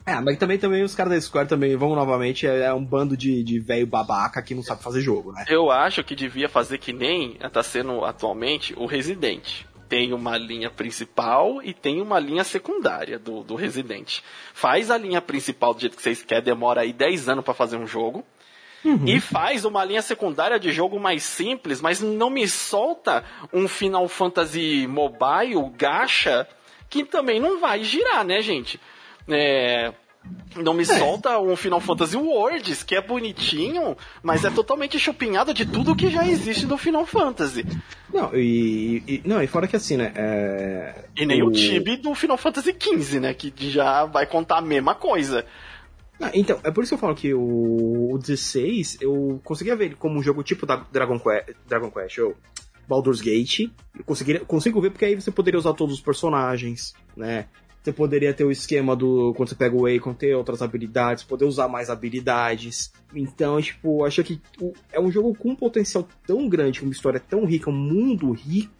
É, 0.06 0.20
mas 0.20 0.36
também, 0.36 0.58
também 0.58 0.82
os 0.82 0.94
caras 0.94 1.12
da 1.12 1.20
Square 1.20 1.48
também 1.48 1.76
vão 1.76 1.94
novamente, 1.94 2.46
é, 2.46 2.64
é 2.64 2.74
um 2.74 2.84
bando 2.84 3.16
de, 3.16 3.42
de 3.42 3.58
velho 3.60 3.86
babaca 3.86 4.42
que 4.42 4.54
não 4.54 4.62
sabe 4.62 4.82
fazer 4.82 5.00
jogo, 5.00 5.32
né? 5.32 5.44
Eu 5.48 5.70
acho 5.70 6.02
que 6.02 6.14
devia 6.14 6.48
fazer 6.48 6.78
que 6.78 6.92
nem 6.92 7.34
tá 7.52 7.62
sendo 7.62 8.04
atualmente 8.04 8.74
o 8.76 8.86
Resident. 8.86 9.62
Tem 9.88 10.12
uma 10.12 10.36
linha 10.36 10.70
principal 10.70 11.62
e 11.62 11.72
tem 11.72 12.00
uma 12.00 12.18
linha 12.18 12.42
secundária 12.42 13.18
do, 13.18 13.44
do 13.44 13.54
Resident. 13.54 14.20
Faz 14.52 14.90
a 14.90 14.98
linha 14.98 15.20
principal 15.20 15.74
do 15.74 15.80
jeito 15.80 15.96
que 15.96 16.02
vocês 16.02 16.22
querem, 16.22 16.42
demora 16.42 16.80
aí 16.80 16.92
10 16.92 17.28
anos 17.28 17.44
pra 17.44 17.54
fazer 17.54 17.76
um 17.76 17.86
jogo. 17.86 18.24
E 19.06 19.20
faz 19.20 19.64
uma 19.64 19.84
linha 19.84 20.02
secundária 20.02 20.58
de 20.60 20.70
jogo 20.72 21.00
mais 21.00 21.22
simples, 21.22 21.80
mas 21.80 22.00
não 22.00 22.28
me 22.30 22.46
solta 22.48 23.24
um 23.52 23.66
Final 23.66 24.06
Fantasy 24.08 24.86
Mobile 24.86 25.70
gacha 25.76 26.46
que 26.90 27.04
também 27.04 27.40
não 27.40 27.58
vai 27.58 27.82
girar, 27.82 28.24
né, 28.24 28.40
gente? 28.42 28.78
É, 29.28 29.92
não 30.56 30.74
me 30.74 30.84
solta 30.84 31.38
um 31.40 31.56
Final 31.56 31.80
Fantasy 31.80 32.16
Worlds, 32.16 32.82
que 32.82 32.94
é 32.94 33.00
bonitinho, 33.00 33.96
mas 34.22 34.44
é 34.44 34.50
totalmente 34.50 34.98
chupinhado 34.98 35.52
de 35.54 35.64
tudo 35.66 35.96
que 35.96 36.10
já 36.10 36.26
existe 36.26 36.66
do 36.66 36.76
Final 36.78 37.04
Fantasy. 37.06 37.64
Não, 38.12 38.34
e, 38.34 39.02
e- 39.08 39.22
não, 39.24 39.42
e 39.42 39.46
fora 39.46 39.66
que 39.66 39.76
assim, 39.76 39.96
né? 39.96 40.12
É, 40.14 41.04
E 41.16 41.26
nem 41.26 41.42
o, 41.42 41.50
Tibi 41.50 41.96
do 41.96 42.14
Final 42.14 42.36
Fantasy 42.36 42.74
XV, 42.78 43.18
né? 43.20 43.34
Que 43.34 43.52
já 43.70 44.04
vai 44.04 44.26
contar 44.26 44.58
a 44.58 44.62
mesma 44.62 44.94
coisa. 44.94 45.44
Ah, 46.20 46.30
então, 46.32 46.58
é 46.62 46.70
por 46.70 46.82
isso 46.82 46.90
que 46.90 46.94
eu 46.94 46.98
falo 46.98 47.14
que 47.14 47.34
o, 47.34 48.12
o 48.12 48.18
16, 48.18 48.98
eu 49.00 49.40
conseguia 49.42 49.74
ver 49.74 49.86
ele 49.86 49.94
como 49.96 50.18
um 50.18 50.22
jogo 50.22 50.42
tipo 50.42 50.64
da 50.64 50.76
Dragon 50.76 51.18
Quest, 51.18 51.56
Dragon 51.66 51.90
Quest 51.90 52.18
ou 52.18 52.36
Baldur's 52.88 53.20
Gate. 53.20 53.70
Eu 53.96 54.04
conseguiria, 54.04 54.44
consigo 54.44 54.80
ver 54.80 54.90
porque 54.90 55.04
aí 55.04 55.14
você 55.14 55.30
poderia 55.30 55.58
usar 55.58 55.74
todos 55.74 55.94
os 55.94 56.00
personagens, 56.00 56.94
né? 57.16 57.46
Você 57.82 57.92
poderia 57.92 58.32
ter 58.32 58.44
o 58.44 58.50
esquema 58.50 58.96
do. 58.96 59.34
Quando 59.34 59.50
você 59.50 59.54
pega 59.54 59.76
o 59.76 59.86
Akon, 59.86 60.14
ter 60.14 60.34
outras 60.34 60.62
habilidades, 60.62 61.22
poder 61.22 61.44
usar 61.44 61.68
mais 61.68 61.90
habilidades. 61.90 62.90
Então, 63.14 63.60
tipo, 63.60 64.04
acho 64.06 64.24
que 64.24 64.40
é 64.90 64.98
um 64.98 65.12
jogo 65.12 65.34
com 65.34 65.50
um 65.50 65.56
potencial 65.56 66.08
tão 66.26 66.48
grande, 66.48 66.80
com 66.80 66.86
uma 66.86 66.92
história 66.92 67.20
tão 67.20 67.44
rica, 67.44 67.68
um 67.68 67.74
mundo 67.74 68.32
rico, 68.32 68.72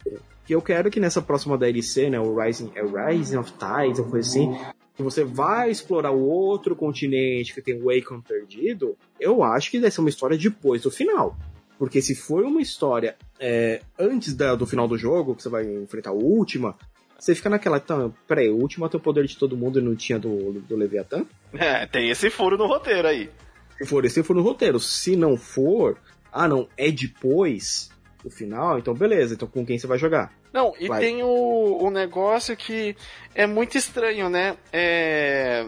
que 0.43 0.55
eu 0.55 0.61
quero 0.61 0.89
que 0.89 0.99
nessa 0.99 1.21
próxima 1.21 1.55
DLC, 1.55 2.09
né, 2.09 2.19
o 2.19 2.35
Rising, 2.35 2.71
é 2.73 2.81
Rising 2.81 3.37
of 3.37 3.51
Tides, 3.51 3.99
uma 3.99 4.09
coisa 4.09 4.27
assim, 4.27 4.57
que 4.95 5.03
você 5.03 5.23
vai 5.23 5.69
explorar 5.69 6.11
o 6.11 6.23
outro 6.25 6.75
continente 6.75 7.53
que 7.53 7.61
tem 7.61 7.81
o 7.81 7.89
Akon 7.89 8.21
perdido, 8.21 8.97
eu 9.19 9.43
acho 9.43 9.69
que 9.69 9.79
deve 9.79 9.93
ser 9.93 10.01
uma 10.01 10.09
história 10.09 10.37
depois 10.37 10.81
do 10.83 10.91
final. 10.91 11.37
Porque 11.77 12.01
se 12.01 12.15
for 12.15 12.43
uma 12.45 12.61
história 12.61 13.15
é, 13.39 13.81
antes 13.99 14.33
da- 14.33 14.55
do 14.55 14.65
final 14.65 14.87
do 14.87 14.97
jogo, 14.97 15.35
que 15.35 15.43
você 15.43 15.49
vai 15.49 15.65
enfrentar 15.65 16.13
o 16.13 16.23
Última, 16.23 16.75
você 17.19 17.35
fica 17.35 17.49
naquela, 17.49 17.77
então, 17.77 18.13
peraí, 18.27 18.49
o 18.49 18.55
Última 18.57 18.87
tem 18.87 18.97
o 18.97 19.03
poder 19.03 19.25
de 19.25 19.37
todo 19.37 19.57
mundo 19.57 19.79
e 19.79 19.81
não 19.83 19.95
tinha 19.95 20.17
do, 20.17 20.53
do 20.61 20.75
Leviatã? 20.77 21.25
É, 21.53 21.85
tem 21.85 22.09
esse 22.09 22.29
furo 22.29 22.57
no 22.57 22.65
roteiro 22.65 23.07
aí. 23.07 23.29
Se 23.77 23.85
for 23.85 24.05
esse, 24.05 24.23
for 24.23 24.35
no 24.35 24.41
roteiro. 24.41 24.79
Se 24.79 25.17
não 25.17 25.35
for, 25.35 25.97
ah 26.31 26.47
não, 26.47 26.69
é 26.77 26.89
depois 26.89 27.89
do 28.23 28.29
final, 28.29 28.79
então 28.79 28.93
beleza, 28.93 29.33
então 29.35 29.47
com 29.47 29.65
quem 29.65 29.77
você 29.77 29.85
vai 29.85 29.97
jogar? 29.99 30.33
Não, 30.55 30.73
e 30.79 30.87
Vai. 30.87 31.01
tem 31.01 31.21
o, 31.21 31.79
o 31.81 31.91
negócio 31.91 32.55
que 32.55 32.95
é 33.35 33.45
muito 33.45 33.77
estranho, 33.77 34.29
né? 34.29 34.55
É. 34.71 35.65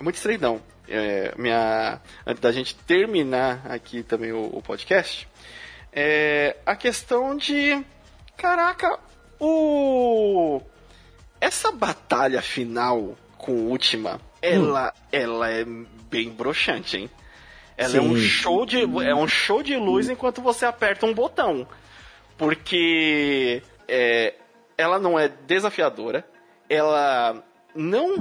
Muito 0.00 0.16
estranho, 0.16 0.40
não. 0.40 0.60
É, 0.88 1.32
minha, 1.38 2.00
antes 2.26 2.42
da 2.42 2.50
gente 2.50 2.74
terminar 2.74 3.64
aqui 3.64 4.02
também 4.02 4.32
o, 4.32 4.46
o 4.46 4.60
podcast, 4.60 5.28
é 5.92 6.56
a 6.66 6.74
questão 6.74 7.36
de. 7.36 7.80
Caraca, 8.36 8.98
o. 9.38 10.60
Essa 11.40 11.70
batalha 11.70 12.42
final 12.42 13.16
com 13.38 13.68
Última, 13.68 14.20
ela, 14.42 14.92
ela 15.12 15.48
é 15.48 15.64
bem 16.10 16.30
broxante, 16.30 16.96
hein? 16.96 17.10
Ela 17.76 17.98
é 17.98 18.00
um 18.00 18.16
show 18.16 18.66
de 18.66 18.80
é 18.80 19.14
um 19.14 19.28
show 19.28 19.62
de 19.62 19.76
luz 19.76 20.08
enquanto 20.08 20.42
você 20.42 20.66
aperta 20.66 21.06
um 21.06 21.14
botão. 21.14 21.68
Porque 22.36 23.62
é, 23.88 24.34
ela 24.76 24.98
não 24.98 25.18
é 25.18 25.28
desafiadora, 25.28 26.24
ela 26.68 27.42
não, 27.74 28.16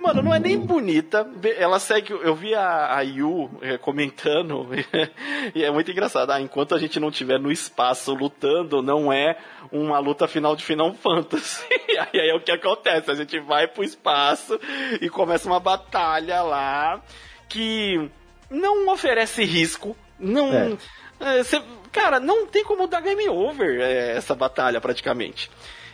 mano, 0.00 0.22
não 0.22 0.34
é 0.34 0.40
nem 0.40 0.58
bonita. 0.58 1.24
Ela 1.56 1.78
segue, 1.78 2.10
eu 2.12 2.34
vi 2.34 2.52
a, 2.54 2.96
a 2.96 3.00
Yu 3.02 3.48
eh, 3.62 3.78
comentando 3.78 4.66
e 5.54 5.62
é 5.64 5.70
muito 5.70 5.90
engraçado. 5.90 6.30
Ah, 6.32 6.40
enquanto 6.40 6.74
a 6.74 6.78
gente 6.78 6.98
não 6.98 7.08
estiver 7.08 7.38
no 7.38 7.50
espaço 7.52 8.12
lutando, 8.12 8.82
não 8.82 9.12
é 9.12 9.36
uma 9.70 10.00
luta 10.00 10.26
final 10.26 10.56
de 10.56 10.64
Final 10.64 10.94
Fantasy. 10.94 11.64
E 11.88 11.96
aí, 11.98 12.20
aí 12.20 12.28
é 12.30 12.34
o 12.34 12.40
que 12.40 12.52
acontece, 12.52 13.10
a 13.10 13.14
gente 13.14 13.40
vai 13.40 13.66
pro 13.66 13.82
espaço 13.82 14.60
e 15.00 15.08
começa 15.08 15.48
uma 15.48 15.58
batalha 15.58 16.42
lá 16.42 17.00
que 17.48 18.08
não 18.50 18.88
oferece 18.88 19.42
risco, 19.44 19.96
não 20.18 20.52
É. 20.52 21.38
é, 21.38 21.42
cê- 21.42 21.62
cara, 21.88 22.20
não 22.20 22.46
tem 22.46 22.64
como 22.64 22.86
dar 22.86 23.00
game 23.00 23.28
over 23.28 23.80
é, 23.80 24.16
essa 24.16 24.34
batalha 24.34 24.80
praticamente. 24.80 25.50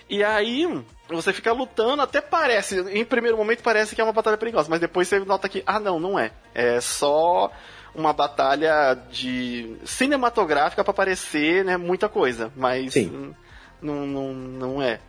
E 0.08 0.22
aí, 0.22 0.66
você 1.08 1.32
fica 1.32 1.52
lutando, 1.52 2.02
até 2.02 2.20
parece, 2.20 2.80
em 2.90 3.04
primeiro 3.04 3.36
momento 3.36 3.62
parece 3.62 3.94
que 3.94 4.00
é 4.00 4.04
uma 4.04 4.12
batalha 4.12 4.36
perigosa, 4.36 4.68
mas 4.68 4.80
depois 4.80 5.08
você 5.08 5.18
nota 5.20 5.48
que, 5.48 5.62
ah 5.66 5.80
não, 5.80 5.98
não 5.98 6.18
é. 6.18 6.30
É 6.54 6.80
só 6.80 7.50
uma 7.94 8.12
batalha 8.12 8.94
de 9.10 9.76
cinematográfica 9.84 10.84
para 10.84 10.92
parecer, 10.92 11.64
né, 11.64 11.76
muita 11.76 12.08
coisa, 12.08 12.52
mas 12.56 12.92
Sim. 12.92 13.34
não, 13.80 14.06
não, 14.06 14.34
não 14.34 14.82
é. 14.82 15.00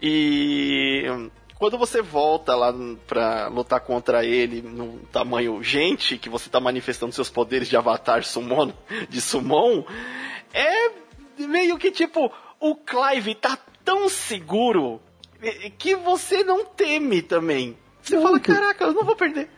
E 0.00 1.04
quando 1.58 1.78
você 1.78 2.02
volta 2.02 2.54
lá 2.54 2.74
pra 3.06 3.48
lutar 3.48 3.80
contra 3.80 4.24
ele 4.24 4.60
no 4.62 4.98
tamanho 5.12 5.62
gente, 5.62 6.18
que 6.18 6.28
você 6.28 6.48
tá 6.50 6.60
manifestando 6.60 7.12
seus 7.14 7.30
poderes 7.30 7.68
de 7.68 7.76
avatar 7.76 8.22
summon, 8.24 8.72
de 9.08 9.20
summon, 9.20 9.84
é 10.52 10.90
meio 11.38 11.78
que 11.78 11.90
tipo, 11.90 12.30
o 12.60 12.74
Clive 12.76 13.34
tá 13.34 13.58
tão 13.84 14.08
seguro 14.08 15.00
que 15.78 15.94
você 15.94 16.42
não 16.44 16.64
teme 16.64 17.22
também. 17.22 17.76
Você 18.02 18.16
Não, 18.16 18.22
fala, 18.22 18.40
caraca, 18.40 18.84
eu 18.84 18.92
não 18.92 19.04
vou 19.04 19.16
perder. 19.16 19.48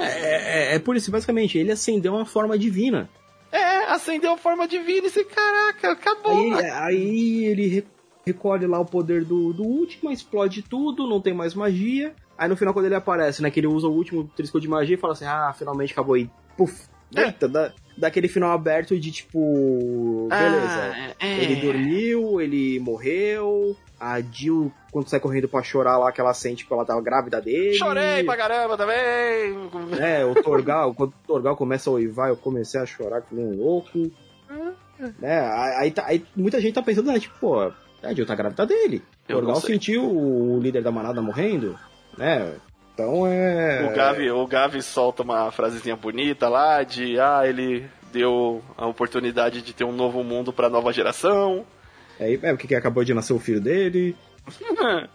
É, 0.00 0.72
é, 0.72 0.74
é 0.74 0.78
por 0.78 0.96
isso, 0.96 1.10
basicamente, 1.10 1.58
ele 1.58 1.72
acendeu 1.72 2.14
uma 2.14 2.24
forma 2.24 2.58
divina. 2.58 3.08
É, 3.50 3.84
acendeu 3.92 4.32
a 4.32 4.36
forma 4.38 4.66
divina 4.66 5.06
e 5.06 5.10
você, 5.10 5.24
caraca, 5.24 5.92
acabou. 5.92 6.32
Aí, 6.32 6.52
ele- 6.52 6.70
aí 6.70 7.44
ele 7.46 7.86
recolhe 8.26 8.66
lá 8.66 8.78
o 8.80 8.84
poder 8.86 9.24
do, 9.24 9.52
do 9.52 9.62
último, 9.62 10.10
explode 10.10 10.62
tudo, 10.62 11.06
não 11.06 11.20
tem 11.20 11.34
mais 11.34 11.54
magia. 11.54 12.14
Aí 12.36 12.48
no 12.48 12.56
final, 12.56 12.72
quando 12.74 12.86
ele 12.86 12.94
aparece, 12.94 13.42
né, 13.42 13.50
que 13.50 13.60
ele 13.60 13.66
usa 13.66 13.86
o 13.86 13.92
último 13.92 14.24
trisco 14.36 14.60
de 14.60 14.66
magia 14.68 14.94
e 14.96 14.98
fala 14.98 15.12
assim, 15.12 15.24
ah, 15.26 15.54
finalmente 15.56 15.92
acabou 15.92 16.14
aí. 16.14 16.28
Puf! 16.56 16.88
É. 17.14 17.26
Eita, 17.26 17.46
dá, 17.46 17.70
dá 17.96 18.08
aquele 18.08 18.26
final 18.26 18.50
aberto 18.50 18.98
de 18.98 19.12
tipo. 19.12 20.26
Beleza. 20.28 20.92
Ah, 20.92 21.14
é. 21.20 21.44
Ele 21.44 21.56
dormiu, 21.56 22.40
ele 22.40 22.80
morreu. 22.80 23.76
A 24.00 24.20
Jill, 24.20 24.72
quando 24.90 25.08
sai 25.08 25.20
correndo 25.20 25.46
pra 25.48 25.62
chorar 25.62 25.96
lá, 25.96 26.10
que 26.10 26.20
ela 26.20 26.34
sente 26.34 26.66
que 26.66 26.72
ela 26.72 26.84
tava 26.84 27.00
grávida 27.00 27.40
dele. 27.40 27.74
Chorei 27.74 28.24
pra 28.24 28.36
caramba 28.36 28.76
também. 28.76 29.56
É, 30.00 30.24
o 30.24 30.34
Torgal, 30.42 30.92
quando 30.92 31.10
o 31.10 31.26
Torgal 31.26 31.56
começa 31.56 31.88
a 31.88 31.92
oivar, 31.92 32.28
eu 32.30 32.36
comecei 32.36 32.80
a 32.80 32.86
chorar 32.86 33.22
que 33.22 33.32
nem 33.34 33.44
um 33.46 33.56
louco. 33.56 34.10
né? 35.20 35.40
Aí, 35.78 35.90
tá- 35.92 36.04
aí 36.06 36.24
muita 36.34 36.60
gente 36.60 36.74
tá 36.74 36.82
pensando, 36.82 37.06
né, 37.12 37.18
tipo, 37.20 37.34
pô, 37.38 37.70
a 38.04 38.14
Jill 38.14 38.26
tá 38.26 38.34
grávida 38.34 38.66
dele. 38.66 39.02
Eu 39.28 39.54
sei. 39.56 39.74
sentiu 39.74 40.04
o 40.04 40.60
líder 40.60 40.82
da 40.82 40.90
manada 40.90 41.20
morrendo, 41.22 41.78
né? 42.16 42.54
Então 42.94 43.26
é. 43.26 43.88
O 43.90 43.94
Gavi, 43.94 44.30
o 44.30 44.46
Gavi 44.46 44.82
solta 44.82 45.22
uma 45.22 45.50
frasezinha 45.50 45.96
bonita 45.96 46.48
lá 46.48 46.82
de 46.82 47.18
ah, 47.18 47.42
ele 47.44 47.86
deu 48.12 48.62
a 48.76 48.86
oportunidade 48.86 49.60
de 49.62 49.72
ter 49.72 49.84
um 49.84 49.92
novo 49.92 50.22
mundo 50.22 50.52
pra 50.52 50.68
nova 50.68 50.92
geração. 50.92 51.66
É, 52.18 52.32
é 52.32 52.54
porque 52.54 52.74
acabou 52.74 53.04
de 53.04 53.12
nascer 53.12 53.32
o 53.32 53.40
filho 53.40 53.60
dele. 53.60 54.16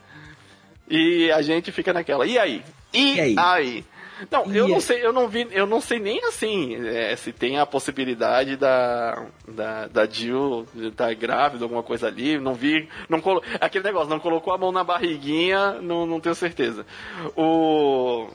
e 0.89 1.31
a 1.31 1.41
gente 1.41 1.71
fica 1.71 1.93
naquela. 1.93 2.25
E 2.25 2.37
aí? 2.37 2.61
E, 2.93 3.15
E 3.15 3.21
aí? 3.21 3.35
aí? 3.37 3.85
Não, 4.31 4.45
eu 4.53 4.67
não 4.67 4.75
aí? 4.75 4.81
sei, 4.81 5.05
eu 5.05 5.13
não 5.13 5.27
vi, 5.27 5.47
eu 5.51 5.65
não 5.65 5.79
sei 5.81 5.99
nem 5.99 6.23
assim 6.25 6.75
é, 6.87 7.15
se 7.15 7.31
tem 7.31 7.57
a 7.57 7.65
possibilidade 7.65 8.55
da 8.57 9.25
da, 9.47 9.87
da 9.87 10.05
Jill 10.05 10.65
estar 10.75 11.13
grávida, 11.15 11.63
alguma 11.65 11.83
coisa 11.83 12.07
ali. 12.07 12.37
Não 12.39 12.53
vi, 12.53 12.87
não 13.07 13.21
colo... 13.21 13.41
aquele 13.59 13.83
negócio, 13.83 14.09
não 14.09 14.19
colocou 14.19 14.53
a 14.53 14.57
mão 14.57 14.71
na 14.71 14.83
barriguinha, 14.83 15.73
não, 15.81 16.05
não 16.05 16.19
tenho 16.19 16.35
certeza. 16.35 16.85
O 17.35 18.27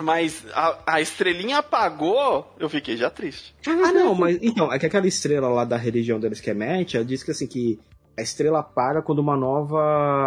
mas 0.00 0.44
a, 0.54 0.78
a 0.86 1.00
estrelinha 1.02 1.58
apagou, 1.58 2.50
eu 2.58 2.68
fiquei 2.68 2.96
já 2.96 3.10
triste. 3.10 3.54
Ah, 3.66 3.92
não, 3.92 4.14
mas 4.14 4.38
então, 4.40 4.72
é 4.72 4.78
que 4.78 4.86
aquela 4.86 5.06
estrela 5.06 5.48
lá 5.48 5.64
da 5.66 5.76
religião 5.76 6.18
deles 6.18 6.40
que 6.40 6.48
é 6.50 6.54
Metia 6.54 7.04
diz 7.04 7.22
que 7.22 7.30
assim 7.30 7.46
que 7.46 7.78
a 8.18 8.22
estrela 8.22 8.60
apaga 8.60 9.02
quando 9.02 9.18
uma 9.18 9.36
nova 9.36 9.80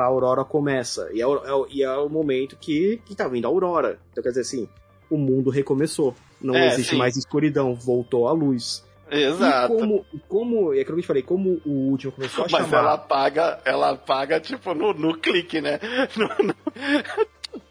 aurora 0.04 0.44
começa. 0.44 1.10
E 1.14 1.20
é, 1.22 1.26
o- 1.28 1.66
é 1.68 1.82
é 1.82 1.98
o 1.98 2.10
momento 2.10 2.56
que, 2.58 3.02
que 3.06 3.16
tá 3.16 3.28
vindo 3.28 3.46
a 3.46 3.50
aurora. 3.50 4.00
Então 4.12 4.24
quer 4.24 4.30
dizer 4.30 4.42
assim, 4.42 4.70
o 5.10 5.18
mundo 5.18 5.50
recomeçou. 5.50 6.16
Não 6.42 6.56
É, 6.56 6.68
existe 6.68 6.92
sim. 6.92 6.98
mais 6.98 7.16
escuridão, 7.18 7.74
voltou 7.76 8.28
a 8.28 8.32
luz. 8.32 8.84
Exato. 9.10 9.74
E 9.74 9.78
como, 9.78 10.06
como, 10.28 10.74
é 10.74 10.80
aquilo 10.82 10.96
que 10.96 11.00
eu 11.00 11.04
te 11.04 11.08
falei, 11.08 11.22
como 11.24 11.62
o 11.66 11.90
último 11.92 12.12
começou 12.12 12.46
a 12.46 12.48
Mas 12.52 12.66
chamar... 12.66 12.78
ela 12.80 12.94
apaga, 12.94 13.60
ela 13.64 13.90
apaga 13.92 14.40
tipo 14.40 14.74
no, 14.74 14.94
no 14.94 15.18
clique, 15.18 15.62
né? 15.62 15.80
No- 16.18 16.28
no- 16.48 16.56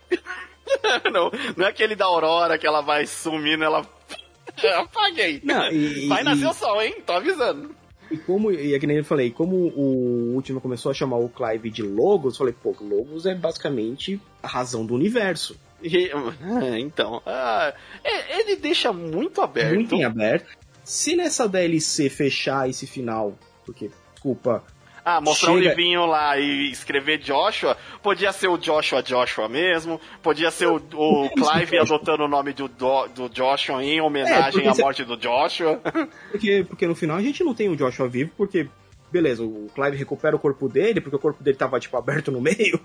não, 1.13 1.31
não 1.57 1.67
é 1.67 1.69
aquele 1.69 1.95
da 1.97 2.05
Aurora 2.07 2.59
que 2.59 2.67
ela 2.67 2.81
vai 2.81 3.07
sumindo, 3.07 3.65
ela. 3.65 3.85
Apaguei. 4.79 5.41
Não, 5.45 5.71
e- 5.71 6.07
vai 6.09 6.21
e- 6.23 6.25
nascer 6.25 6.47
o 6.47 6.53
sol, 6.55 6.81
hein? 6.83 6.97
Tô 7.05 7.13
avisando. 7.15 7.75
E 8.11 8.17
como, 8.19 8.53
e 8.53 8.75
é 8.75 8.79
que 8.79 8.87
nem 8.87 8.99
eu 8.99 9.05
falei, 9.05 9.31
como 9.31 9.57
o 9.57 10.35
último 10.35 10.61
começou 10.61 10.91
a 10.91 10.95
chamar 10.95 11.17
o 11.17 11.29
Clive 11.29 11.71
de 11.71 11.83
Logos, 11.83 12.35
eu 12.35 12.39
falei, 12.39 12.55
pô, 12.63 12.75
Logos 12.81 13.25
é 13.27 13.35
basicamente 13.35 14.21
a 14.43 14.47
razão 14.47 14.85
do 14.85 14.95
universo. 14.95 15.57
E- 15.85 16.11
então, 16.81 17.23
ah, 17.27 17.73
é- 18.03 18.41
ele 18.41 18.57
deixa 18.57 18.93
muito 18.93 19.41
aberto. 19.43 19.75
Muito 19.75 19.95
em 19.95 20.05
aberto. 20.05 20.47
Se 20.83 21.15
nessa 21.15 21.49
DLC 21.49 22.09
fechar 22.11 22.69
esse 22.69 22.87
final, 22.87 23.39
porque, 23.65 23.91
desculpa, 24.13 24.65
Ah, 25.07 25.21
mostrar 25.21 25.53
um 25.53 25.59
Chega- 25.59 25.69
livrinho 25.71 26.07
lá 26.07 26.39
e 26.39 26.71
escrever 26.71 27.19
Joshua, 27.19 27.77
podia 28.03 28.33
ser 28.33 28.49
o 28.49 28.57
Joshua 28.57 29.03
Joshua 29.03 29.49
mesmo, 29.51 30.01
podia 30.23 30.51
ser 30.51 30.67
o, 30.67 30.77
o 30.77 31.29
Clive 31.37 31.79
adotando 31.79 32.25
o 32.25 32.29
nome 32.29 32.55
do, 32.55 32.69
do, 32.69 33.29
Joshua 33.29 33.85
em 33.85 34.01
homenagem 34.01 34.63
porque 34.63 34.81
à 34.81 34.85
morte 34.85 35.05
do 35.05 35.17
Joshua. 35.17 35.79
porque, 36.33 36.65
porque 36.67 36.87
no 36.87 36.95
final 36.95 37.19
a 37.19 37.23
gente 37.23 37.45
não 37.45 37.55
tem 37.55 37.69
o 37.69 37.77
Joshua 37.77 38.09
vivo, 38.09 38.31
porque, 38.35 38.67
beleza, 39.13 39.43
o 39.43 39.71
Clive 39.75 39.97
recupera 39.99 40.35
o 40.37 40.39
corpo 40.39 40.71
dele, 40.71 41.03
porque 41.03 41.17
o 41.17 41.21
corpo 41.21 41.43
dele 41.43 41.57
tava, 41.59 41.79
tipo, 41.79 41.97
aberto 41.99 42.33
no 42.33 42.41
meio, 42.41 42.81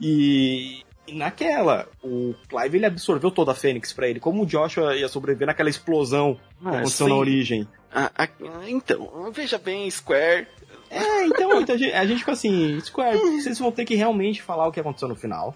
e... 0.00 0.82
e 1.06 1.14
naquela, 1.14 1.86
o 2.02 2.34
Clive 2.48 2.78
ele 2.78 2.86
absorveu 2.86 3.30
toda 3.30 3.52
a 3.52 3.54
Fênix 3.54 3.92
pra 3.92 4.08
ele. 4.08 4.20
Como 4.20 4.42
o 4.42 4.46
Joshua 4.46 4.96
ia 4.96 5.08
sobreviver 5.08 5.46
naquela 5.46 5.68
explosão 5.70 6.34
que 6.60 6.66
Ah, 6.68 6.70
aconteceu 6.78 7.06
sim. 7.06 7.12
na 7.12 7.18
origem? 7.18 7.68
Ah, 7.92 8.10
ah, 8.16 8.28
então, 8.66 9.30
veja 9.32 9.58
bem, 9.58 9.90
Square. 9.90 10.46
É, 10.90 11.26
então, 11.26 11.60
então 11.60 11.74
a 11.74 11.78
gente- 11.78 11.92
a 11.92 12.06
gente 12.06 12.18
fica 12.20 12.32
assim, 12.32 12.80
Square, 12.80 13.18
vocês 13.18 13.58
vão 13.58 13.70
ter 13.72 13.84
que 13.84 13.94
realmente 13.94 14.42
falar 14.42 14.66
o 14.66 14.72
que 14.72 14.80
aconteceu 14.80 15.08
no 15.08 15.14
final. 15.16 15.54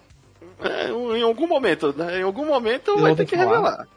é, 0.60 0.88
em 0.90 1.22
algum 1.22 1.46
momento, 1.46 1.92
né? 1.96 2.20
Em 2.20 2.22
algum 2.22 2.44
momento 2.46 2.96
vai 2.98 3.14
ter 3.14 3.24
que 3.26 3.36
falar. 3.36 3.50
revelar. 3.50 3.88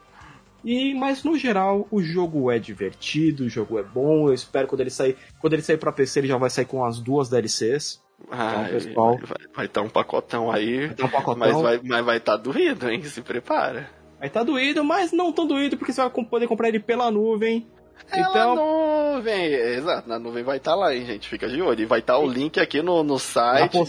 E, 0.64 0.94
mas 0.94 1.24
no 1.24 1.36
geral, 1.36 1.88
o 1.90 2.00
jogo 2.02 2.50
é 2.50 2.58
divertido, 2.58 3.44
o 3.44 3.48
jogo 3.48 3.78
é 3.78 3.82
bom. 3.82 4.28
Eu 4.28 4.34
espero 4.34 4.68
quando 4.68 4.80
ele 4.80 4.90
sair. 4.90 5.16
Quando 5.40 5.54
ele 5.54 5.62
sair 5.62 5.76
pra 5.76 5.90
PC, 5.90 6.20
ele 6.20 6.28
já 6.28 6.36
vai 6.36 6.50
sair 6.50 6.66
com 6.66 6.84
as 6.84 7.00
duas 7.00 7.28
DLCs. 7.28 8.00
Ah, 8.30 8.66
pessoal. 8.70 9.18
vai 9.54 9.66
estar 9.66 9.82
um 9.82 9.88
pacotão 9.88 10.50
aí. 10.50 10.88
Tem 10.94 11.04
um 11.04 11.08
pacotão. 11.08 11.38
Mas 11.38 11.60
vai 11.60 11.74
estar 11.76 11.88
mas 11.88 12.04
vai 12.04 12.20
tá 12.20 12.36
doído, 12.36 12.90
hein? 12.90 13.02
Se 13.04 13.20
prepara. 13.22 13.88
Vai 14.18 14.30
tá 14.30 14.42
doído, 14.42 14.84
mas 14.84 15.12
não 15.12 15.32
tão 15.32 15.46
doído, 15.46 15.76
porque 15.76 15.92
você 15.92 16.00
vai 16.00 16.10
poder 16.24 16.46
comprar 16.46 16.68
ele 16.68 16.78
pela 16.80 17.10
nuvem. 17.10 17.66
É 18.10 18.20
Então- 18.20 18.54
na 18.54 18.62
nuvem, 18.62 19.44
exato, 19.52 20.08
na 20.08 20.18
nuvem 20.18 20.42
vai 20.42 20.56
estar 20.56 20.74
lá, 20.74 20.94
hein, 20.94 21.04
gente, 21.06 21.28
fica 21.28 21.48
de 21.48 21.60
olho. 21.60 21.80
E 21.82 21.84
vai 21.86 22.00
estar 22.00 22.18
o 22.18 22.26
link 22.26 22.58
aqui 22.58 22.82
no, 22.82 23.02
no 23.02 23.18
site 23.18 23.72
postagem. 23.72 23.84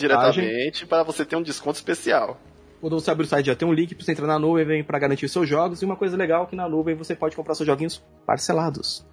diretamente 0.46 0.86
para 0.86 1.04
você 1.04 1.24
ter 1.26 1.36
um 1.36 1.42
desconto 1.42 1.78
especial. 1.78 2.40
Quando 2.82 3.00
você 3.00 3.10
abrir 3.12 3.24
o 3.26 3.28
site, 3.28 3.46
já 3.46 3.56
tem 3.56 3.68
um 3.68 3.72
link 3.74 3.96
pra 3.96 4.04
você 4.04 4.12
entrar 4.12 4.28
na 4.28 4.38
nuvem 4.38 4.84
pra 4.84 5.00
garantir 5.00 5.26
os 5.26 5.32
seus 5.32 5.48
jogos. 5.48 5.82
E 5.82 5.86
uma 5.86 5.96
coisa 5.96 6.18
legal 6.18 6.44
é 6.44 6.46
que 6.48 6.56
na 6.56 6.68
nuvem 6.68 6.96
você 6.96 7.16
pode 7.16 7.36
comprar 7.36 7.56
seus 7.56 7.66
joguinhos 7.66 8.04
parcelados. 8.26 9.06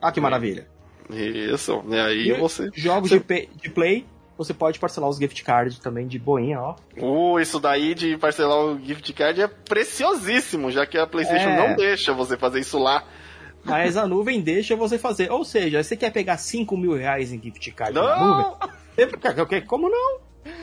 Ah, 0.00 0.10
que 0.10 0.20
maravilha. 0.20 0.66
Isso, 1.10 1.84
e 1.88 1.96
aí 1.98 2.28
E 2.30 2.32
você. 2.34 2.70
Jogos 2.74 3.10
você- 3.10 3.48
de 3.54 3.70
play, 3.70 4.06
você 4.36 4.52
pode 4.54 4.78
parcelar 4.78 5.08
os 5.08 5.18
gift 5.18 5.42
cards 5.44 5.78
também 5.78 6.06
de 6.06 6.18
boinha, 6.18 6.60
ó. 6.60 6.74
Uh, 6.96 7.38
isso 7.38 7.60
daí 7.60 7.94
de 7.94 8.16
parcelar 8.16 8.58
o 8.58 8.78
gift 8.78 9.12
card 9.12 9.40
é 9.42 9.46
preciosíssimo, 9.48 10.70
já 10.70 10.86
que 10.86 10.98
a 10.98 11.06
PlayStation 11.06 11.50
É. 11.50 11.68
não 11.68 11.76
deixa 11.76 12.12
você 12.12 12.36
fazer 12.36 12.60
isso 12.60 12.78
lá. 12.78 13.04
Mas 13.64 13.96
a 13.96 14.06
nuvem 14.06 14.40
deixa 14.40 14.74
você 14.74 14.98
fazer. 14.98 15.30
Ou 15.30 15.44
seja, 15.44 15.82
você 15.82 15.96
quer 15.96 16.10
pegar 16.10 16.36
5 16.36 16.76
mil 16.76 16.94
reais 16.96 17.32
em 17.32 17.40
gift 17.40 17.70
card 17.72 17.94
na 17.94 18.26
nuvem? 18.26 18.44
Não! 18.44 18.58
Como 19.66 19.88
não? 19.88 20.20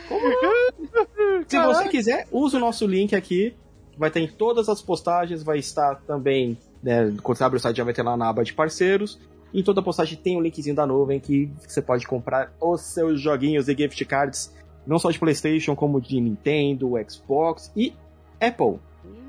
Como 0.07 0.29
não? 0.29 1.43
Se 1.47 1.57
você 1.57 1.87
quiser, 1.87 2.27
use 2.31 2.55
o 2.57 2.59
nosso 2.59 2.85
link 2.85 3.15
aqui. 3.15 3.55
Vai 3.97 4.09
ter 4.09 4.21
em 4.21 4.27
todas 4.27 4.69
as 4.69 4.81
postagens, 4.81 5.43
vai 5.43 5.57
estar 5.59 5.95
também, 6.07 6.57
né, 6.81 7.13
quando 7.21 7.37
você 7.37 7.43
abre 7.43 7.57
o 7.57 7.59
site 7.59 7.77
já 7.77 7.83
vai 7.83 7.93
ter 7.93 8.01
lá 8.01 8.15
na 8.15 8.29
aba 8.29 8.43
de 8.43 8.53
parceiros. 8.53 9.19
Em 9.53 9.63
toda 9.63 9.81
postagem 9.81 10.17
tem 10.17 10.37
um 10.37 10.41
linkzinho 10.41 10.75
da 10.75 10.85
nuvem 10.85 11.19
que 11.19 11.49
você 11.67 11.81
pode 11.81 12.07
comprar 12.07 12.53
os 12.61 12.81
seus 12.81 13.19
joguinhos 13.19 13.67
e 13.67 13.75
gift 13.75 14.03
cards, 14.05 14.53
não 14.85 14.99
só 14.99 15.09
de 15.09 15.19
Playstation, 15.19 15.75
como 15.75 15.99
de 15.99 16.19
Nintendo, 16.19 16.91
Xbox 17.07 17.71
e 17.75 17.93
Apple. 18.39 18.79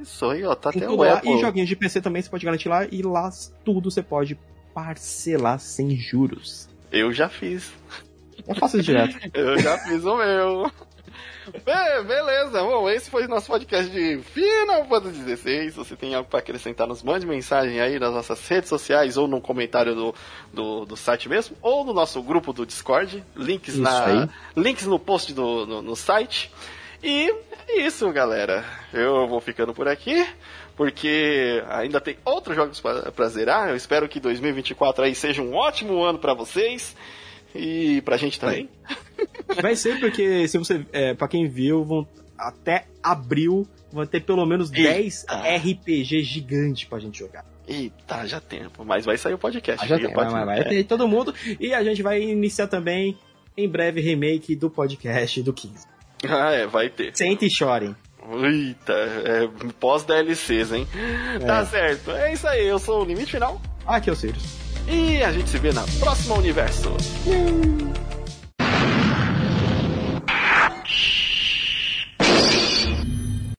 Isso 0.01 0.27
aí, 0.27 0.45
ó, 0.45 0.55
tá 0.55 0.71
Tem 0.73 0.83
até 0.83 0.91
o 0.91 0.97
lá. 0.97 1.15
Apple. 1.15 1.33
E 1.33 1.41
joguinhos 1.41 1.69
de 1.69 1.77
PC 1.77 2.01
também 2.01 2.23
você 2.23 2.29
pode 2.31 2.45
garantir 2.45 2.69
lá. 2.69 2.87
E 2.87 3.03
lá 3.03 3.31
tudo 3.65 3.91
você 3.91 4.03
pode 4.03 4.39
parcelar 4.75 5.59
sem 5.59 5.97
juros. 5.97 6.69
Eu 6.91 7.13
já 7.13 7.29
fiz. 7.29 7.73
É 8.47 8.55
fácil 8.55 8.83
direto. 8.83 9.17
Eu 9.35 9.59
já 9.59 9.79
fiz 9.79 10.05
o 10.05 10.17
meu. 10.17 10.71
Be- 11.53 12.05
beleza, 12.07 12.63
bom, 12.63 12.89
esse 12.89 13.11
foi 13.11 13.25
o 13.25 13.29
nosso 13.29 13.47
podcast 13.49 13.91
de 13.91 14.19
Final 14.23 14.85
Fantasy 14.87 15.23
XVI. 15.37 15.71
Se 15.71 15.77
você 15.77 15.97
tem 15.97 16.15
algo 16.15 16.29
para 16.29 16.39
acrescentar, 16.39 16.87
nos 16.87 17.03
mande 17.03 17.27
mensagem 17.27 17.81
aí 17.81 17.99
nas 17.99 18.13
nossas 18.13 18.47
redes 18.47 18.69
sociais 18.69 19.17
ou 19.17 19.27
no 19.27 19.41
comentário 19.41 19.95
do, 19.95 20.15
do, 20.53 20.85
do 20.85 20.97
site 20.97 21.29
mesmo, 21.29 21.57
ou 21.63 21.85
no 21.85 21.93
nosso 21.93 22.23
grupo 22.23 22.53
do 22.53 22.65
Discord. 22.67 23.25
Links, 23.35 23.75
Isso 23.75 23.83
na, 23.83 24.05
aí. 24.05 24.29
links 24.57 24.87
no 24.87 24.99
post 24.99 25.33
do, 25.33 25.67
no, 25.67 25.83
no 25.83 25.97
site. 25.97 26.53
E 27.03 27.35
é 27.69 27.81
isso, 27.81 28.11
galera. 28.13 28.65
Eu 28.93 29.27
vou 29.27 29.41
ficando 29.41 29.73
por 29.75 29.89
aqui. 29.89 30.27
Porque 30.77 31.63
ainda 31.69 32.01
tem 32.01 32.17
outros 32.25 32.57
jogos 32.57 32.81
pra 32.81 33.13
pra 33.13 33.29
zerar. 33.29 33.69
Eu 33.69 33.77
espero 33.77 34.09
que 34.09 34.19
2024 34.19 35.05
aí 35.05 35.15
seja 35.15 35.43
um 35.43 35.55
ótimo 35.55 36.03
ano 36.03 36.19
pra 36.19 36.33
vocês. 36.33 36.97
E 37.55 38.01
pra 38.03 38.17
gente 38.17 38.39
também. 38.41 38.69
Vai 39.61 39.75
ser 39.77 39.99
porque, 40.01 40.47
se 40.49 40.59
você. 40.59 40.85
É, 40.93 41.15
pra 41.15 41.29
quem 41.29 41.49
viu, 41.49 41.85
vão, 41.85 42.07
até 42.39 42.87
abril 43.03 43.67
vão 43.93 44.07
ter 44.07 44.21
pelo 44.21 44.45
menos 44.47 44.71
Eita. 44.73 44.91
10 44.93 45.27
RPG 45.59 46.23
gigante 46.23 46.87
pra 46.87 46.99
gente 46.99 47.19
jogar. 47.19 47.45
Eita, 47.67 48.27
já 48.27 48.41
tempo. 48.41 48.85
Mas 48.85 49.05
vai 49.05 49.17
sair 49.17 49.35
o 49.35 49.39
podcast. 49.39 49.85
Ah, 49.85 49.89
já 49.89 49.99
tem, 49.99 50.13
pode- 50.13 50.31
vai, 50.33 50.45
vai 50.45 50.61
é. 50.61 50.65
ter 50.65 50.85
todo 50.85 51.07
mundo. 51.07 51.35
E 51.59 51.73
a 51.73 51.83
gente 51.85 52.03
vai 52.03 52.21
iniciar 52.23 52.67
também, 52.67 53.17
em 53.57 53.69
breve, 53.69 54.01
remake 54.01 54.57
do 54.57 54.69
podcast 54.71 55.43
do 55.43 55.53
15. 55.53 55.87
Ah, 56.29 56.53
é, 56.53 56.67
vai 56.67 56.89
ter. 56.89 57.17
Sente 57.17 57.47
e 57.47 57.51
chorem. 57.51 57.95
Eita, 58.45 58.93
é, 58.93 59.49
pós-DLCs, 59.81 60.73
hein? 60.73 60.87
Tá 61.47 61.65
certo. 61.65 62.11
É 62.11 62.33
isso 62.33 62.47
aí, 62.47 62.67
eu 62.67 62.79
sou 62.79 63.03
o 63.03 63.05
Limite 63.05 63.33
Final. 63.33 63.61
Aqui 63.87 64.11
é 64.11 64.13
o 64.13 64.17
Sirius. 64.17 64.45
E 64.89 65.23
a 65.23 65.33
gente 65.33 65.49
se 65.49 65.59
vê 65.59 65.73
na 65.73 65.85
próxima 65.99 66.37
universo. 66.37 66.91
Hum. 67.27 67.91